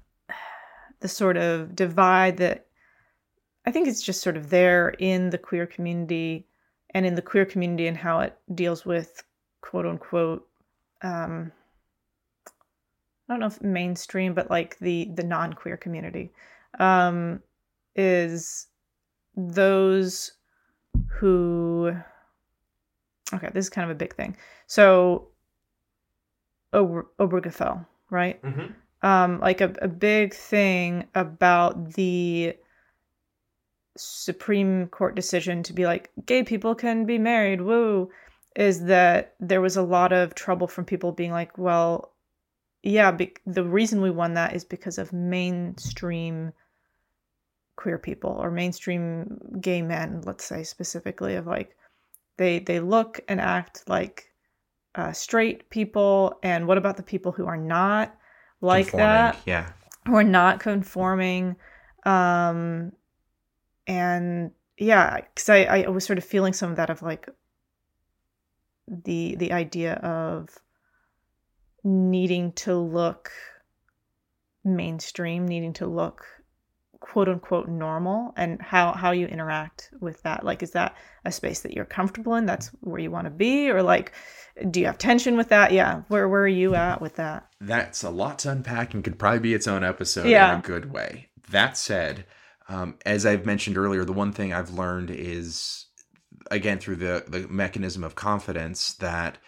the 0.99 1.07
sort 1.07 1.38
of 1.38 1.76
divide 1.76 2.38
that 2.38 2.68
I 3.65 3.72
think 3.72 3.88
it's 3.88 4.02
just 4.02 4.22
sort 4.22 4.38
of 4.38 4.49
there 4.49 4.90
in 4.90 5.30
the 5.30 5.38
queer 5.38 5.68
community 5.68 6.48
and 6.91 7.06
in 7.06 7.15
the 7.15 7.22
queer 7.22 7.45
community 7.45 7.88
and 7.88 7.98
how 7.98 8.19
it 8.22 8.36
deals 8.53 8.86
with 8.86 9.23
quote 9.61 9.86
unquote, 9.86 10.48
um, 11.02 11.52
I 12.48 13.34
don't 13.34 13.40
know 13.40 13.45
if 13.45 13.61
mainstream, 13.61 14.34
but 14.34 14.49
like 14.49 14.80
the 14.80 15.10
the 15.14 15.23
non 15.23 15.53
queer 15.53 15.77
community, 15.77 16.31
um, 16.80 17.41
is 17.95 18.67
those 19.35 20.31
who. 21.19 21.95
Okay, 23.33 23.49
this 23.53 23.65
is 23.65 23.69
kind 23.69 23.89
of 23.89 23.95
a 23.95 23.99
big 23.99 24.15
thing. 24.15 24.35
So, 24.65 25.27
Ober- 26.73 27.07
Obergefell, 27.19 27.85
right? 28.09 28.41
Mm-hmm. 28.41 29.07
um, 29.07 29.39
like 29.39 29.61
a, 29.61 29.73
a 29.81 29.87
big 29.87 30.33
thing 30.33 31.05
about 31.13 31.93
the 31.93 32.55
Supreme 33.97 34.87
Court 34.87 35.15
decision 35.15 35.61
to 35.63 35.73
be 35.73 35.85
like, 35.85 36.09
gay 36.25 36.43
people 36.43 36.73
can 36.73 37.05
be 37.05 37.17
married, 37.17 37.61
woo, 37.61 38.09
is 38.55 38.85
that 38.85 39.35
there 39.39 39.61
was 39.61 39.77
a 39.77 39.83
lot 39.83 40.11
of 40.11 40.33
trouble 40.35 40.67
from 40.67 40.85
people 40.85 41.11
being 41.11 41.31
like, 41.31 41.57
well, 41.57 42.13
yeah, 42.81 43.11
be- 43.11 43.35
the 43.45 43.63
reason 43.63 44.01
we 44.01 44.09
won 44.09 44.33
that 44.33 44.55
is 44.55 44.63
because 44.65 44.97
of 44.97 45.13
mainstream 45.13 46.51
queer 47.80 47.97
people 47.97 48.31
or 48.31 48.51
mainstream 48.51 49.39
gay 49.61 49.81
men, 49.81 50.22
let's 50.26 50.43
say 50.45 50.64
specifically, 50.64 51.35
of 51.35 51.47
like, 51.47 51.76
they 52.38 52.60
they 52.60 52.80
look 52.80 53.22
and 53.27 53.39
act 53.39 53.84
like 53.88 54.34
uh, 54.95 55.14
straight 55.14 55.69
people, 55.69 56.39
and 56.43 56.68
what 56.68 56.77
about 56.77 56.97
the 56.97 57.03
people 57.03 57.31
who 57.31 57.45
are 57.45 57.57
not? 57.57 58.15
like 58.61 58.91
that 58.91 59.38
Yeah. 59.45 59.72
who 60.06 60.15
are 60.15 60.23
not 60.23 60.60
conforming 60.60 61.56
um 62.06 62.91
and 63.88 64.51
yeah 64.77 65.22
because 65.22 65.49
I, 65.49 65.84
I 65.85 65.89
was 65.89 66.06
sort 66.06 66.18
of 66.18 66.26
feeling 66.26 66.53
some 66.53 66.72
of 66.72 66.77
that 66.77 66.89
of 66.89 67.01
like 67.01 67.30
the 68.88 69.35
the 69.35 69.51
idea 69.51 69.93
of 69.95 70.49
needing 71.84 72.51
to 72.53 72.76
look 72.76 73.31
mainstream 74.64 75.47
needing 75.47 75.73
to 75.73 75.88
look 75.88 76.26
quote 77.11 77.27
unquote 77.30 77.68
normal 77.68 78.34
and 78.38 78.61
how 78.61 78.91
how 78.94 79.11
you 79.11 79.26
interact 79.27 79.90
with 79.99 80.22
that. 80.23 80.44
Like 80.45 80.61
is 80.64 80.72
that 80.72 80.95
a 81.26 81.31
space 81.31 81.61
that 81.61 81.73
you're 81.73 81.86
comfortable 81.86 82.36
in? 82.36 82.45
That's 82.45 82.68
where 82.81 82.99
you 82.99 83.11
want 83.11 83.26
to 83.26 83.31
be? 83.31 83.69
Or 83.69 83.81
like 83.81 84.11
do 84.69 84.80
you 84.80 84.86
have 84.88 84.98
tension 84.98 85.38
with 85.38 85.49
that? 85.49 85.72
Yeah 85.72 86.02
where 86.07 86.27
where 86.30 86.44
are 86.44 86.48
you 86.48 86.76
at 86.76 87.02
with 87.02 87.15
that? 87.15 87.48
That's 87.60 88.03
a 88.03 88.10
lot 88.10 88.40
to 88.40 88.52
unpack 88.52 88.94
and 88.94 89.03
could 89.03 89.18
probably 89.19 89.40
be 89.40 89.53
its 89.53 89.68
own 89.68 89.84
episode 89.84 90.27
Yeah. 90.27 90.53
in 90.53 90.60
a 90.60 90.64
good 90.64 90.91
way. 90.91 91.30
That 91.49 91.77
said, 91.77 92.26
um, 92.68 92.95
as 93.06 93.26
I've 93.26 93.45
mentioned 93.45 93.77
earlier, 93.77 94.06
the 94.06 94.14
one 94.14 94.31
thing 94.31 94.53
I've 94.53 94.69
learned 94.69 95.10
is, 95.10 95.88
again, 96.52 96.77
through 96.77 96.98
the, 96.98 97.23
the 97.27 97.48
mechanism 97.48 98.03
of 98.03 98.14
confidence 98.14 98.94
that, 98.95 99.40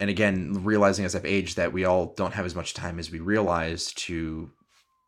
and 0.00 0.10
again, 0.10 0.64
realizing 0.64 1.04
as 1.04 1.14
I've 1.14 1.24
aged 1.24 1.56
that 1.56 1.72
we 1.72 1.84
all 1.84 2.06
don't 2.16 2.34
have 2.34 2.44
as 2.44 2.56
much 2.56 2.74
time 2.74 2.98
as 2.98 3.10
we 3.12 3.20
realize 3.20 3.92
to 3.92 4.50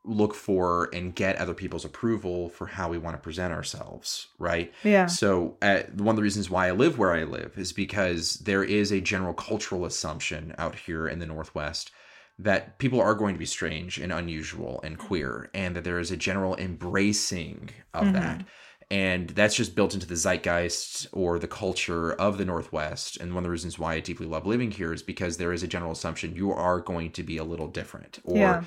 look 0.08 0.34
for 0.34 0.88
and 0.94 1.14
get 1.14 1.36
other 1.36 1.54
people's 1.54 1.84
approval 1.84 2.48
for 2.50 2.66
how 2.66 2.88
we 2.88 2.98
want 2.98 3.14
to 3.16 3.20
present 3.22 3.52
ourselves, 3.52 4.28
right? 4.38 4.72
yeah 4.82 5.16
So, 5.20 5.56
uh, 5.62 5.82
one 5.94 6.10
of 6.10 6.16
the 6.16 6.22
reasons 6.22 6.50
why 6.50 6.68
I 6.68 6.72
live 6.72 6.98
where 6.98 7.12
I 7.14 7.24
live 7.24 7.58
is 7.58 7.72
because 7.72 8.34
there 8.40 8.64
is 8.64 8.90
a 8.92 9.00
general 9.00 9.34
cultural 9.34 9.84
assumption 9.84 10.54
out 10.58 10.74
here 10.74 11.08
in 11.08 11.18
the 11.18 11.26
Northwest 11.26 11.90
that 12.38 12.78
people 12.78 13.00
are 13.00 13.14
going 13.14 13.34
to 13.34 13.38
be 13.38 13.46
strange 13.46 13.98
and 13.98 14.12
unusual 14.12 14.80
and 14.82 14.98
queer, 14.98 15.50
and 15.54 15.74
that 15.76 15.84
there 15.84 15.98
is 15.98 16.10
a 16.10 16.16
general 16.16 16.54
embracing 16.56 17.70
of 17.94 18.12
Mhm. 18.12 18.12
that. 18.12 18.44
And 18.90 19.30
that's 19.30 19.54
just 19.56 19.74
built 19.74 19.92
into 19.92 20.06
the 20.06 20.14
zeitgeist 20.16 21.08
or 21.12 21.38
the 21.38 21.48
culture 21.48 22.12
of 22.14 22.38
the 22.38 22.44
Northwest. 22.46 23.18
And 23.18 23.34
one 23.34 23.42
of 23.42 23.44
the 23.44 23.50
reasons 23.50 23.78
why 23.78 23.94
I 23.94 24.00
deeply 24.00 24.24
love 24.26 24.46
living 24.46 24.70
here 24.70 24.94
is 24.94 25.02
because 25.02 25.36
there 25.36 25.52
is 25.52 25.62
a 25.62 25.68
general 25.68 25.92
assumption 25.92 26.34
you 26.34 26.52
are 26.52 26.80
going 26.80 27.12
to 27.12 27.22
be 27.22 27.36
a 27.36 27.44
little 27.44 27.68
different, 27.68 28.18
or 28.24 28.62
Yeah. 28.62 28.64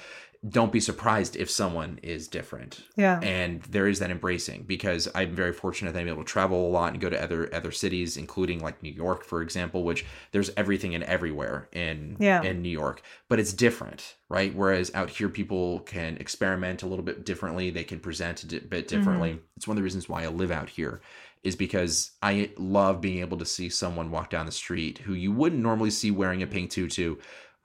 Don't 0.50 0.72
be 0.72 0.80
surprised 0.80 1.36
if 1.36 1.52
someone 1.52 2.00
is 2.02 2.28
different 2.28 2.84
yeah 2.96 3.20
and 3.22 3.62
there 3.64 3.88
is 3.88 4.00
that 4.00 4.10
embracing 4.10 4.64
because 4.64 5.08
I'm 5.14 5.36
very 5.36 5.54
fortunate 5.54 5.94
that 5.94 6.00
I'm 6.00 6.08
able 6.08 6.24
to 6.24 6.32
travel 6.32 6.68
a 6.68 6.72
lot 6.72 6.94
and 6.94 7.02
go 7.02 7.10
to 7.12 7.24
other 7.24 7.54
other 7.54 7.72
cities, 7.72 8.18
including 8.18 8.60
like 8.60 8.82
New 8.82 8.92
York, 8.92 9.24
for 9.24 9.42
example, 9.44 9.84
which 9.84 10.04
there's 10.32 10.50
everything 10.58 10.96
and 10.96 11.04
everywhere 11.04 11.70
in 11.72 12.18
Yeah. 12.20 12.42
in 12.42 12.62
New 12.64 12.70
York, 12.70 13.04
but 13.30 13.40
it's 13.40 13.54
different, 13.54 14.16
right? 14.30 14.54
Whereas 14.56 14.92
out 14.96 15.12
here, 15.12 15.30
people 15.30 15.82
can 15.82 16.18
experiment 16.18 16.82
a 16.82 16.88
little 16.88 17.06
bit 17.06 17.24
differently, 17.24 17.70
they 17.70 17.84
can 17.84 18.00
present 18.00 18.44
a 18.44 18.48
bit 18.62 18.88
differently. 18.88 19.34
Mm-hmm. 19.34 19.58
It's 19.58 19.68
one 19.68 19.76
of 19.76 19.80
the 19.80 19.84
reasons 19.84 20.10
why 20.10 20.24
I 20.24 20.28
live 20.28 20.52
out 20.52 20.70
here. 20.70 21.02
Is 21.44 21.56
because 21.56 22.12
I 22.22 22.52
love 22.58 23.02
being 23.02 23.20
able 23.20 23.38
to 23.40 23.46
see 23.46 23.70
someone 23.70 24.12
walk 24.12 24.30
down 24.30 24.46
the 24.46 24.52
street 24.52 25.00
who 25.00 25.14
you 25.14 25.32
wouldn't 25.32 25.62
normally 25.62 25.90
see 25.90 26.12
wearing 26.12 26.44
a 26.44 26.48
pink 26.48 26.70
tutu, 26.70 27.16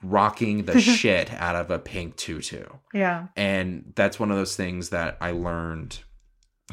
rocking 0.02 0.64
the 0.64 0.80
shit 0.98 1.32
out 1.34 1.56
of 1.56 1.70
a 1.70 1.78
pink 1.78 2.16
tutu. 2.16 2.64
yeah 2.92 3.26
And 3.36 3.92
that's 3.96 4.20
one 4.20 4.30
of 4.30 4.36
those 4.36 4.56
things 4.56 4.90
that 4.90 5.16
I 5.20 5.30
learned 5.32 6.00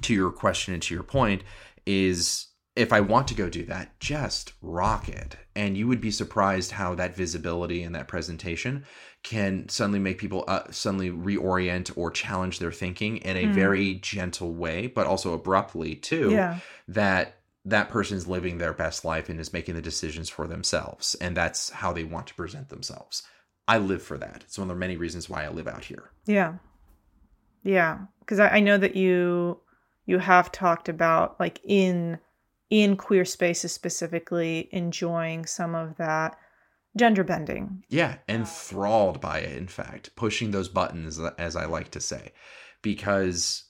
to 0.02 0.14
your 0.14 0.32
question 0.32 0.74
and 0.74 0.84
to 0.84 0.94
your 0.94 1.04
point 1.04 1.44
is 1.86 2.48
if 2.76 2.92
I 2.92 3.02
want 3.02 3.28
to 3.28 3.36
go 3.36 3.50
do 3.50 3.66
that, 3.66 4.00
just 4.00 4.54
rock 4.62 5.08
it. 5.08 5.38
And 5.56 5.78
you 5.78 5.88
would 5.88 6.02
be 6.02 6.10
surprised 6.10 6.72
how 6.72 6.96
that 6.96 7.16
visibility 7.16 7.84
and 7.84 7.94
that 7.94 8.08
presentation 8.08 8.86
can 9.22 9.70
suddenly 9.70 10.00
make 10.00 10.18
people 10.18 10.44
uh, 10.48 10.64
suddenly 10.72 11.12
reorient 11.12 11.92
or 11.96 12.10
challenge 12.10 12.58
their 12.58 12.72
thinking 12.72 13.18
in 13.18 13.38
a 13.38 13.46
Mhm. 13.46 13.54
very 13.54 13.94
gentle 13.96 14.54
way, 14.56 14.88
but 14.88 15.06
also 15.06 15.34
abruptly 15.34 15.96
too 15.96 16.32
yeah 16.32 16.58
that 16.88 17.38
that 17.66 17.90
person's 17.90 18.28
living 18.28 18.58
their 18.58 18.74
best 18.74 19.06
life 19.06 19.30
and 19.30 19.40
is 19.40 19.54
making 19.54 19.76
the 19.76 19.82
decisions 19.82 20.30
for 20.30 20.48
themselves 20.48 21.16
and 21.22 21.36
that's 21.38 21.70
how 21.70 21.94
they 21.94 22.04
want 22.04 22.28
to 22.28 22.36
present 22.36 22.70
themselves 22.70 23.24
i 23.68 23.78
live 23.78 24.02
for 24.04 24.18
that 24.18 24.44
it's 24.46 24.58
one 24.58 24.70
of 24.70 24.76
the 24.76 24.80
many 24.80 24.98
reasons 24.98 25.30
why 25.30 25.44
i 25.44 25.50
live 25.50 25.68
out 25.68 25.86
here 25.86 26.12
Yeah. 26.26 26.56
Yeah. 27.64 28.00
Because 28.20 28.40
I, 28.40 28.50
I 28.50 28.60
know 28.60 28.78
that 28.78 28.96
you 28.96 29.60
you 30.06 30.20
have 30.20 30.52
talked 30.52 30.90
about 30.90 31.40
like 31.40 31.62
in 31.64 32.20
in 32.70 32.98
queer 32.98 33.24
spaces 33.24 33.72
specifically 33.72 34.68
enjoying 34.72 35.46
some 35.46 35.76
of 35.76 35.96
that 35.98 36.36
gender 36.98 37.24
bending. 37.24 37.84
yeah 37.90 38.18
enthralled 38.28 39.22
by 39.22 39.40
it 39.40 39.58
in 39.58 39.68
fact 39.68 40.16
pushing 40.16 40.52
those 40.52 40.68
buttons 40.68 41.20
as 41.38 41.56
i 41.56 41.66
like 41.66 41.90
to 41.92 42.00
say 42.02 42.32
because 42.82 43.64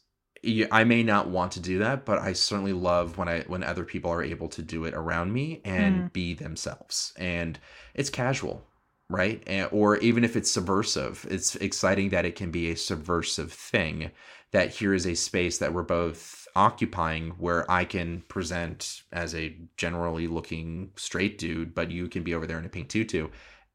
i 0.72 0.84
may 0.84 1.04
not 1.04 1.30
want 1.30 1.52
to 1.52 1.60
do 1.60 1.80
that 1.80 2.06
but 2.06 2.20
i 2.20 2.34
certainly 2.34 2.74
love 2.74 3.18
when 3.18 3.28
i 3.28 3.42
when 3.42 3.64
other 3.64 3.86
people 3.86 4.12
are 4.12 4.24
able 4.24 4.48
to 4.48 4.62
do 4.62 4.86
it 4.86 4.94
around 4.94 5.32
me 5.32 5.62
and 5.64 6.12
be 6.14 6.34
themselves. 6.34 7.14
And 7.18 7.60
it's 7.94 8.10
casual 8.10 8.66
right? 9.10 9.44
And, 9.46 9.68
or 9.72 9.98
even 9.98 10.24
if 10.24 10.36
it's 10.36 10.50
subversive 10.50 11.28
it's 11.30 11.56
exciting 11.58 12.10
that 12.10 12.26
it 12.26 12.36
can 12.36 12.52
be 12.52 12.72
a 12.72 12.76
subversive 12.76 13.52
thing 13.52 14.12
that 14.52 14.70
here 14.70 14.94
is 14.94 15.06
a 15.06 15.16
space 15.16 15.58
that 15.58 15.74
we're 15.74 15.84
both 15.84 16.48
occupying 16.56 17.32
where 17.32 17.70
i 17.70 17.84
can 17.84 18.22
present 18.28 19.04
as 19.12 19.36
a 19.36 19.56
generally 19.78 20.28
looking 20.28 20.92
straight 20.96 21.38
dude 21.38 21.76
but 21.76 21.92
you 21.92 22.08
can 22.08 22.24
be 22.24 22.34
over 22.34 22.48
there 22.48 22.58
in 22.58 22.66
a 22.66 22.70
pink 22.70 22.88
tutu 22.90 23.28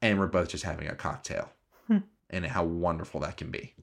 and 0.02 0.18
we're 0.18 0.26
both 0.26 0.48
just 0.48 0.64
having 0.64 0.88
a 0.88 0.94
cocktail. 0.94 1.50
Hmm. 1.86 1.98
and 2.30 2.44
how 2.44 2.64
wonderful 2.64 3.20
that 3.20 3.38
can 3.38 3.50
be. 3.50 3.74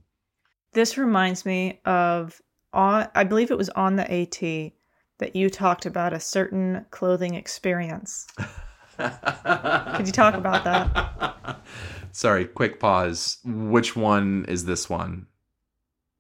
This 0.74 0.98
reminds 0.98 1.46
me 1.46 1.80
of 1.86 2.40
on 2.76 3.08
I 3.16 3.24
believe 3.24 3.50
it 3.52 3.58
was 3.58 3.70
on 3.70 3.96
the 3.96 4.04
AT 4.12 4.72
that 5.18 5.36
you 5.36 5.50
talked 5.50 5.86
about 5.86 6.14
a 6.14 6.20
certain 6.20 6.86
clothing 6.92 7.34
experience. 7.36 8.28
could 8.98 10.06
you 10.06 10.12
talk 10.14 10.36
about 10.36 10.64
that? 10.64 11.60
sorry 12.12 12.46
quick 12.46 12.80
pause 12.80 13.40
which 13.44 13.94
one 13.96 14.46
is 14.48 14.64
this 14.64 14.90
one 14.90 15.28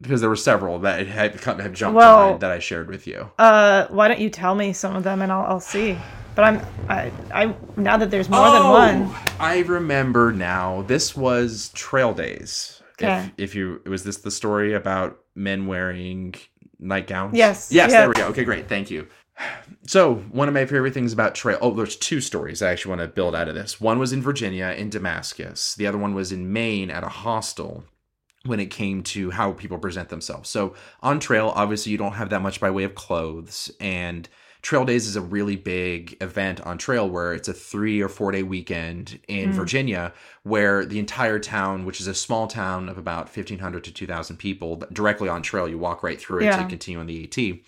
because 0.01 0.19
there 0.19 0.29
were 0.29 0.35
several 0.35 0.79
that 0.79 1.07
had, 1.07 1.39
come- 1.39 1.59
have 1.59 1.71
jumped 1.71 1.95
Well- 1.95 2.17
to 2.25 2.29
mind 2.31 2.41
that 2.41 2.51
i 2.51 2.59
shared 2.59 2.89
with 2.89 3.07
you 3.07 3.31
Uh 3.39 3.87
why 3.87 4.09
don't 4.09 4.19
you 4.19 4.29
tell 4.29 4.55
me 4.55 4.73
some 4.73 4.93
of 4.95 5.03
them 5.03 5.21
and 5.21 5.31
I'll 5.31 5.45
I'll 5.45 5.59
see. 5.61 5.97
But 6.35 6.43
I'm 6.43 6.61
I 6.89 7.11
I 7.33 7.55
now 7.77 7.95
that 7.95 8.11
there's 8.11 8.27
more 8.27 8.49
than 8.51 8.63
one. 8.67 9.15
I 9.39 9.59
remember 9.59 10.33
now. 10.33 10.81
This 10.81 11.15
was 11.15 11.69
Trail 11.69 12.13
Days. 12.13 12.81
Okay. 13.01 13.31
If, 13.37 13.51
if 13.51 13.55
you 13.55 13.81
was 13.85 14.03
this 14.03 14.17
the 14.17 14.31
story 14.31 14.73
about 14.73 15.17
men 15.35 15.67
wearing 15.67 16.33
nightgowns? 16.79 17.35
Yes, 17.35 17.71
Yes, 17.71 17.91
yeah. 17.91 17.99
there 17.99 18.07
we 18.07 18.15
go. 18.15 18.27
Okay, 18.27 18.43
great. 18.43 18.67
Thank 18.67 18.89
you. 18.89 19.07
So, 19.85 20.15
one 20.31 20.47
of 20.47 20.53
my 20.53 20.65
favorite 20.65 20.93
things 20.93 21.11
about 21.11 21.35
trail 21.35 21.57
oh, 21.61 21.71
there's 21.71 21.97
two 21.97 22.21
stories 22.21 22.61
I 22.61 22.71
actually 22.71 22.95
want 22.95 23.01
to 23.01 23.07
build 23.13 23.35
out 23.35 23.49
of 23.49 23.55
this. 23.55 23.81
One 23.81 23.99
was 23.99 24.13
in 24.13 24.21
Virginia 24.21 24.73
in 24.77 24.89
Damascus. 24.89 25.75
The 25.75 25.87
other 25.87 25.97
one 25.97 26.13
was 26.13 26.31
in 26.31 26.51
Maine 26.53 26.89
at 26.89 27.03
a 27.03 27.09
hostel 27.09 27.83
when 28.45 28.59
it 28.59 28.67
came 28.67 29.03
to 29.03 29.31
how 29.31 29.51
people 29.53 29.77
present 29.77 30.09
themselves. 30.09 30.49
So, 30.49 30.73
on 31.01 31.19
trail, 31.19 31.51
obviously 31.55 31.91
you 31.91 31.97
don't 31.97 32.13
have 32.13 32.29
that 32.29 32.41
much 32.41 32.59
by 32.59 32.69
way 32.71 32.83
of 32.83 32.95
clothes 32.95 33.71
and 33.79 34.29
Trail 34.65 34.83
Days 34.83 35.05
is 35.05 35.15
a 35.15 35.21
really 35.21 35.55
big 35.55 36.17
event 36.21 36.59
on 36.61 36.79
trail 36.79 37.07
where 37.07 37.35
it's 37.35 37.47
a 37.47 37.53
three 37.53 38.01
or 38.01 38.09
four 38.09 38.31
day 38.31 38.41
weekend 38.41 39.19
in 39.27 39.51
Mm. 39.51 39.53
Virginia 39.53 40.11
where 40.41 40.83
the 40.83 40.97
entire 40.97 41.37
town, 41.37 41.85
which 41.85 42.01
is 42.01 42.07
a 42.07 42.15
small 42.15 42.47
town 42.47 42.89
of 42.89 42.97
about 42.97 43.29
1,500 43.29 43.83
to 43.83 43.91
2,000 43.93 44.37
people, 44.37 44.81
directly 44.91 45.29
on 45.29 45.43
trail, 45.43 45.67
you 45.69 45.77
walk 45.77 46.01
right 46.01 46.19
through 46.19 46.39
it 46.39 46.45
Yeah. 46.45 46.57
to 46.63 46.67
continue 46.67 46.99
on 46.99 47.05
the 47.05 47.23
AT. 47.25 47.61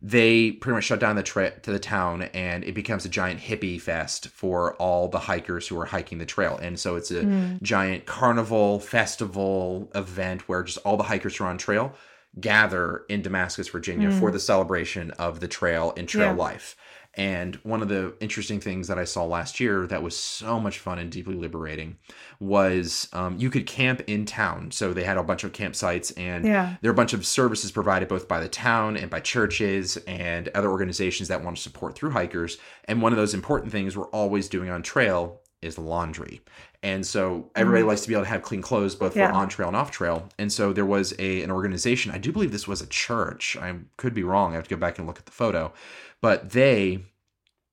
they 0.00 0.52
pretty 0.52 0.74
much 0.76 0.84
shut 0.84 1.00
down 1.00 1.16
the 1.16 1.22
tra- 1.24 1.58
to 1.58 1.72
the 1.72 1.78
town 1.80 2.22
and 2.32 2.62
it 2.62 2.72
becomes 2.72 3.04
a 3.04 3.08
giant 3.08 3.40
hippie 3.40 3.80
fest 3.80 4.28
for 4.28 4.74
all 4.76 5.08
the 5.08 5.18
hikers 5.18 5.66
who 5.66 5.76
are 5.80 5.86
hiking 5.86 6.18
the 6.18 6.24
trail 6.24 6.56
and 6.62 6.78
so 6.78 6.94
it's 6.94 7.10
a 7.10 7.24
giant 7.62 8.06
carnival 8.06 8.78
festival 8.78 9.90
event 9.96 10.48
where 10.48 10.62
just 10.62 10.78
all 10.84 10.96
the 10.96 11.02
hikers 11.02 11.36
who 11.36 11.42
are 11.42 11.48
on 11.48 11.58
trail 11.58 11.92
gather 12.40 13.04
in 13.08 13.22
damascus 13.22 13.68
virginia 13.68 14.10
for 14.10 14.30
the 14.30 14.38
celebration 14.40 15.10
of 15.12 15.40
the 15.40 15.48
trail 15.48 15.92
and 15.96 16.08
trail 16.08 16.28
Yeah. 16.28 16.32
life 16.36 16.76
and 17.14 17.56
one 17.64 17.82
of 17.82 17.88
the 17.88 18.14
interesting 18.20 18.60
things 18.60 18.86
that 18.86 18.98
I 18.98 19.02
saw 19.04 19.24
last 19.24 19.58
year 19.58 19.88
that 19.88 20.04
was 20.04 20.16
so 20.16 20.60
much 20.60 20.78
fun 20.78 21.00
and 21.00 21.10
deeply 21.10 21.34
liberating 21.34 21.96
was 22.38 23.08
um, 23.12 23.36
you 23.38 23.50
could 23.50 23.66
camp 23.66 24.02
in 24.06 24.24
town. 24.24 24.70
So 24.70 24.92
they 24.92 25.02
had 25.02 25.16
a 25.16 25.22
bunch 25.24 25.42
of 25.42 25.52
campsites, 25.52 26.12
and 26.16 26.44
Yeah. 26.44 26.76
there 26.80 26.90
are 26.90 26.92
a 26.92 26.96
bunch 26.96 27.14
of 27.14 27.26
services 27.26 27.72
provided 27.72 28.08
both 28.08 28.28
by 28.28 28.38
the 28.38 28.48
town 28.48 28.96
and 28.96 29.10
by 29.10 29.18
churches 29.18 29.96
and 30.06 30.48
other 30.48 30.70
organizations 30.70 31.28
that 31.28 31.42
want 31.42 31.56
to 31.56 31.62
support 31.62 31.96
through 31.96 32.10
hikers. 32.10 32.56
And 32.84 33.02
one 33.02 33.12
of 33.12 33.18
those 33.18 33.34
important 33.34 33.72
things 33.72 33.96
we're 33.96 34.06
always 34.06 34.48
doing 34.48 34.70
on 34.70 34.82
trail 34.82 35.40
is 35.60 35.76
laundry. 35.76 36.40
And 36.82 37.04
so 37.04 37.50
everybody 37.56 37.82
likes 37.82 38.02
to 38.02 38.08
be 38.08 38.14
able 38.14 38.24
to 38.24 38.30
have 38.30 38.42
clean 38.42 38.62
clothes 38.62 38.94
both 38.94 39.16
Yeah. 39.16 39.28
for 39.28 39.34
on 39.34 39.48
trail 39.48 39.68
and 39.68 39.76
off 39.76 39.90
trail. 39.90 40.28
And 40.38 40.52
so 40.52 40.72
there 40.72 40.86
was 40.86 41.12
a 41.18 41.42
an 41.42 41.50
organization, 41.50 42.12
I 42.12 42.18
do 42.18 42.30
believe 42.32 42.52
this 42.52 42.68
was 42.68 42.80
a 42.80 42.86
church. 42.86 43.56
I 43.56 43.74
could 43.96 44.14
be 44.14 44.22
wrong. 44.22 44.52
I 44.52 44.56
have 44.56 44.68
to 44.68 44.74
go 44.74 44.80
back 44.80 44.98
and 44.98 45.06
look 45.06 45.18
at 45.18 45.26
the 45.26 45.32
photo. 45.32 45.72
But 46.20 46.50
they 46.50 47.04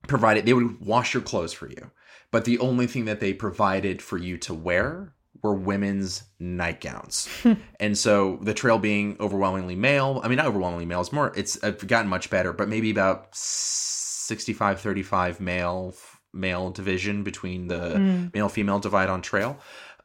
provided 0.08 0.44
they 0.46 0.52
would 0.54 0.80
wash 0.80 1.14
your 1.14 1.22
clothes 1.22 1.52
for 1.52 1.68
you. 1.68 1.90
But 2.32 2.44
the 2.44 2.58
only 2.58 2.86
thing 2.88 3.04
that 3.04 3.20
they 3.20 3.32
provided 3.32 4.02
for 4.02 4.18
you 4.18 4.36
to 4.38 4.52
wear 4.54 5.14
were 5.42 5.54
women's 5.54 6.24
nightgowns. 6.40 7.28
and 7.80 7.96
so 7.96 8.38
the 8.42 8.54
trail 8.54 8.78
being 8.78 9.16
overwhelmingly 9.20 9.76
male, 9.76 10.20
I 10.24 10.28
mean 10.28 10.36
not 10.38 10.46
overwhelmingly 10.46 10.86
male, 10.86 11.00
it's 11.00 11.12
more 11.12 11.32
it's 11.36 11.62
uh, 11.62 11.70
gotten 11.70 12.08
much 12.08 12.28
better, 12.30 12.52
but 12.52 12.68
maybe 12.68 12.90
about 12.90 13.28
65 13.34 14.80
35 14.80 15.40
male 15.40 15.92
male 16.36 16.70
division 16.70 17.22
between 17.22 17.68
the 17.68 18.30
male 18.34 18.48
female 18.48 18.78
divide 18.78 19.08
on 19.08 19.22
trail. 19.22 19.58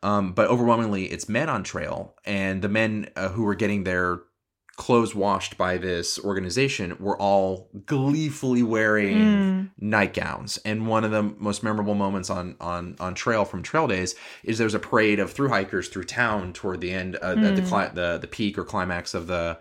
Um, 0.04 0.34
but 0.34 0.48
overwhelmingly 0.50 1.06
it's 1.06 1.30
men 1.30 1.50
on 1.50 1.64
trail. 1.64 2.16
And 2.26 2.62
the 2.62 2.70
men 2.70 3.10
uh, 3.16 3.30
who 3.30 3.44
were 3.44 3.56
getting 3.56 3.84
their 3.84 4.22
clothes 4.78 5.14
washed 5.14 5.58
by 5.58 5.78
this 5.78 6.18
organization 6.18 6.96
were 7.00 7.16
all 7.18 7.70
gleefully 7.86 8.64
wearing 8.64 9.70
nightgowns. 9.78 10.58
And 10.66 10.88
one 10.88 11.04
of 11.04 11.12
the 11.12 11.22
most 11.22 11.62
memorable 11.62 11.94
moments 11.94 12.32
on 12.32 12.56
on 12.60 12.96
on 13.00 13.14
trail 13.14 13.46
from 13.46 13.62
trail 13.62 13.88
days 13.88 14.16
is 14.44 14.58
there's 14.58 14.74
a 14.74 14.80
parade 14.80 15.20
of 15.20 15.32
through 15.32 15.50
hikers 15.50 15.88
through 15.90 16.06
town 16.06 16.54
toward 16.54 16.82
the 16.82 16.92
end 16.92 17.16
uh, 17.22 17.36
at 17.38 17.56
the, 17.56 17.62
cli- 17.62 17.94
the 17.94 18.18
the 18.20 18.28
peak 18.28 18.58
or 18.58 18.64
climax 18.64 19.14
of 19.14 19.28
the 19.28 19.60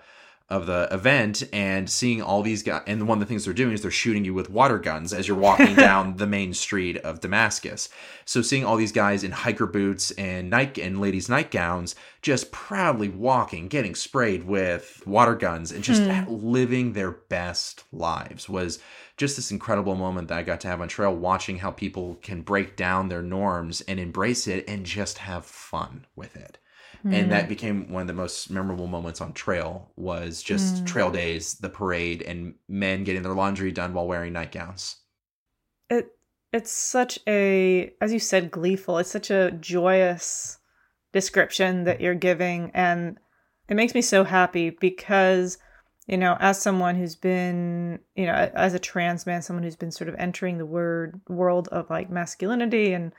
of 0.51 0.67
the 0.67 0.89
event 0.91 1.45
and 1.53 1.89
seeing 1.89 2.21
all 2.21 2.43
these 2.43 2.65
guys 2.65 2.83
and 2.87 3.07
one 3.07 3.17
of 3.17 3.21
the 3.21 3.27
things 3.27 3.45
they're 3.45 3.55
doing 3.55 3.73
is 3.73 3.83
they're 3.83 3.91
shooting 3.91 4.25
you 4.25 4.35
with 4.35 4.51
water 4.51 4.79
guns 4.79 5.13
as 5.13 5.29
you're 5.29 5.37
walking 5.37 5.75
down 5.77 6.17
the 6.17 6.27
main 6.27 6.53
street 6.53 6.97
of 6.99 7.21
Damascus. 7.21 7.89
So 8.25 8.43
seeing 8.43 8.65
all 8.65 8.77
these 8.77 8.93
guys 8.93 9.23
in 9.23 9.31
hiker 9.31 9.67
boots 9.67 10.11
and 10.13 10.51
night 10.51 10.77
and 10.77 11.01
ladies 11.01 11.29
nightgowns 11.29 11.95
just 12.21 12.51
proudly 12.51 13.09
walking, 13.09 13.69
getting 13.69 13.95
sprayed 13.95 14.45
with 14.45 15.03
water 15.07 15.37
guns 15.37 15.71
and 15.71 15.85
just 15.85 16.03
hmm. 16.03 16.25
living 16.29 16.93
their 16.93 17.13
best 17.13 17.85
lives 17.93 18.49
was 18.49 18.81
just 19.17 19.37
this 19.37 19.51
incredible 19.51 19.95
moment 19.95 20.29
that 20.29 20.39
I 20.39 20.43
got 20.43 20.61
to 20.63 20.69
have 20.69 20.81
on 20.81 20.89
trail 20.89 21.15
watching 21.15 21.59
how 21.59 21.71
people 21.71 22.17
can 22.23 22.43
break 22.43 22.75
down 22.75 23.09
their 23.09 23.23
norms 23.23 23.83
and 23.83 24.01
embrace 24.01 24.47
it 24.47 24.65
and 24.67 24.85
just 24.85 25.19
have 25.19 25.45
fun 25.47 26.07
with 26.17 26.37
it 26.37 26.59
and 27.05 27.33
that 27.33 27.45
hmm. 27.45 27.49
became 27.49 27.91
one 27.91 28.03
of 28.03 28.09
the 28.09 28.15
most 28.15 28.51
memorable 28.51 28.87
moments 28.87 29.21
on 29.21 29.33
trail 29.33 29.91
was 29.97 30.43
just 30.43 30.79
hmm. 30.79 30.85
trail 30.85 31.11
days 31.11 31.55
the 31.55 31.69
parade 31.69 32.23
and 32.23 32.55
men 32.69 33.05
getting 33.05 33.23
their 33.23 33.33
laundry 33.33 33.73
done 33.73 33.95
while 33.95 34.07
wearing 34.07 34.33
nightgowns. 34.33 34.97
It 35.89 36.15
it's 36.53 36.71
such 36.71 37.19
a 37.27 37.93
as 38.01 38.13
you 38.13 38.19
said 38.19 38.51
gleeful. 38.51 38.99
It's 38.99 39.11
such 39.11 39.31
a 39.31 39.53
joyous 39.53 40.59
description 41.13 41.85
that 41.85 42.01
you're 42.01 42.15
giving 42.15 42.71
and 42.75 43.19
it 43.69 43.75
makes 43.75 43.95
me 43.95 44.03
so 44.03 44.25
happy 44.25 44.71
because 44.71 45.59
you 46.07 46.17
know 46.17 46.37
as 46.41 46.61
someone 46.61 46.97
who's 46.97 47.17
been 47.17 47.99
you 48.15 48.27
know 48.27 48.33
as 48.33 48.75
a 48.75 48.79
trans 48.79 49.27
man 49.27 49.43
someone 49.43 49.63
who's 49.63 49.77
been 49.77 49.91
sort 49.91 50.09
of 50.09 50.15
entering 50.17 50.59
the 50.59 50.67
word 50.67 51.21
world 51.29 51.69
of 51.69 51.89
like 51.91 52.11
masculinity 52.11 52.93
and 52.93 53.13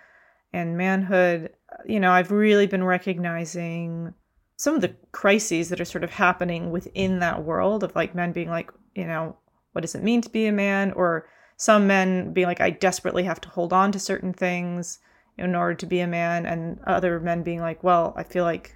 and 0.53 0.77
manhood 0.77 1.49
you 1.85 1.99
know 1.99 2.11
i've 2.11 2.31
really 2.31 2.67
been 2.67 2.83
recognizing 2.83 4.13
some 4.57 4.75
of 4.75 4.81
the 4.81 4.95
crises 5.11 5.69
that 5.69 5.81
are 5.81 5.85
sort 5.85 6.03
of 6.03 6.11
happening 6.11 6.71
within 6.71 7.19
that 7.19 7.43
world 7.43 7.83
of 7.83 7.95
like 7.95 8.13
men 8.13 8.31
being 8.31 8.49
like 8.49 8.71
you 8.95 9.05
know 9.05 9.35
what 9.73 9.81
does 9.81 9.95
it 9.95 10.03
mean 10.03 10.21
to 10.21 10.29
be 10.29 10.47
a 10.47 10.51
man? 10.51 10.91
Or 10.93 11.29
some 11.55 11.87
men 11.87 12.33
being 12.33 12.47
like 12.47 12.59
i 12.61 12.69
desperately 12.69 13.23
have 13.23 13.39
to 13.39 13.49
hold 13.49 13.71
on 13.71 13.91
to 13.91 13.99
certain 13.99 14.33
things 14.33 14.99
in 15.37 15.55
order 15.55 15.75
to 15.75 15.85
be 15.85 15.99
a 15.99 16.07
man 16.07 16.45
and 16.45 16.79
other 16.85 17.19
men 17.19 17.43
being 17.43 17.61
like 17.61 17.83
well 17.83 18.13
i 18.17 18.23
feel 18.23 18.43
like 18.43 18.75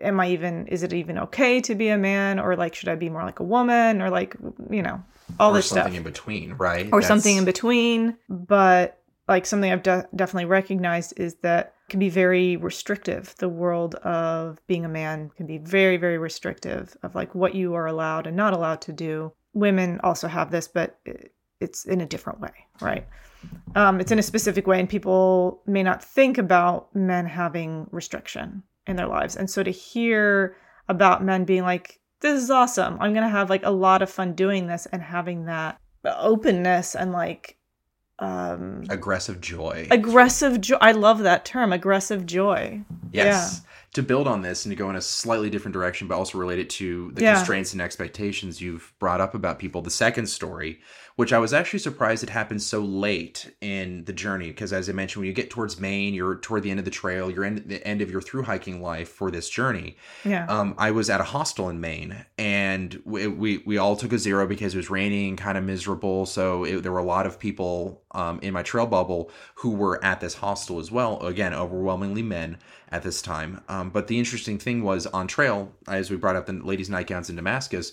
am 0.00 0.20
i 0.20 0.28
even 0.28 0.66
is 0.68 0.82
it 0.82 0.92
even 0.92 1.18
okay 1.18 1.60
to 1.60 1.74
be 1.74 1.88
a 1.88 1.98
man? 1.98 2.38
Or 2.38 2.56
like 2.56 2.74
should 2.74 2.88
i 2.88 2.94
be 2.94 3.10
more 3.10 3.24
like 3.24 3.40
a 3.40 3.44
woman? 3.44 4.00
Or 4.00 4.10
like 4.10 4.36
you 4.70 4.82
know 4.82 5.02
all 5.38 5.52
or 5.52 5.56
this 5.56 5.66
something 5.66 5.92
stuff. 5.92 5.96
in 5.96 6.02
between 6.02 6.52
right? 6.54 6.88
Or 6.92 7.02
something 7.02 7.36
in 7.36 7.44
between. 7.44 8.16
But 8.28 9.00
like 9.28 9.46
something 9.46 9.72
i've 9.72 9.82
de- 9.82 10.08
definitely 10.14 10.44
recognized 10.44 11.14
is 11.16 11.34
that 11.36 11.74
can 11.88 12.00
be 12.00 12.08
very 12.08 12.56
restrictive. 12.56 13.34
The 13.38 13.48
world 13.48 13.94
of 13.96 14.58
being 14.66 14.84
a 14.84 14.88
man 14.88 15.30
can 15.36 15.46
be 15.46 15.58
very 15.58 15.96
very 15.96 16.18
restrictive 16.18 16.96
of 17.02 17.14
like 17.14 17.34
what 17.34 17.54
you 17.54 17.74
are 17.74 17.86
allowed 17.86 18.26
and 18.26 18.36
not 18.36 18.54
allowed 18.54 18.80
to 18.82 18.92
do. 18.92 19.32
Women 19.52 20.00
also 20.02 20.28
have 20.28 20.50
this 20.50 20.66
but 20.66 20.98
it's 21.60 21.84
in 21.84 22.00
a 22.00 22.06
different 22.06 22.40
way 22.40 22.52
right? 22.80 23.06
Um, 23.74 24.00
it's 24.00 24.10
in 24.10 24.18
a 24.18 24.22
specific 24.22 24.66
way 24.66 24.80
and 24.80 24.88
people 24.88 25.60
may 25.66 25.82
not 25.82 26.02
think 26.02 26.38
about 26.38 26.94
men 26.94 27.26
having 27.26 27.86
restriction 27.90 28.62
in 28.86 28.96
their 28.96 29.06
lives. 29.06 29.36
And 29.36 29.50
so 29.50 29.62
to 29.62 29.70
hear 29.70 30.56
about 30.88 31.24
men 31.24 31.44
being 31.44 31.62
like 31.62 32.00
this 32.20 32.42
is 32.42 32.50
awesome. 32.50 32.96
I'm 33.00 33.12
gonna 33.12 33.28
have 33.28 33.50
like 33.50 33.64
a 33.64 33.70
lot 33.70 34.00
of 34.00 34.08
fun 34.08 34.34
doing 34.34 34.66
this 34.66 34.86
and 34.86 35.02
having 35.02 35.44
that 35.44 35.78
openness 36.04 36.96
and 36.96 37.12
like 37.12 37.58
um 38.20 38.84
aggressive 38.90 39.40
joy. 39.40 39.88
aggressive 39.90 40.60
joy 40.60 40.76
i 40.80 40.92
love 40.92 41.18
that 41.20 41.44
term 41.44 41.72
aggressive 41.72 42.24
joy. 42.26 42.80
Yes. 43.12 43.60
To 43.94 44.02
build 44.02 44.26
on 44.26 44.42
this 44.42 44.64
and 44.64 44.72
to 44.72 44.76
go 44.76 44.90
in 44.90 44.96
a 44.96 45.00
slightly 45.00 45.50
different 45.50 45.72
direction 45.72 46.06
but 46.08 46.16
also 46.16 46.38
relate 46.38 46.58
it 46.58 46.70
to 46.70 47.10
the 47.14 47.22
Yeah. 47.22 47.34
constraints 47.34 47.72
and 47.72 47.82
expectations 47.82 48.60
you've 48.60 48.92
brought 48.98 49.20
up 49.20 49.34
about 49.34 49.58
people 49.58 49.82
the 49.82 49.90
second 49.90 50.26
story 50.26 50.80
which 51.16 51.32
i 51.32 51.38
was 51.38 51.52
actually 51.52 51.78
surprised 51.78 52.22
it 52.22 52.30
happened 52.30 52.62
so 52.62 52.80
late 52.80 53.54
in 53.60 54.04
the 54.04 54.12
journey 54.12 54.48
because 54.48 54.72
as 54.72 54.88
i 54.88 54.92
mentioned 54.92 55.20
when 55.20 55.28
you 55.28 55.34
get 55.34 55.50
towards 55.50 55.80
maine 55.80 56.14
you're 56.14 56.36
toward 56.36 56.62
the 56.62 56.70
end 56.70 56.78
of 56.78 56.84
the 56.84 56.90
trail 56.90 57.30
you're 57.30 57.44
in 57.44 57.62
the 57.66 57.86
end 57.86 58.00
of 58.00 58.10
your 58.10 58.20
through 58.20 58.42
hiking 58.42 58.80
life 58.82 59.08
for 59.08 59.30
this 59.30 59.48
journey 59.48 59.96
yeah 60.24 60.46
um, 60.46 60.74
I 60.78 60.90
was 60.90 61.10
at 61.10 61.20
a 61.20 61.24
hostel 61.24 61.68
in 61.68 61.80
Maine, 61.80 62.24
and 62.38 63.00
we, 63.04 63.26
we 63.26 63.58
we 63.58 63.78
all 63.78 63.96
took 63.96 64.12
a 64.12 64.18
zero 64.18 64.46
because 64.46 64.74
it 64.74 64.76
was 64.76 64.90
raining, 64.90 65.36
kind 65.36 65.58
of 65.58 65.64
miserable. 65.64 66.26
So 66.26 66.64
it, 66.64 66.82
there 66.82 66.92
were 66.92 66.98
a 66.98 67.04
lot 67.04 67.26
of 67.26 67.38
people 67.38 68.02
um, 68.12 68.38
in 68.40 68.52
my 68.52 68.62
trail 68.62 68.86
bubble 68.86 69.30
who 69.56 69.70
were 69.70 70.02
at 70.04 70.20
this 70.20 70.34
hostel 70.34 70.78
as 70.78 70.90
well. 70.90 71.20
Again, 71.24 71.54
overwhelmingly 71.54 72.22
men 72.22 72.58
at 72.90 73.02
this 73.02 73.22
time. 73.22 73.62
Um, 73.68 73.90
but 73.90 74.06
the 74.06 74.18
interesting 74.18 74.58
thing 74.58 74.82
was 74.82 75.06
on 75.06 75.26
trail, 75.26 75.72
as 75.88 76.10
we 76.10 76.16
brought 76.16 76.36
up 76.36 76.46
the 76.46 76.52
ladies' 76.52 76.90
nightgowns 76.90 77.30
in 77.30 77.36
Damascus, 77.36 77.92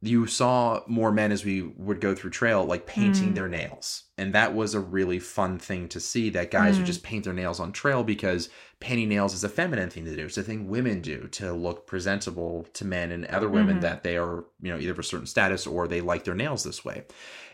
you 0.00 0.26
saw 0.26 0.80
more 0.86 1.10
men 1.10 1.32
as 1.32 1.44
we 1.44 1.62
would 1.62 2.00
go 2.00 2.14
through 2.14 2.30
trail 2.30 2.64
like 2.64 2.86
painting 2.86 3.32
mm. 3.32 3.34
their 3.34 3.48
nails. 3.48 4.04
And 4.16 4.32
that 4.32 4.54
was 4.54 4.74
a 4.74 4.80
really 4.80 5.18
fun 5.18 5.58
thing 5.58 5.88
to 5.88 5.98
see 5.98 6.30
that 6.30 6.52
guys 6.52 6.76
would 6.76 6.84
mm. 6.84 6.88
just 6.88 7.02
paint 7.02 7.24
their 7.24 7.32
nails 7.32 7.58
on 7.58 7.72
trail 7.72 8.04
because 8.04 8.48
painting 8.78 9.08
nails 9.08 9.34
is 9.34 9.42
a 9.42 9.48
feminine 9.48 9.90
thing 9.90 10.04
to 10.04 10.14
do. 10.14 10.26
It's 10.26 10.38
a 10.38 10.42
thing 10.44 10.68
women 10.68 11.00
do 11.00 11.26
to 11.32 11.52
look 11.52 11.88
presentable 11.88 12.68
to 12.74 12.84
men 12.84 13.10
and 13.10 13.26
other 13.26 13.48
women 13.48 13.76
mm-hmm. 13.76 13.82
that 13.82 14.04
they 14.04 14.16
are 14.16 14.44
you 14.60 14.72
know 14.72 14.78
either 14.78 14.92
of 14.92 14.98
a 15.00 15.02
certain 15.02 15.26
status 15.26 15.66
or 15.66 15.88
they 15.88 16.00
like 16.00 16.22
their 16.22 16.34
nails 16.34 16.62
this 16.62 16.84
way. 16.84 17.04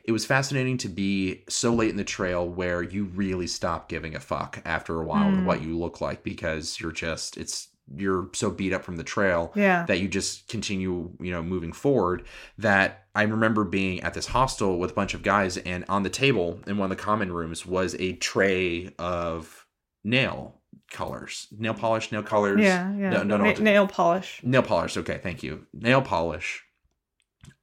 It 0.04 0.12
was 0.12 0.26
fascinating 0.26 0.76
to 0.78 0.90
be 0.90 1.44
so 1.48 1.72
late 1.72 1.88
in 1.88 1.96
the 1.96 2.04
trail 2.04 2.46
where 2.46 2.82
you 2.82 3.04
really 3.04 3.46
stop 3.46 3.88
giving 3.88 4.14
a 4.14 4.20
fuck 4.20 4.60
after 4.66 5.00
a 5.00 5.04
while 5.04 5.30
with 5.30 5.40
mm. 5.40 5.46
what 5.46 5.62
you 5.62 5.78
look 5.78 6.02
like 6.02 6.22
because 6.22 6.78
you're 6.78 6.92
just 6.92 7.38
it's 7.38 7.68
you're 7.96 8.30
so 8.32 8.50
beat 8.50 8.72
up 8.72 8.82
from 8.84 8.96
the 8.96 9.04
trail 9.04 9.52
Yeah. 9.54 9.84
that 9.86 9.98
you 10.00 10.08
just 10.08 10.48
continue 10.48 11.10
you 11.20 11.30
know 11.30 11.42
moving 11.42 11.72
forward 11.72 12.24
that 12.58 13.04
i 13.14 13.22
remember 13.22 13.62
being 13.64 14.00
at 14.00 14.14
this 14.14 14.26
hostel 14.28 14.78
with 14.78 14.92
a 14.92 14.94
bunch 14.94 15.12
of 15.12 15.22
guys 15.22 15.58
and 15.58 15.84
on 15.88 16.02
the 16.02 16.08
table 16.10 16.60
in 16.66 16.78
one 16.78 16.90
of 16.90 16.96
the 16.96 17.02
common 17.02 17.30
rooms 17.30 17.66
was 17.66 17.94
a 17.98 18.14
tray 18.14 18.94
of 18.98 19.66
nail 20.02 20.60
colors. 20.90 21.48
Nail 21.58 21.74
polish 21.74 22.10
nail 22.12 22.22
colors. 22.22 22.60
Yeah 22.60 22.90
yeah. 22.96 23.10
No, 23.10 23.22
no, 23.22 23.36
no, 23.36 23.44
Na- 23.52 23.58
nail 23.60 23.86
polish. 23.86 24.40
Nail 24.42 24.62
polish 24.62 24.96
okay 24.96 25.18
thank 25.22 25.42
you. 25.42 25.66
Nail 25.72 26.00
polish 26.02 26.62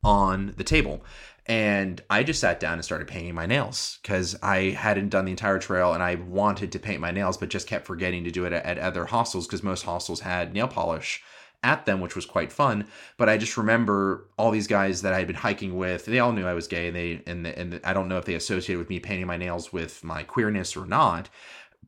on 0.03 0.53
the 0.57 0.64
table 0.64 1.03
and 1.51 2.01
i 2.09 2.23
just 2.23 2.39
sat 2.39 2.61
down 2.61 2.73
and 2.73 2.85
started 2.85 3.09
painting 3.09 3.35
my 3.35 3.45
nails 3.45 3.99
because 4.01 4.37
i 4.41 4.69
hadn't 4.69 5.09
done 5.09 5.25
the 5.25 5.31
entire 5.31 5.59
trail 5.59 5.93
and 5.93 6.01
i 6.01 6.15
wanted 6.15 6.71
to 6.71 6.79
paint 6.79 7.01
my 7.01 7.11
nails 7.11 7.35
but 7.35 7.49
just 7.49 7.67
kept 7.67 7.85
forgetting 7.85 8.23
to 8.23 8.31
do 8.31 8.45
it 8.45 8.53
at, 8.53 8.65
at 8.65 8.77
other 8.77 9.05
hostels 9.05 9.47
because 9.47 9.61
most 9.61 9.83
hostels 9.83 10.21
had 10.21 10.53
nail 10.53 10.67
polish 10.67 11.21
at 11.63 11.85
them, 11.85 12.01
which 12.01 12.15
was 12.15 12.25
quite 12.25 12.51
fun. 12.51 12.87
But 13.17 13.29
I 13.29 13.37
just 13.37 13.57
remember 13.57 14.25
all 14.37 14.49
these 14.49 14.67
guys 14.67 15.03
that 15.03 15.13
I 15.13 15.19
had 15.19 15.27
been 15.27 15.35
hiking 15.35 15.77
with. 15.77 16.05
They 16.05 16.19
all 16.19 16.31
knew 16.31 16.47
I 16.47 16.55
was 16.55 16.67
gay, 16.67 16.87
and 16.87 16.95
they 16.95 17.21
and 17.27 17.45
and 17.45 17.79
I 17.83 17.93
don't 17.93 18.07
know 18.07 18.17
if 18.17 18.25
they 18.25 18.33
associated 18.33 18.79
with 18.79 18.89
me 18.89 18.99
painting 18.99 19.27
my 19.27 19.37
nails 19.37 19.71
with 19.71 20.03
my 20.03 20.23
queerness 20.23 20.75
or 20.75 20.85
not. 20.85 21.29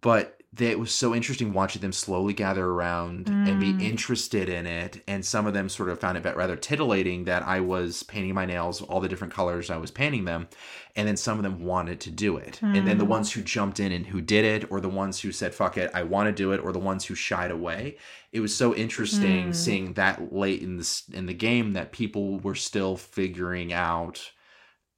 But 0.02 0.43
they, 0.56 0.68
it 0.68 0.80
was 0.80 0.94
so 0.94 1.16
interesting 1.16 1.52
watching 1.52 1.82
them 1.82 1.92
slowly 1.92 2.34
gather 2.34 2.66
around 2.66 3.26
mm. 3.26 3.50
and 3.50 3.60
be 3.60 3.86
interested 3.86 4.50
in 4.50 4.68
it. 4.68 5.02
And 5.08 5.26
some 5.26 5.48
of 5.48 5.54
them 5.54 5.68
sort 5.68 5.90
of 5.90 6.00
found 6.00 6.16
it 6.18 6.36
rather 6.36 6.56
titillating 6.56 7.24
that 7.26 7.42
I 7.44 7.60
was 7.60 8.04
painting 8.04 8.36
my 8.36 8.46
nails 8.46 8.82
all 8.82 9.00
the 9.00 9.10
different 9.10 9.34
colors 9.34 9.72
I 9.72 9.78
was 9.78 9.90
painting 9.90 10.26
them. 10.26 10.48
And 10.96 11.08
then 11.08 11.18
some 11.18 11.40
of 11.40 11.44
them 11.44 11.64
wanted 11.64 12.00
to 12.02 12.12
do 12.12 12.38
it. 12.38 12.60
Mm. 12.62 12.78
And 12.78 12.88
then 12.88 12.98
the 13.00 13.06
ones 13.06 13.32
who 13.32 13.42
jumped 13.42 13.80
in 13.80 13.92
and 13.92 14.06
who 14.06 14.22
did 14.22 14.46
it, 14.46 14.72
or 14.72 14.80
the 14.80 14.90
ones 14.90 15.20
who 15.20 15.32
said, 15.32 15.56
fuck 15.56 15.76
it, 15.78 15.90
I 15.94 16.04
want 16.04 16.28
to 16.28 16.32
do 16.32 16.52
it, 16.52 16.60
or 16.60 16.72
the 16.72 16.78
ones 16.78 17.06
who 17.06 17.16
shied 17.16 17.50
away. 17.50 17.98
It 18.32 18.40
was 18.40 18.56
so 18.56 18.76
interesting 18.76 19.50
mm. 19.50 19.56
seeing 19.56 19.94
that 19.94 20.32
late 20.32 20.62
in 20.62 20.78
the, 20.78 21.02
in 21.14 21.26
the 21.26 21.34
game 21.34 21.74
that 21.74 21.92
people 21.92 22.40
were 22.40 22.56
still 22.56 22.96
figuring 22.96 23.74
out 23.74 24.32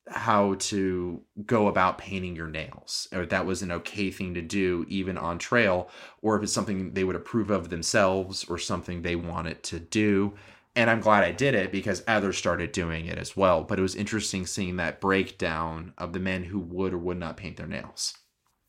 how 0.07 0.53
to 0.56 1.19
go 1.45 1.68
about 1.68 1.98
painting 1.98 2.36
your 2.36 2.48
nails 2.48 3.07
or 3.11 3.26
that 3.26 3.45
was 3.45 3.64
an 3.64 3.72
okay 3.72 4.11
thing 4.11 4.36
to 4.36 4.41
do 4.41 4.86
even 4.88 5.18
on 5.18 5.40
trail 5.40 5.90
or 6.22 6.36
if 6.36 6.44
it's 6.44 6.53
something 6.53 6.94
they 6.94 7.03
would 7.03 7.15
approve 7.15 7.49
of 7.49 7.69
themselves 7.69 8.44
or 8.45 8.57
something 8.57 9.02
they 9.02 9.15
wanted 9.15 9.64
to 9.64 9.80
do. 9.80 10.34
And 10.76 10.90
i'm 10.90 10.99
glad 10.99 11.23
i 11.23 11.32
did 11.32 11.56
it 11.56 11.72
because 11.72 12.03
others 12.07 12.38
started 12.38 12.72
doing 12.72 13.07
it 13.07 13.18
as 13.18 13.36
well. 13.36 13.64
But 13.64 13.80
it 13.80 13.82
was 13.82 13.95
interesting 13.95 14.45
seeing 14.45 14.76
that 14.76 15.02
breakdown 15.02 15.94
of 15.98 16.14
the 16.14 16.19
men 16.19 16.44
who 16.44 16.60
would 16.60 16.94
or 16.94 16.99
would 16.99 17.18
not 17.18 17.38
paint 17.38 17.57
their 17.57 17.68
nails. 17.68 18.15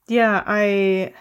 Yeah 0.09 0.43
i 0.47 1.13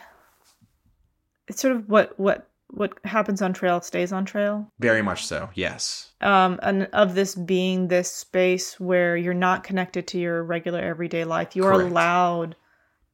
it's 1.48 1.62
sort 1.62 1.76
of 1.76 1.90
what 1.90 2.18
what 2.18 2.50
what 2.70 3.00
happens 3.06 3.42
on 3.42 3.54
trail 3.54 3.82
stays 3.82 4.12
on 4.12 4.26
trail. 4.26 4.72
Very 4.80 5.02
much 5.02 5.26
so, 5.26 5.50
yes. 5.54 6.12
Um, 6.22 6.60
and 6.64 6.90
of 6.94 7.16
this 7.16 7.36
being 7.36 7.88
this 7.88 8.12
space 8.12 8.80
where 8.80 9.16
you're 9.16 9.34
not 9.34 9.64
connected 9.64 10.08
to 10.08 10.20
your 10.20 10.44
regular 10.44 10.80
everyday 10.80 11.24
life, 11.26 11.56
you 11.56 11.64
are 11.66 11.74
allowed 11.74 12.56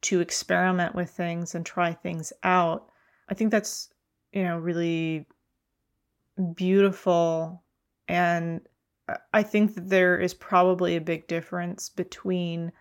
to 0.02 0.20
experiment 0.20 0.94
with 0.94 1.10
things 1.10 1.54
and 1.54 1.64
try 1.64 1.92
things 1.92 2.32
out. 2.42 2.88
I 3.28 3.34
think 3.34 3.50
that's, 3.50 3.88
you 4.32 4.42
know, 4.42 4.58
really 4.58 5.26
beautiful. 6.54 7.62
And 8.08 8.62
I 9.32 9.42
think 9.42 9.74
that 9.74 9.88
there 9.88 10.18
is 10.18 10.34
probably 10.34 10.96
a 10.96 11.00
big 11.00 11.28
difference 11.28 11.88
between 11.88 12.72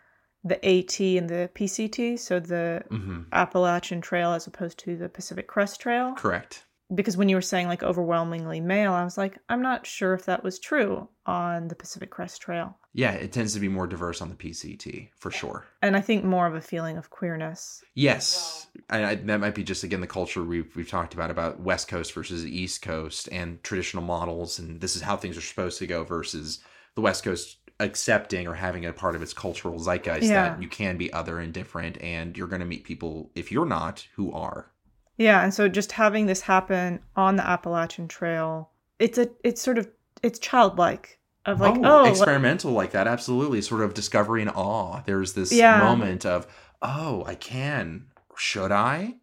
the 0.44 0.58
AT 0.66 1.00
and 1.00 1.30
the 1.30 1.50
PCT, 1.54 2.18
so 2.18 2.40
the 2.40 2.84
mm-hmm. 2.90 3.22
Appalachian 3.32 4.02
Trail 4.02 4.34
as 4.34 4.48
opposed 4.48 4.80
to 4.80 4.98
the 4.98 5.10
Pacific 5.10 5.48
Crest 5.48 5.80
Trail. 5.80 6.14
Correct 6.14 6.66
because 6.94 7.16
when 7.16 7.30
you 7.30 7.36
were 7.36 7.42
saying 7.42 7.68
like 7.68 7.84
overwhelmingly 7.84 8.60
male, 8.60 8.94
I 8.94 9.04
was 9.04 9.18
like, 9.18 9.38
I'm 9.50 9.62
not 9.62 9.86
sure 9.86 10.14
if 10.14 10.26
that 10.26 10.44
was 10.44 10.60
true 10.60 11.08
on 11.26 11.68
the 11.68 11.76
Pacific 11.76 12.10
Crest 12.10 12.42
Trail. 12.42 12.78
Yeah, 12.94 13.12
it 13.12 13.32
tends 13.32 13.54
to 13.54 13.60
be 13.60 13.70
more 13.70 13.88
diverse 13.88 14.22
on 14.22 14.30
the 14.30 14.36
PCT 14.36 15.10
for 15.16 15.32
sure. 15.32 15.66
And 15.82 15.96
I 15.96 16.02
think 16.02 16.26
more 16.26 16.48
of 16.48 16.56
a 16.56 16.62
feeling 16.62 16.98
of 16.98 17.10
queerness. 17.10 17.82
Yes, 17.96 18.68
I, 18.90 19.06
I, 19.06 19.16
that 19.16 19.40
might 19.40 19.56
be 19.56 19.64
just 19.64 19.84
again 19.84 20.02
the 20.02 20.08
culture 20.08 20.44
we've 20.44 20.76
we've 20.76 20.90
talked 20.90 21.14
about 21.14 21.32
about 21.32 21.62
West 21.62 21.88
Coast 21.88 22.14
versus 22.14 22.46
East 22.46 22.82
Coast 22.82 23.30
and 23.32 23.64
traditional 23.64 24.04
models, 24.04 24.60
and 24.60 24.82
this 24.82 24.96
is 24.96 25.02
how 25.02 25.16
things 25.16 25.38
are 25.38 25.42
supposed 25.42 25.80
to 25.80 25.88
go 25.88 26.04
versus 26.04 26.60
the 26.96 27.02
West 27.02 27.24
Coast 27.24 27.58
accepting 27.82 28.48
or 28.48 28.54
having 28.54 28.86
a 28.86 28.94
part 28.94 29.16
of 29.16 29.22
its 29.22 29.34
cultural 29.34 29.80
zeitgeist 29.80 30.24
yeah. 30.24 30.50
that 30.50 30.62
you 30.62 30.68
can 30.68 30.98
be 30.98 31.12
other 31.12 31.40
and 31.40 31.54
different, 31.54 32.02
and 32.02 32.38
you're 32.38 32.48
going 32.48 32.62
to 32.62 32.66
meet 32.66 32.84
people 32.84 33.32
if 33.36 33.52
you're 33.52 33.66
not 33.66 34.08
who 34.16 34.32
are. 34.32 34.72
Yeah, 35.18 35.44
and 35.44 35.54
so 35.54 35.68
just 35.68 35.92
having 35.92 36.26
this 36.26 36.42
happen 36.42 37.00
on 37.16 37.36
the 37.36 37.46
Appalachian 37.46 38.08
Trail, 38.08 38.70
it's 39.00 39.18
a 39.18 39.30
it's 39.44 39.62
sort 39.62 39.78
of 39.78 39.90
it's 40.24 40.40
childlike 40.40 41.20
of 41.46 41.60
like 41.60 41.76
oh, 41.78 42.06
oh 42.06 42.06
experimental 42.06 42.72
like 42.72 42.92
that 42.92 43.08
absolutely 43.08 43.62
sort 43.62 43.82
of 43.82 43.94
discovery 43.94 44.42
and 44.42 44.52
awe. 44.52 45.02
There's 45.06 45.34
this 45.34 45.52
yeah. 45.52 45.80
moment 45.80 46.26
of 46.26 46.48
oh 46.82 47.24
I 47.26 47.36
can 47.36 48.08
should 48.36 48.72
I, 48.72 49.16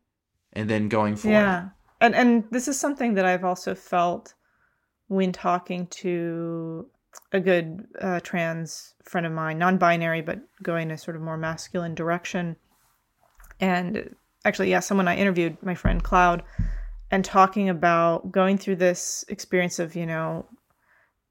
and 0.52 0.68
then 0.68 0.88
going 0.88 1.16
for 1.16 1.28
yeah. 1.28 1.66
It. 1.66 1.70
And 2.00 2.14
and 2.14 2.44
this 2.50 2.68
is 2.68 2.78
something 2.78 3.14
that 3.14 3.24
I've 3.24 3.44
also 3.44 3.74
felt 3.74 4.34
when 5.08 5.32
talking 5.32 5.86
to 5.88 6.86
a 7.32 7.40
good 7.40 7.86
uh, 8.00 8.20
trans 8.20 8.94
friend 9.04 9.26
of 9.26 9.32
mine, 9.32 9.58
non-binary 9.58 10.22
but 10.22 10.40
going 10.62 10.90
a 10.90 10.98
sort 10.98 11.16
of 11.16 11.22
more 11.22 11.36
masculine 11.36 11.94
direction, 11.94 12.56
and 13.60 14.14
actually, 14.44 14.70
yeah, 14.70 14.80
someone 14.80 15.08
I 15.08 15.16
interviewed, 15.16 15.56
my 15.62 15.74
friend 15.74 16.02
Cloud, 16.02 16.42
and 17.10 17.24
talking 17.24 17.68
about 17.68 18.30
going 18.30 18.58
through 18.58 18.76
this 18.76 19.24
experience 19.28 19.78
of, 19.78 19.96
you 19.96 20.06
know, 20.06 20.46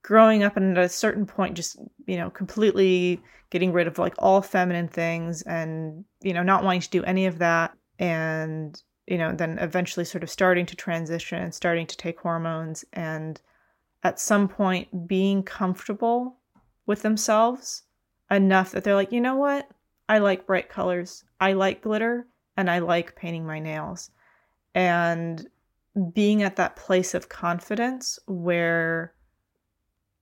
growing 0.04 0.44
up 0.44 0.58
and 0.58 0.78
at 0.78 0.84
a 0.84 0.90
certain 0.90 1.26
point 1.26 1.56
just, 1.56 1.78
you 2.06 2.18
know, 2.18 2.30
completely 2.30 3.22
getting 3.50 3.72
rid 3.72 3.88
of 3.88 3.98
like 3.98 4.16
all 4.18 4.42
feminine 4.42 4.88
things 4.88 5.42
and, 5.44 6.04
you 6.22 6.34
know, 6.34 6.44
not 6.44 6.64
wanting 6.64 6.82
to 6.82 6.90
do 6.90 7.04
any 7.04 7.26
of 7.26 7.40
that. 7.40 7.74
And, 8.00 8.82
you 9.06 9.18
know, 9.18 9.34
then 9.34 9.58
eventually 9.60 10.06
sort 10.06 10.24
of 10.24 10.30
starting 10.30 10.66
to 10.66 10.76
transition 10.76 11.42
and 11.42 11.54
starting 11.54 11.88
to 11.88 11.98
take 11.98 12.20
hormones 12.20 12.84
and 12.94 13.42
at 14.04 14.20
some 14.20 14.48
point 14.48 15.08
being 15.08 15.44
comfortable 15.44 16.38
with 16.86 17.02
themselves 17.02 17.84
enough 18.30 18.72
that 18.72 18.84
they're 18.84 18.96
like, 18.96 19.12
you 19.12 19.22
know 19.22 19.36
what? 19.36 19.70
I 20.10 20.20
like 20.20 20.46
bright 20.46 20.70
colors. 20.70 21.24
I 21.40 21.54
like 21.54 21.82
glitter 21.82 22.28
and 22.56 22.70
I 22.70 22.80
like 22.80 23.16
painting 23.16 23.46
my 23.46 23.60
nails. 23.60 24.12
And 24.74 25.48
being 26.14 26.44
at 26.44 26.56
that 26.58 26.76
place 26.76 27.14
of 27.14 27.30
confidence 27.30 28.20
where 28.28 29.14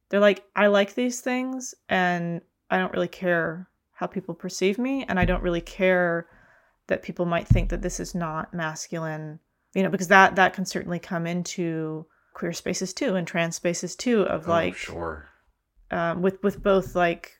they're 0.10 0.20
like, 0.20 0.44
I 0.56 0.68
like 0.68 0.96
these 0.96 1.22
things 1.22 1.76
and 1.90 2.42
I 2.70 2.78
don't 2.78 2.94
really 2.94 3.08
care 3.08 3.70
how 3.94 4.08
people 4.08 4.34
perceive 4.34 4.78
me. 4.78 5.06
And 5.08 5.20
I 5.20 5.26
don't 5.26 5.44
really 5.44 5.62
care 5.62 6.28
that 6.88 7.04
people 7.04 7.26
might 7.26 7.48
think 7.48 7.70
that 7.70 7.82
this 7.82 8.00
is 8.00 8.16
not 8.16 8.54
masculine, 8.54 9.40
you 9.74 9.84
know, 9.84 9.90
because 9.90 10.08
that 10.10 10.36
that 10.36 10.54
can 10.54 10.66
certainly 10.66 11.00
come 11.00 11.26
into 11.26 12.06
queer 12.36 12.53
spaces 12.53 12.94
too 12.94 13.16
and 13.16 13.28
trans 13.28 13.56
spaces 13.56 13.95
too 13.95 14.22
of 14.22 14.48
oh, 14.48 14.52
like 14.52 14.76
sure. 14.76 15.28
um, 15.90 16.22
with 16.22 16.41
with 16.44 16.62
both 16.62 16.95
like 16.95 17.40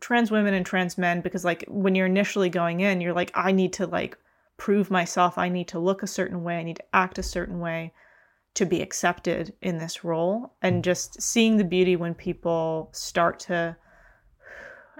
trans 0.00 0.32
women 0.32 0.54
and 0.54 0.66
trans 0.66 0.98
men 0.98 1.20
because 1.20 1.44
like 1.44 1.64
when 1.68 1.94
you're 1.94 2.06
initially 2.06 2.48
going 2.50 2.80
in 2.80 3.00
you're 3.00 3.12
like 3.12 3.30
i 3.36 3.52
need 3.52 3.72
to 3.72 3.86
like 3.86 4.18
prove 4.62 4.92
myself. 4.92 5.38
I 5.38 5.48
need 5.48 5.66
to 5.68 5.80
look 5.80 6.04
a 6.04 6.06
certain 6.06 6.44
way. 6.44 6.56
I 6.56 6.62
need 6.62 6.76
to 6.76 6.94
act 6.94 7.18
a 7.18 7.22
certain 7.22 7.58
way 7.58 7.92
to 8.54 8.64
be 8.64 8.80
accepted 8.80 9.52
in 9.60 9.78
this 9.78 10.04
role. 10.04 10.54
And 10.62 10.84
just 10.84 11.20
seeing 11.20 11.56
the 11.56 11.64
beauty 11.64 11.96
when 11.96 12.14
people 12.14 12.88
start 12.92 13.40
to 13.40 13.76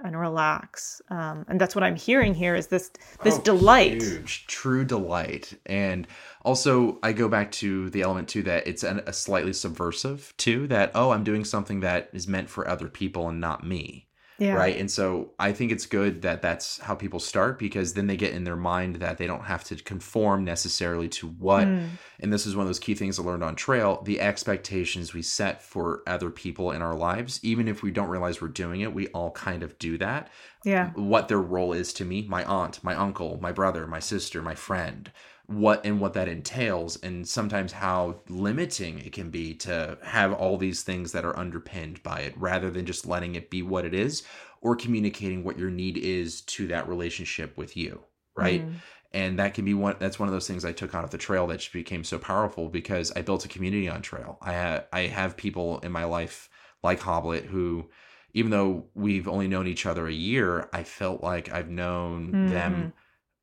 and 0.03 0.19
relax. 0.19 1.01
Um, 1.09 1.45
and 1.47 1.59
that's 1.59 1.75
what 1.75 1.83
i'm 1.83 1.95
hearing 1.95 2.33
here 2.33 2.55
is 2.55 2.67
this 2.67 2.91
this 3.23 3.37
oh, 3.39 3.41
delight. 3.41 4.01
huge. 4.01 4.45
True 4.47 4.83
delight. 4.85 5.57
And 5.65 6.07
also 6.43 6.99
i 7.03 7.13
go 7.13 7.27
back 7.27 7.51
to 7.53 7.89
the 7.89 8.01
element 8.01 8.27
too 8.27 8.43
that 8.43 8.67
it's 8.67 8.83
an, 8.83 9.01
a 9.07 9.13
slightly 9.13 9.53
subversive 9.53 10.33
too 10.37 10.67
that 10.67 10.91
oh 10.93 11.11
i'm 11.11 11.23
doing 11.23 11.45
something 11.45 11.79
that 11.79 12.09
is 12.13 12.27
meant 12.27 12.49
for 12.49 12.67
other 12.67 12.87
people 12.87 13.29
and 13.29 13.39
not 13.39 13.65
me 13.65 14.07
yeah. 14.43 14.55
Right. 14.55 14.77
And 14.77 14.91
so 14.91 15.31
I 15.39 15.53
think 15.53 15.71
it's 15.71 15.85
good 15.85 16.21
that 16.23 16.41
that's 16.41 16.79
how 16.79 16.95
people 16.95 17.19
start 17.19 17.57
because 17.57 17.93
then 17.93 18.07
they 18.07 18.17
get 18.17 18.33
in 18.33 18.43
their 18.43 18.57
mind 18.57 18.97
that 18.97 19.17
they 19.17 19.25
don't 19.25 19.45
have 19.45 19.63
to 19.65 19.75
conform 19.75 20.43
necessarily 20.43 21.07
to 21.09 21.27
what, 21.27 21.65
mm. 21.65 21.87
and 22.19 22.33
this 22.33 22.45
is 22.45 22.53
one 22.55 22.63
of 22.63 22.67
those 22.67 22.79
key 22.79 22.93
things 22.93 23.17
I 23.17 23.23
learned 23.23 23.43
on 23.43 23.55
trail 23.55 24.01
the 24.03 24.19
expectations 24.19 25.13
we 25.13 25.21
set 25.21 25.61
for 25.61 26.03
other 26.05 26.29
people 26.29 26.71
in 26.71 26.81
our 26.81 26.95
lives, 26.95 27.39
even 27.41 27.69
if 27.69 27.83
we 27.83 27.91
don't 27.91 28.09
realize 28.09 28.41
we're 28.41 28.49
doing 28.49 28.81
it, 28.81 28.93
we 28.93 29.07
all 29.07 29.31
kind 29.31 29.63
of 29.63 29.79
do 29.79 29.97
that. 29.99 30.29
Yeah. 30.65 30.91
What 30.95 31.29
their 31.29 31.41
role 31.41 31.71
is 31.71 31.93
to 31.93 32.05
me, 32.05 32.25
my 32.27 32.43
aunt, 32.43 32.83
my 32.83 32.95
uncle, 32.95 33.39
my 33.41 33.53
brother, 33.53 33.87
my 33.87 33.99
sister, 33.99 34.41
my 34.41 34.55
friend 34.55 35.09
what 35.47 35.85
and 35.85 35.99
what 35.99 36.13
that 36.13 36.29
entails 36.29 36.95
and 36.97 37.27
sometimes 37.27 37.73
how 37.73 38.15
limiting 38.29 38.99
it 38.99 39.11
can 39.11 39.29
be 39.29 39.53
to 39.53 39.97
have 40.01 40.31
all 40.31 40.57
these 40.57 40.83
things 40.83 41.11
that 41.11 41.25
are 41.25 41.37
underpinned 41.37 42.01
by 42.01 42.21
it 42.21 42.33
rather 42.37 42.71
than 42.71 42.85
just 42.85 43.05
letting 43.05 43.35
it 43.35 43.49
be 43.49 43.61
what 43.61 43.83
it 43.85 43.93
is 43.93 44.23
or 44.61 44.75
communicating 44.75 45.43
what 45.43 45.59
your 45.59 45.69
need 45.69 45.97
is 45.97 46.41
to 46.41 46.67
that 46.67 46.87
relationship 46.87 47.57
with 47.57 47.75
you 47.75 48.01
right 48.37 48.65
mm. 48.65 48.73
and 49.11 49.37
that 49.37 49.53
can 49.53 49.65
be 49.65 49.73
one 49.73 49.97
that's 49.99 50.17
one 50.17 50.29
of 50.29 50.33
those 50.33 50.47
things 50.47 50.63
i 50.63 50.71
took 50.71 50.95
out 50.95 51.03
of 51.03 51.11
the 51.11 51.17
trail 51.17 51.45
that 51.45 51.59
just 51.59 51.73
became 51.73 52.05
so 52.05 52.17
powerful 52.17 52.69
because 52.69 53.11
i 53.17 53.21
built 53.21 53.43
a 53.43 53.49
community 53.49 53.89
on 53.89 54.01
trail 54.01 54.37
i 54.41 54.53
have 54.53 54.85
i 54.93 55.01
have 55.01 55.35
people 55.35 55.79
in 55.79 55.91
my 55.91 56.05
life 56.05 56.49
like 56.83 57.01
hoblet 57.01 57.43
who 57.43 57.89
even 58.33 58.49
though 58.49 58.85
we've 58.95 59.27
only 59.27 59.49
known 59.49 59.67
each 59.67 59.85
other 59.85 60.07
a 60.07 60.13
year 60.13 60.69
i 60.71 60.83
felt 60.83 61.21
like 61.21 61.51
i've 61.51 61.69
known 61.69 62.31
mm. 62.31 62.49
them 62.49 62.93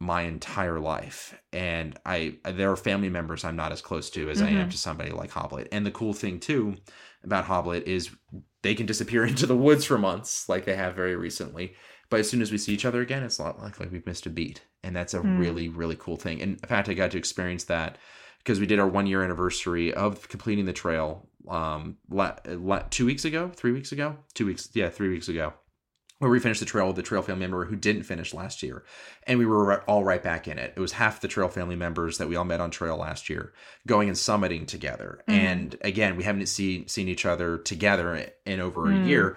my 0.00 0.22
entire 0.22 0.80
life. 0.80 1.38
And 1.52 1.98
i 2.06 2.36
there 2.44 2.72
are 2.72 2.76
family 2.76 3.10
members 3.10 3.44
i'm 3.44 3.56
not 3.56 3.72
as 3.72 3.82
close 3.82 4.08
to 4.10 4.30
as 4.30 4.38
mm-hmm. 4.38 4.46
i 4.46 4.50
am 4.50 4.56
mm-hmm. 4.60 4.68
to 4.70 4.78
somebody 4.78 5.10
like 5.10 5.30
hoblet 5.30 5.68
and 5.72 5.84
the 5.84 5.90
cool 5.90 6.14
thing 6.14 6.40
too 6.40 6.76
about 7.22 7.44
hoblet 7.44 7.86
is 7.86 8.10
they 8.62 8.74
can 8.74 8.86
disappear 8.86 9.24
into 9.26 9.46
the 9.46 9.56
woods 9.56 9.84
for 9.84 9.98
months 9.98 10.48
like 10.48 10.64
they 10.64 10.76
have 10.76 10.94
very 10.94 11.16
recently. 11.16 11.74
But 12.08 12.20
as 12.20 12.28
soon 12.28 12.42
as 12.42 12.50
we 12.50 12.58
see 12.58 12.72
each 12.72 12.84
other 12.84 13.00
again 13.00 13.22
it's 13.22 13.38
not 13.38 13.60
like, 13.60 13.78
like 13.78 13.92
we've 13.92 14.06
missed 14.06 14.26
a 14.26 14.30
beat. 14.30 14.64
And 14.82 14.96
that's 14.96 15.14
a 15.14 15.20
mm. 15.20 15.38
really 15.38 15.68
really 15.68 15.96
cool 15.96 16.16
thing. 16.16 16.40
And 16.40 16.52
in 16.52 16.68
fact 16.68 16.88
i 16.88 16.94
got 16.94 17.10
to 17.12 17.18
experience 17.18 17.64
that 17.64 17.98
because 18.38 18.58
we 18.58 18.66
did 18.66 18.78
our 18.78 18.88
one 18.88 19.06
year 19.06 19.22
anniversary 19.22 19.92
of 19.92 20.28
completing 20.28 20.64
the 20.64 20.72
trail 20.72 21.28
um 21.48 21.96
la- 22.08 22.36
la- 22.46 22.84
two 22.90 23.04
weeks 23.04 23.24
ago, 23.24 23.50
three 23.54 23.72
weeks 23.72 23.92
ago, 23.92 24.16
two 24.34 24.46
weeks, 24.46 24.70
yeah, 24.74 24.88
three 24.88 25.08
weeks 25.08 25.28
ago, 25.28 25.52
where 26.20 26.30
we 26.30 26.38
finished 26.38 26.60
the 26.60 26.66
trail 26.66 26.86
with 26.86 26.96
the 26.96 27.02
trail 27.02 27.22
family 27.22 27.40
member 27.40 27.64
who 27.64 27.74
didn't 27.74 28.02
finish 28.02 28.34
last 28.34 28.62
year, 28.62 28.84
and 29.26 29.38
we 29.38 29.46
were 29.46 29.80
all 29.84 30.04
right 30.04 30.22
back 30.22 30.46
in 30.46 30.58
it. 30.58 30.74
It 30.76 30.80
was 30.80 30.92
half 30.92 31.20
the 31.20 31.28
trail 31.28 31.48
family 31.48 31.76
members 31.76 32.18
that 32.18 32.28
we 32.28 32.36
all 32.36 32.44
met 32.44 32.60
on 32.60 32.70
trail 32.70 32.98
last 32.98 33.30
year, 33.30 33.54
going 33.86 34.08
and 34.08 34.16
summiting 34.16 34.66
together. 34.66 35.24
And 35.26 35.76
again, 35.80 36.16
we 36.16 36.24
haven't 36.24 36.46
seen 36.46 36.86
seen 36.88 37.08
each 37.08 37.24
other 37.24 37.56
together 37.56 38.30
in 38.44 38.60
over 38.60 38.90
a 38.92 38.94
Mm. 38.94 39.06
year. 39.06 39.36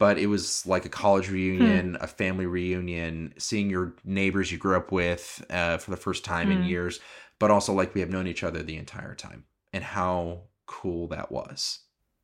But 0.00 0.18
it 0.18 0.26
was 0.26 0.66
like 0.66 0.84
a 0.84 0.88
college 0.88 1.28
reunion, 1.30 1.96
a 2.00 2.06
family 2.06 2.46
reunion, 2.46 3.34
seeing 3.38 3.70
your 3.70 3.94
neighbors 4.02 4.50
you 4.50 4.58
grew 4.58 4.76
up 4.76 4.90
with 4.90 5.44
uh, 5.50 5.76
for 5.76 5.90
the 5.90 5.96
first 5.96 6.24
time 6.24 6.50
in 6.50 6.62
Mm. 6.62 6.68
years, 6.68 7.00
but 7.38 7.50
also 7.50 7.72
like 7.72 7.94
we 7.94 8.00
have 8.00 8.10
known 8.10 8.26
each 8.26 8.42
other 8.42 8.62
the 8.62 8.76
entire 8.78 9.14
time, 9.14 9.44
and 9.72 9.84
how 9.84 10.44
cool 10.66 11.06
that 11.08 11.30
was. 11.30 11.80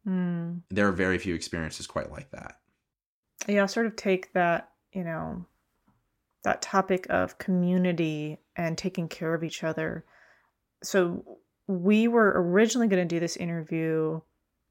Mm. 0.09 0.63
There 0.71 0.89
are 0.89 0.93
very 0.93 1.19
few 1.19 1.35
experiences 1.37 1.87
quite 1.87 2.11
like 2.11 2.31
that. 2.31 2.61
Yeah 3.49 3.63
I'll 3.63 3.69
sort 3.69 3.87
of 3.87 3.97
take 3.97 4.33
that 4.33 4.71
you 4.93 5.05
know 5.05 5.45
that 6.45 6.63
topic 6.63 7.07
of 7.11 7.39
community 7.39 8.39
and 8.57 8.79
taking 8.79 9.09
care 9.09 9.35
of 9.35 9.43
each 9.45 9.65
other 9.65 10.05
so 10.83 11.25
we 11.67 12.07
were 12.09 12.33
originally 12.37 12.87
going 12.87 13.07
to 13.07 13.15
do 13.15 13.19
this 13.21 13.37
interview 13.37 14.21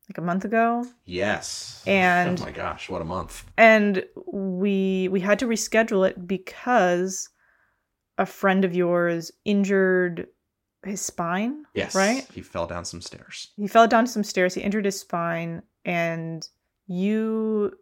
like 0.10 0.18
a 0.18 0.22
month 0.22 0.46
ago 0.46 0.86
Yes. 1.06 1.84
And- 1.88 2.40
oh 2.40 2.44
my 2.46 2.52
gosh, 2.52 2.90
what 2.90 3.02
a 3.02 3.06
month. 3.06 3.44
and 3.58 4.06
we 4.32 5.10
we 5.12 5.20
had 5.20 5.40
to 5.40 5.48
reschedule 5.48 6.08
it 6.08 6.28
because 6.28 7.30
a 8.18 8.26
friend 8.26 8.64
of 8.64 8.74
yours 8.74 9.32
injured 9.44 10.28
his 10.86 11.02
spine 11.02 11.66
Yes. 11.74 11.96
right 11.96 12.26
He 12.34 12.42
fell 12.42 12.68
down 12.68 12.86
some 12.86 13.02
stairs. 13.02 13.52
he 13.58 13.68
fell 13.68 13.88
down 13.88 14.08
some 14.08 14.24
stairs 14.24 14.54
he 14.54 14.62
injured 14.62 14.86
his 14.86 15.00
spine 15.00 15.64
and 15.84 16.48
you 16.88 17.74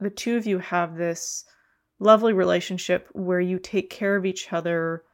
the 0.00 0.10
two 0.10 0.36
of 0.36 0.46
you 0.46 0.58
have 0.58 0.96
this 0.96 1.44
lovely 1.98 2.32
relationship 2.32 3.08
where 3.12 3.40
you 3.40 3.58
take 3.58 3.90
care 3.90 4.16
of 4.16 4.24
each 4.24 4.52
other 4.52 5.04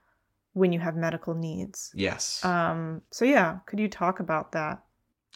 when 0.52 0.72
you 0.72 0.80
have 0.80 0.96
medical 0.96 1.34
needs 1.34 1.90
Yes. 1.94 2.44
um 2.44 3.02
so 3.10 3.24
yeah 3.24 3.58
could 3.66 3.78
you 3.80 3.88
talk 3.88 4.20
about 4.20 4.52
that 4.52 4.82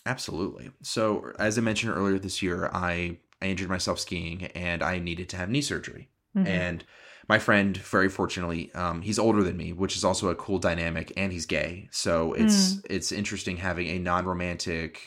Absolutely. 0.06 0.70
So, 0.82 1.32
as 1.39 1.59
I 1.59 1.60
mentioned 1.60 1.93
earlier 1.93 2.18
this 2.18 2.40
year, 2.40 2.70
I, 2.72 3.18
I 3.43 3.47
injured 3.47 3.68
myself 3.68 3.98
skiing 3.98 4.44
and 4.55 4.82
I 4.82 4.98
needed 4.98 5.28
to 5.31 5.36
have 5.36 5.51
knee 5.51 5.60
surgery. 5.60 6.09
Mhm. 6.35 6.47
And 6.47 6.85
my 7.28 7.39
friend, 7.39 7.77
very 7.77 8.09
fortunately, 8.09 8.72
um, 8.72 9.02
he's 9.02 9.18
older 9.18 9.43
than 9.43 9.56
me, 9.56 9.72
which 9.72 9.97
is 9.97 10.05
also 10.05 10.28
a 10.31 10.35
cool 10.35 10.59
dynamic, 10.59 11.12
and 11.16 11.32
he's 11.32 11.47
gay. 11.47 11.89
So 11.93 12.32
it's 12.32 12.81
it's 12.89 13.12
interesting 13.12 13.59
having 13.59 13.89
a 13.89 13.98
non-romantic, 13.98 15.02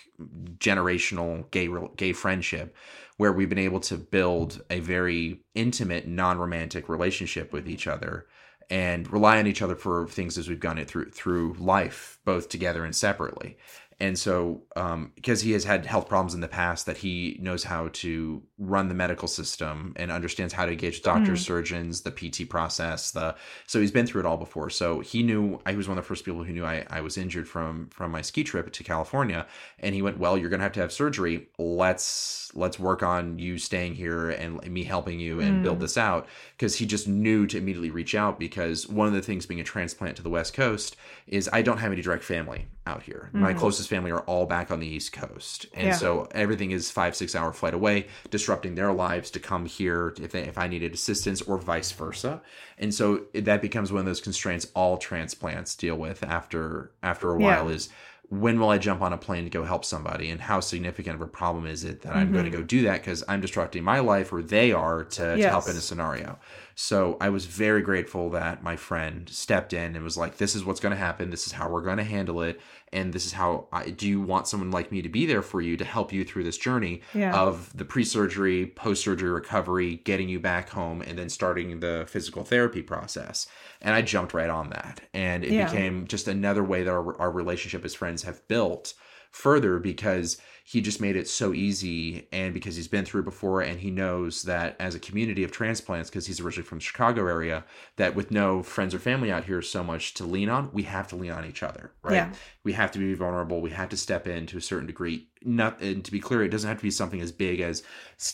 generational 0.58 1.50
gay 1.52 1.70
gay 1.98 2.14
friendship, 2.14 2.76
where 3.24 3.32
we've 3.32 3.48
been 3.48 3.58
able 3.58 3.80
to 3.80 3.96
build 3.96 4.62
a 4.70 4.82
very 4.82 5.40
intimate, 5.56 6.06
non-romantic 6.06 6.90
relationship 6.90 7.54
with 7.54 7.70
each 7.70 7.88
other, 7.88 8.28
and 8.70 9.10
rely 9.14 9.40
on 9.40 9.48
each 9.48 9.62
other 9.62 9.78
for 9.78 10.06
things 10.08 10.38
as 10.38 10.50
we've 10.50 10.60
gone 10.60 10.78
it 10.78 10.90
through 10.90 11.10
through 11.10 11.54
life, 11.54 12.20
both 12.26 12.50
together 12.50 12.84
and 12.84 12.94
separately. 12.94 13.56
And 14.00 14.18
so, 14.18 14.64
um, 14.76 15.12
because 15.16 15.42
he 15.42 15.52
has 15.52 15.64
had 15.64 15.86
health 15.86 16.08
problems 16.10 16.34
in 16.34 16.42
the 16.42 16.48
past, 16.48 16.86
that 16.88 16.98
he 16.98 17.38
knows 17.42 17.64
how 17.64 17.90
to 17.94 18.42
run 18.58 18.88
the 18.88 18.94
medical 18.96 19.28
system 19.28 19.94
and 19.96 20.12
understands 20.12 20.54
how 20.54 20.66
to 20.66 20.72
engage 20.72 21.02
doctors, 21.04 21.42
Mm. 21.42 21.46
surgeons, 21.46 22.02
the 22.02 22.12
PT 22.12 22.46
process. 22.50 23.12
The 23.12 23.36
so 23.68 23.80
he's 23.80 23.92
been 23.92 24.06
through 24.08 24.22
it 24.22 24.26
all 24.26 24.38
before. 24.38 24.70
So 24.70 25.00
he 25.00 25.22
knew 25.24 25.60
I 25.66 25.76
was 25.76 25.88
one 25.88 25.98
of 25.98 26.04
the 26.04 26.08
first 26.08 26.26
people 26.26 26.44
who 26.44 26.54
knew 26.54 26.66
I, 26.66 26.86
I 26.90 27.02
was 27.02 27.18
injured 27.18 27.48
from 27.48 27.88
from 27.90 28.12
my 28.12 28.22
ski 28.22 28.44
trip 28.44 28.72
to 28.72 28.84
California, 28.84 29.46
and 29.80 29.94
he 29.96 30.02
went, 30.02 30.18
"Well, 30.18 30.38
you're 30.38 30.50
gonna 30.50 30.64
have 30.64 30.74
to 30.74 30.82
have 30.82 30.92
surgery. 30.92 31.48
Let's 31.58 32.52
let's 32.56 32.80
work 32.80 33.02
on 33.04 33.40
you 33.40 33.58
staying 33.58 33.96
here 33.96 34.30
and 34.30 34.64
me 34.72 34.84
helping 34.84 35.20
you 35.20 35.40
and 35.40 35.60
Mm. 35.60 35.64
build 35.64 35.80
this 35.80 35.98
out." 35.98 36.28
Because 36.58 36.76
he 36.78 36.86
just 36.86 37.08
knew 37.08 37.46
to 37.48 37.58
immediately 37.58 37.90
reach 37.90 38.16
out. 38.16 38.40
Because 38.40 38.88
one 38.88 39.08
of 39.08 39.14
the 39.14 39.22
things 39.22 39.46
being 39.46 39.60
a 39.60 39.64
transplant 39.64 40.16
to 40.18 40.24
the 40.24 40.30
West 40.30 40.54
Coast 40.54 40.96
is 41.28 41.50
I 41.52 41.62
don't 41.62 41.78
have 41.80 41.92
any 41.92 42.02
direct 42.02 42.24
family 42.24 42.68
out 42.86 43.04
here. 43.04 43.30
My 43.32 43.54
Mhm. 43.54 43.58
closest 43.60 43.90
family 43.90 44.12
are 44.12 44.20
all 44.22 44.46
back 44.46 44.70
on 44.70 44.80
the 44.80 44.88
East 44.88 45.14
Coast, 45.14 45.66
and 45.74 45.88
Yeah. 45.88 45.96
so 45.96 46.28
everything 46.32 46.72
is 46.72 46.92
five 46.92 47.16
six 47.16 47.34
hour 47.34 47.54
flight 47.54 47.74
away, 47.74 48.08
disrupting 48.30 48.76
their 48.76 48.92
lives 48.92 49.32
to 49.32 49.40
come 49.40 49.66
here 49.66 50.14
if 50.20 50.32
they, 50.32 50.42
if 50.42 50.58
I 50.58 50.68
needed 50.68 50.94
assistance 50.94 51.42
or 51.42 51.58
vice 51.58 51.92
versa. 51.94 52.42
And 52.78 52.94
so 52.94 53.22
that 53.34 53.62
becomes 53.62 53.92
one 53.94 54.00
of 54.02 54.06
those 54.06 54.20
constraints 54.22 54.68
all 54.76 54.98
transplants 54.98 55.76
deal 55.76 55.96
with 55.96 56.24
after 56.24 56.92
after 57.02 57.34
a 57.34 57.40
Yeah. 57.40 57.46
while 57.62 57.70
is 57.70 57.90
when 58.30 58.60
will 58.60 58.70
I 58.70 58.80
jump 58.80 59.02
on 59.02 59.14
a 59.14 59.18
plane 59.18 59.44
to 59.44 59.50
go 59.50 59.64
help 59.64 59.86
somebody 59.86 60.30
and 60.30 60.42
how 60.42 60.60
significant 60.60 61.16
of 61.16 61.22
a 61.22 61.28
problem 61.28 61.68
is 61.68 61.84
it 61.84 62.02
that 62.02 62.16
I'm 62.16 62.32
going 62.32 62.46
to 62.46 62.50
Mhm. 62.52 62.54
go 62.54 62.64
do 62.64 62.82
that 62.84 63.02
because 63.02 63.24
I'm 63.28 63.42
disrupting 63.42 63.84
my 63.84 64.00
life 64.00 64.34
or 64.34 64.42
they 64.42 64.72
are 64.72 65.04
to, 65.04 65.38
to 65.38 65.50
help 65.50 65.68
in 65.70 65.78
a 65.78 65.82
scenario. 65.82 66.40
So 66.76 67.18
I 67.22 67.30
was 67.30 67.46
very 67.46 67.82
grateful 67.82 68.30
that 68.32 68.64
my 68.64 68.76
friend 68.76 69.30
stepped 69.30 69.74
in 69.74 69.96
and 69.96 70.04
was 70.04 70.18
like, 70.18 70.38
"This 70.38 70.56
is 70.56 70.66
what's 70.66 70.80
going 70.80 70.94
to 70.94 70.98
happen. 71.00 71.30
This 71.30 71.46
is 71.46 71.54
how 71.54 71.70
we're 71.70 71.82
going 71.82 71.98
to 71.98 72.04
handle 72.04 72.42
it, 72.42 72.60
and 72.92 73.14
this 73.14 73.26
is 73.26 73.34
how 73.34 73.68
I 73.72 73.90
do. 73.90 74.08
You 74.08 74.22
want 74.22 74.48
someone 74.48 74.72
like 74.72 74.92
me 74.92 75.02
to 75.02 75.10
be 75.10 75.26
there 75.26 75.42
for 75.42 75.62
you 75.62 75.78
to 75.78 75.86
help 75.86 76.12
you 76.12 76.24
through 76.24 76.44
this 76.46 76.58
journey 76.58 77.02
yeah 77.14 77.36
of 77.36 77.76
the 77.78 77.86
pre-surgery, 77.86 78.68
post-surgery 78.68 79.30
recovery, 79.30 79.98
getting 80.04 80.30
you 80.30 80.40
back 80.40 80.70
home, 80.70 81.02
and 81.02 81.18
then 81.18 81.30
starting 81.30 81.80
the 81.80 82.06
physical 82.08 82.44
therapy 82.44 82.82
process." 82.82 83.48
And 83.82 83.94
I 83.94 84.02
jumped 84.02 84.34
right 84.34 84.50
on 84.50 84.70
that, 84.72 85.02
and 85.14 85.44
it 85.44 85.52
Yeah. 85.52 85.66
became 85.66 86.08
just 86.08 86.28
another 86.28 86.64
way 86.64 86.84
that 86.84 86.92
our, 86.92 87.20
our 87.22 87.32
relationship 87.32 87.86
as 87.86 87.94
friends 87.94 88.24
have 88.24 88.48
built 88.48 88.94
further 89.34 89.80
because 89.80 90.38
he 90.64 90.80
just 90.80 91.02
made 91.02 91.18
it 91.18 91.28
so 91.28 91.54
easy 91.54 92.28
and 92.32 92.54
because 92.54 92.76
he's 92.78 92.88
been 92.88 93.04
through 93.04 93.24
before 93.24 93.62
and 93.62 93.80
he 93.82 93.92
knows 93.92 94.44
that 94.44 94.76
as 94.80 94.96
a 94.96 95.00
community 95.00 95.44
of 95.44 95.52
transplants 95.52 96.10
because 96.10 96.28
he's 96.28 96.40
originally 96.40 96.66
from 96.66 96.78
the 96.78 96.84
chicago 96.84 97.28
area 97.28 97.66
that 97.98 98.16
with 98.16 98.32
no 98.32 98.64
friends 98.64 98.94
or 98.94 99.00
family 99.00 99.32
out 99.32 99.44
here 99.44 99.62
so 99.62 99.84
much 99.84 100.14
to 100.14 100.24
lean 100.24 100.48
on 100.50 100.70
we 100.72 100.84
have 100.84 101.08
to 101.08 101.16
lean 101.18 101.32
on 101.32 101.44
each 101.46 101.64
other 101.64 101.92
right 102.04 102.14
Yeah. 102.14 102.32
we 102.64 102.74
have 102.74 102.92
to 102.92 103.00
be 103.00 103.14
vulnerable 103.16 103.60
we 103.60 103.72
have 103.72 103.90
to 103.90 103.98
step 103.98 104.28
in 104.28 104.46
to 104.48 104.58
a 104.58 104.62
certain 104.62 104.88
degree 104.88 105.28
not 105.46 105.82
and 105.82 106.04
to 106.06 106.12
be 106.12 106.20
clear 106.20 106.44
it 106.44 106.50
doesn't 106.50 106.68
have 106.68 106.78
to 106.78 106.84
be 106.84 106.92
something 106.92 107.22
as 107.22 107.32
big 107.32 107.60
as 107.60 107.84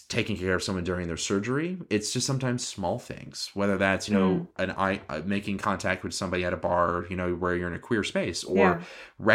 taking 0.10 0.38
care 0.38 0.54
of 0.56 0.62
someone 0.64 0.84
during 0.84 1.08
their 1.08 1.18
surgery 1.18 1.78
it's 1.90 2.12
just 2.14 2.28
sometimes 2.28 2.66
small 2.68 3.00
things 3.00 3.50
whether 3.54 3.78
that's 3.78 4.08
you 4.08 4.14
know 4.16 4.48
an 4.58 4.72
eye 4.72 5.02
uh, 5.10 5.22
making 5.26 5.58
contact 5.58 6.04
with 6.04 6.14
somebody 6.14 6.44
at 6.46 6.54
a 6.54 6.58
bar 6.58 7.06
you 7.10 7.16
know 7.16 7.34
where 7.36 7.56
you're 7.56 7.68
in 7.68 7.74
a 7.74 7.80
queer 7.80 8.04
space 8.04 8.44
or 8.44 8.58
Yeah. 8.58 8.82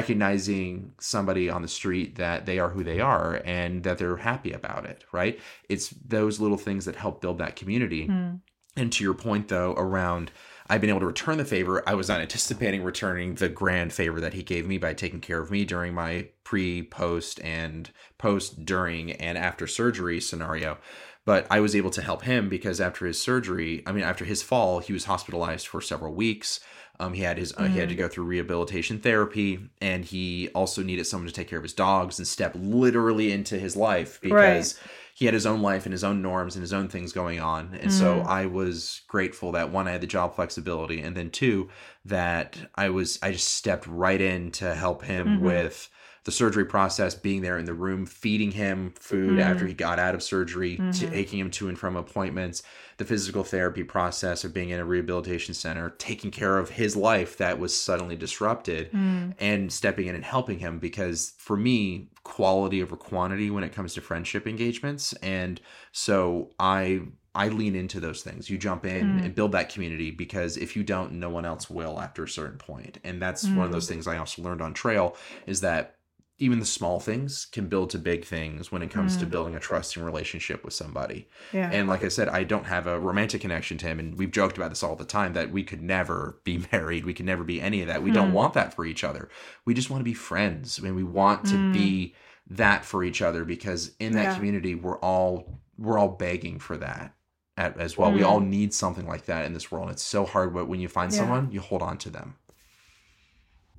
recognizing 0.05 0.93
somebody 0.99 1.49
on 1.49 1.63
the 1.63 1.69
street 1.69 2.17
that 2.17 2.45
they 2.47 2.59
are 2.59 2.69
who 2.69 2.85
they 2.85 3.01
are 3.01 3.41
and 3.45 3.83
that 3.85 3.97
they're 3.99 4.19
happy 4.19 4.53
about 4.53 4.85
it 4.85 5.05
right 5.13 5.41
it's 5.69 5.89
those 6.07 6.41
little 6.41 6.59
things 6.59 6.85
that 6.85 6.97
help 6.97 7.21
build 7.21 7.39
that 7.39 7.57
community 7.57 8.07
Mm. 8.09 8.41
and 8.77 8.93
to 8.93 9.05
your 9.05 9.15
point, 9.15 9.49
though, 9.49 9.73
around 9.79 10.31
I've 10.69 10.81
been 10.81 10.91
able 10.91 11.01
to 11.01 11.07
return 11.07 11.36
the 11.36 11.45
favor, 11.45 11.82
I 11.86 11.95
was 11.95 12.09
not 12.09 12.20
anticipating 12.20 12.82
returning 12.82 13.35
the 13.35 13.51
grand 13.51 13.93
favor 13.93 14.20
that 14.20 14.32
he 14.32 14.43
gave 14.43 14.66
me 14.66 14.78
by 14.78 14.95
taking 14.95 15.20
care 15.20 15.41
of 15.41 15.51
me 15.51 15.65
during 15.65 15.93
my 15.93 16.28
pre, 16.43 16.82
post, 16.82 17.39
and 17.43 17.91
post, 18.16 18.65
during, 18.65 19.12
and 19.12 19.36
after 19.36 19.66
surgery 19.66 20.20
scenario. 20.20 20.78
But 21.27 21.47
I 21.51 21.61
was 21.61 21.74
able 21.74 21.91
to 21.91 22.03
help 22.03 22.23
him 22.23 22.49
because 22.49 22.81
after 22.81 23.07
his 23.07 23.20
surgery, 23.20 23.82
I 23.86 23.93
mean, 23.93 24.05
after 24.05 24.24
his 24.24 24.43
fall, 24.43 24.81
he 24.81 24.93
was 24.93 25.05
hospitalized 25.05 25.66
for 25.66 25.81
several 25.81 26.15
weeks. 26.15 26.61
Um, 27.01 27.15
he 27.15 27.23
had 27.23 27.39
his 27.39 27.53
uh, 27.57 27.65
he 27.65 27.78
had 27.78 27.89
to 27.89 27.95
go 27.95 28.09
through 28.09 28.24
rehabilitation 28.24 29.01
therapy, 29.01 29.69
and 29.81 30.05
he 30.05 30.49
also 30.55 30.82
needed 30.82 31.07
someone 31.07 31.27
to 31.27 31.32
take 31.32 31.49
care 31.49 31.59
of 31.59 31.65
his 31.65 31.73
dogs 31.73 32.19
and 32.19 32.28
step 32.28 32.53
literally 32.55 33.32
into 33.32 33.59
his 33.59 33.74
life 33.74 34.20
because 34.20 34.78
he 35.15 35.24
had 35.27 35.35
his 35.35 35.47
own 35.47 35.62
life 35.62 35.86
and 35.86 35.93
his 35.93 36.03
own 36.05 36.20
norms 36.20 36.57
and 36.57 36.62
his 36.62 36.73
own 36.73 36.89
things 36.89 37.12
going 37.12 37.39
on. 37.41 37.78
And 37.81 37.93
so 37.93 38.16
Mm. 38.16 38.27
I 38.27 38.47
was 38.47 39.03
grateful 39.09 39.53
that 39.53 39.70
one, 39.70 39.86
I 39.89 39.93
had 39.93 40.01
the 40.01 40.07
job 40.09 40.35
flexibility, 40.35 41.01
and 41.01 41.16
then 41.16 41.31
two, 41.31 41.69
that 42.05 42.59
I 42.74 42.89
was 42.91 43.19
I 43.23 43.31
just 43.32 43.55
stepped 43.55 43.86
right 43.86 44.20
in 44.20 44.51
to 44.53 44.74
help 44.74 45.05
him 45.05 45.39
Mhm. 45.39 45.41
with 45.41 45.89
the 46.24 46.32
surgery 46.32 46.65
process, 46.65 47.15
being 47.15 47.43
there 47.43 47.59
in 47.59 47.66
the 47.66 47.74
room, 47.74 48.07
feeding 48.07 48.51
him 48.51 48.93
food 48.99 49.39
Mhm. 49.39 49.43
after 49.43 49.66
he 49.66 49.74
got 49.74 49.99
out 49.99 50.15
of 50.15 50.23
surgery, 50.23 50.78
Mhm. 50.78 50.93
taking 51.11 51.39
him 51.39 51.51
to 51.53 51.69
and 51.69 51.78
from 51.78 51.97
appointments, 51.97 52.62
the 52.97 53.05
physical 53.05 53.45
therapy 53.45 53.83
process 53.85 54.45
of 54.45 54.55
being 54.55 54.71
in 54.71 54.79
a 54.81 54.85
rehabilitation 54.85 55.55
center, 55.55 55.91
taking 55.99 56.31
care 56.31 56.59
of 56.59 56.71
his 56.71 56.97
life 56.97 57.37
that 57.39 57.59
was 57.59 57.79
suddenly 57.79 58.16
disrupted 58.16 58.91
Mm. 58.93 59.35
and 59.39 59.73
stepping 59.73 60.07
in 60.07 60.15
and 60.15 60.25
helping 60.25 60.59
him 60.61 60.79
because 60.79 61.33
for 61.39 61.57
me 61.57 62.09
quality 62.23 62.83
over 62.83 62.97
quantity 62.97 63.51
when 63.51 63.65
it 63.65 63.73
comes 63.73 63.95
to 63.95 64.01
friendship 64.01 64.47
engagements 64.47 65.12
and 65.23 65.61
so 65.93 66.51
i 66.59 67.01
i 67.35 67.49
lean 67.49 67.75
into 67.77 68.01
those 68.01 68.23
things 68.23 68.49
you 68.49 68.57
jump 68.57 68.87
in 68.87 69.19
Mm. 69.19 69.25
and 69.27 69.35
build 69.35 69.53
that 69.53 69.69
community 69.69 70.11
because 70.11 70.57
if 70.57 70.75
you 70.77 70.83
don't 70.83 71.12
no 71.12 71.29
one 71.29 71.45
else 71.45 71.69
will 71.69 72.01
after 72.01 72.25
a 72.25 72.29
certain 72.29 72.57
point 72.59 72.99
and 73.05 73.21
that's 73.21 73.45
one 73.45 73.59
of 73.66 73.69
Mm. 73.71 73.73
those 73.73 73.89
things 73.89 74.07
i 74.07 74.16
also 74.16 74.41
learned 74.43 74.62
on 74.62 74.73
trail 74.73 75.16
is 75.47 75.61
that 75.61 75.94
even 76.39 76.59
the 76.59 76.66
small 76.66 76.98
things 76.98 77.47
can 77.47 77.69
build 77.69 77.90
to 77.90 77.98
big 77.98 78.24
things 78.24 78.73
when 78.73 78.82
it 78.82 78.90
comes 78.90 79.16
to 79.16 79.24
mm. 79.24 79.31
building 79.31 79.55
a 79.55 79.61
trusting 79.61 80.02
relationship 80.02 80.65
with 80.65 80.74
somebody. 80.74 81.28
Yeah. 81.52 81.70
And 81.73 81.89
like 81.89 82.02
I 82.02 82.09
said, 82.09 82.28
I 82.28 82.43
don't 82.43 82.65
have 82.65 82.89
a 82.89 82.98
romantic 82.98 83.40
connection 83.40 83.78
to 83.78 83.86
him. 83.86 84.01
And 84.01 84.19
we've 84.19 84.32
joked 84.32 84.56
about 84.56 84.70
this 84.70 84.82
all 84.82 84.97
the 84.97 85.05
time 85.05 85.35
that 85.35 85.52
we 85.52 85.62
could 85.62 85.81
never 85.81 86.40
be 86.43 86.66
married. 86.73 87.05
We 87.05 87.15
could 87.15 87.27
never 87.27 87.44
be 87.44 87.61
any 87.61 87.82
of 87.82 87.86
that. 87.86 88.02
We 88.02 88.11
don't 88.11 88.31
hmm. 88.31 88.35
want 88.35 88.55
that 88.55 88.74
for 88.74 88.85
each 88.85 89.05
other. 89.05 89.28
We 89.65 89.74
just 89.74 89.90
want 89.90 90.01
to 90.01 90.05
be 90.05 90.15
friends. 90.15 90.81
I 90.81 90.82
mean, 90.82 90.97
we 90.97 91.05
want 91.05 91.47
to 91.47 91.56
hmm. 91.56 91.73
be 91.73 92.15
that 92.51 92.85
for 92.85 93.05
each 93.05 93.23
other 93.23 93.44
because 93.44 93.93
in 94.01 94.12
that 94.15 94.24
Yeah. 94.24 94.35
community, 94.35 94.74
we're 94.74 94.98
all 94.98 95.61
we're 95.78 95.98
all 95.98 96.09
begging 96.09 96.59
for 96.59 96.77
that 96.77 97.15
as 97.56 97.97
well. 97.97 98.12
We 98.12 98.23
all 98.24 98.40
hmm. 98.40 98.51
need 98.51 98.74
something 98.74 99.06
like 99.06 99.27
that 99.27 99.44
in 99.44 99.52
this 99.55 99.70
world. 99.70 99.89
It's 99.90 100.02
so 100.02 100.24
hard, 100.24 100.52
but 100.52 100.66
when 100.66 100.81
you 100.81 100.89
find 100.89 101.12
Yeah. 101.12 101.19
someone, 101.19 101.52
you 101.52 101.61
hold 101.61 101.82
on 101.82 101.97
to 101.98 102.11
them. 102.11 102.35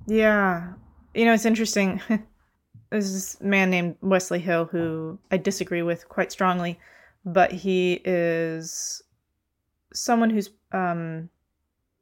Yeah. 0.06 0.72
You 1.14 1.26
know, 1.26 1.34
it's 1.34 1.44
interesting. 1.44 2.00
There's 2.90 3.12
this 3.12 3.40
man 3.40 3.70
named 3.70 3.96
Wesley 4.00 4.38
Hill 4.38 4.66
who 4.66 5.18
I 5.30 5.36
disagree 5.36 5.82
with 5.82 6.08
quite 6.08 6.32
strongly, 6.32 6.78
but 7.24 7.52
he 7.52 8.00
is 8.04 9.02
someone 9.92 10.30
who's 10.30 10.50
um 10.72 11.28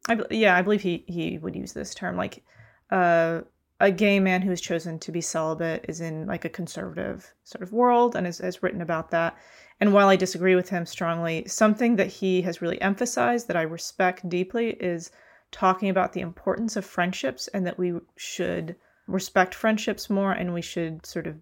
I 0.09 0.19
yeah, 0.31 0.57
I 0.57 0.63
believe 0.63 0.83
he 0.83 1.05
he 1.07 1.39
would 1.39 1.57
use 1.57 1.73
this 1.73 1.95
term 1.95 2.17
like 2.17 2.43
uh 2.91 3.43
a 3.81 3.91
gay 3.91 4.21
man 4.21 4.43
who 4.43 4.51
has 4.51 4.61
chosen 4.61 4.99
to 5.01 5.13
be 5.13 5.21
celibate 5.21 5.85
is 5.89 6.01
in 6.01 6.27
like 6.27 6.45
a 6.45 6.49
conservative 6.49 7.35
sort 7.43 7.63
of 7.63 7.73
world 7.73 8.15
and 8.15 8.25
has, 8.27 8.39
has 8.39 8.63
written 8.63 8.81
about 8.81 9.11
that. 9.11 9.37
And 9.81 9.93
while 9.93 10.09
I 10.09 10.17
disagree 10.17 10.55
with 10.55 10.69
him 10.69 10.87
strongly, 10.87 11.47
something 11.49 11.97
that 11.97 12.07
he 12.07 12.43
has 12.43 12.63
really 12.63 12.81
emphasized 12.81 13.49
that 13.49 13.57
I 13.57 13.63
respect 13.63 14.29
deeply 14.29 14.71
is 14.71 15.11
talking 15.51 15.89
about 15.89 16.13
the 16.13 16.21
importance 16.21 16.77
of 16.77 16.85
friendships 16.85 17.49
and 17.49 17.67
that 17.67 17.79
we 17.79 17.95
should 18.17 18.77
respect 19.07 19.55
friendships 19.55 20.09
more 20.09 20.33
and 20.33 20.55
we 20.55 20.63
should 20.63 21.05
sort 21.05 21.27
of 21.27 21.37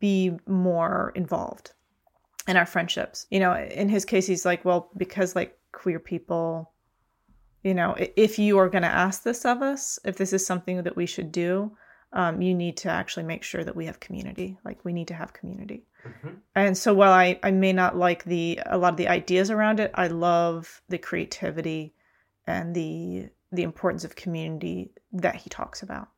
be 0.00 0.32
more 0.46 1.12
involved 1.14 1.72
in 2.46 2.56
our 2.56 2.66
friendships. 2.66 3.26
You 3.30 3.40
know, 3.40 3.54
in 3.54 3.88
his 3.88 4.04
case, 4.04 4.26
he's 4.26 4.44
like, 4.44 4.64
well, 4.64 4.90
because 4.96 5.36
like 5.36 5.58
queer 5.72 5.98
people, 5.98 6.72
you 7.62 7.74
know, 7.74 7.94
if 7.98 8.38
you 8.38 8.58
are 8.58 8.68
going 8.68 8.82
to 8.82 8.88
ask 8.88 9.22
this 9.22 9.44
of 9.44 9.62
us, 9.62 9.98
if 10.04 10.16
this 10.16 10.32
is 10.32 10.46
something 10.46 10.82
that 10.82 10.96
we 10.96 11.06
should 11.06 11.30
do, 11.30 11.76
um, 12.12 12.40
you 12.40 12.54
need 12.54 12.78
to 12.78 12.88
actually 12.88 13.24
make 13.24 13.42
sure 13.42 13.62
that 13.62 13.76
we 13.76 13.84
have 13.84 14.00
community. 14.00 14.58
Like 14.64 14.82
we 14.84 14.94
need 14.94 15.08
to 15.08 15.14
have 15.14 15.34
community. 15.34 15.84
And 16.54 16.78
so 16.78 16.94
while 16.94 17.12
I, 17.12 17.38
I 17.42 17.50
may 17.50 17.72
not 17.72 17.96
like 17.96 18.24
the 18.24 18.60
a 18.64 18.78
lot 18.78 18.94
of 18.94 18.96
the 18.96 19.08
ideas 19.08 19.50
around 19.50 19.78
it, 19.78 19.90
I 19.94 20.06
love 20.06 20.80
the 20.88 20.98
creativity 20.98 21.94
and 22.46 22.74
the 22.74 23.28
the 23.52 23.62
importance 23.62 24.04
of 24.04 24.16
community 24.16 24.90
that 25.12 25.36
he 25.36 25.50
talks 25.50 25.82
about. 25.82 26.08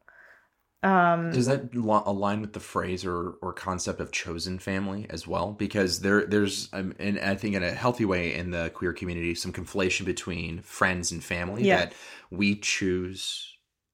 Um, 0.82 1.30
Does 1.30 1.46
that 1.46 1.74
lo- 1.74 2.02
align 2.06 2.40
with 2.40 2.54
the 2.54 2.60
phrase 2.60 3.04
or, 3.04 3.32
or 3.42 3.52
concept 3.52 4.00
of 4.00 4.12
chosen 4.12 4.58
family 4.58 5.06
as 5.10 5.26
well? 5.26 5.52
Because 5.52 6.00
there 6.00 6.26
there's 6.26 6.68
um, 6.72 6.94
and 6.98 7.18
I 7.20 7.34
think 7.34 7.54
in 7.54 7.62
a 7.62 7.72
healthy 7.72 8.06
way 8.06 8.34
in 8.34 8.50
the 8.50 8.70
queer 8.70 8.92
community 8.94 9.34
some 9.34 9.52
conflation 9.52 10.06
between 10.06 10.62
friends 10.62 11.12
and 11.12 11.22
family 11.22 11.64
Yeah. 11.64 11.76
that 11.76 11.94
we 12.30 12.56
choose. 12.56 13.46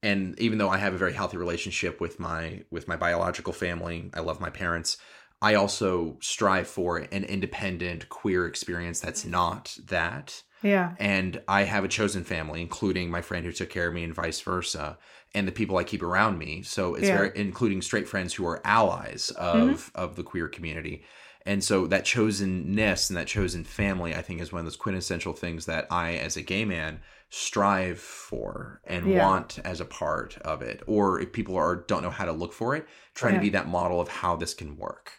And 0.03 0.39
even 0.39 0.59
though 0.59 0.69
I 0.69 0.79
have 0.79 0.95
a 0.95 0.99
very 0.99 1.13
healthy 1.13 1.37
relationship 1.37 2.01
with 2.01 2.21
my 2.21 2.63
with 2.71 2.87
my 2.87 2.97
biological 2.97 3.53
family, 3.53 4.11
I 4.15 4.21
love 4.21 4.41
my 4.41 4.51
parents. 4.51 4.97
I 5.43 5.55
also 5.55 6.19
strive 6.23 6.69
for 6.69 6.99
an 6.99 7.25
independent 7.25 8.09
queer 8.09 8.47
experience 8.47 9.01
that's 9.01 9.25
not 9.25 9.77
that 9.89 10.43
yeah, 10.63 10.95
and 10.99 11.41
I 11.49 11.63
have 11.65 11.85
a 11.85 11.89
chosen 11.89 12.25
family, 12.25 12.61
including 12.61 13.11
my 13.11 13.23
friend 13.23 13.45
who 13.45 13.53
took 13.53 13.71
care 13.71 13.89
of 13.89 13.95
me, 13.95 14.05
and 14.05 14.15
vice 14.15 14.41
versa, 14.41 14.99
and 15.35 15.47
the 15.47 15.53
people 15.53 15.77
I 15.77 15.85
keep 15.85 16.03
around 16.03 16.39
me. 16.39 16.63
So 16.63 16.95
it's 16.95 17.09
Yeah. 17.09 17.17
very 17.17 17.33
including 17.35 17.83
straight 17.83 18.09
friends 18.09 18.35
who 18.35 18.47
are 18.47 18.61
allies 18.65 19.33
mm-hmm. 19.39 19.71
of 19.71 19.91
of 19.95 20.17
the 20.17 20.23
queer 20.23 20.49
community. 20.49 21.05
And 21.45 21.63
so 21.63 21.87
that 21.87 22.05
chosenness 22.05 23.09
and 23.09 23.17
that 23.17 23.29
chosen 23.29 23.63
family, 23.63 24.17
I 24.17 24.23
think, 24.23 24.41
is 24.41 24.53
one 24.53 24.59
of 24.59 24.67
those 24.67 24.75
quintessential 24.75 25.33
things 25.33 25.67
that 25.67 25.87
I, 25.93 26.15
as 26.15 26.37
a 26.37 26.43
gay 26.43 26.65
man, 26.65 27.01
strive 27.31 28.01
for 28.01 28.81
and 28.85 29.07
Yeah. 29.07 29.25
want 29.25 29.61
as 29.65 29.81
a 29.81 29.85
part 29.85 30.37
of 30.39 30.61
it. 30.63 30.83
Or 30.89 31.21
if 31.21 31.33
people 31.33 31.57
are 31.57 31.77
don't 31.77 32.03
know 32.03 32.11
how 32.11 32.25
to 32.25 32.33
look 32.33 32.53
for 32.53 32.75
it, 32.75 32.89
trying 33.15 33.35
Yeah. 33.35 33.41
to 33.41 33.45
be 33.45 33.51
that 33.51 33.69
model 33.69 34.01
of 34.01 34.09
how 34.09 34.35
this 34.35 34.55
can 34.55 34.77
work. 34.77 35.13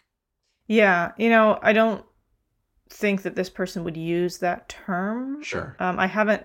yeah. 0.68 1.14
You 1.18 1.30
know, 1.30 1.60
I 1.62 1.72
don't 1.72 2.04
think 2.90 3.24
that 3.24 3.36
this 3.36 3.50
person 3.50 3.84
would 3.84 3.98
use 3.98 4.40
that 4.40 4.70
term. 4.70 5.44
Sure. 5.44 5.76
Um, 5.80 6.00
I 6.00 6.08
haven't. 6.08 6.44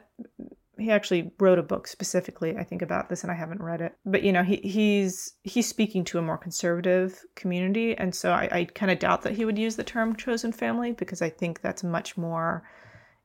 He 0.79 0.91
actually 0.91 1.31
wrote 1.39 1.59
a 1.59 1.63
book 1.63 1.87
specifically, 1.87 2.57
I 2.57 2.65
think, 2.65 2.83
about 2.83 3.09
this, 3.09 3.23
and 3.23 3.31
I 3.31 3.35
haven't 3.35 3.63
read 3.63 3.81
it. 3.81 3.95
But 4.05 4.23
you 4.23 4.33
know, 4.33 4.43
he 4.43 4.57
he's 4.57 5.35
he's 5.43 5.69
speaking 5.69 6.05
to 6.05 6.19
a 6.19 6.23
more 6.23 6.39
conservative 6.39 7.23
community, 7.37 7.97
and 7.97 8.15
so 8.15 8.33
I, 8.33 8.49
I 8.51 8.65
kind 8.65 8.91
of 8.91 8.99
doubt 8.99 9.23
that 9.23 9.35
he 9.35 9.45
would 9.45 9.59
use 9.59 9.77
the 9.77 9.85
term 9.85 10.17
chosen 10.17 10.53
family 10.53 10.93
because 10.93 11.23
I 11.23 11.29
think 11.29 11.61
that's 11.61 11.85
much 11.85 12.17
more 12.17 12.63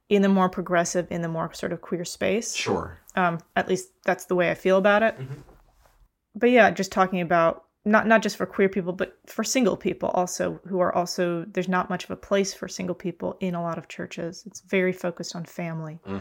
in 0.09 0.21
the 0.21 0.29
more 0.29 0.49
progressive, 0.49 1.07
in 1.09 1.21
the 1.21 1.27
more 1.27 1.53
sort 1.53 1.73
of 1.73 1.81
queer 1.81 2.05
space. 2.05 2.55
Sure. 2.55 2.99
Um, 3.15 3.39
at 3.55 3.67
least 3.67 3.89
that's 4.05 4.25
the 4.25 4.35
way 4.35 4.51
I 4.51 4.55
feel 4.55 4.77
about 4.77 5.03
it. 5.03 5.17
Mhm. 5.17 5.43
But 6.35 6.51
yeah, 6.51 6.69
just 6.69 6.91
talking 6.91 7.21
about 7.21 7.63
not 7.87 8.05
not 8.07 8.21
just 8.21 8.37
for 8.37 8.45
queer 8.45 8.69
people, 8.69 8.93
but 8.93 9.17
for 9.25 9.43
single 9.43 9.77
people 9.77 10.09
also 10.09 10.59
who 10.67 10.79
are 10.79 10.93
also 10.93 11.45
there's 11.51 11.69
not 11.69 11.89
much 11.89 12.03
of 12.03 12.11
a 12.11 12.15
place 12.15 12.53
for 12.53 12.67
single 12.67 12.95
people 12.95 13.37
in 13.39 13.55
a 13.55 13.61
lot 13.61 13.77
of 13.77 13.87
churches. 13.87 14.43
It's 14.45 14.61
very 14.61 14.93
focused 14.93 15.35
on 15.35 15.45
family. 15.45 15.99
hmm 16.05 16.17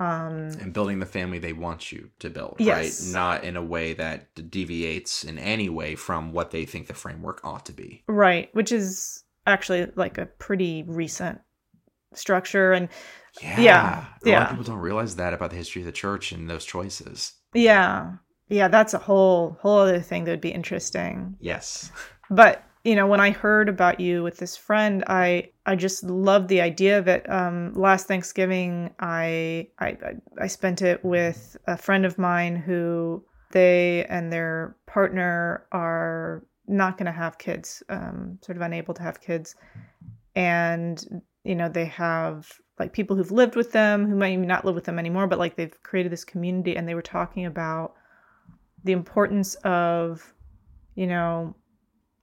Um, 0.00 0.50
and 0.60 0.72
building 0.72 0.98
the 0.98 1.06
family 1.06 1.38
they 1.38 1.52
want 1.52 1.92
you 1.92 2.10
to 2.18 2.28
build, 2.28 2.56
Yes. 2.58 3.00
right? 3.06 3.12
Not 3.12 3.44
in 3.44 3.56
a 3.56 3.62
way 3.62 3.94
that 3.94 4.34
deviates 4.50 5.22
in 5.22 5.38
any 5.38 5.68
way 5.68 5.94
from 5.94 6.32
what 6.32 6.50
they 6.50 6.64
think 6.66 6.88
the 6.88 6.94
framework 6.94 7.40
ought 7.44 7.64
to 7.66 7.72
be. 7.72 8.02
right, 8.08 8.48
which 8.54 8.72
is 8.72 9.22
actually 9.46 9.86
like 9.94 10.18
a 10.18 10.26
pretty 10.26 10.82
recent 10.88 11.38
structure 12.14 12.72
and 12.72 12.88
Yeah. 13.40 13.60
Yeah, 13.60 13.98
A 13.98 14.00
lot 14.00 14.10
yeah. 14.24 14.42
of 14.44 14.48
people 14.50 14.64
don't 14.64 14.78
realize 14.78 15.16
that 15.16 15.32
about 15.34 15.50
the 15.50 15.56
history 15.56 15.82
of 15.82 15.86
the 15.86 15.92
church 15.92 16.32
and 16.32 16.48
those 16.50 16.64
choices. 16.64 17.32
yeah. 17.52 18.14
Yeah, 18.54 18.68
that's 18.68 18.94
a 18.94 18.98
whole 19.08 19.56
whole 19.60 19.80
other 19.80 20.00
thing 20.00 20.24
that 20.24 20.30
would 20.30 20.40
be 20.50 20.54
interesting. 20.60 21.36
Yes. 21.40 21.90
but 22.30 22.62
you 22.84 22.94
know 22.96 23.06
when 23.06 23.20
i 23.20 23.30
heard 23.30 23.68
about 23.68 23.98
you 24.00 24.22
with 24.22 24.36
this 24.42 24.56
friend 24.56 25.04
i 25.06 25.48
i 25.70 25.74
just 25.86 26.04
loved 26.04 26.48
the 26.48 26.60
idea 26.70 26.98
of 26.98 27.06
it 27.14 27.22
um 27.38 27.72
last 27.86 28.06
thanksgiving 28.06 28.70
i 29.00 29.66
i 29.86 29.88
I- 30.44 30.46
spent 30.58 30.82
it 30.82 30.98
with 31.04 31.56
a 31.66 31.76
friend 31.86 32.04
of 32.06 32.18
mine 32.18 32.56
who 32.56 33.22
they 33.52 34.04
and 34.08 34.30
their 34.32 34.76
partner 34.86 35.66
are 35.72 36.44
not 36.66 36.96
going 36.98 37.06
to 37.12 37.18
have 37.24 37.38
kids 37.38 37.82
um 37.88 38.38
sort 38.44 38.56
of 38.58 38.62
unable 38.62 38.94
to 38.94 39.02
have 39.02 39.20
kids 39.28 39.48
and 40.34 41.22
you 41.44 41.54
know 41.54 41.68
they 41.68 41.86
have 41.86 42.36
like 42.78 42.92
people 42.92 43.16
who've 43.16 43.30
lived 43.42 43.56
with 43.56 43.72
them 43.72 44.06
who 44.08 44.16
might 44.16 44.36
not 44.38 44.64
live 44.64 44.74
with 44.74 44.84
them 44.84 44.98
anymore 44.98 45.26
but 45.26 45.38
like 45.38 45.56
they've 45.56 45.82
created 45.82 46.12
this 46.12 46.24
community 46.24 46.76
and 46.76 46.86
they 46.88 46.94
were 46.94 47.02
talking 47.18 47.46
about 47.46 47.94
the 48.84 48.92
importance 48.92 49.54
of 49.64 50.34
you 50.94 51.06
know 51.06 51.54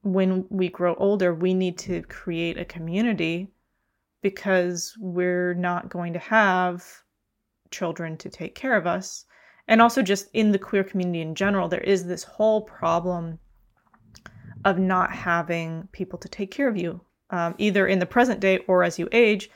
when 0.04 0.46
we 0.50 0.70
grow 0.70 0.96
older, 0.96 1.34
we 1.34 1.54
need 1.54 1.78
to 1.80 2.02
create 2.04 2.58
a 2.58 2.66
community 2.66 3.52
because 4.22 4.96
we're 5.00 5.54
not 5.54 5.90
going 5.90 6.14
to 6.14 6.20
have 6.20 6.86
children 7.70 8.18
to 8.18 8.30
take 8.30 8.56
care 8.56 8.76
of 8.76 8.88
us. 8.88 9.26
And 9.68 9.82
also, 9.82 10.02
just 10.02 10.30
in 10.34 10.52
the 10.52 10.60
queer 10.60 10.84
community 10.84 11.22
in 11.22 11.36
general, 11.36 11.68
there 11.68 11.82
is 11.82 12.06
this 12.06 12.24
whole 12.24 12.62
problem 12.62 13.40
of 14.66 14.80
not 14.80 15.12
having 15.12 15.88
people 15.92 16.20
to 16.20 16.30
take 16.30 16.52
care 16.52 16.68
of 16.68 16.78
you, 16.78 17.02
um, 17.30 17.56
either 17.58 17.88
in 17.88 18.00
the 18.00 18.06
present 18.06 18.40
day 18.40 18.60
or 18.68 18.84
as 18.84 19.00
you 19.00 19.08
age, 19.12 19.50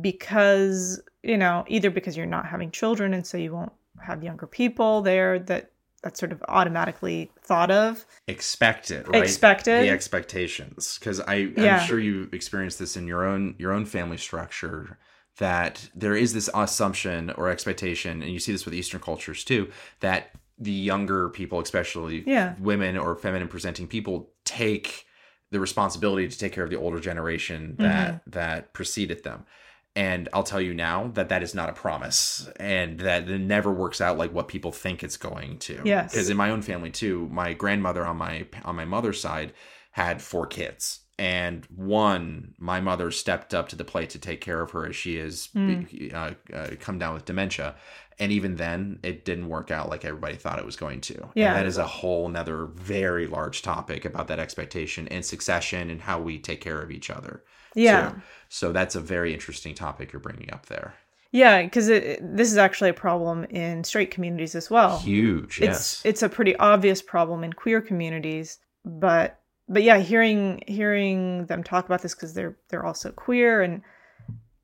because, 0.00 1.02
you 1.22 1.36
know, 1.36 1.64
either 1.68 1.90
because 1.90 2.16
you're 2.16 2.26
not 2.26 2.46
having 2.46 2.70
children 2.70 3.14
and 3.14 3.26
so 3.26 3.36
you 3.36 3.52
won't 3.52 3.72
have 4.04 4.24
younger 4.24 4.46
people 4.46 5.02
there 5.02 5.38
that 5.40 5.71
that's 6.02 6.18
sort 6.18 6.32
of 6.32 6.42
automatically 6.48 7.30
thought 7.40 7.70
of 7.70 8.04
Expected, 8.26 9.08
right? 9.08 9.22
Expected. 9.22 9.82
The 9.82 9.90
expectations. 9.90 10.98
Because 10.98 11.20
I 11.20 11.34
Yeah. 11.56 11.80
I'm 11.80 11.86
sure 11.86 11.98
you 11.98 12.28
experienced 12.32 12.78
this 12.78 12.96
in 12.96 13.06
your 13.06 13.24
own 13.24 13.54
your 13.58 13.72
own 13.72 13.84
family 13.86 14.16
structure 14.18 14.98
that 15.38 15.88
there 15.94 16.14
is 16.14 16.34
this 16.34 16.50
assumption 16.54 17.30
or 17.30 17.48
expectation, 17.48 18.22
and 18.22 18.30
you 18.32 18.38
see 18.38 18.52
this 18.52 18.64
with 18.66 18.74
Eastern 18.74 19.00
cultures 19.00 19.44
too, 19.44 19.70
that 20.00 20.30
the 20.58 20.70
younger 20.72 21.28
people, 21.30 21.58
especially 21.60 22.22
Yeah. 22.26 22.54
women 22.60 22.96
or 22.98 23.16
feminine 23.16 23.48
presenting 23.48 23.86
people, 23.86 24.30
take 24.44 25.06
the 25.50 25.58
responsibility 25.60 26.28
to 26.28 26.38
take 26.38 26.52
care 26.52 26.64
of 26.64 26.70
the 26.70 26.76
older 26.76 27.00
generation 27.00 27.76
that 27.78 28.08
Mm-hmm. 28.14 28.30
that 28.30 28.72
preceded 28.72 29.22
them. 29.24 29.44
And 29.94 30.28
I'll 30.32 30.42
tell 30.42 30.60
you 30.60 30.72
now 30.72 31.10
that 31.14 31.28
that 31.28 31.42
is 31.42 31.54
not 31.54 31.68
a 31.68 31.74
promise, 31.74 32.48
and 32.58 32.98
that 33.00 33.28
it 33.28 33.38
never 33.38 33.70
works 33.70 34.00
out 34.00 34.16
like 34.16 34.32
what 34.32 34.48
people 34.48 34.72
think 34.72 35.02
it's 35.04 35.18
going 35.18 35.58
to. 35.60 35.82
Yes. 35.84 36.12
Because 36.12 36.30
in 36.30 36.36
my 36.36 36.50
own 36.50 36.62
family 36.62 36.90
too, 36.90 37.28
my 37.30 37.52
grandmother 37.52 38.06
on 38.06 38.16
my 38.16 38.46
on 38.64 38.74
my 38.74 38.86
mother's 38.86 39.20
side 39.20 39.52
had 39.90 40.22
four 40.22 40.46
kids. 40.46 41.00
And 41.18 41.66
one, 41.66 42.54
my 42.58 42.80
mother 42.80 43.10
stepped 43.10 43.52
up 43.52 43.68
to 43.68 43.76
the 43.76 43.84
plate 43.84 44.10
to 44.10 44.18
take 44.18 44.40
care 44.40 44.62
of 44.62 44.70
her 44.70 44.86
as 44.86 44.96
she 44.96 45.16
has 45.18 45.48
Mm. 45.54 46.12
uh, 46.14 46.30
uh, 46.56 46.70
come 46.80 46.98
down 46.98 47.12
with 47.12 47.26
dementia. 47.26 47.74
And 48.18 48.32
even 48.32 48.56
then, 48.56 48.98
it 49.02 49.24
didn't 49.26 49.48
work 49.48 49.70
out 49.70 49.90
like 49.90 50.04
everybody 50.06 50.36
thought 50.36 50.58
it 50.58 50.64
was 50.64 50.76
going 50.76 51.02
to. 51.02 51.28
Yeah. 51.34 51.48
And 51.48 51.56
that 51.56 51.66
is 51.66 51.76
a 51.76 51.86
whole 51.86 52.28
nother 52.28 52.66
very 52.66 53.26
large 53.26 53.60
topic 53.62 54.04
about 54.06 54.28
that 54.28 54.38
expectation 54.38 55.06
and 55.08 55.24
succession 55.24 55.90
and 55.90 56.00
how 56.00 56.18
we 56.20 56.38
take 56.38 56.60
care 56.62 56.80
of 56.80 56.90
each 56.90 57.10
other. 57.10 57.44
Yeah. 57.74 58.10
So, 58.10 58.20
so 58.48 58.72
that's 58.72 58.94
a 58.94 59.00
very 59.00 59.32
interesting 59.32 59.74
topic 59.74 60.12
you're 60.12 60.20
bringing 60.20 60.52
up 60.52 60.66
there. 60.66 60.94
Yeah, 61.32 61.62
because 61.62 61.86
this 61.86 62.52
is 62.52 62.58
actually 62.58 62.90
a 62.90 62.94
problem 62.94 63.44
in 63.44 63.84
straight 63.84 64.10
communities 64.10 64.54
as 64.54 64.70
well. 64.70 64.98
Huge. 64.98 65.60
Oh. 65.60 65.64
yes. 65.64 65.76
It's 65.76 66.04
it's 66.04 66.22
a 66.22 66.28
pretty 66.28 66.54
obvious 66.56 67.00
problem 67.00 67.42
in 67.42 67.54
queer 67.54 67.80
communities, 67.80 68.58
but 68.84 69.40
but 69.68 69.82
yeah, 69.82 69.98
hearing 69.98 70.62
hearing 70.66 71.46
them 71.46 71.64
talk 71.64 71.86
about 71.86 72.02
this 72.02 72.14
because 72.14 72.34
they're 72.34 72.56
they're 72.68 72.84
also 72.84 73.10
queer 73.10 73.62
and 73.62 73.82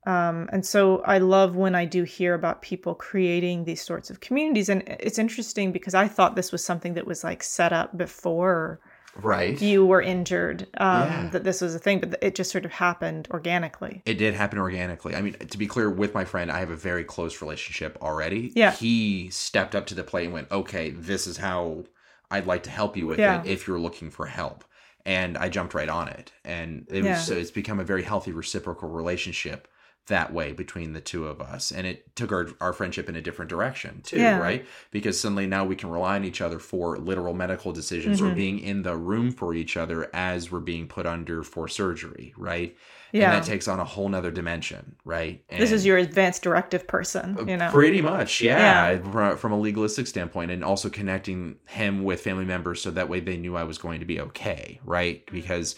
um 0.05 0.47
and 0.53 0.63
so 0.63 0.99
I 0.99 1.17
love 1.17 1.55
when 1.55 1.73
I 1.73 1.85
do 1.85 2.03
hear 2.03 2.35
about 2.35 2.61
people 2.61 2.93
creating 2.93 3.65
these 3.65 3.81
sorts 3.81 4.11
of 4.11 4.19
communities 4.19 4.69
and 4.69 4.83
it's 4.87 5.17
interesting 5.17 5.71
because 5.71 5.95
I 5.95 6.07
thought 6.07 6.35
this 6.35 6.51
was 6.51 6.63
something 6.63 6.93
that 6.93 7.07
was 7.07 7.23
like 7.23 7.41
set 7.41 7.73
up 7.73 7.97
before 7.97 8.79
right. 9.23 9.61
you 9.61 9.85
were 9.85 10.01
injured 10.01 10.63
um 10.77 11.07
Yeah. 11.07 11.29
that 11.31 11.43
this 11.43 11.61
was 11.61 11.75
a 11.75 11.79
thing 11.79 11.99
but 11.99 12.17
it 12.21 12.35
just 12.35 12.51
sort 12.51 12.65
of 12.65 12.71
happened 12.71 13.27
organically. 13.31 14.01
It 14.05 14.15
did 14.15 14.33
happen 14.33 14.59
organically. 14.59 15.15
I 15.15 15.21
mean, 15.21 15.33
to 15.33 15.57
be 15.57 15.67
clear, 15.67 15.89
with 15.89 16.13
my 16.13 16.25
friend, 16.25 16.51
I 16.51 16.59
have 16.59 16.71
a 16.71 16.75
very 16.75 17.03
close 17.03 17.41
relationship 17.41 17.97
already. 18.01 18.51
Yeah. 18.55 18.71
He 18.71 19.29
stepped 19.31 19.75
up 19.75 19.85
to 19.87 19.95
the 19.95 20.03
plate 20.03 20.25
and 20.25 20.33
went, 20.33 20.51
okay, 20.51 20.89
this 20.91 21.27
is 21.27 21.37
how 21.37 21.83
I'd 22.31 22.45
like 22.47 22.63
to 22.63 22.69
help 22.69 22.95
you 22.97 23.07
with 23.07 23.19
Yeah. 23.19 23.41
it 23.41 23.47
if 23.47 23.67
you're 23.67 23.79
looking 23.79 24.09
for 24.11 24.25
help. 24.27 24.63
And 25.05 25.37
I 25.37 25.49
jumped 25.49 25.73
right 25.73 25.89
on 25.89 26.07
it. 26.09 26.31
And 26.43 26.85
it 26.91 27.03
Yeah. 27.03 27.11
was, 27.11 27.25
so 27.25 27.33
it's 27.33 27.51
become 27.51 27.79
a 27.79 27.83
very 27.83 28.03
healthy 28.03 28.31
reciprocal 28.31 28.89
relationship 28.89 29.67
that 30.07 30.33
way 30.33 30.51
between 30.53 30.93
the 30.93 31.01
two 31.01 31.27
of 31.27 31.39
us. 31.39 31.71
And 31.71 31.85
it 31.85 32.15
took 32.15 32.31
our, 32.31 32.47
our 32.59 32.73
friendship 32.73 33.07
in 33.09 33.15
a 33.15 33.21
different 33.21 33.49
direction 33.49 34.01
too, 34.01 34.17
Yeah. 34.17 34.39
right? 34.39 34.65
Because 34.89 35.19
suddenly 35.19 35.45
now 35.45 35.65
we 35.65 35.75
can 35.75 35.89
rely 35.91 36.15
on 36.15 36.25
each 36.25 36.41
other 36.41 36.57
for 36.57 36.97
literal 36.97 37.35
medical 37.35 37.71
decisions 37.71 38.19
or 38.19 38.25
Mhm. 38.31 38.35
being 38.35 38.59
in 38.59 38.81
the 38.81 38.95
room 38.97 39.31
for 39.31 39.53
each 39.53 39.77
other 39.77 40.09
as 40.13 40.51
we're 40.51 40.61
being 40.61 40.87
put 40.87 41.05
under 41.05 41.43
for 41.43 41.67
surgery, 41.67 42.33
right? 42.37 42.75
Yeah. 43.11 43.33
and 43.33 43.41
that 43.43 43.47
takes 43.49 43.67
on 43.67 43.79
a 43.79 43.83
whole 43.85 44.07
nother 44.07 44.29
dimension, 44.29 44.95
right? 45.03 45.43
and 45.49 45.59
this 45.59 45.71
is 45.71 45.83
your 45.83 45.97
advanced 45.97 46.43
directive 46.43 46.85
person, 46.87 47.37
you 47.47 47.57
know. 47.57 47.71
Pretty 47.71 48.01
much, 48.03 48.39
yeah, 48.39 48.91
Yeah. 48.91 49.11
fro- 49.11 49.35
From 49.35 49.51
a 49.51 49.59
legalistic 49.59 50.05
standpoint, 50.05 50.51
and 50.51 50.63
also 50.63 50.89
connecting 50.91 51.55
him 51.67 52.03
with 52.03 52.21
family 52.21 52.45
members 52.45 52.83
so 52.83 52.91
that 52.91 53.09
way 53.09 53.19
they 53.19 53.35
knew 53.37 53.55
I 53.55 53.63
was 53.63 53.79
going 53.79 53.99
to 54.01 54.05
be 54.05 54.19
okay, 54.21 54.79
right? 54.85 55.23
Because 55.31 55.73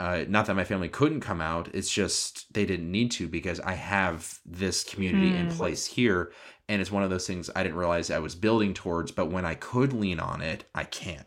uh, 0.00 0.24
not 0.28 0.46
that 0.46 0.56
my 0.56 0.64
family 0.64 0.88
couldn't 0.88 1.20
come 1.20 1.42
out, 1.42 1.68
it's 1.74 1.92
just 1.92 2.52
they 2.54 2.64
didn't 2.64 2.90
need 2.90 3.10
to 3.12 3.28
because 3.28 3.60
I 3.60 3.74
have 3.74 4.40
this 4.46 4.82
community 4.82 5.34
in 5.34 5.46
Hmm. 5.46 5.52
place 5.58 5.84
here. 5.86 6.32
And 6.70 6.80
it's 6.80 6.90
one 6.90 7.02
of 7.02 7.10
those 7.10 7.26
things 7.26 7.50
I 7.54 7.62
didn't 7.62 7.78
realize 7.78 8.10
I 8.10 8.18
was 8.18 8.34
building 8.34 8.72
towards, 8.72 9.10
but 9.12 9.30
when 9.30 9.44
I 9.44 9.54
could 9.54 9.92
lean 9.92 10.18
on 10.18 10.40
it, 10.40 10.64
I 10.74 10.84
can. 10.84 11.24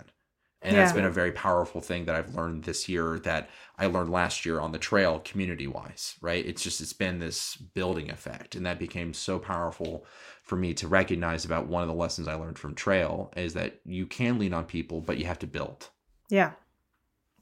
And 0.63 0.75
that's 0.75 0.91
Yeah. 0.91 0.95
been 0.95 1.05
a 1.05 1.11
very 1.11 1.33
powerful 1.33 1.81
thing 1.81 2.05
that 2.05 2.15
I've 2.15 2.33
learned 2.33 2.63
this 2.63 2.89
year 2.89 3.19
that 3.19 3.49
I 3.77 3.85
learned 3.85 4.09
last 4.09 4.45
year 4.45 4.59
on 4.59 4.71
the 4.71 4.79
trail 4.79 5.19
community 5.19 5.67
wise, 5.67 6.15
right? 6.21 6.43
It's 6.43 6.63
just, 6.63 6.81
it's 6.81 6.93
been 6.93 7.19
this 7.19 7.57
building 7.57 8.09
effect. 8.09 8.55
And 8.55 8.65
that 8.65 8.79
became 8.79 9.13
so 9.13 9.37
powerful 9.37 10.05
for 10.41 10.55
me 10.55 10.73
to 10.75 10.87
recognize 10.87 11.45
about 11.45 11.67
one 11.67 11.83
of 11.83 11.89
the 11.89 11.93
lessons 11.93 12.27
I 12.27 12.35
learned 12.35 12.57
from 12.57 12.73
trail 12.73 13.31
is 13.37 13.53
that 13.53 13.81
you 13.85 14.07
can 14.07 14.39
lean 14.39 14.53
on 14.53 14.65
people, 14.65 15.01
but 15.01 15.17
you 15.19 15.25
have 15.25 15.39
to 15.39 15.47
build. 15.47 15.89
Yeah. 16.29 16.51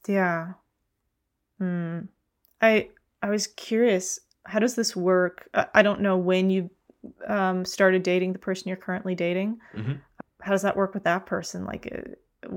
Yeah. 0.08 0.54
Hmm. 1.62 2.00
I 2.60 2.90
I 3.22 3.30
was 3.30 3.46
curious. 3.46 4.20
How 4.48 4.58
does 4.58 4.74
this 4.74 4.96
work? 4.96 5.48
I, 5.54 5.68
I 5.76 5.82
don't 5.84 6.02
know 6.02 6.18
when 6.18 6.50
you 6.50 6.72
um, 7.28 7.66
started 7.66 8.02
dating 8.02 8.34
the 8.34 8.40
person 8.40 8.68
you're 8.68 8.78
currently 8.78 9.14
dating. 9.14 9.60
Mhm. 9.76 10.02
How 10.42 10.52
does 10.52 10.64
that 10.64 10.76
work 10.76 10.96
with 10.96 11.04
that 11.04 11.28
person? 11.28 11.66
Like, 11.66 11.88
uh, 11.94 12.50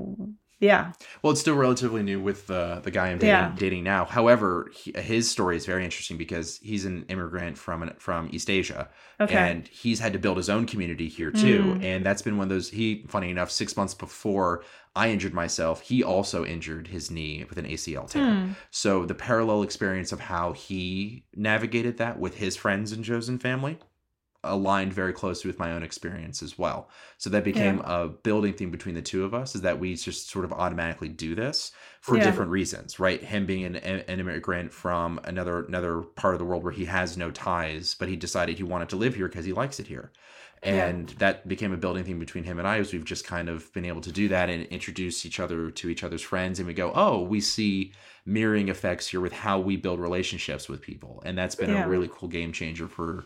yeah, 0.59 0.93
Well, 1.21 1.31
it's 1.31 1.41
still 1.41 1.55
relatively 1.55 2.01
new 2.03 2.21
with 2.21 2.47
the 2.47 2.79
the 2.83 2.91
guy 2.91 3.07
I'm 3.07 3.17
dating, 3.17 3.27
Yeah. 3.29 3.55
dating 3.57 3.83
now. 3.83 4.05
However, 4.05 4.69
he, 4.73 4.93
his 4.99 5.29
story 5.29 5.57
is 5.57 5.65
very 5.65 5.83
interesting 5.83 6.17
because 6.17 6.57
he's 6.57 6.85
an 6.85 7.05
immigrant 7.09 7.57
from 7.57 7.83
an, 7.83 7.93
from 7.97 8.29
East 8.31 8.49
Asia, 8.49 8.89
okay, 9.19 9.35
and 9.35 9.67
he's 9.67 9.99
had 9.99 10.13
to 10.13 10.19
build 10.19 10.37
his 10.37 10.49
own 10.49 10.65
community 10.65 11.09
here 11.09 11.31
too. 11.31 11.63
Mm. 11.63 11.83
And 11.83 12.05
that's 12.05 12.21
been 12.21 12.37
one 12.37 12.45
of 12.45 12.49
those. 12.49 12.69
He, 12.69 13.05
funny 13.07 13.29
enough, 13.29 13.51
six 13.51 13.75
months 13.75 13.93
before 13.93 14.63
I 14.95 15.09
injured 15.09 15.33
myself, 15.33 15.81
he 15.81 16.03
also 16.03 16.45
injured 16.45 16.87
his 16.87 17.11
knee 17.11 17.45
with 17.49 17.57
an 17.57 17.65
ACL 17.65 18.09
tear. 18.09 18.23
Hmm. 18.33 18.51
So 18.71 19.05
the 19.05 19.13
parallel 19.15 19.63
experience 19.63 20.13
of 20.13 20.21
how 20.21 20.53
he 20.53 21.25
navigated 21.35 21.97
that 21.97 22.17
with 22.17 22.35
his 22.37 22.55
friends 22.55 22.93
and 22.93 23.03
chosen 23.03 23.37
family 23.37 23.77
aligned 24.45 24.93
very 24.93 25.13
closely 25.13 25.49
with 25.49 25.59
my 25.59 25.71
own 25.73 25.83
experience 25.83 26.41
as 26.43 26.57
well. 26.57 26.89
So 27.17 27.29
that 27.31 27.43
became 27.43 27.79
a 27.81 28.07
building 28.09 28.53
theme 28.53 28.71
between 28.71 28.95
the 28.95 29.01
two 29.01 29.23
of 29.25 29.33
us 29.33 29.55
is 29.55 29.61
that 29.61 29.79
we 29.79 29.95
just 29.95 30.29
sort 30.29 30.45
of 30.45 30.53
automatically 30.53 31.09
do 31.09 31.35
this 31.35 31.71
for 32.01 32.17
Yeah. 32.17 32.19
different 32.19 32.51
reasons, 32.51 32.99
right? 32.99 33.21
Him 33.23 33.45
being 33.45 33.65
an, 33.65 33.75
an 33.77 34.19
immigrant 34.19 34.73
from 34.73 35.19
another 35.23 35.65
another 35.65 36.01
part 36.01 36.35
of 36.35 36.39
the 36.39 36.45
world 36.45 36.63
where 36.63 36.71
he 36.73 36.85
has 36.85 37.17
no 37.17 37.31
ties, 37.31 37.95
but 37.99 38.07
he 38.09 38.15
decided 38.15 38.57
he 38.57 38.63
wanted 38.63 38.89
to 38.89 38.95
live 38.95 39.15
here 39.15 39.27
because 39.27 39.45
he 39.45 39.53
likes 39.53 39.79
it 39.79 39.87
here. 39.87 40.11
Yeah. 40.63 40.95
And 41.03 41.09
that 41.19 41.47
became 41.47 41.73
a 41.73 41.77
building 41.77 42.03
theme 42.03 42.17
between 42.19 42.43
him 42.43 42.57
and 42.57 42.67
I 42.67 42.79
as 42.79 42.91
we've 42.91 43.05
just 43.05 43.25
kind 43.25 43.49
of 43.49 43.71
been 43.73 43.85
able 43.85 44.01
to 44.01 44.11
do 44.11 44.27
that 44.29 44.49
and 44.49 44.63
introduce 44.67 45.25
each 45.25 45.39
other 45.39 45.69
to 45.69 45.89
each 45.89 46.03
other's 46.03 46.21
friends 46.21 46.59
and 46.59 46.67
we 46.67 46.73
go, 46.73 46.91
"Oh, 46.95 47.21
we 47.21 47.39
see 47.41 47.93
mirroring 48.25 48.69
effects 48.69 49.07
here 49.07 49.21
with 49.21 49.33
how 49.33 49.59
we 49.59 49.77
build 49.77 49.99
relationships 49.99 50.67
with 50.67 50.81
people." 50.81 51.21
And 51.25 51.37
that's 51.37 51.55
been 51.55 51.69
Yeah. 51.69 51.75
a 51.81 51.81
really 51.81 52.09
cool 52.11 52.29
game 52.29 52.51
changer 52.51 52.87
for 52.87 53.25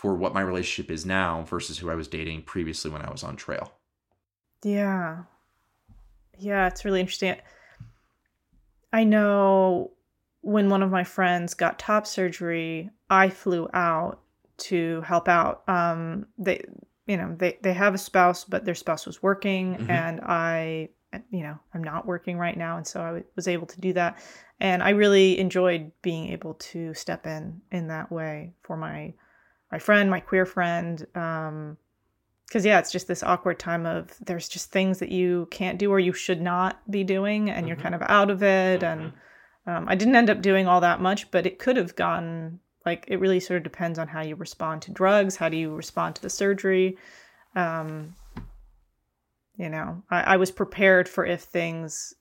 for 0.00 0.14
what 0.14 0.32
my 0.32 0.40
relationship 0.40 0.90
is 0.90 1.04
now 1.04 1.42
versus 1.42 1.76
who 1.76 1.90
I 1.90 1.94
was 1.94 2.08
dating 2.08 2.44
previously 2.44 2.90
when 2.90 3.02
I 3.02 3.10
was 3.10 3.22
on 3.22 3.36
trail. 3.36 3.70
yeah, 4.64 5.24
yeah. 6.38 6.66
It's 6.68 6.86
really 6.86 7.00
interesting. 7.00 7.36
I 8.94 9.04
know 9.04 9.90
when 10.40 10.70
one 10.70 10.82
of 10.82 10.90
my 10.90 11.04
friends 11.04 11.52
got 11.52 11.78
top 11.78 12.06
surgery, 12.06 12.88
I 13.10 13.28
flew 13.28 13.68
out 13.74 14.20
to 14.70 15.02
help 15.02 15.28
out. 15.28 15.68
Um, 15.68 16.26
they, 16.38 16.64
you 17.06 17.18
know, 17.18 17.34
they 17.36 17.58
they 17.60 17.74
have 17.74 17.94
a 17.94 17.98
spouse, 17.98 18.44
but 18.44 18.64
their 18.64 18.74
spouse 18.74 19.04
was 19.04 19.22
working, 19.22 19.76
Mhm. 19.76 19.90
and 19.90 20.20
I, 20.22 20.88
you 21.30 21.42
know, 21.42 21.58
I'm 21.74 21.84
not 21.84 22.06
working 22.06 22.38
right 22.38 22.56
now, 22.56 22.78
and 22.78 22.86
so 22.86 23.02
I 23.02 23.06
w- 23.06 23.24
was 23.36 23.48
able 23.48 23.66
to 23.66 23.80
do 23.82 23.92
that, 23.92 24.18
and 24.60 24.82
I 24.82 24.90
really 24.90 25.38
enjoyed 25.38 25.92
being 26.00 26.28
able 26.32 26.54
to 26.54 26.94
step 26.94 27.26
in 27.26 27.60
in 27.70 27.88
that 27.88 28.10
way 28.10 28.54
for 28.62 28.78
my 28.78 29.12
my 29.70 29.78
friend, 29.78 30.10
my 30.10 30.20
queer 30.20 30.46
friend. 30.46 31.06
Um, 31.14 31.76
because 32.46 32.66
yeah, 32.66 32.80
it's 32.80 32.90
just 32.90 33.06
this 33.06 33.22
awkward 33.22 33.60
time 33.60 33.86
of 33.86 34.10
there's 34.20 34.48
just 34.48 34.72
things 34.72 34.98
that 34.98 35.10
you 35.12 35.46
can't 35.52 35.78
do 35.78 35.92
or 35.92 36.00
you 36.00 36.12
should 36.12 36.40
not 36.42 36.80
be 36.90 37.04
doing, 37.04 37.48
and 37.48 37.68
you're 37.68 37.76
Mhm. 37.76 37.82
kind 37.82 37.94
of 37.94 38.02
out 38.02 38.28
of 38.28 38.42
it, 38.42 38.82
and 38.82 39.12
um, 39.66 39.86
I 39.88 39.94
didn't 39.94 40.16
end 40.16 40.30
up 40.30 40.42
doing 40.42 40.66
all 40.66 40.80
that 40.80 41.00
much, 41.00 41.30
but 41.30 41.46
it 41.46 41.60
could 41.60 41.76
have 41.76 41.94
gone 41.94 42.58
like 42.84 43.04
it 43.06 43.20
really 43.20 43.38
sort 43.38 43.58
of 43.58 43.62
depends 43.62 43.98
on 44.00 44.08
how 44.08 44.22
you 44.22 44.34
respond 44.34 44.82
to 44.82 44.90
drugs, 44.90 45.36
how 45.36 45.48
do 45.48 45.56
you 45.56 45.74
respond 45.76 46.16
to 46.16 46.22
the 46.22 46.30
surgery. 46.30 46.96
Um, 47.54 48.16
you 49.56 49.68
know, 49.68 50.02
I, 50.10 50.34
I 50.34 50.36
was 50.36 50.50
prepared 50.50 51.08
for 51.08 51.24
if 51.24 51.42
things 51.42 52.14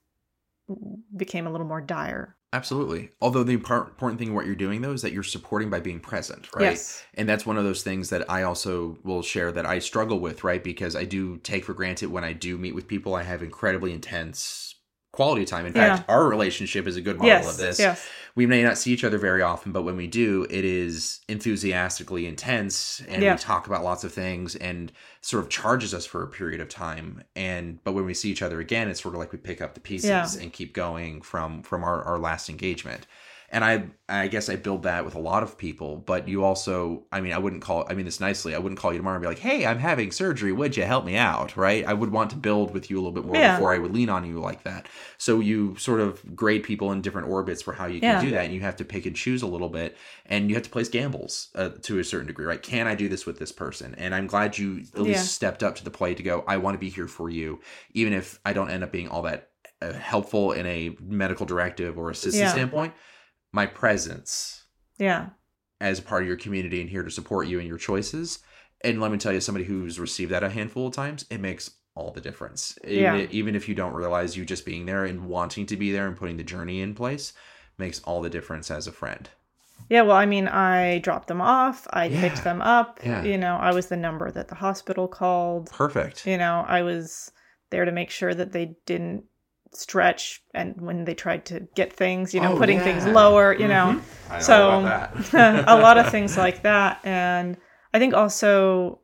became 1.16 1.48
a 1.48 1.52
little 1.52 1.66
more 1.66 1.82
dire. 1.82 2.36
Absolutely. 2.52 3.12
Although 3.22 3.44
the 3.44 3.54
important 3.54 4.20
thing 4.20 4.34
what 4.34 4.48
you're 4.48 4.56
doing 4.56 4.82
though 4.82 4.94
is 4.94 5.04
that 5.04 5.12
you're 5.12 5.22
supporting 5.22 5.70
by 5.70 5.80
being 5.80 6.00
present, 6.00 6.48
right? 6.56 6.64
Yes. 6.64 7.04
And 7.14 7.30
that's 7.30 7.46
one 7.46 7.58
of 7.58 7.64
those 7.64 7.84
things 7.84 8.10
that 8.10 8.30
I 8.30 8.44
also 8.44 8.98
will 9.04 9.22
share 9.22 9.52
that 9.52 9.68
I 9.68 9.78
struggle 9.80 10.20
with, 10.20 10.44
right? 10.44 10.64
Because 10.64 10.96
I 10.96 11.04
do 11.04 11.38
take 11.38 11.64
for 11.64 11.74
granted 11.74 12.10
when 12.10 12.24
I 12.24 12.34
do 12.34 12.58
meet 12.58 12.74
with 12.74 12.88
people, 12.88 13.14
I 13.14 13.24
have 13.24 13.44
incredibly 13.44 13.94
intense 13.94 14.76
quality 15.12 15.46
time. 15.46 15.66
In 15.66 15.74
fact, 15.74 16.08
our 16.08 16.28
relationship 16.28 16.88
is 16.88 16.96
a 16.96 17.02
good 17.02 17.18
model 17.18 17.28
Yes. 17.30 17.50
of 17.52 17.58
this. 17.58 17.80
Yes. 17.80 18.08
We 18.36 18.46
may 18.46 18.64
not 18.64 18.78
see 18.78 18.92
each 18.94 19.04
other 19.04 19.18
very 19.18 19.42
often, 19.42 19.72
but 19.72 19.82
when 19.82 19.98
we 19.98 20.08
do, 20.08 20.46
it 20.50 20.64
is 20.64 21.20
enthusiastically 21.28 22.26
intense 22.28 23.02
and 23.08 23.22
Yeah. 23.24 23.34
we 23.34 23.40
talk 23.40 23.68
about 23.68 23.84
lots 23.84 24.04
of 24.04 24.14
things 24.14 24.56
and 24.56 24.92
sort 25.22 25.44
of 25.44 25.50
charges 25.50 25.94
us 25.94 26.06
for 26.06 26.24
a 26.24 26.28
period 26.28 26.62
of 26.62 26.70
time. 26.70 27.24
And 27.36 27.84
but 27.84 27.94
when 27.94 28.06
we 28.06 28.14
see 28.14 28.30
each 28.30 28.42
other 28.44 28.60
again, 28.60 28.88
it's 28.88 29.02
sort 29.02 29.16
of 29.16 29.20
like 29.20 29.32
we 29.32 29.40
pick 29.40 29.62
up 29.62 29.74
the 29.74 29.80
pieces 29.80 30.10
Yeah. 30.10 30.28
and 30.42 30.54
keep 30.54 30.74
going 30.74 31.22
from 31.22 31.64
from 31.64 31.84
our, 31.84 32.04
our 32.04 32.20
last 32.20 32.48
engagement. 32.50 33.08
And 33.52 33.66
I 33.66 33.90
I 34.08 34.28
guess 34.28 34.48
I 34.50 34.56
build 34.56 34.84
that 34.84 35.06
with 35.06 35.16
a 35.16 35.20
lot 35.20 35.44
of 35.44 35.58
people, 35.58 35.98
but 35.98 36.28
you 36.28 36.44
also 36.44 37.06
I 37.12 37.22
mean 37.22 37.34
I 37.34 37.38
wouldn't 37.40 37.62
call 37.64 37.86
I 37.90 37.94
mean 37.96 38.06
this 38.06 38.20
nicely, 38.20 38.54
I 38.56 38.60
wouldn't 38.60 38.80
call 38.80 38.92
you 38.92 39.00
tomorrow 39.00 39.16
and 39.16 39.24
be 39.24 39.28
like, 39.28 39.40
Hey, 39.40 39.66
I'm 39.66 39.80
having 39.80 40.12
surgery, 40.12 40.52
would 40.52 40.78
you 40.78 40.84
help 40.84 41.06
me 41.06 41.16
out? 41.16 41.58
Right? 41.58 41.86
I 41.86 41.94
would 41.94 42.12
want 42.12 42.30
to 42.32 42.36
build 42.38 42.74
with 42.74 42.90
you 42.90 42.98
a 42.98 43.02
little 43.02 43.12
bit 43.14 43.26
more 43.26 43.40
Yeah. 43.40 43.52
before 43.52 43.74
I 43.74 43.80
would 43.80 43.92
lean 43.92 44.10
on 44.10 44.26
you 44.26 44.40
like 44.40 44.64
that. 44.64 44.88
So 45.18 45.40
you 45.40 45.76
sort 45.78 46.00
of 46.00 46.36
grade 46.36 46.64
people 46.64 46.92
in 46.92 47.02
different 47.02 47.28
orbits 47.30 47.62
for 47.62 47.74
how 47.74 47.86
you 47.88 48.02
can 48.02 48.16
Yeah. 48.16 48.18
do 48.18 48.32
that, 48.32 48.46
and 48.46 48.54
you 48.54 48.62
have 48.62 48.76
to 48.78 48.86
pick 48.86 49.06
and 49.06 49.16
choose 49.16 49.42
a 49.42 49.48
little 49.48 49.70
bit, 49.70 49.98
and 50.26 50.50
you 50.50 50.56
have 50.56 50.64
to 50.64 50.70
place 50.70 50.90
gambles 50.90 51.50
uh, 51.56 51.70
to 51.84 52.00
a 52.00 52.04
certain 52.04 52.28
degree, 52.28 52.46
right? 52.46 52.62
Can 52.62 52.88
I 52.88 52.96
do 52.96 53.10
this 53.10 53.26
with 53.26 53.40
this 53.40 53.52
person? 53.52 53.96
And 53.96 54.14
I'm 54.16 54.28
glad 54.28 54.58
you 54.58 54.84
at 54.96 55.02
least 55.02 55.26
Yeah. 55.26 55.30
stepped 55.34 55.64
up 55.64 55.76
to 55.78 55.84
the 55.84 55.92
plate 55.92 56.18
to 56.18 56.24
go. 56.24 56.44
I 56.48 56.58
want 56.58 56.76
to 56.76 56.80
be 56.80 56.90
here 56.90 57.08
for 57.08 57.30
you, 57.30 57.60
even 57.94 58.14
if 58.14 58.40
I 58.46 58.54
don't 58.54 58.70
end 58.70 58.84
up 58.84 58.92
being 58.92 59.08
all 59.10 59.24
that 59.24 59.50
uh, 59.82 59.94
helpful 59.94 60.52
in 60.52 60.66
a 60.66 60.96
medical 61.02 61.46
directive 61.46 61.98
or 61.98 62.10
assistance 62.10 62.50
Yeah. 62.50 62.52
standpoint, 62.52 62.94
my 63.52 63.66
presence 63.66 64.66
Yeah. 64.98 65.30
as 65.82 66.00
a 66.00 66.04
part 66.04 66.22
of 66.24 66.28
your 66.28 66.38
community 66.38 66.82
and 66.82 66.90
here 66.90 67.04
to 67.04 67.12
support 67.12 67.48
you 67.48 67.60
in 67.60 67.68
your 67.68 67.78
choices. 67.78 68.40
And 68.82 69.02
let 69.02 69.12
me 69.12 69.18
tell 69.18 69.34
you, 69.34 69.42
somebody 69.42 69.66
who's 69.66 70.00
received 70.00 70.32
that 70.32 70.44
a 70.44 70.50
handful 70.50 70.88
of 70.88 70.94
times, 70.94 71.26
it 71.30 71.40
makes 71.40 71.72
all 71.96 72.12
the 72.12 72.22
difference. 72.22 72.78
Even, 72.86 73.02
Yeah. 73.20 73.28
even 73.32 73.56
if 73.56 73.68
you 73.68 73.76
don't 73.76 73.94
realize 73.94 74.38
you 74.38 74.46
just 74.46 74.66
being 74.66 74.86
there 74.86 75.04
and 75.06 75.26
wanting 75.26 75.66
to 75.66 75.76
be 75.76 75.92
there 75.92 76.08
and 76.08 76.16
putting 76.16 76.38
the 76.38 76.44
journey 76.44 76.80
in 76.82 76.96
place 76.96 77.34
makes 77.78 78.00
all 78.04 78.22
the 78.22 78.30
difference 78.30 78.72
as 78.72 78.88
a 78.88 78.92
friend. 78.92 79.30
Yeah, 79.90 80.02
well, 80.04 80.16
I 80.16 80.26
mean, 80.26 80.48
I 80.48 81.00
dropped 81.00 81.28
them 81.28 81.42
off, 81.42 81.88
I 81.92 82.06
Yeah. 82.06 82.22
picked 82.22 82.44
them 82.44 82.62
up. 82.62 83.00
Yeah. 83.04 83.24
You 83.24 83.38
know, 83.38 83.56
I 83.56 83.74
was 83.74 83.88
the 83.88 83.98
number 83.98 84.30
that 84.32 84.48
the 84.50 84.56
hospital 84.56 85.08
called. 85.08 85.72
Perfect. 85.72 86.26
You 86.28 86.38
know, 86.38 86.64
I 86.68 86.84
was 86.84 87.32
there 87.70 87.86
to 87.86 87.92
make 87.92 88.10
sure 88.12 88.34
that 88.34 88.52
they 88.52 88.76
didn't 88.86 89.26
stretch 89.72 90.42
and 90.54 90.80
when 90.82 91.06
they 91.06 91.14
tried 91.14 91.46
to 91.46 91.62
get 91.76 91.94
things, 91.94 92.34
you 92.34 92.42
know, 92.42 92.54
Oh, 92.54 92.58
putting 92.58 92.80
things 92.80 93.06
lower, 93.06 93.54
you 93.54 93.68
mm-hmm. 93.68 93.70
know. 93.70 94.02
I 94.30 94.38
know 94.38 94.42
So- 94.42 94.80
about 94.80 95.34
a 95.68 95.82
lot 95.82 95.98
of 95.98 96.10
things 96.10 96.38
like 96.38 96.64
that. 96.64 97.00
And 97.04 97.58
I 97.94 98.00
think 98.00 98.14
also, 98.14 99.00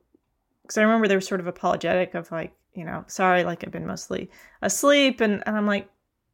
because 0.63 0.77
I 0.77 0.83
remember 0.83 1.07
they 1.07 1.15
were 1.15 1.21
sort 1.21 1.39
of 1.39 1.47
apologetic 1.47 2.15
of 2.15 2.31
like, 2.31 2.53
you 2.73 2.83
know, 2.83 3.03
sorry, 3.07 3.43
like 3.43 3.63
I've 3.63 3.71
been 3.71 3.87
mostly 3.87 4.29
asleep. 4.61 5.21
And, 5.21 5.43
and 5.45 5.55
I'm 5.55 5.67
like, 5.67 5.89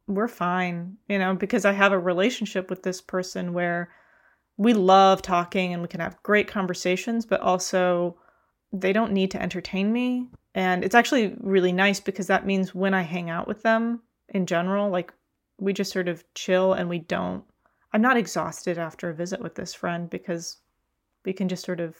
we're 0.08 0.28
fine, 0.28 0.96
you 1.08 1.18
know, 1.18 1.34
because 1.34 1.64
I 1.64 1.72
have 1.72 1.92
a 1.92 1.98
relationship 1.98 2.68
with 2.70 2.82
this 2.82 3.00
person 3.00 3.52
where 3.52 3.90
we 4.56 4.74
love 4.74 5.22
talking 5.22 5.72
and 5.72 5.82
we 5.82 5.88
can 5.88 6.00
have 6.00 6.22
great 6.22 6.48
conversations, 6.48 7.24
but 7.24 7.40
also 7.40 8.16
they 8.72 8.92
don't 8.92 9.12
need 9.12 9.30
to 9.32 9.42
entertain 9.42 9.92
me. 9.92 10.28
And 10.54 10.84
it's 10.84 10.94
actually 10.94 11.34
really 11.40 11.72
nice 11.72 12.00
because 12.00 12.26
that 12.26 12.46
means 12.46 12.74
when 12.74 12.94
I 12.94 13.02
hang 13.02 13.30
out 13.30 13.46
with 13.46 13.62
them 13.62 14.00
in 14.32 14.46
general, 14.46 14.90
like 14.90 15.12
we 15.58 15.72
just 15.72 15.92
sort 15.92 16.08
of 16.08 16.24
chill 16.34 16.72
and 16.72 16.88
we 16.88 16.98
don't 16.98 17.44
I'm 17.92 18.02
not 18.02 18.16
exhausted 18.16 18.78
after 18.78 19.10
a 19.10 19.14
visit 19.14 19.40
with 19.40 19.54
this 19.54 19.74
friend 19.74 20.08
because 20.10 20.58
we 21.24 21.32
can 21.32 21.48
just 21.48 21.64
sort 21.64 21.78
of 21.78 21.94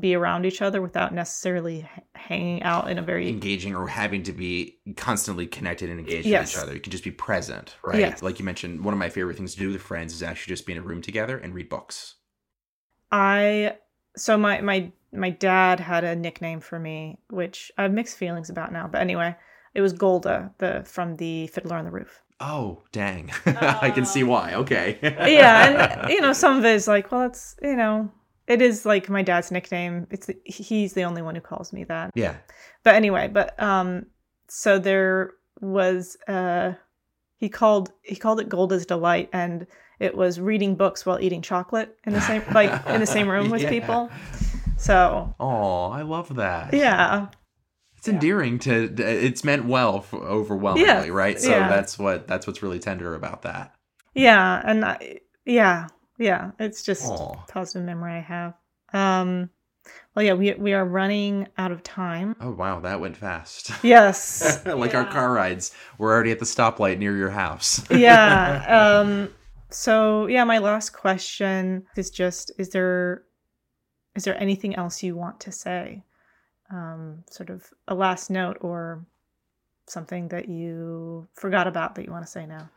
be 0.00 0.14
around 0.14 0.44
each 0.44 0.60
other 0.62 0.82
without 0.82 1.14
necessarily 1.14 1.88
hanging 2.14 2.62
out 2.62 2.90
in 2.90 2.98
a 2.98 3.02
very 3.02 3.28
engaging 3.28 3.74
or 3.74 3.86
having 3.86 4.22
to 4.24 4.32
be 4.32 4.78
constantly 4.96 5.46
connected 5.46 5.88
and 5.90 6.00
engaged 6.00 6.26
Yes. 6.26 6.48
with 6.54 6.56
each 6.56 6.62
other. 6.62 6.74
You 6.74 6.80
can 6.80 6.90
just 6.90 7.04
be 7.04 7.10
present, 7.12 7.76
right? 7.84 8.00
Yes. 8.00 8.22
Like 8.22 8.38
you 8.38 8.44
mentioned, 8.44 8.84
one 8.84 8.92
of 8.92 8.98
my 8.98 9.08
favorite 9.08 9.36
things 9.36 9.52
to 9.54 9.60
do 9.60 9.70
with 9.70 9.80
friends 9.80 10.12
is 10.12 10.22
actually 10.22 10.52
just 10.52 10.66
be 10.66 10.72
in 10.72 10.78
a 10.78 10.82
room 10.82 11.02
together 11.02 11.38
and 11.38 11.54
read 11.54 11.68
books. 11.68 12.16
I 13.12 13.76
so 14.16 14.36
my 14.36 14.60
my 14.60 14.90
my 15.12 15.30
dad 15.30 15.80
had 15.80 16.02
a 16.04 16.16
nickname 16.16 16.60
for 16.60 16.78
me 16.78 17.18
which 17.30 17.70
I 17.78 17.82
have 17.82 17.92
mixed 17.92 18.16
feelings 18.16 18.50
about 18.50 18.72
now 18.72 18.88
but 18.88 19.00
anyway 19.00 19.36
it 19.76 19.80
was 19.82 19.92
Golda 19.92 20.52
the 20.58 20.82
from 20.84 21.16
the 21.16 21.46
Fiddler 21.48 21.76
on 21.76 21.84
the 21.84 21.90
Roof 21.90 22.22
Oh, 22.38 22.82
dang. 22.92 23.30
I 23.46 23.90
can 23.90 24.04
see 24.04 24.22
why. 24.22 24.52
Okay. 24.54 24.98
yeah 25.02 26.02
and 26.02 26.10
you 26.14 26.20
know 26.20 26.32
some 26.34 26.58
of 26.58 26.64
it 26.64 26.74
is 26.74 26.86
like 26.86 27.10
well 27.12 27.22
it's 27.22 27.56
you 27.62 27.76
know 27.76 28.10
it 28.46 28.60
is 28.62 28.84
like 28.86 29.08
my 29.08 29.22
dad's 29.22 29.50
nickname 29.50 30.06
it's 30.10 30.28
he's 30.44 30.92
the 30.92 31.02
only 31.04 31.22
one 31.22 31.34
who 31.34 31.40
calls 31.40 31.72
me 31.72 31.84
that 31.84 32.10
yeah. 32.14 32.36
but 32.84 32.94
anyway 32.94 33.26
but 33.28 33.48
um 33.60 34.06
so 34.48 34.78
there 34.78 35.32
was 35.60 36.16
uh 36.28 36.72
he 37.38 37.48
called 37.48 37.90
he 38.02 38.16
called 38.16 38.38
it 38.40 38.48
golda's 38.48 38.86
delight 38.86 39.28
and 39.32 39.66
it 39.98 40.14
was 40.14 40.38
reading 40.38 40.74
books 40.76 41.04
while 41.06 41.18
eating 41.20 41.40
chocolate 41.42 41.96
in 42.06 42.12
the 42.12 42.20
same 42.20 42.42
like 42.52 42.70
in 42.88 43.00
the 43.00 43.06
same 43.06 43.28
room 43.28 43.50
with 43.50 43.62
Yeah. 43.66 43.70
people 43.70 44.10
so 44.76 45.34
Oh, 45.40 45.84
I 45.90 46.02
love 46.02 46.34
that. 46.36 46.74
yeah 46.74 47.28
It's 48.08 48.12
endearing 48.14 48.58
to 48.60 48.94
it's 48.98 49.44
meant 49.44 49.64
well 49.66 49.98
f 49.98 50.14
overwhelmingly, 50.14 50.88
Yeah, 50.88 51.08
right? 51.08 51.40
So 51.40 51.50
yeah. 51.50 51.68
that's 51.68 51.98
what 51.98 52.26
that's 52.28 52.46
what's 52.46 52.62
really 52.62 52.78
tender 52.78 53.14
about 53.14 53.42
that. 53.42 53.74
yeah 54.14 54.62
and 54.64 54.84
I, 54.84 55.20
yeah 55.44 55.88
yeah 56.18 56.52
it's 56.58 56.82
just 56.82 57.04
Aw. 57.10 57.34
positive 57.48 57.84
memory 57.84 58.14
i 58.14 58.20
have 58.20 58.54
um 58.94 59.50
well 60.14 60.24
yeah 60.24 60.32
we 60.32 60.54
we 60.54 60.72
are 60.72 60.84
running 60.84 61.46
out 61.58 61.70
of 61.72 61.82
time 61.82 62.34
Oh, 62.40 62.50
wow, 62.50 62.80
that 62.80 63.00
went 63.00 63.16
fast. 63.16 63.70
yes 63.82 64.60
like 64.66 64.94
our 64.94 65.04
car 65.04 65.32
rides. 65.32 65.72
We're 65.98 66.12
already 66.12 66.30
at 66.32 66.38
the 66.38 66.44
stoplight 66.46 66.98
near 66.98 67.16
your 67.16 67.30
house. 67.30 67.84
yeah 67.90 69.00
um 69.00 69.28
so 69.70 70.26
yeah 70.26 70.44
my 70.44 70.58
last 70.58 70.90
question 70.90 71.84
is 71.96 72.10
just 72.10 72.50
is 72.58 72.70
there 72.70 73.24
is 74.14 74.24
there 74.24 74.40
anything 74.40 74.74
else 74.76 75.02
you 75.02 75.14
want 75.14 75.38
to 75.40 75.52
say 75.52 76.02
um 76.70 77.24
sort 77.30 77.50
of 77.50 77.72
a 77.88 77.94
last 77.94 78.30
note 78.30 78.58
or 78.60 79.04
something 79.88 80.28
that 80.28 80.48
you 80.48 81.28
forgot 81.34 81.66
about 81.66 81.94
that 81.94 82.04
you 82.04 82.12
want 82.12 82.24
to 82.24 82.30
say 82.30 82.46
now 82.46 82.68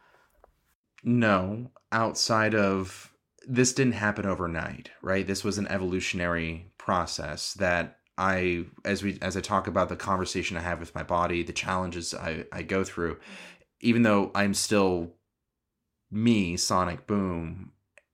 No, 1.03 1.71
outside 1.91 2.53
of 2.55 3.13
this 3.47 3.73
didn't 3.73 3.93
happen 3.93 4.25
overnight, 4.25 4.91
right? 5.01 5.25
This 5.25 5.43
was 5.43 5.57
an 5.57 5.67
evolutionary 5.67 6.71
process 6.77 7.53
that 7.55 7.99
I 8.17 8.65
as 8.83 9.01
we 9.01 9.17
as 9.21 9.37
I 9.37 9.41
talk 9.41 9.67
about 9.67 9.89
the 9.89 9.95
conversation 9.95 10.57
I 10.57 10.61
have 10.61 10.79
with 10.79 10.93
my 10.93 11.03
body, 11.03 11.41
the 11.43 11.53
challenges 11.53 12.13
I, 12.13 12.45
I 12.51 12.63
go 12.63 12.83
through, 12.83 13.17
even 13.79 14.03
though 14.03 14.31
I'm 14.35 14.53
still 14.53 15.13
me, 16.11 16.57
Sonic 16.57 17.07
Boom, 17.07 17.71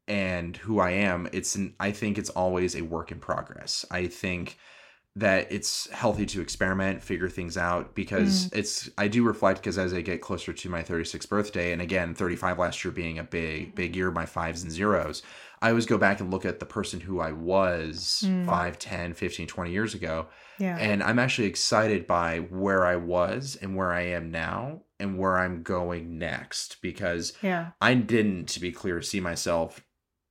and 0.08 0.56
who 0.58 0.80
I 0.80 0.92
am, 0.92 1.28
it's 1.34 1.56
an 1.56 1.76
I 1.80 1.92
think 1.92 2.18
it's 2.18 2.30
always 2.30 2.76
a 2.76 2.84
work 2.84 3.12
in 3.12 3.20
progress. 3.20 3.84
I 3.90 4.08
think 4.08 4.58
that 5.18 5.50
it's 5.50 5.90
healthy 5.92 6.26
to 6.26 6.42
experiment, 6.42 7.02
figure 7.02 7.30
things 7.30 7.56
out 7.58 7.96
because 7.96 8.52
it's 8.52 8.90
I 8.98 9.08
do 9.08 9.24
reflect 9.24 9.62
because 9.62 9.78
as 9.78 9.94
I 9.94 10.02
get 10.02 10.22
closer 10.22 10.52
to 10.52 10.70
my 10.70 10.84
36th 10.84 11.30
birthday 11.30 11.72
and 11.72 11.82
again 11.82 12.14
35 12.14 12.60
last 12.60 12.84
year 12.84 12.92
being 12.92 13.18
a 13.18 13.24
big 13.24 13.76
big 13.76 13.96
year 13.96 14.12
my 14.12 14.26
fives 14.26 14.62
and 14.64 14.72
zeros, 14.72 15.24
I 15.62 15.70
always 15.70 15.86
go 15.86 15.98
back 15.98 16.20
and 16.20 16.32
look 16.32 16.46
at 16.46 16.60
the 16.60 16.66
person 16.66 17.00
who 17.00 17.20
I 17.22 17.32
was 17.32 18.24
Mm. 18.26 18.46
five, 18.46 18.78
ten, 18.78 19.14
fifteen, 19.14 19.48
twenty 19.48 19.70
5, 19.72 19.72
10, 19.72 19.72
15, 19.72 19.72
20 19.72 19.72
years 19.72 19.94
ago. 19.94 20.28
Yeah. 20.60 20.78
And 20.78 21.02
I'm 21.02 21.20
actually 21.20 21.48
excited 21.48 22.08
by 22.08 22.40
where 22.40 22.86
I 22.86 22.98
was 22.98 23.58
and 23.62 23.76
where 23.76 23.92
I 23.94 24.02
am 24.02 24.32
now 24.32 24.82
and 25.00 25.18
where 25.18 25.38
I'm 25.38 25.64
going 25.64 26.18
next 26.18 26.82
because 26.82 27.34
yeah. 27.42 27.72
I 27.82 27.94
didn't, 27.94 28.48
to 28.50 28.60
be 28.60 28.72
clear, 28.72 29.02
see 29.02 29.20
myself 29.20 29.82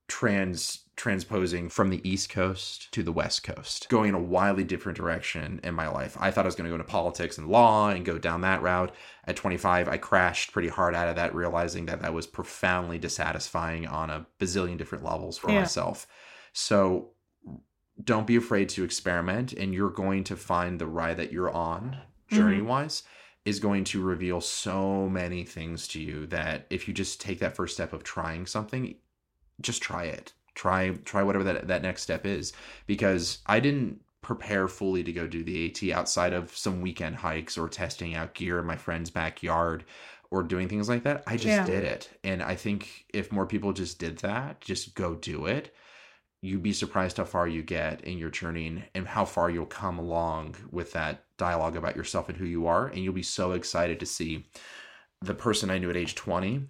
trans 0.09 0.84
transposing 0.97 1.69
from 1.69 1.91
the 1.91 2.09
East 2.09 2.29
Coast 2.29 2.93
to 2.93 3.03
the 3.03 3.13
West 3.13 3.43
Coast, 3.43 3.89
going 3.89 4.11
in 4.11 4.15
a 4.15 4.21
wildly 4.21 4.65
different 4.65 4.97
direction 4.97 5.61
in 5.65 5.75
my 5.75 5.89
life. 5.89 6.17
I 6.21 6.31
thought 6.31 6.45
I 6.45 6.49
was 6.49 6.55
going 6.55 6.65
to 6.65 6.71
go 6.71 6.77
into 6.77 6.87
politics 6.87 7.37
and 7.39 7.49
law 7.49 7.91
and 7.91 8.05
go 8.05 8.19
down 8.19 8.43
that 8.43 8.63
route. 8.63 8.95
At 9.27 9.37
25, 9.37 9.89
I 9.89 9.97
crashed 9.97 10.53
pretty 10.53 10.69
hard 10.69 10.95
out 10.95 11.09
of 11.09 11.17
that, 11.17 11.35
realizing 11.35 11.87
that 11.87 12.03
that 12.03 12.15
was 12.15 12.27
profoundly 12.27 12.99
dissatisfying 12.99 13.87
on 13.87 14.11
a 14.11 14.27
bazillion 14.39 14.79
different 14.79 15.05
levels 15.05 15.37
for 15.37 15.51
Yeah. 15.51 15.61
myself. 15.61 16.07
So 16.53 17.11
don't 18.03 18.27
be 18.27 18.37
afraid 18.37 18.69
to 18.71 18.85
experiment, 18.85 19.53
and 19.53 19.75
you're 19.75 19.91
going 19.91 20.25
to 20.25 20.37
find 20.37 20.81
the 20.81 20.87
ride 20.87 21.17
that 21.17 21.33
you're 21.33 21.53
on, 21.53 21.99
mm-hmm. 22.31 22.37
journey 22.37 22.63
wise 22.63 23.03
is 23.45 23.61
going 23.61 23.85
to 23.85 24.03
reveal 24.03 24.41
so 24.41 25.09
many 25.09 25.45
things 25.45 25.87
to 25.89 26.01
you 26.01 26.27
that 26.27 26.67
if 26.71 26.89
you 26.89 26.95
just 26.95 27.21
take 27.21 27.41
that 27.41 27.55
first 27.55 27.75
step 27.75 27.93
of 27.93 28.03
trying 28.03 28.47
something, 28.47 28.95
just 29.61 29.83
try 29.83 30.05
it. 30.05 30.33
Try 30.55 30.91
try 31.05 31.23
whatever 31.23 31.45
that 31.45 31.69
that 31.69 31.83
next 31.83 32.03
step 32.03 32.25
is 32.27 32.53
because 32.87 33.39
I 33.47 33.61
didn't 33.61 34.01
prepare 34.23 34.69
fully 34.69 35.03
to 35.05 35.13
go 35.13 35.27
do 35.27 35.45
the 35.45 35.67
AT 35.67 35.97
outside 35.97 36.33
of 36.33 36.57
some 36.57 36.81
weekend 36.81 37.17
hikes 37.17 37.59
or 37.59 37.69
testing 37.69 38.15
out 38.15 38.35
gear 38.35 38.59
in 38.59 38.67
my 38.67 38.77
friend's 38.77 39.11
backyard 39.11 39.85
or 40.31 40.43
doing 40.43 40.69
things 40.69 40.89
like 40.89 41.03
that. 41.05 41.23
I 41.27 41.37
just 41.37 41.47
Yeah. 41.47 41.65
did 41.65 41.85
it. 41.85 42.19
And 42.25 42.43
I 42.43 42.55
think 42.57 43.05
if 43.13 43.31
more 43.33 43.47
people 43.47 43.73
just 43.73 43.99
did 43.99 44.19
that, 44.19 44.61
just 44.61 44.95
go 44.95 45.15
do 45.15 45.47
it, 45.47 45.75
you'd 46.43 46.63
be 46.63 46.73
surprised 46.73 47.17
how 47.17 47.25
far 47.25 47.49
you 47.49 47.63
get 47.63 48.03
in 48.03 48.19
your 48.19 48.31
journey 48.31 48.67
and, 48.67 48.85
and 48.95 49.09
how 49.09 49.25
far 49.25 49.51
you'll 49.51 49.67
come 49.67 49.99
along 49.99 50.57
with 50.71 50.93
that 50.93 51.25
dialogue 51.39 51.77
about 51.77 51.97
yourself 51.97 52.29
and 52.29 52.39
who 52.39 52.45
you 52.47 52.67
are. 52.67 52.89
And 52.89 52.99
you'll 52.99 53.15
be 53.15 53.23
so 53.23 53.53
excited 53.53 54.01
to 54.01 54.07
see 54.07 54.47
the 55.23 55.35
person 55.35 55.71
I 55.71 55.79
knew 55.79 55.91
at 55.91 55.97
age 55.97 56.15
20 56.15 56.69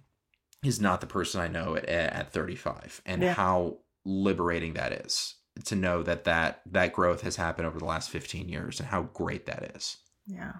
is 0.67 0.81
not 0.81 1.01
the 1.01 1.07
person 1.07 1.41
I 1.41 1.47
know 1.47 1.75
at, 1.75 1.85
at 1.85 2.31
35 2.31 3.01
and 3.05 3.21
Yeah. 3.21 3.33
how 3.33 3.77
liberating 4.03 4.73
that 4.73 4.91
is 4.91 5.35
to 5.65 5.75
know 5.75 6.03
that, 6.03 6.25
that 6.25 6.61
that 6.65 6.93
growth 6.93 7.21
has 7.21 7.37
happened 7.37 7.67
over 7.67 7.79
the 7.79 7.85
last 7.85 8.09
15 8.09 8.49
years 8.49 8.79
and 8.79 8.89
how 8.89 9.03
great 9.03 9.45
that 9.45 9.71
is. 9.75 9.97
Yeah. 10.27 10.53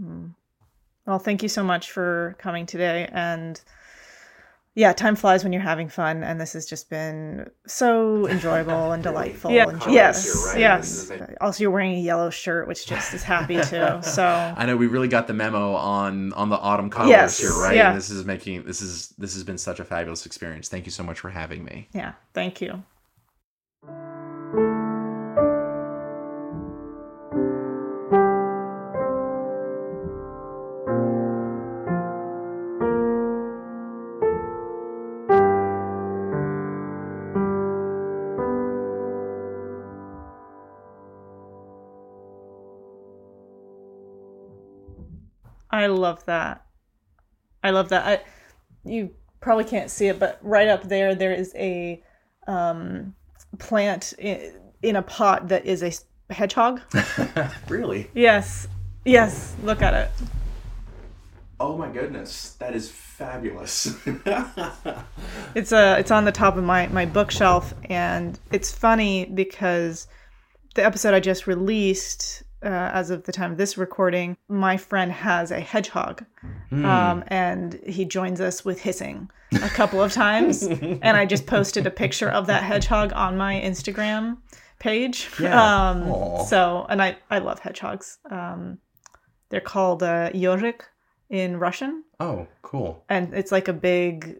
Mm. 0.00 0.34
Well, 1.06 1.18
thank 1.18 1.42
you 1.42 1.48
so 1.48 1.62
much 1.64 1.90
for 1.90 2.36
coming 2.38 2.66
today. 2.66 3.08
And 3.12 3.60
yeah, 4.74 4.92
time 4.92 5.16
flies 5.16 5.44
when 5.44 5.52
you're 5.52 5.62
having 5.62 5.88
fun. 5.88 6.22
And 6.24 6.40
this 6.40 6.54
has 6.54 6.66
just 6.66 6.88
been 6.88 7.50
so 7.66 8.26
enjoyable 8.26 8.92
and 8.92 9.02
delightful. 9.10 9.50
Yeah. 9.50 9.68
and 9.68 9.82
yes. 9.92 10.46
right? 10.48 10.60
Yes. 10.60 11.08
This 11.08 11.10
is 11.20 11.36
Also, 11.40 11.62
you're 11.64 11.70
wearing 11.70 11.94
a 11.94 12.00
yellow 12.00 12.30
shirt, 12.30 12.66
which 12.68 12.86
just 12.86 13.12
is 13.14 13.22
happy 13.22 13.60
too. 13.62 13.86
So 14.02 14.24
I 14.24 14.64
know 14.66 14.76
we 14.76 14.86
really 14.86 15.08
got 15.08 15.26
the 15.26 15.34
memo 15.34 15.74
on 15.74 16.32
on 16.34 16.48
the 16.48 16.58
autumn 16.58 16.90
colors 16.90 17.10
Yes, 17.10 17.38
here, 17.38 17.52
right? 17.52 17.76
yeah. 17.76 17.92
This 17.94 18.10
is 18.10 18.24
making 18.24 18.64
this 18.64 18.80
is 18.80 19.08
this 19.18 19.34
has 19.34 19.44
been 19.44 19.58
such 19.58 19.80
a 19.80 19.84
fabulous 19.84 20.26
experience. 20.26 20.68
Thank 20.68 20.86
you 20.86 20.92
so 20.92 21.02
much 21.02 21.20
for 21.20 21.30
having 21.30 21.64
me. 21.64 21.88
yeah, 21.92 22.12
thank 22.34 22.60
you. 22.60 22.82
I 45.82 45.86
love 45.88 46.24
that. 46.26 46.64
I 47.62 47.70
love 47.70 47.90
that. 47.90 48.06
I, 48.06 48.20
you 48.88 49.10
probably 49.40 49.64
can't 49.64 49.90
see 49.90 50.08
it, 50.08 50.18
but 50.18 50.38
right 50.42 50.68
up 50.68 50.84
there, 50.84 51.14
there 51.14 51.32
is 51.32 51.52
a 51.56 52.02
um, 52.46 53.14
plant 53.58 54.14
in, 54.18 54.54
in 54.82 54.96
a 54.96 55.02
pot 55.02 55.48
that 55.48 55.66
is 55.66 55.82
a 55.82 55.92
hedgehog. 56.32 56.80
really? 57.68 58.10
yes. 58.14 58.68
Yes. 59.04 59.54
Look 59.62 59.82
at 59.82 59.94
it. 59.94 60.10
Oh 61.62 61.76
my 61.76 61.88
goodness, 61.88 62.54
that 62.58 62.74
is 62.74 62.90
fabulous. 62.90 63.96
It's 65.54 65.70
uh 65.70 65.96
it's 65.98 66.10
on 66.10 66.24
the 66.24 66.32
top 66.32 66.56
of 66.56 66.64
my 66.64 66.88
my 66.88 67.04
bookshelf, 67.04 67.74
and 67.84 68.38
it's 68.50 68.72
funny 68.72 69.26
because 69.26 70.08
the 70.74 70.84
episode 70.84 71.14
I 71.14 71.20
just 71.20 71.46
released, 71.46 72.42
uh, 72.64 72.90
as 72.92 73.10
of 73.10 73.24
the 73.24 73.32
time 73.32 73.52
of 73.52 73.58
this 73.58 73.76
recording, 73.76 74.36
my 74.48 74.76
friend 74.76 75.12
has 75.12 75.50
a 75.50 75.60
hedgehog, 75.60 76.24
um, 76.70 77.24
and 77.28 77.80
he 77.86 78.04
joins 78.04 78.40
us 78.40 78.64
with 78.64 78.80
hissing 78.80 79.30
a 79.52 79.68
couple 79.68 80.02
of 80.02 80.12
times, 80.12 80.62
and 80.66 81.16
I 81.16 81.26
just 81.26 81.46
posted 81.46 81.86
a 81.86 81.90
picture 81.90 82.28
of 82.28 82.46
that 82.46 82.62
hedgehog 82.62 83.12
on 83.14 83.36
my 83.36 83.60
Instagram 83.60 84.38
page. 84.78 85.30
Yeah. 85.40 85.90
Um, 85.90 86.46
so, 86.46 86.86
and 86.88 87.02
I 87.02 87.16
I 87.30 87.38
love 87.38 87.60
hedgehogs. 87.60 88.18
Um, 88.30 88.78
they're 89.50 89.60
called 89.60 90.02
uh, 90.02 90.30
yozhik 90.30 90.80
in 91.28 91.58
Russian 91.58 92.04
oh, 92.20 92.46
cool. 92.62 93.04
and 93.08 93.34
it's 93.34 93.50
like 93.50 93.68
a 93.68 93.72
big 93.72 94.38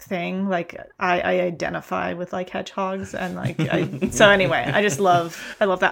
thing 0.00 0.48
like 0.48 0.74
i 0.98 1.20
i 1.20 1.40
identify 1.40 2.14
with 2.14 2.32
like 2.32 2.48
hedgehogs 2.48 3.14
and 3.14 3.36
like 3.36 3.60
I, 3.60 4.08
so 4.10 4.28
anyway 4.28 4.68
i 4.74 4.82
just 4.82 4.98
love 4.98 5.40
i 5.60 5.64
love 5.66 5.80
that 5.80 5.90